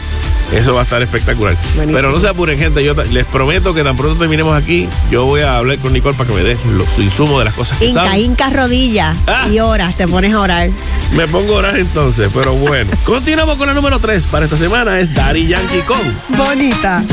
Eso 0.51 0.73
va 0.73 0.81
a 0.81 0.83
estar 0.83 1.01
espectacular. 1.01 1.55
Buenísimo. 1.75 1.95
Pero 1.95 2.11
no 2.11 2.19
se 2.19 2.27
apuren, 2.27 2.57
gente. 2.57 2.83
Yo 2.83 2.93
les 3.11 3.25
prometo 3.25 3.73
que 3.73 3.83
tan 3.83 3.95
pronto 3.95 4.17
terminemos 4.19 4.53
aquí, 4.61 4.87
yo 5.09 5.23
voy 5.25 5.41
a 5.41 5.57
hablar 5.57 5.77
con 5.77 5.93
Nicole 5.93 6.15
para 6.17 6.29
que 6.29 6.35
me 6.35 6.43
dé 6.43 6.57
lo- 6.81 6.95
su 6.95 7.01
insumo 7.01 7.39
de 7.39 7.45
las 7.45 7.53
cosas 7.53 7.77
que 7.77 7.85
Inca, 7.87 8.05
sabe. 8.05 8.19
Inca 8.21 8.49
rodilla 8.49 9.13
Ah. 9.27 9.47
y 9.51 9.59
horas, 9.59 9.95
te 9.95 10.07
pones 10.07 10.33
a 10.33 10.39
orar. 10.39 10.69
Me 11.15 11.27
pongo 11.27 11.55
a 11.55 11.57
orar 11.57 11.77
entonces, 11.77 12.29
pero 12.33 12.53
bueno. 12.53 12.89
Continuamos 13.05 13.55
con 13.57 13.67
la 13.67 13.73
número 13.73 13.99
3 13.99 14.27
para 14.27 14.45
esta 14.45 14.57
semana. 14.57 14.99
Es 14.99 15.13
Daddy 15.13 15.47
Yankee 15.47 15.81
con. 15.81 16.37
Bonita, 16.37 17.03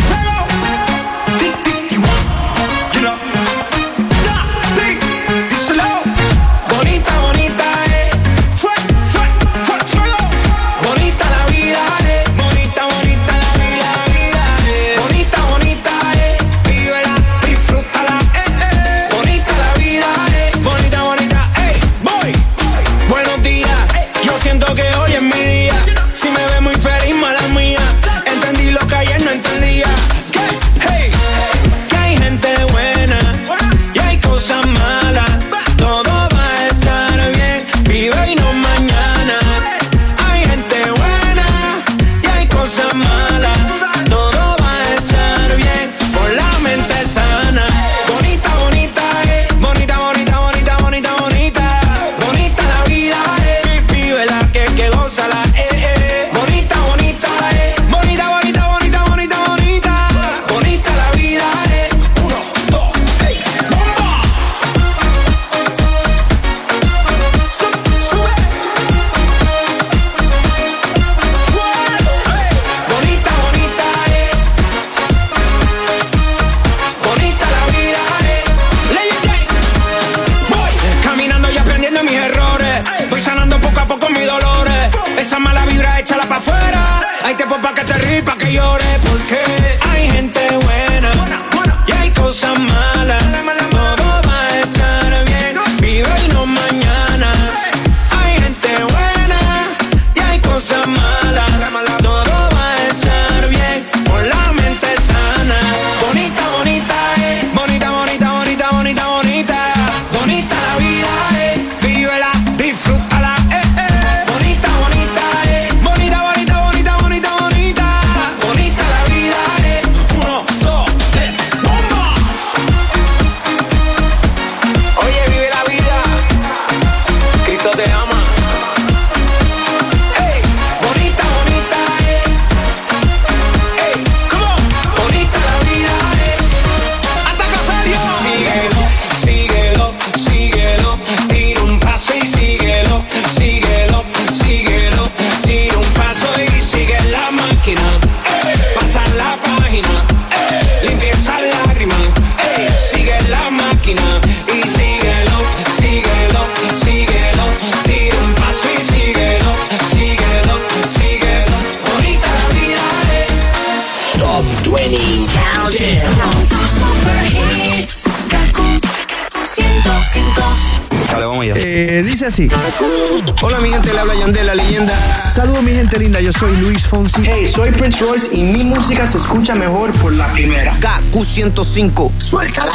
KQ105. 181.39 182.11
Suéltala. 182.19 182.73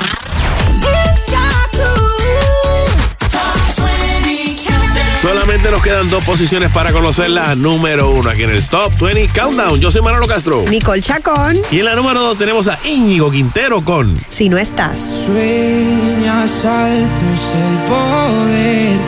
Solamente 5.21 5.71
nos 5.71 5.81
quedan 5.81 6.09
dos 6.09 6.23
posiciones 6.23 6.71
para 6.71 6.91
conocer 6.91 7.29
la 7.29 7.55
número 7.55 8.09
uno 8.11 8.29
aquí 8.29 8.43
en 8.43 8.51
el 8.51 8.63
Top 8.67 8.91
20 8.99 9.29
Countdown. 9.37 9.79
Yo 9.79 9.91
soy 9.91 10.01
Manolo 10.01 10.27
Castro. 10.27 10.63
Nicole 10.69 11.01
Chacón. 11.01 11.57
Y 11.71 11.79
en 11.79 11.85
la 11.85 11.95
número 11.95 12.21
dos 12.21 12.37
tenemos 12.37 12.67
a 12.67 12.77
Íñigo 12.85 13.31
Quintero 13.31 13.83
con 13.83 14.19
Si 14.27 14.49
no 14.49 14.57
estás. 14.57 15.25
Sueñas 15.25 16.65
alto 16.65 17.21
es 17.33 17.53
el 17.55 17.77
poder 17.89 18.99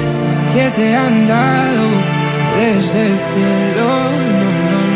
que 0.53 0.69
te 0.75 0.95
han 0.95 1.27
dado 1.27 1.89
desde 2.57 3.07
el 3.07 3.17
cielo. 3.17 3.87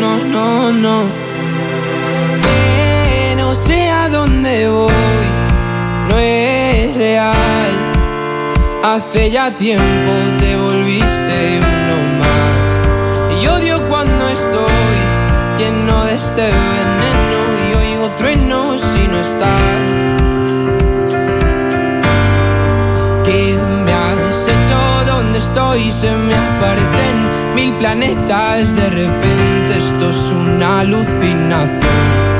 no, 0.00 0.24
no, 0.24 0.72
no, 0.72 0.72
no. 0.72 1.29
No 3.50 3.56
sé 3.56 3.90
a 3.90 4.08
dónde 4.08 4.68
voy, 4.68 5.26
no 6.08 6.18
es 6.20 6.94
real. 6.96 7.72
Hace 8.84 9.28
ya 9.32 9.56
tiempo 9.56 10.12
te 10.38 10.56
volviste 10.56 11.58
uno 11.58 11.96
más. 12.20 13.42
Y 13.42 13.48
odio 13.48 13.88
cuando 13.88 14.28
estoy 14.28 14.98
lleno 15.58 16.04
de 16.04 16.14
este 16.14 16.42
veneno 16.42 17.40
y 17.66 17.74
oigo 17.74 18.08
truenos 18.10 18.80
si 18.80 19.08
no 19.08 19.18
estás. 19.18 19.88
¿Qué 23.24 23.58
me 23.84 23.92
has 23.92 24.46
hecho? 24.46 25.12
¿Dónde 25.12 25.38
estoy? 25.40 25.90
Se 25.90 26.12
me 26.12 26.36
aparecen 26.36 27.54
mil 27.56 27.72
planetas. 27.72 28.76
De 28.76 28.90
repente 28.90 29.76
esto 29.76 30.10
es 30.10 30.30
una 30.30 30.80
alucinación. 30.82 32.39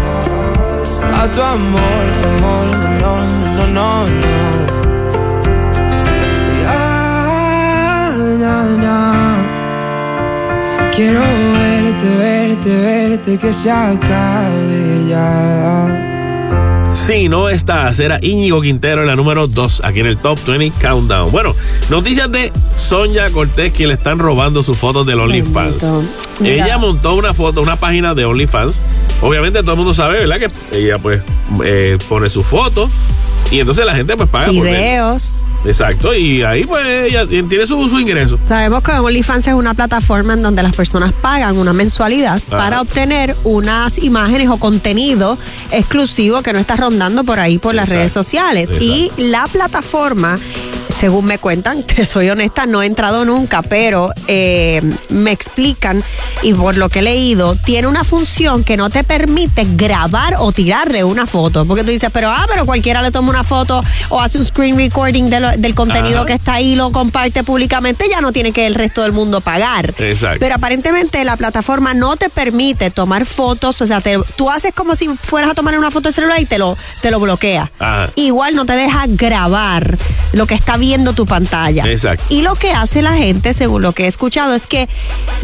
a 1.03 1.27
tu 1.33 1.41
amor, 1.41 2.05
amor, 2.29 2.67
no, 3.01 3.13
no, 3.57 3.67
no, 3.67 4.07
no. 4.07 4.31
Ya, 6.63 8.13
na, 8.43 8.55
na. 8.85 8.99
Quiero 10.95 11.21
verte, 11.21 12.09
verte, 12.17 12.69
verte, 12.69 13.37
que 13.37 13.51
se 13.53 13.71
acabe 13.71 15.07
ya. 15.09 16.10
Si 17.11 17.27
no 17.27 17.49
estás, 17.49 17.99
era 17.99 18.19
Íñigo 18.21 18.61
Quintero 18.61 19.01
en 19.01 19.07
la 19.07 19.17
número 19.17 19.45
2, 19.45 19.81
aquí 19.83 19.99
en 19.99 20.05
el 20.05 20.17
Top 20.17 20.39
20 20.47 20.71
Countdown. 20.79 21.29
Bueno, 21.29 21.53
noticias 21.89 22.31
de 22.31 22.53
Sonia 22.77 23.29
Cortés, 23.31 23.73
que 23.73 23.85
le 23.85 23.95
están 23.95 24.17
robando 24.17 24.63
sus 24.63 24.77
fotos 24.77 25.05
del 25.05 25.19
OnlyFans. 25.19 25.91
Ella 26.41 26.77
montó 26.77 27.15
una 27.15 27.33
foto, 27.33 27.61
una 27.61 27.75
página 27.75 28.15
de 28.15 28.23
OnlyFans. 28.23 28.79
Obviamente 29.21 29.59
todo 29.59 29.73
el 29.73 29.77
mundo 29.79 29.93
sabe, 29.93 30.25
¿verdad? 30.25 30.37
Que 30.37 30.77
ella 30.79 30.99
pues 30.99 31.21
eh, 31.65 31.97
pone 32.07 32.29
su 32.29 32.43
foto 32.43 32.89
y 33.51 33.59
entonces 33.59 33.85
la 33.85 33.93
gente 33.93 34.15
pues 34.15 34.29
paga 34.29 34.47
por 34.53 34.63
ver. 34.63 35.01
Exacto, 35.65 36.13
y 36.15 36.41
ahí 36.41 36.65
pues 36.65 36.85
ella 37.09 37.27
tiene 37.27 37.65
su, 37.67 37.87
su 37.87 37.99
ingreso. 37.99 38.37
Sabemos 38.47 38.83
que 38.83 38.91
OnlyFans 38.93 39.47
es 39.47 39.53
una 39.53 39.73
plataforma 39.73 40.33
en 40.33 40.41
donde 40.41 40.63
las 40.63 40.75
personas 40.75 41.13
pagan 41.13 41.57
una 41.57 41.71
mensualidad 41.73 42.41
Ajá. 42.47 42.57
para 42.57 42.81
obtener 42.81 43.35
unas 43.43 43.97
imágenes 43.99 44.49
o 44.49 44.57
contenido 44.57 45.37
exclusivo 45.71 46.41
que 46.41 46.53
no 46.53 46.59
está 46.59 46.75
rondando 46.75 47.23
por 47.23 47.39
ahí 47.39 47.57
por 47.59 47.75
las 47.75 47.85
Exacto, 47.85 47.99
redes 47.99 48.13
sociales. 48.13 48.71
Y 48.79 49.11
la 49.17 49.45
plataforma, 49.45 50.39
según 51.01 51.25
me 51.25 51.39
cuentan, 51.39 51.81
te 51.87 52.05
soy 52.05 52.29
honesta, 52.29 52.67
no 52.67 52.83
he 52.83 52.85
entrado 52.85 53.25
nunca, 53.25 53.63
pero 53.63 54.11
eh, 54.27 54.81
me 55.09 55.31
explican 55.31 56.03
y 56.43 56.53
por 56.53 56.77
lo 56.77 56.89
que 56.89 56.99
he 56.99 57.01
leído, 57.01 57.55
tiene 57.55 57.87
una 57.87 58.03
función 58.03 58.63
que 58.63 58.77
no 58.77 58.89
te 58.91 59.03
permite 59.03 59.65
grabar 59.71 60.35
o 60.37 60.51
tirarle 60.51 61.03
una 61.03 61.25
foto. 61.25 61.65
Porque 61.65 61.83
tú 61.83 61.89
dices, 61.89 62.09
pero 62.13 62.29
ah, 62.29 62.45
pero 62.47 62.65
cualquiera 62.67 63.01
le 63.01 63.09
toma 63.11 63.31
una 63.31 63.43
foto 63.43 63.83
o 64.09 64.21
hace 64.21 64.37
un 64.37 64.45
screen 64.45 64.77
recording 64.77 65.25
de 65.29 65.39
lo- 65.39 65.57
del 65.57 65.73
contenido 65.73 66.19
Ajá. 66.19 66.25
que 66.27 66.33
está 66.33 66.53
ahí 66.53 66.73
y 66.73 66.75
lo 66.75 66.91
comparte 66.91 67.43
públicamente, 67.43 68.05
ya 68.09 68.21
no 68.21 68.31
tiene 68.31 68.51
que 68.51 68.67
el 68.67 68.75
resto 68.75 69.01
del 69.01 69.11
mundo 69.11 69.41
pagar. 69.41 69.91
Exacto. 69.97 70.37
Pero 70.39 70.53
aparentemente 70.55 71.23
la 71.25 71.35
plataforma 71.35 71.95
no 71.95 72.15
te 72.15 72.29
permite 72.29 72.91
tomar 72.91 73.25
fotos, 73.25 73.81
o 73.81 73.85
sea, 73.87 74.01
te- 74.01 74.19
tú 74.35 74.51
haces 74.51 74.71
como 74.75 74.95
si 74.95 75.07
fueras 75.07 75.49
a 75.49 75.53
tomar 75.55 75.77
una 75.79 75.89
foto 75.89 76.09
de 76.09 76.13
celular 76.13 76.39
y 76.39 76.45
te 76.45 76.59
lo, 76.59 76.77
te 77.01 77.09
lo 77.09 77.19
bloquea. 77.19 77.71
Ajá. 77.79 78.11
Igual 78.15 78.55
no 78.55 78.65
te 78.65 78.73
deja 78.73 79.05
grabar 79.07 79.97
lo 80.33 80.45
que 80.45 80.53
está 80.55 80.77
viendo 80.91 81.13
tu 81.13 81.25
pantalla. 81.25 81.83
Exacto. 81.89 82.25
Y 82.29 82.41
lo 82.41 82.55
que 82.55 82.71
hace 82.73 83.01
la 83.01 83.13
gente, 83.13 83.53
según 83.53 83.81
lo 83.81 83.93
que 83.93 84.03
he 84.03 84.07
escuchado, 84.07 84.53
es 84.53 84.67
que 84.67 84.89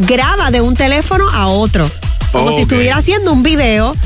graba 0.00 0.50
de 0.50 0.60
un 0.60 0.74
teléfono 0.74 1.26
a 1.30 1.46
otro. 1.46 1.88
Como 2.32 2.52
si 2.52 2.62
estuviera 2.62 2.96
haciendo 2.98 3.32
un 3.32 3.42
video, 3.42 3.96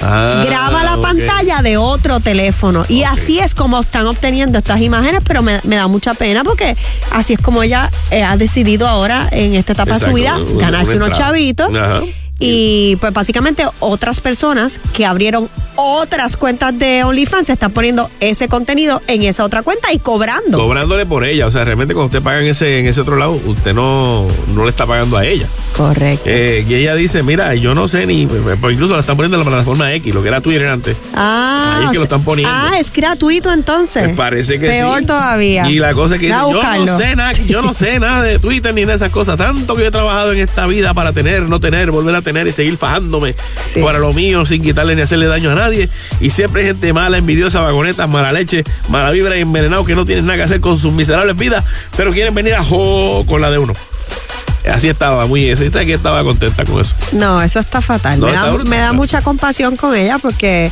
Ah, 0.00 0.44
graba 0.46 0.82
la 0.84 0.96
pantalla 0.96 1.60
de 1.60 1.76
otro 1.76 2.18
teléfono. 2.20 2.82
Y 2.88 3.02
así 3.02 3.40
es 3.40 3.54
como 3.54 3.80
están 3.80 4.06
obteniendo 4.06 4.58
estas 4.58 4.80
imágenes, 4.80 5.22
pero 5.26 5.42
me, 5.42 5.60
me 5.64 5.76
da 5.76 5.86
mucha 5.86 6.14
pena 6.14 6.44
porque 6.44 6.74
así 7.10 7.34
es 7.34 7.40
como 7.40 7.62
ella 7.62 7.90
eh, 8.10 8.22
ha 8.22 8.36
decidido 8.38 8.88
ahora, 8.88 9.28
en 9.32 9.54
esta 9.54 9.72
etapa 9.74 9.98
de 9.98 10.00
su 10.00 10.12
vida, 10.14 10.36
un- 10.38 10.56
ganarse 10.58 10.96
unos 10.96 11.10
chavitos. 11.12 11.74
Ajá. 11.74 12.00
Y 12.42 12.96
pues 12.96 13.12
básicamente 13.12 13.64
otras 13.80 14.20
personas 14.20 14.80
que 14.92 15.06
abrieron 15.06 15.48
otras 15.76 16.36
cuentas 16.36 16.78
de 16.78 17.02
OnlyFans 17.04 17.46
se 17.46 17.54
están 17.54 17.72
poniendo 17.72 18.10
ese 18.20 18.48
contenido 18.48 19.00
en 19.06 19.22
esa 19.22 19.44
otra 19.44 19.62
cuenta 19.62 19.92
y 19.92 19.98
cobrando. 19.98 20.58
Cobrándole 20.58 21.06
por 21.06 21.24
ella. 21.24 21.46
O 21.46 21.50
sea, 21.50 21.64
realmente 21.64 21.94
cuando 21.94 22.06
usted 22.06 22.22
paga 22.22 22.40
en 22.40 22.48
ese, 22.48 22.80
en 22.80 22.86
ese 22.86 23.00
otro 23.00 23.16
lado, 23.16 23.32
usted 23.32 23.74
no, 23.74 24.26
no 24.54 24.64
le 24.64 24.70
está 24.70 24.86
pagando 24.86 25.16
a 25.16 25.24
ella. 25.24 25.46
Correcto. 25.76 26.24
Eh, 26.26 26.64
y 26.68 26.74
ella 26.74 26.94
dice, 26.94 27.22
mira, 27.22 27.54
yo 27.54 27.74
no 27.74 27.88
sé 27.88 28.06
ni, 28.06 28.26
pues 28.26 28.74
incluso 28.74 28.94
la 28.94 29.00
están 29.00 29.16
poniendo 29.16 29.38
en 29.38 29.44
la 29.44 29.50
plataforma 29.50 29.92
X, 29.94 30.14
lo 30.14 30.22
que 30.22 30.28
era 30.28 30.40
Twitter 30.40 30.66
antes. 30.66 30.96
Ah, 31.14 31.76
Ahí 31.78 31.84
es 31.84 31.90
que 31.90 31.98
lo 31.98 32.04
están 32.04 32.22
poniendo. 32.22 32.52
Ah, 32.54 32.72
es 32.78 32.92
gratuito 32.92 33.52
entonces. 33.52 34.06
Me 34.08 34.14
parece 34.14 34.58
que 34.58 34.68
Peor 34.68 35.00
sí. 35.00 35.06
todavía. 35.06 35.68
Y 35.70 35.78
la 35.78 35.94
cosa 35.94 36.16
es 36.16 36.20
que 36.20 36.26
dice, 36.26 36.38
yo 36.38 36.62
no 36.62 36.96
sé 36.98 37.16
nada, 37.16 37.32
yo 37.32 37.62
no 37.62 37.74
sé 37.74 37.98
nada 38.00 38.22
de 38.22 38.38
Twitter 38.38 38.74
ni 38.74 38.84
de 38.84 38.94
esas 38.94 39.10
cosas. 39.10 39.36
Tanto 39.36 39.74
que 39.74 39.82
yo 39.82 39.88
he 39.88 39.92
trabajado 39.92 40.32
en 40.32 40.40
esta 40.40 40.66
vida 40.66 40.92
para 40.92 41.12
tener, 41.12 41.42
no 41.42 41.60
tener, 41.60 41.90
volver 41.90 42.14
a 42.14 42.22
tener 42.22 42.31
y 42.46 42.52
seguir 42.52 42.76
fajándome 42.76 43.34
para 43.82 43.98
lo 43.98 44.12
mío 44.12 44.44
sin 44.46 44.62
quitarle 44.62 44.96
ni 44.96 45.02
hacerle 45.02 45.26
daño 45.26 45.50
a 45.50 45.54
nadie. 45.54 45.88
Y 46.20 46.30
siempre 46.30 46.62
hay 46.62 46.68
gente 46.68 46.92
mala, 46.92 47.18
envidiosa, 47.18 47.60
vagonetas, 47.60 48.08
mala 48.08 48.32
leche, 48.32 48.64
mala 48.88 49.10
vibra 49.10 49.36
y 49.36 49.40
envenenados 49.40 49.86
que 49.86 49.94
no 49.94 50.04
tienen 50.04 50.26
nada 50.26 50.38
que 50.38 50.44
hacer 50.44 50.60
con 50.60 50.78
sus 50.78 50.92
miserables 50.92 51.36
vidas, 51.36 51.64
pero 51.96 52.12
quieren 52.12 52.34
venir 52.34 52.54
a 52.54 52.62
jo 52.62 53.24
con 53.26 53.40
la 53.40 53.50
de 53.50 53.58
uno. 53.58 53.74
Así 54.70 54.88
estaba, 54.88 55.26
muy 55.26 55.48
esa 55.48 55.84
que 55.84 55.94
estaba 55.94 56.22
contenta 56.22 56.64
con 56.64 56.80
eso. 56.80 56.94
No, 57.12 57.40
eso 57.42 57.58
está 57.60 57.80
fatal. 57.80 58.20
No, 58.20 58.26
me, 58.26 58.32
está 58.32 58.44
da, 58.46 58.50
brutal. 58.52 58.68
me 58.70 58.76
da 58.78 58.92
mucha 58.92 59.20
compasión 59.22 59.76
con 59.76 59.94
ella 59.96 60.18
porque 60.18 60.70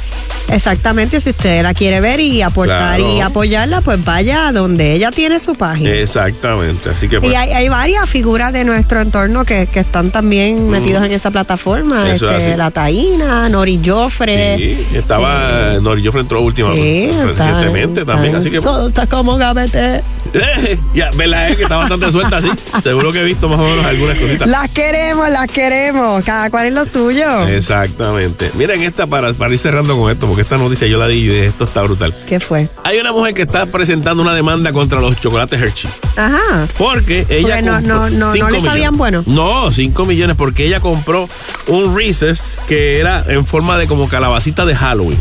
exactamente 0.48 1.20
si 1.20 1.30
usted 1.30 1.62
la 1.62 1.74
quiere 1.74 2.00
ver 2.00 2.20
y 2.20 2.42
aportar 2.42 2.96
Claro. 2.98 3.16
y 3.16 3.20
apoyarla, 3.20 3.80
pues 3.80 4.04
vaya 4.04 4.52
donde 4.52 4.92
ella 4.94 5.10
tiene 5.10 5.38
su 5.40 5.54
página. 5.54 5.90
Exactamente. 5.92 6.90
Así 6.90 7.08
que 7.08 7.16
Y 7.16 7.20
pues, 7.20 7.34
hay, 7.36 7.50
hay 7.50 7.68
varias 7.68 8.08
figuras 8.08 8.52
de 8.52 8.64
nuestro 8.64 9.00
entorno 9.00 9.44
que, 9.44 9.66
que 9.66 9.80
están 9.80 10.10
también 10.10 10.68
metidos 10.70 11.04
en 11.04 11.12
esa 11.12 11.30
plataforma. 11.30 12.04
Mm. 12.04 12.08
Eso 12.08 12.30
es 12.30 12.42
Este, 12.44 12.56
la 12.56 12.70
Taína, 12.70 13.48
Nori 13.48 13.80
Joffre. 13.84 14.56
sí, 14.56 14.86
estaba 14.94 15.78
Nori 15.80 16.04
Joffre 16.04 16.20
entró 16.22 16.40
última 16.40 16.74
Sí, 16.74 17.10
está- 17.10 17.24
recientemente 17.26 18.04
también, 18.04 18.34
así 18.36 18.50
que 18.50 18.60
Solta 18.60 19.06
como 19.06 19.36
gavete. 19.36 20.02
ya, 20.94 21.10
¿verdad? 21.16 21.50
Es 21.50 21.56
que 21.56 21.62
está 21.64 21.76
bastante 21.76 22.10
suelta 22.12 22.36
así. 22.36 22.48
Seguro 22.82 23.12
que 23.12 23.20
he 23.20 23.24
visto 23.24 23.48
más 23.48 23.58
o 23.58 23.62
menos 23.62 23.79
algunas 23.84 24.18
cositas. 24.18 24.48
Las 24.48 24.68
queremos, 24.70 25.28
las 25.30 25.50
queremos. 25.50 26.24
Cada 26.24 26.50
cual 26.50 26.66
es 26.66 26.72
lo 26.74 26.84
suyo. 26.84 27.46
Exactamente. 27.48 28.50
Miren 28.54 28.82
esta 28.82 29.06
para, 29.06 29.32
para 29.32 29.52
ir 29.52 29.58
cerrando 29.58 29.96
con 29.98 30.10
esto, 30.10 30.26
porque 30.26 30.42
esta 30.42 30.56
noticia 30.58 30.86
yo 30.86 30.98
la 30.98 31.06
di 31.08 31.18
y 31.18 31.26
de 31.28 31.46
esto 31.46 31.64
está 31.64 31.82
brutal. 31.82 32.14
¿Qué 32.28 32.40
fue? 32.40 32.68
Hay 32.84 32.98
una 32.98 33.12
mujer 33.12 33.34
que 33.34 33.42
está 33.42 33.66
presentando 33.66 34.22
una 34.22 34.34
demanda 34.34 34.72
contra 34.72 35.00
los 35.00 35.20
chocolates 35.20 35.60
Hershey. 35.60 35.90
Ajá. 36.16 36.66
Porque 36.76 37.26
ella 37.28 37.56
Porque 37.56 37.62
no- 37.62 37.80
no- 37.80 38.10
no- 38.10 38.34
no 38.34 38.50
le 38.50 38.60
sabían 38.60 38.96
bueno. 38.96 39.22
No, 39.26 39.70
5 39.72 40.04
millones 40.04 40.36
porque 40.36 40.66
ella 40.66 40.80
compró 40.80 41.28
un 41.68 41.96
Reese's 41.96 42.60
que 42.68 42.98
era 42.98 43.24
en 43.28 43.46
forma 43.46 43.78
de 43.78 43.86
como 43.86 44.08
calabacita 44.08 44.66
de 44.66 44.74
Halloween. 44.76 45.18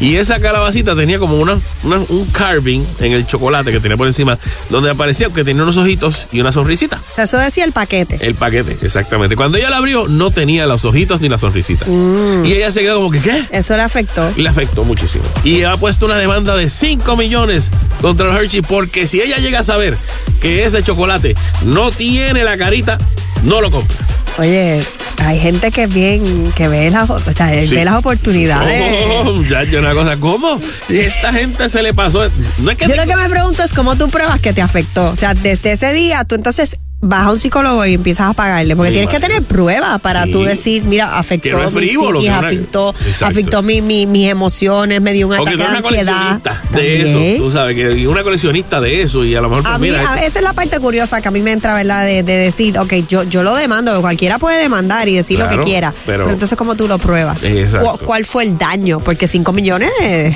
Y 0.00 0.16
esa 0.16 0.40
calabacita 0.40 0.94
tenía 0.96 1.18
como 1.18 1.36
una, 1.36 1.58
una- 1.84 1.98
un 2.08 2.26
carving 2.32 2.82
en 3.00 3.12
el 3.12 3.26
chocolate 3.26 3.72
que 3.72 3.80
tenía 3.80 3.96
por 3.96 4.06
encima, 4.06 4.38
donde 4.70 4.90
aparecía 4.90 5.28
que 5.30 5.44
tenía 5.44 5.62
unos 5.62 5.76
ojitos 5.76 6.26
y 6.32 6.40
una 6.40 6.52
sonrisita. 6.52 7.00
Eso 7.16 7.38
decía 7.38 7.64
el 7.64 7.72
paquete. 7.72 7.93
El 8.02 8.34
paquete, 8.34 8.76
exactamente. 8.82 9.36
Cuando 9.36 9.58
ella 9.58 9.70
la 9.70 9.78
abrió, 9.78 10.08
no 10.08 10.30
tenía 10.30 10.66
los 10.66 10.84
ojitos 10.84 11.20
ni 11.20 11.28
la 11.28 11.38
sonrisita. 11.38 11.86
Mm. 11.86 12.44
Y 12.44 12.52
ella 12.52 12.70
se 12.70 12.80
quedó 12.80 12.96
como 12.96 13.10
que, 13.10 13.20
¿qué? 13.20 13.44
Eso 13.50 13.76
le 13.76 13.82
afectó. 13.82 14.30
Y 14.36 14.42
le 14.42 14.48
afectó 14.48 14.84
muchísimo. 14.84 15.24
Y 15.44 15.62
ha 15.62 15.76
puesto 15.76 16.06
una 16.06 16.16
demanda 16.16 16.56
de 16.56 16.68
5 16.68 17.16
millones 17.16 17.70
contra 18.00 18.26
los 18.26 18.36
Hershey 18.36 18.62
porque 18.62 19.06
si 19.06 19.20
ella 19.20 19.36
llega 19.38 19.60
a 19.60 19.62
saber 19.62 19.96
que 20.40 20.64
ese 20.64 20.82
chocolate 20.82 21.34
no 21.64 21.90
tiene 21.90 22.44
la 22.44 22.56
carita, 22.56 22.98
no 23.44 23.60
lo 23.60 23.70
compra. 23.70 23.96
Oye, 24.38 24.80
hay 25.18 25.38
gente 25.38 25.70
que 25.70 25.86
bien, 25.86 26.52
que 26.56 26.66
ve 26.66 26.90
las, 26.90 27.08
o 27.08 27.18
sea, 27.18 27.52
Sí. 27.64 27.72
ve 27.74 27.84
las 27.84 27.94
oportunidades. 27.94 28.82
Oh, 29.26 29.42
ya, 29.44 29.62
ya 29.62 29.78
una 29.78 29.94
cosa, 29.94 30.16
¿cómo? 30.16 30.60
Esta 30.88 31.32
gente 31.32 31.68
se 31.68 31.82
le 31.82 31.94
pasó. 31.94 32.28
No 32.58 32.70
es 32.72 32.76
que 32.76 32.88
Yo 32.88 32.96
lo 32.96 33.04
que 33.06 33.14
me 33.16 33.28
pregunto 33.28 33.62
es 33.62 33.72
cómo 33.72 33.94
tú 33.96 34.08
pruebas 34.08 34.40
que 34.42 34.52
te 34.52 34.60
afectó. 34.60 35.10
O 35.10 35.16
sea, 35.16 35.34
desde 35.34 35.72
ese 35.72 35.92
día 35.92 36.24
tú 36.24 36.34
entonces 36.34 36.76
vas 37.06 37.26
a 37.26 37.30
un 37.32 37.38
psicólogo 37.38 37.84
y 37.84 37.94
empiezas 37.94 38.30
a 38.30 38.32
pagarle, 38.32 38.74
porque 38.76 38.90
tienes 38.92 39.10
que 39.10 39.20
tener 39.20 39.42
pruebas 39.42 40.00
para 40.00 40.24
Sí. 40.24 40.32
tú 40.32 40.42
decir, 40.42 40.84
mira, 40.84 41.18
afectó 41.18 41.42
Que 41.50 41.50
no 41.52 41.68
es 41.68 41.74
mi 41.74 41.80
frívolo, 41.86 42.20
psiquis, 42.20 42.32
que 42.32 42.38
una- 42.38 42.48
afectó, 42.48 42.94
afectó 43.20 43.62
mi, 43.62 43.82
mi- 43.82 44.06
mis 44.06 44.28
emociones, 44.30 45.00
me 45.02 45.12
dio 45.12 45.28
un 45.28 45.34
ataque 45.34 45.56
de 45.56 45.64
ansiedad. 45.64 46.40
de 46.72 47.02
eso, 47.02 47.42
tú 47.44 47.50
sabes, 47.50 47.76
que 47.76 48.06
una 48.08 48.22
coleccionista 48.22 48.80
de 48.80 49.02
eso 49.02 49.24
y 49.24 49.34
a 49.34 49.40
lo 49.40 49.48
mejor, 49.50 49.64
pues, 49.64 49.74
A 49.74 49.78
mí, 49.78 49.88
mira, 49.90 50.12
a- 50.14 50.24
esa 50.24 50.38
es 50.38 50.44
la 50.44 50.52
parte 50.54 50.78
curiosa 50.80 51.20
que 51.20 51.28
a 51.28 51.30
mí 51.30 51.40
me 51.40 51.52
entra, 51.52 51.74
¿verdad? 51.74 52.04
De, 52.06 52.22
de 52.22 52.36
decir, 52.36 52.78
ok, 52.78 52.92
yo, 53.08 53.22
yo 53.24 53.42
lo 53.42 53.54
demando, 53.54 54.00
cualquiera 54.00 54.38
puede 54.38 54.58
demandar 54.60 55.08
y 55.08 55.14
decir 55.16 55.38
lo 55.38 55.48
que 55.48 55.58
quiera. 55.60 55.92
pero- 56.06 56.24
Pero, 56.24 56.30
entonces, 56.32 56.56
¿cómo 56.56 56.74
tú 56.74 56.88
lo 56.88 56.98
pruebas? 56.98 57.44
Exacto. 57.44 57.98
¿Cu- 57.98 58.06
¿Cuál 58.06 58.24
fue 58.24 58.44
el 58.44 58.56
daño? 58.56 58.98
Porque 58.98 59.26
5 59.28 59.52
millones. 59.52 59.90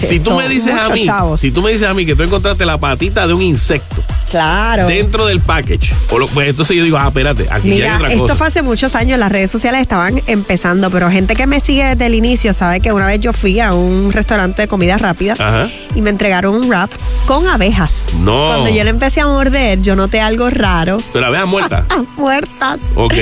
si 0.07 0.21
tú 0.21 0.35
me 0.35 0.49
dices 0.49 0.75
a 0.75 0.89
mí, 0.91 1.05
chavos. 1.05 1.41
si 1.41 1.51
tú 1.51 1.63
me 1.63 1.71
dices 1.73 1.89
a 1.89 1.95
mí 1.95 2.05
que 2.05 2.15
tú 2.15 2.23
encontraste 2.25 2.67
la 2.67 2.79
patita 2.79 3.27
de 3.27 3.33
un 3.35 3.43
insecto 3.43 3.97
Claro. 4.31 4.87
dentro 4.87 5.27
del 5.27 5.41
package, 5.41 5.93
o 6.11 6.19
lo- 6.19 6.27
pues 6.29 6.49
entonces 6.59 6.77
yo 6.77 6.83
digo, 6.83 6.99
ah, 6.99 7.07
espérate, 7.07 7.47
aquí 7.53 7.69
ya 7.69 7.75
hay 7.75 7.81
Mira, 7.83 7.95
otra 7.95 8.09
esto 8.09 8.23
cosa. 8.23 8.35
fue 8.35 8.47
hace 8.49 8.63
muchos 8.63 8.97
años, 8.97 9.17
las 9.17 9.31
redes 9.31 9.49
sociales 9.49 9.81
estaban 9.81 10.21
empezando, 10.27 10.91
pero 10.91 11.09
gente 11.09 11.37
que 11.37 11.47
me 11.47 11.61
sigue 11.61 11.85
desde 11.85 12.07
el 12.07 12.15
inicio 12.17 12.53
sabe 12.53 12.81
que 12.81 12.93
una 12.93 13.07
vez 13.07 13.21
yo 13.21 13.33
fui 13.33 13.61
a 13.61 13.73
un 13.75 14.13
restaurante 14.13 14.63
de 14.63 14.67
comida 14.69 14.99
rápida 14.99 15.35
Ajá. 15.35 15.69
y 15.95 16.03
me 16.03 16.11
entregaron 16.11 16.57
un 16.57 16.69
wrap 16.69 16.91
con 17.27 17.47
abejas. 17.47 18.07
No. 18.19 18.49
Cuando 18.49 18.71
yo 18.71 18.83
le 18.83 18.91
empecé 18.91 19.21
a 19.21 19.27
morder, 19.27 19.81
yo 19.83 19.95
noté 19.95 20.21
algo 20.21 20.51
raro. 20.51 20.97
Pero 21.13 21.27
abejas 21.27 21.47
muertas. 21.47 21.85
Muertas. 22.17 22.81
ok. 22.97 23.15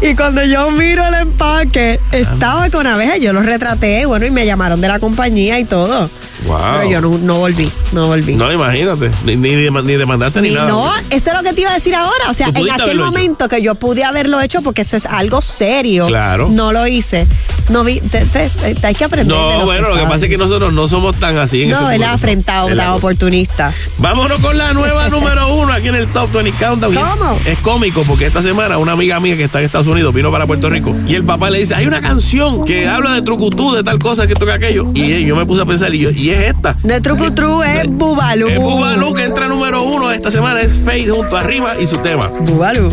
Y 0.00 0.16
cuando 0.16 0.42
yo 0.42 0.70
miro 0.70 1.06
el 1.06 1.12
empaque, 1.14 2.00
estaba 2.10 2.70
con 2.70 2.86
abejas, 2.86 3.20
yo 3.20 3.34
los 3.34 3.44
retraté, 3.44 4.06
bueno, 4.06 4.24
y 4.24 4.30
me 4.30 4.46
llamaron 4.46 4.80
de 4.80 4.88
la 4.88 4.98
compañía 4.98 5.58
y 5.58 5.66
todo. 5.66 6.08
Wow. 6.46 6.58
Pero 6.78 6.90
yo 6.90 7.00
no, 7.00 7.18
no 7.18 7.38
volví, 7.38 7.70
no 7.92 8.06
volví. 8.08 8.34
No, 8.34 8.52
imagínate. 8.52 9.10
Ni, 9.24 9.36
ni, 9.36 9.54
ni 9.56 9.92
demandaste 9.94 10.40
ni, 10.40 10.48
Ni- 10.50 10.54
nada. 10.54 10.68
no, 10.68 10.90
eso 11.10 11.30
es 11.30 11.36
lo 11.36 11.42
que 11.42 11.52
te 11.52 11.60
iba 11.62 11.70
a 11.70 11.74
decir 11.74 11.94
ahora. 11.94 12.30
O 12.30 12.34
sea, 12.34 12.48
en 12.48 12.70
aquel 12.70 12.90
hecho. 12.90 13.04
momento 13.04 13.48
que 13.48 13.62
yo 13.62 13.74
pude 13.74 14.04
haberlo 14.04 14.40
hecho 14.40 14.60
porque 14.62 14.82
eso 14.82 14.96
es 14.96 15.06
algo 15.06 15.40
serio. 15.42 16.06
Claro. 16.06 16.48
No 16.50 16.72
lo 16.72 16.86
hice. 16.86 17.26
No 17.68 17.84
vi, 17.84 18.00
te- 18.00 18.24
te- 18.26 18.50
te- 18.74 18.86
hay 18.86 18.94
que 18.94 19.04
aprender. 19.04 19.36
de 19.36 19.42
No, 19.42 19.64
bueno, 19.64 19.88
lo 19.88 19.94
que 19.96 20.02
pasa 20.02 20.24
es 20.26 20.30
que 20.30 20.38
nosotros 20.38 20.72
no 20.72 20.88
somos 20.88 21.16
tan 21.16 21.38
así 21.38 21.62
en 21.62 21.70
No, 21.70 21.90
él 21.90 22.02
ha 22.02 22.12
afrentado, 22.12 22.68
Es 22.68 22.76
la 22.76 22.94
oportunista. 22.94 23.72
Vámonos 23.98 24.38
con 24.40 24.56
la 24.58 24.72
nueva 24.72 25.08
número 25.08 25.54
uno 25.54 25.72
aquí 25.72 25.88
en 25.88 25.94
el 25.94 26.08
Top 26.08 26.32
20 26.32 26.52
Countdown. 26.52 26.96
Es- 26.96 27.02
¿Cómo? 27.02 27.38
Es, 27.46 27.58
cómico 27.58 28.02
porque 28.02 28.26
esta 28.26 28.42
semana 28.42 28.78
una 28.78 28.92
amiga 28.92 29.20
mía 29.20 29.36
que 29.36 29.44
está 29.44 29.60
en 29.60 29.66
Estados 29.66 29.86
Unidos 29.86 30.12
vino 30.12 30.30
para 30.32 30.46
Puerto 30.46 30.68
Rico 30.68 30.94
y 31.06 31.14
el 31.14 31.24
papá 31.24 31.50
le 31.50 31.60
dice, 31.60 31.74
hay 31.74 31.86
una 31.86 32.00
canción 32.00 32.64
que 32.64 32.88
habla 32.88 33.12
de 33.14 33.22
trucutú, 33.22 33.72
de 33.74 33.82
tal 33.84 33.98
cosa, 33.98 34.26
que 34.26 34.34
toca 34.34 34.54
aquello. 34.54 34.86
Y 34.94 35.24
yo 35.24 35.36
me 35.36 35.46
puse 35.46 35.62
a 35.62 35.64
pensar, 35.66 35.94
y, 35.94 36.00
yo, 36.00 36.10
y 36.10 36.30
es 36.34 36.54
esta. 36.54 36.76
No 36.82 36.94
es 36.94 37.02
trucutru, 37.02 37.62
es 37.62 37.86
bubalú. 37.88 38.48
Es 38.48 38.58
Bubalú 38.58 39.14
que 39.14 39.24
entra 39.24 39.48
número 39.48 39.82
uno 39.82 40.10
esta 40.10 40.30
semana, 40.30 40.60
es 40.60 40.80
Faith 40.84 41.10
junto 41.10 41.36
arriba 41.36 41.72
y 41.80 41.86
su 41.86 41.96
tema. 41.98 42.28
Bubalú. 42.40 42.92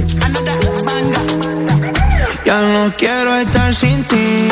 Ya 2.46 2.62
no 2.62 2.94
quiero 2.98 3.36
estar 3.36 3.74
sin 3.74 4.04
ti. 4.06 4.50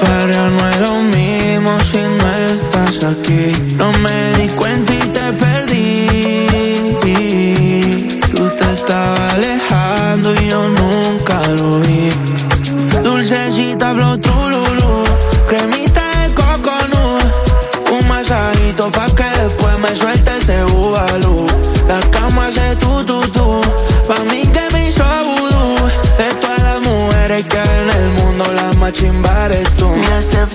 Para 0.00 0.50
no 0.50 0.70
es 0.70 0.80
lo 0.80 1.02
mismo 1.02 1.70
si 1.90 1.98
no 1.98 2.28
estás 2.54 3.04
aquí. 3.04 3.52
No 3.76 3.92
me 3.98 4.42
di 4.42 4.48
cuenta 4.54 4.99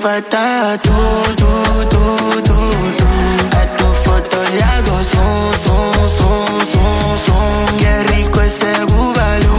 falta 0.06 0.77
tú, 0.84 0.91
tú, 1.36 1.45
tú, 1.90 2.41
tú, 2.44 2.57
tú. 2.99 3.06
A 3.57 3.65
tu 3.76 3.86
foto 4.03 4.38
le 4.53 4.61
hago 4.61 5.03
son, 5.03 5.52
son, 5.64 6.10
son, 6.18 6.65
son, 6.73 7.18
son. 7.26 7.77
Qué 7.80 8.03
rico 8.14 8.40
ese 8.40 8.72
bubalú. 8.86 9.56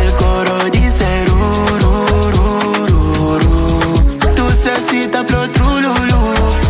El 0.00 0.12
coro 0.16 0.56
dice 0.72 1.06
ru, 1.28 1.38
ru, 1.82 1.94
ru, 2.34 2.86
ru, 2.90 3.38
ru. 3.42 4.34
Dulcecita 4.34 5.22
flor 5.24 5.46
trululú, 5.48 6.22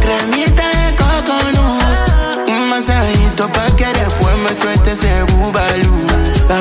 cremita 0.03 0.67
de 0.77 0.95
coconut. 1.01 2.49
Un 2.49 2.69
masajito 2.69 3.49
pa' 3.49 3.77
que 3.79 3.87
después 3.87 4.37
me 4.45 4.55
suelte 4.55 4.93
ese 4.93 5.23
bubalú. 5.33 5.97
La 6.51 6.61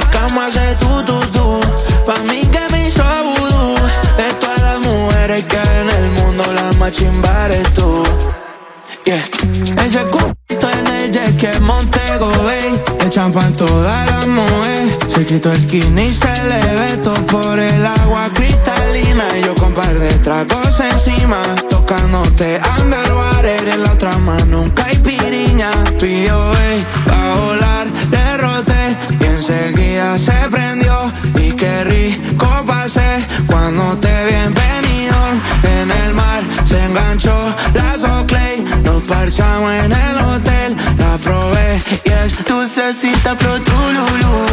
ese 9.91 10.05
culito 10.05 10.69
en 10.69 10.87
el 10.87 11.11
jet 11.11 11.37
que 11.37 11.59
Montego 11.59 12.31
Bay. 12.45 12.81
Le 12.99 13.09
champan 13.09 13.51
toda 13.57 14.05
la 14.05 14.25
mujer. 14.25 14.97
Se 15.07 15.25
quitó 15.25 15.51
el 15.51 15.61
skinny 15.61 16.03
y 16.03 16.13
se 16.13 16.33
le 16.49 16.61
ve 16.79 16.97
por 17.29 17.59
el 17.59 17.85
agua 17.85 18.29
cristalina. 18.33 19.25
Y 19.37 19.43
yo 19.43 19.53
con 19.55 19.73
par 19.73 19.93
de 19.93 20.13
tragos 20.19 20.79
encima. 20.79 21.41
Tocándote 21.69 22.61
underwater 22.79 23.67
en 23.67 23.83
la 23.83 23.91
otra 23.91 24.17
mano. 24.19 24.45
Nunca 24.45 24.85
hay 24.85 24.97
piriña. 24.99 25.71
Pío, 25.99 26.53
ey, 26.57 26.85
pa' 27.05 27.35
volar, 27.35 27.87
derroté. 28.09 28.97
Y 29.19 29.25
enseguida 29.25 30.17
se 30.17 30.37
prendió. 30.49 31.11
Y 31.35 31.51
qué 31.51 31.83
rico 31.83 32.47
pasé 32.65 33.25
cuando 33.45 33.97
te 33.97 34.13
vi 34.25 34.35
en 34.35 34.55
En 35.81 35.91
el 35.91 36.13
mar 36.13 36.43
se 36.65 36.81
enganchó 36.85 37.35
parchamos 39.11 39.73
en 39.73 39.91
el 39.91 40.17
hotel, 40.25 40.75
la 40.97 41.17
probé 41.17 41.81
y 42.05 42.09
es 42.09 42.43
dulcecita 42.45 43.35
pero 43.37 43.61
trululú. 43.61 44.50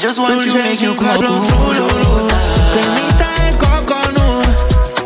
Just 0.00 0.18
want 0.18 0.32
you, 0.46 0.54
make 0.54 0.80
you 0.80 0.94
come 0.94 1.20
Cremita 2.72 3.28
de 3.36 3.52
coconut. 3.60 4.46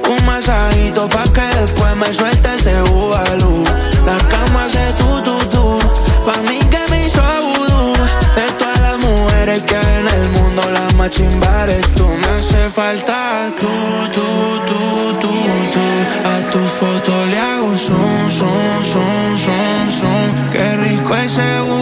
Un 0.09 0.25
masajito 0.25 1.09
pa' 1.09 1.25
que 1.33 1.43
después 1.59 1.97
me 1.97 2.15
suelte 2.15 2.55
ese 2.55 2.81
bubalú 2.83 3.65
La 4.07 4.16
cama 4.29 4.65
hace 4.66 4.93
tu 4.99 5.21
tu 5.27 5.37
tu 5.51 5.79
Pa' 6.25 6.39
mí 6.49 6.61
que 6.71 6.79
me 6.91 7.07
hizo 7.07 7.23
vudú. 7.43 7.95
De 8.37 8.47
todas 8.59 8.79
las 8.81 8.99
mujeres 8.99 9.62
que 9.62 9.77
hay 9.77 9.99
en 9.99 10.09
el 10.09 10.29
mundo 10.37 10.62
La 10.71 10.87
más 10.97 11.11
chimba 11.11 11.65
eres 11.65 11.87
tú. 11.95 12.07
Me 12.07 12.29
hace 12.39 12.71
falta 12.71 13.51
tú, 13.59 13.66
tú, 14.15 14.23
tú, 14.69 14.81
tú, 15.21 15.33
tú 15.75 15.85
A 16.31 16.51
tu 16.53 16.61
foto 16.79 17.12
le 17.31 17.39
hago 17.39 17.77
zoom, 17.77 18.31
zoom, 18.31 18.85
zoom, 18.93 19.39
zoom, 19.45 19.91
zoom. 19.99 20.51
Qué 20.53 20.77
rico 20.77 21.15
ese 21.16 21.43
bubalú, 21.62 21.74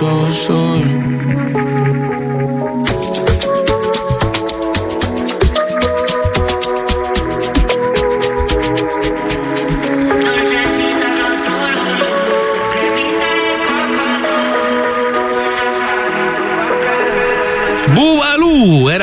sol, 0.00 0.30
sol, 0.32 0.69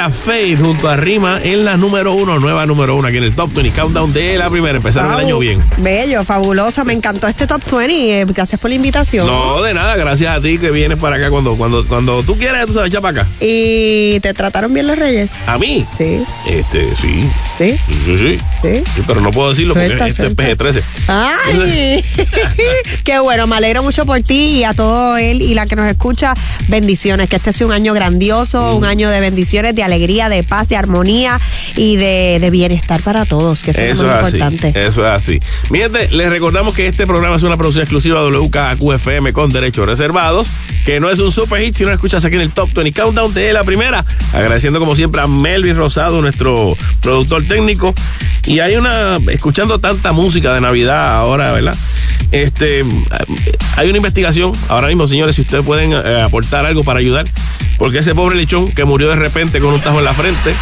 Faith 0.10 0.60
junto 0.60 0.90
a 0.90 0.96
Rima 0.96 1.40
en 1.44 1.66
la 1.66 1.78
número 1.78 2.14
uno, 2.14 2.40
nueva 2.40 2.66
número 2.66 2.96
uno 2.96 3.08
aquí 3.08 3.18
en 3.18 3.24
el 3.24 3.36
Top 3.36 3.52
20 3.54 3.80
Countdown 3.80 4.14
de 4.14 4.38
la 4.38 4.50
primera. 4.50 4.78
Empezaron 4.78 5.14
el 5.14 5.20
año 5.26 5.40
bien. 5.40 5.60
Bello, 5.78 6.24
fabuloso. 6.24 6.84
Me 6.86 6.94
encantó 6.94 7.28
este 7.28 7.48
top 7.48 7.62
20. 7.72 8.22
eh, 8.22 8.26
Gracias 8.26 8.60
por 8.60 8.70
la 8.70 8.76
invitación. 8.76 9.26
No, 9.28 9.62
de 9.62 9.74
nada, 9.74 9.96
gracias 9.96 10.36
a 10.38 10.42
ti 10.42 10.58
que 10.58 10.72
vienes 10.72 10.98
para 11.00 11.16
acá 11.18 11.30
cuando, 11.30 11.56
cuando, 11.56 11.86
cuando 11.88 12.24
tú 12.24 12.38
quieras, 12.38 12.66
tú 12.68 12.74
sabes, 12.74 12.90
echa 12.92 13.02
para 13.02 13.22
acá. 13.22 13.30
¿Y 13.40 14.20
te 14.22 14.34
trataron 14.34 14.74
bien 14.74 14.88
los 14.88 14.98
reyes? 14.98 15.32
¿A 15.46 15.58
mí? 15.58 15.86
Sí. 15.98 16.20
Este, 16.50 16.94
sí. 16.96 17.30
¿Sí? 17.58 17.78
Sí, 18.06 18.18
sí. 18.18 18.40
Sí. 18.64 18.84
Sí, 18.96 19.04
pero 19.06 19.22
no 19.22 19.32
puedo 19.32 19.50
decirlo 19.52 19.74
Suelta, 19.74 19.96
porque 19.98 20.10
este 20.10 20.24
suelta. 20.24 20.50
es 20.50 20.58
PG-13. 20.58 20.84
¡Ay! 21.08 22.04
Qué 23.04 23.20
bueno, 23.20 23.46
me 23.48 23.56
alegro 23.56 23.84
mucho 23.84 24.06
por 24.06 24.22
ti 24.22 24.58
y 24.60 24.64
a 24.64 24.74
todo 24.74 25.18
él 25.18 25.42
y 25.42 25.54
la 25.54 25.66
que 25.68 25.76
nos 25.76 25.88
escucha. 25.90 26.34
Bendiciones, 26.68 27.30
que 27.30 27.36
este 27.36 27.52
sea 27.54 27.68
un 27.68 27.74
año 27.74 27.94
grandioso, 27.94 28.74
Mm. 28.74 28.78
un 28.78 28.86
año 28.86 29.10
de 29.10 29.20
bendiciones, 29.20 29.76
de 29.76 29.84
alegría, 29.84 30.30
de 30.30 30.44
paz, 30.44 30.68
de 30.68 30.76
armonía 30.78 31.40
y 31.76 31.96
de, 31.98 32.40
de 32.42 32.50
bienestar 32.50 33.02
para 33.02 33.26
todos, 33.26 33.62
que 33.64 33.72
eso, 33.72 33.82
es 33.82 33.98
lo 34.00 34.06
Eso 34.12 34.22
más 34.22 34.34
importante. 34.34 34.68
Eso 34.80 35.06
es 35.06 35.12
así. 35.12 35.40
Miren, 35.70 35.92
les 36.12 36.30
recordamos 36.30 36.74
que 36.74 36.88
este 36.88 37.06
programa 37.06 37.36
es 37.36 37.44
una 37.44 37.56
producción 37.58 37.84
exclusiva 37.84 38.22
de 38.24 38.32
WKQFM 38.38 39.32
con 39.34 39.50
derechos 39.52 39.88
reservados, 39.88 40.48
que 40.88 41.02
no 41.02 41.10
es 41.10 41.20
un 41.20 41.34
super 41.34 41.62
hit 41.62 41.76
si 41.76 41.84
no 41.84 41.92
escuchas 41.92 42.24
aquí 42.24 42.38
en 42.38 42.44
el 42.44 42.52
Top 42.52 42.72
20 42.74 42.98
Countdown 42.98 43.34
de 43.34 43.52
la 43.52 43.66
primera. 43.66 44.06
Agradeciendo 44.32 44.80
como 44.80 44.96
siempre 44.96 45.20
a 45.20 45.28
Melvin 45.28 45.76
Rosado, 45.76 46.22
nuestro 46.22 46.78
productor 47.02 47.44
técnico. 47.44 47.94
Y 48.46 48.60
hay 48.60 48.78
una, 48.78 49.18
escuchando 49.30 49.80
tanta 49.80 50.14
música 50.14 50.54
de 50.54 50.62
Navidad 50.62 51.18
ahora, 51.18 51.52
¿verdad? 51.52 51.76
Este, 52.32 52.86
hay 53.76 53.90
una 53.90 53.98
investigación 53.98 54.54
ahora 54.70 54.88
mismo, 54.88 55.10
señores, 55.10 55.36
si 55.36 55.42
ustedes 55.42 55.66
pueden 55.66 55.92
eh, 55.92 56.22
aportar 56.22 56.66
algo 56.66 56.86
para 56.86 57.00
ayudar, 57.00 57.26
porque 57.78 57.99
ese 57.99 58.14
pobre 58.16 58.36
lechón 58.36 58.72
que 58.72 58.86
murió 58.86 59.10
de 59.10 59.16
repente 59.16 59.60
con 59.60 59.74
un 59.74 59.82
tajo 59.82 59.99
en 59.99 60.06
la 60.06 60.14
frente, 60.14 60.54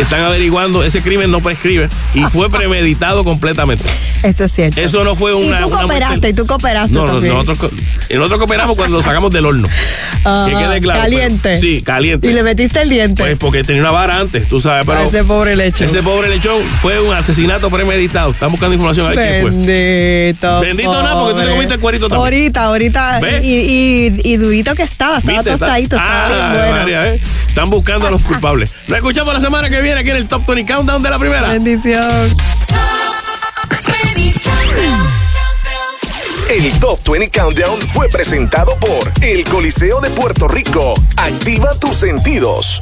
están 0.00 0.22
averiguando, 0.22 0.84
ese 0.84 1.00
crimen 1.02 1.30
no 1.30 1.40
prescribe 1.40 1.88
y 2.14 2.22
fue 2.24 2.50
premeditado 2.50 3.24
completamente. 3.24 3.84
Eso 4.22 4.44
es 4.44 4.52
cierto. 4.52 4.80
Eso 4.80 5.04
no 5.04 5.14
fue 5.16 5.32
una. 5.34 5.60
y 5.60 5.62
tú 5.64 5.70
cooperaste, 5.70 6.28
y 6.28 6.32
tú 6.32 6.46
cooperaste 6.46 6.92
No, 6.92 7.06
no, 7.06 7.12
también. 7.14 7.32
nosotros, 7.34 7.58
co- 7.58 7.70
nosotros 8.14 8.38
cooperamos 8.38 8.76
cuando 8.76 8.96
lo 8.98 9.02
sacamos 9.02 9.30
del 9.30 9.46
horno. 9.46 9.68
Ajá, 10.24 10.46
que 10.46 10.56
quede 10.56 10.80
claro. 10.80 11.00
Caliente. 11.02 11.38
pero- 11.42 11.60
sí, 11.60 11.82
caliente. 11.82 12.28
Y 12.28 12.32
le 12.32 12.42
metiste 12.42 12.80
el 12.82 12.88
diente. 12.90 13.22
Pues 13.22 13.36
porque 13.38 13.62
tenía 13.62 13.82
una 13.82 13.90
vara 13.92 14.18
antes, 14.18 14.48
tú 14.48 14.60
sabes, 14.60 14.84
pero. 14.86 14.98
A 15.00 15.04
ese 15.04 15.22
pobre 15.24 15.54
lechón. 15.56 15.86
Ese 15.86 16.02
pobre 16.02 16.28
lechón 16.28 16.60
fue 16.82 17.00
un 17.00 17.14
asesinato 17.14 17.70
premeditado. 17.70 18.32
Están 18.32 18.50
buscando 18.50 18.74
información 18.74 19.06
a 19.06 19.10
ver 19.10 19.18
quién 19.18 19.42
fue. 19.42 19.50
Bendito. 19.50 20.60
Bendito 20.60 21.02
nada, 21.02 21.14
porque 21.14 21.34
tú 21.40 21.46
te 21.46 21.50
comiste 21.52 21.74
el 21.74 21.80
cuerito 21.80 22.08
también. 22.08 22.24
Ahorita, 22.24 22.64
ahorita. 22.64 23.20
¿Ves? 23.20 23.44
Y, 23.44 23.54
y, 23.54 24.20
y 24.32 24.36
durito 24.36 24.74
que 24.74 24.82
estaba, 24.82 25.18
estaba 25.18 25.34
¿Viste? 25.38 25.50
Tostadito, 25.52 25.96
Ah, 25.98 26.52
bueno. 26.60 26.76
María, 26.76 27.14
¿eh? 27.14 27.20
Están 27.46 27.70
buscando 27.70 28.06
a 28.06 28.10
los 28.10 28.22
culpables. 28.22 28.72
Nos 28.86 28.98
escuchamos 28.98 29.34
la 29.34 29.40
semana 29.40 29.68
que 29.70 29.80
viene 29.80 30.00
aquí 30.00 30.10
en 30.10 30.16
el 30.16 30.28
Top 30.28 30.46
20 30.46 30.72
Countdown 30.72 31.02
de 31.02 31.10
la 31.10 31.18
primera. 31.18 31.48
Bendición. 31.48 32.36
El 36.50 36.72
Top 36.80 36.98
20 37.06 37.30
Countdown 37.30 37.80
fue 37.82 38.08
presentado 38.08 38.72
por 38.80 39.12
El 39.20 39.44
Coliseo 39.44 40.00
de 40.00 40.08
Puerto 40.10 40.48
Rico. 40.48 40.94
Activa 41.16 41.74
tus 41.78 41.96
sentidos. 41.96 42.80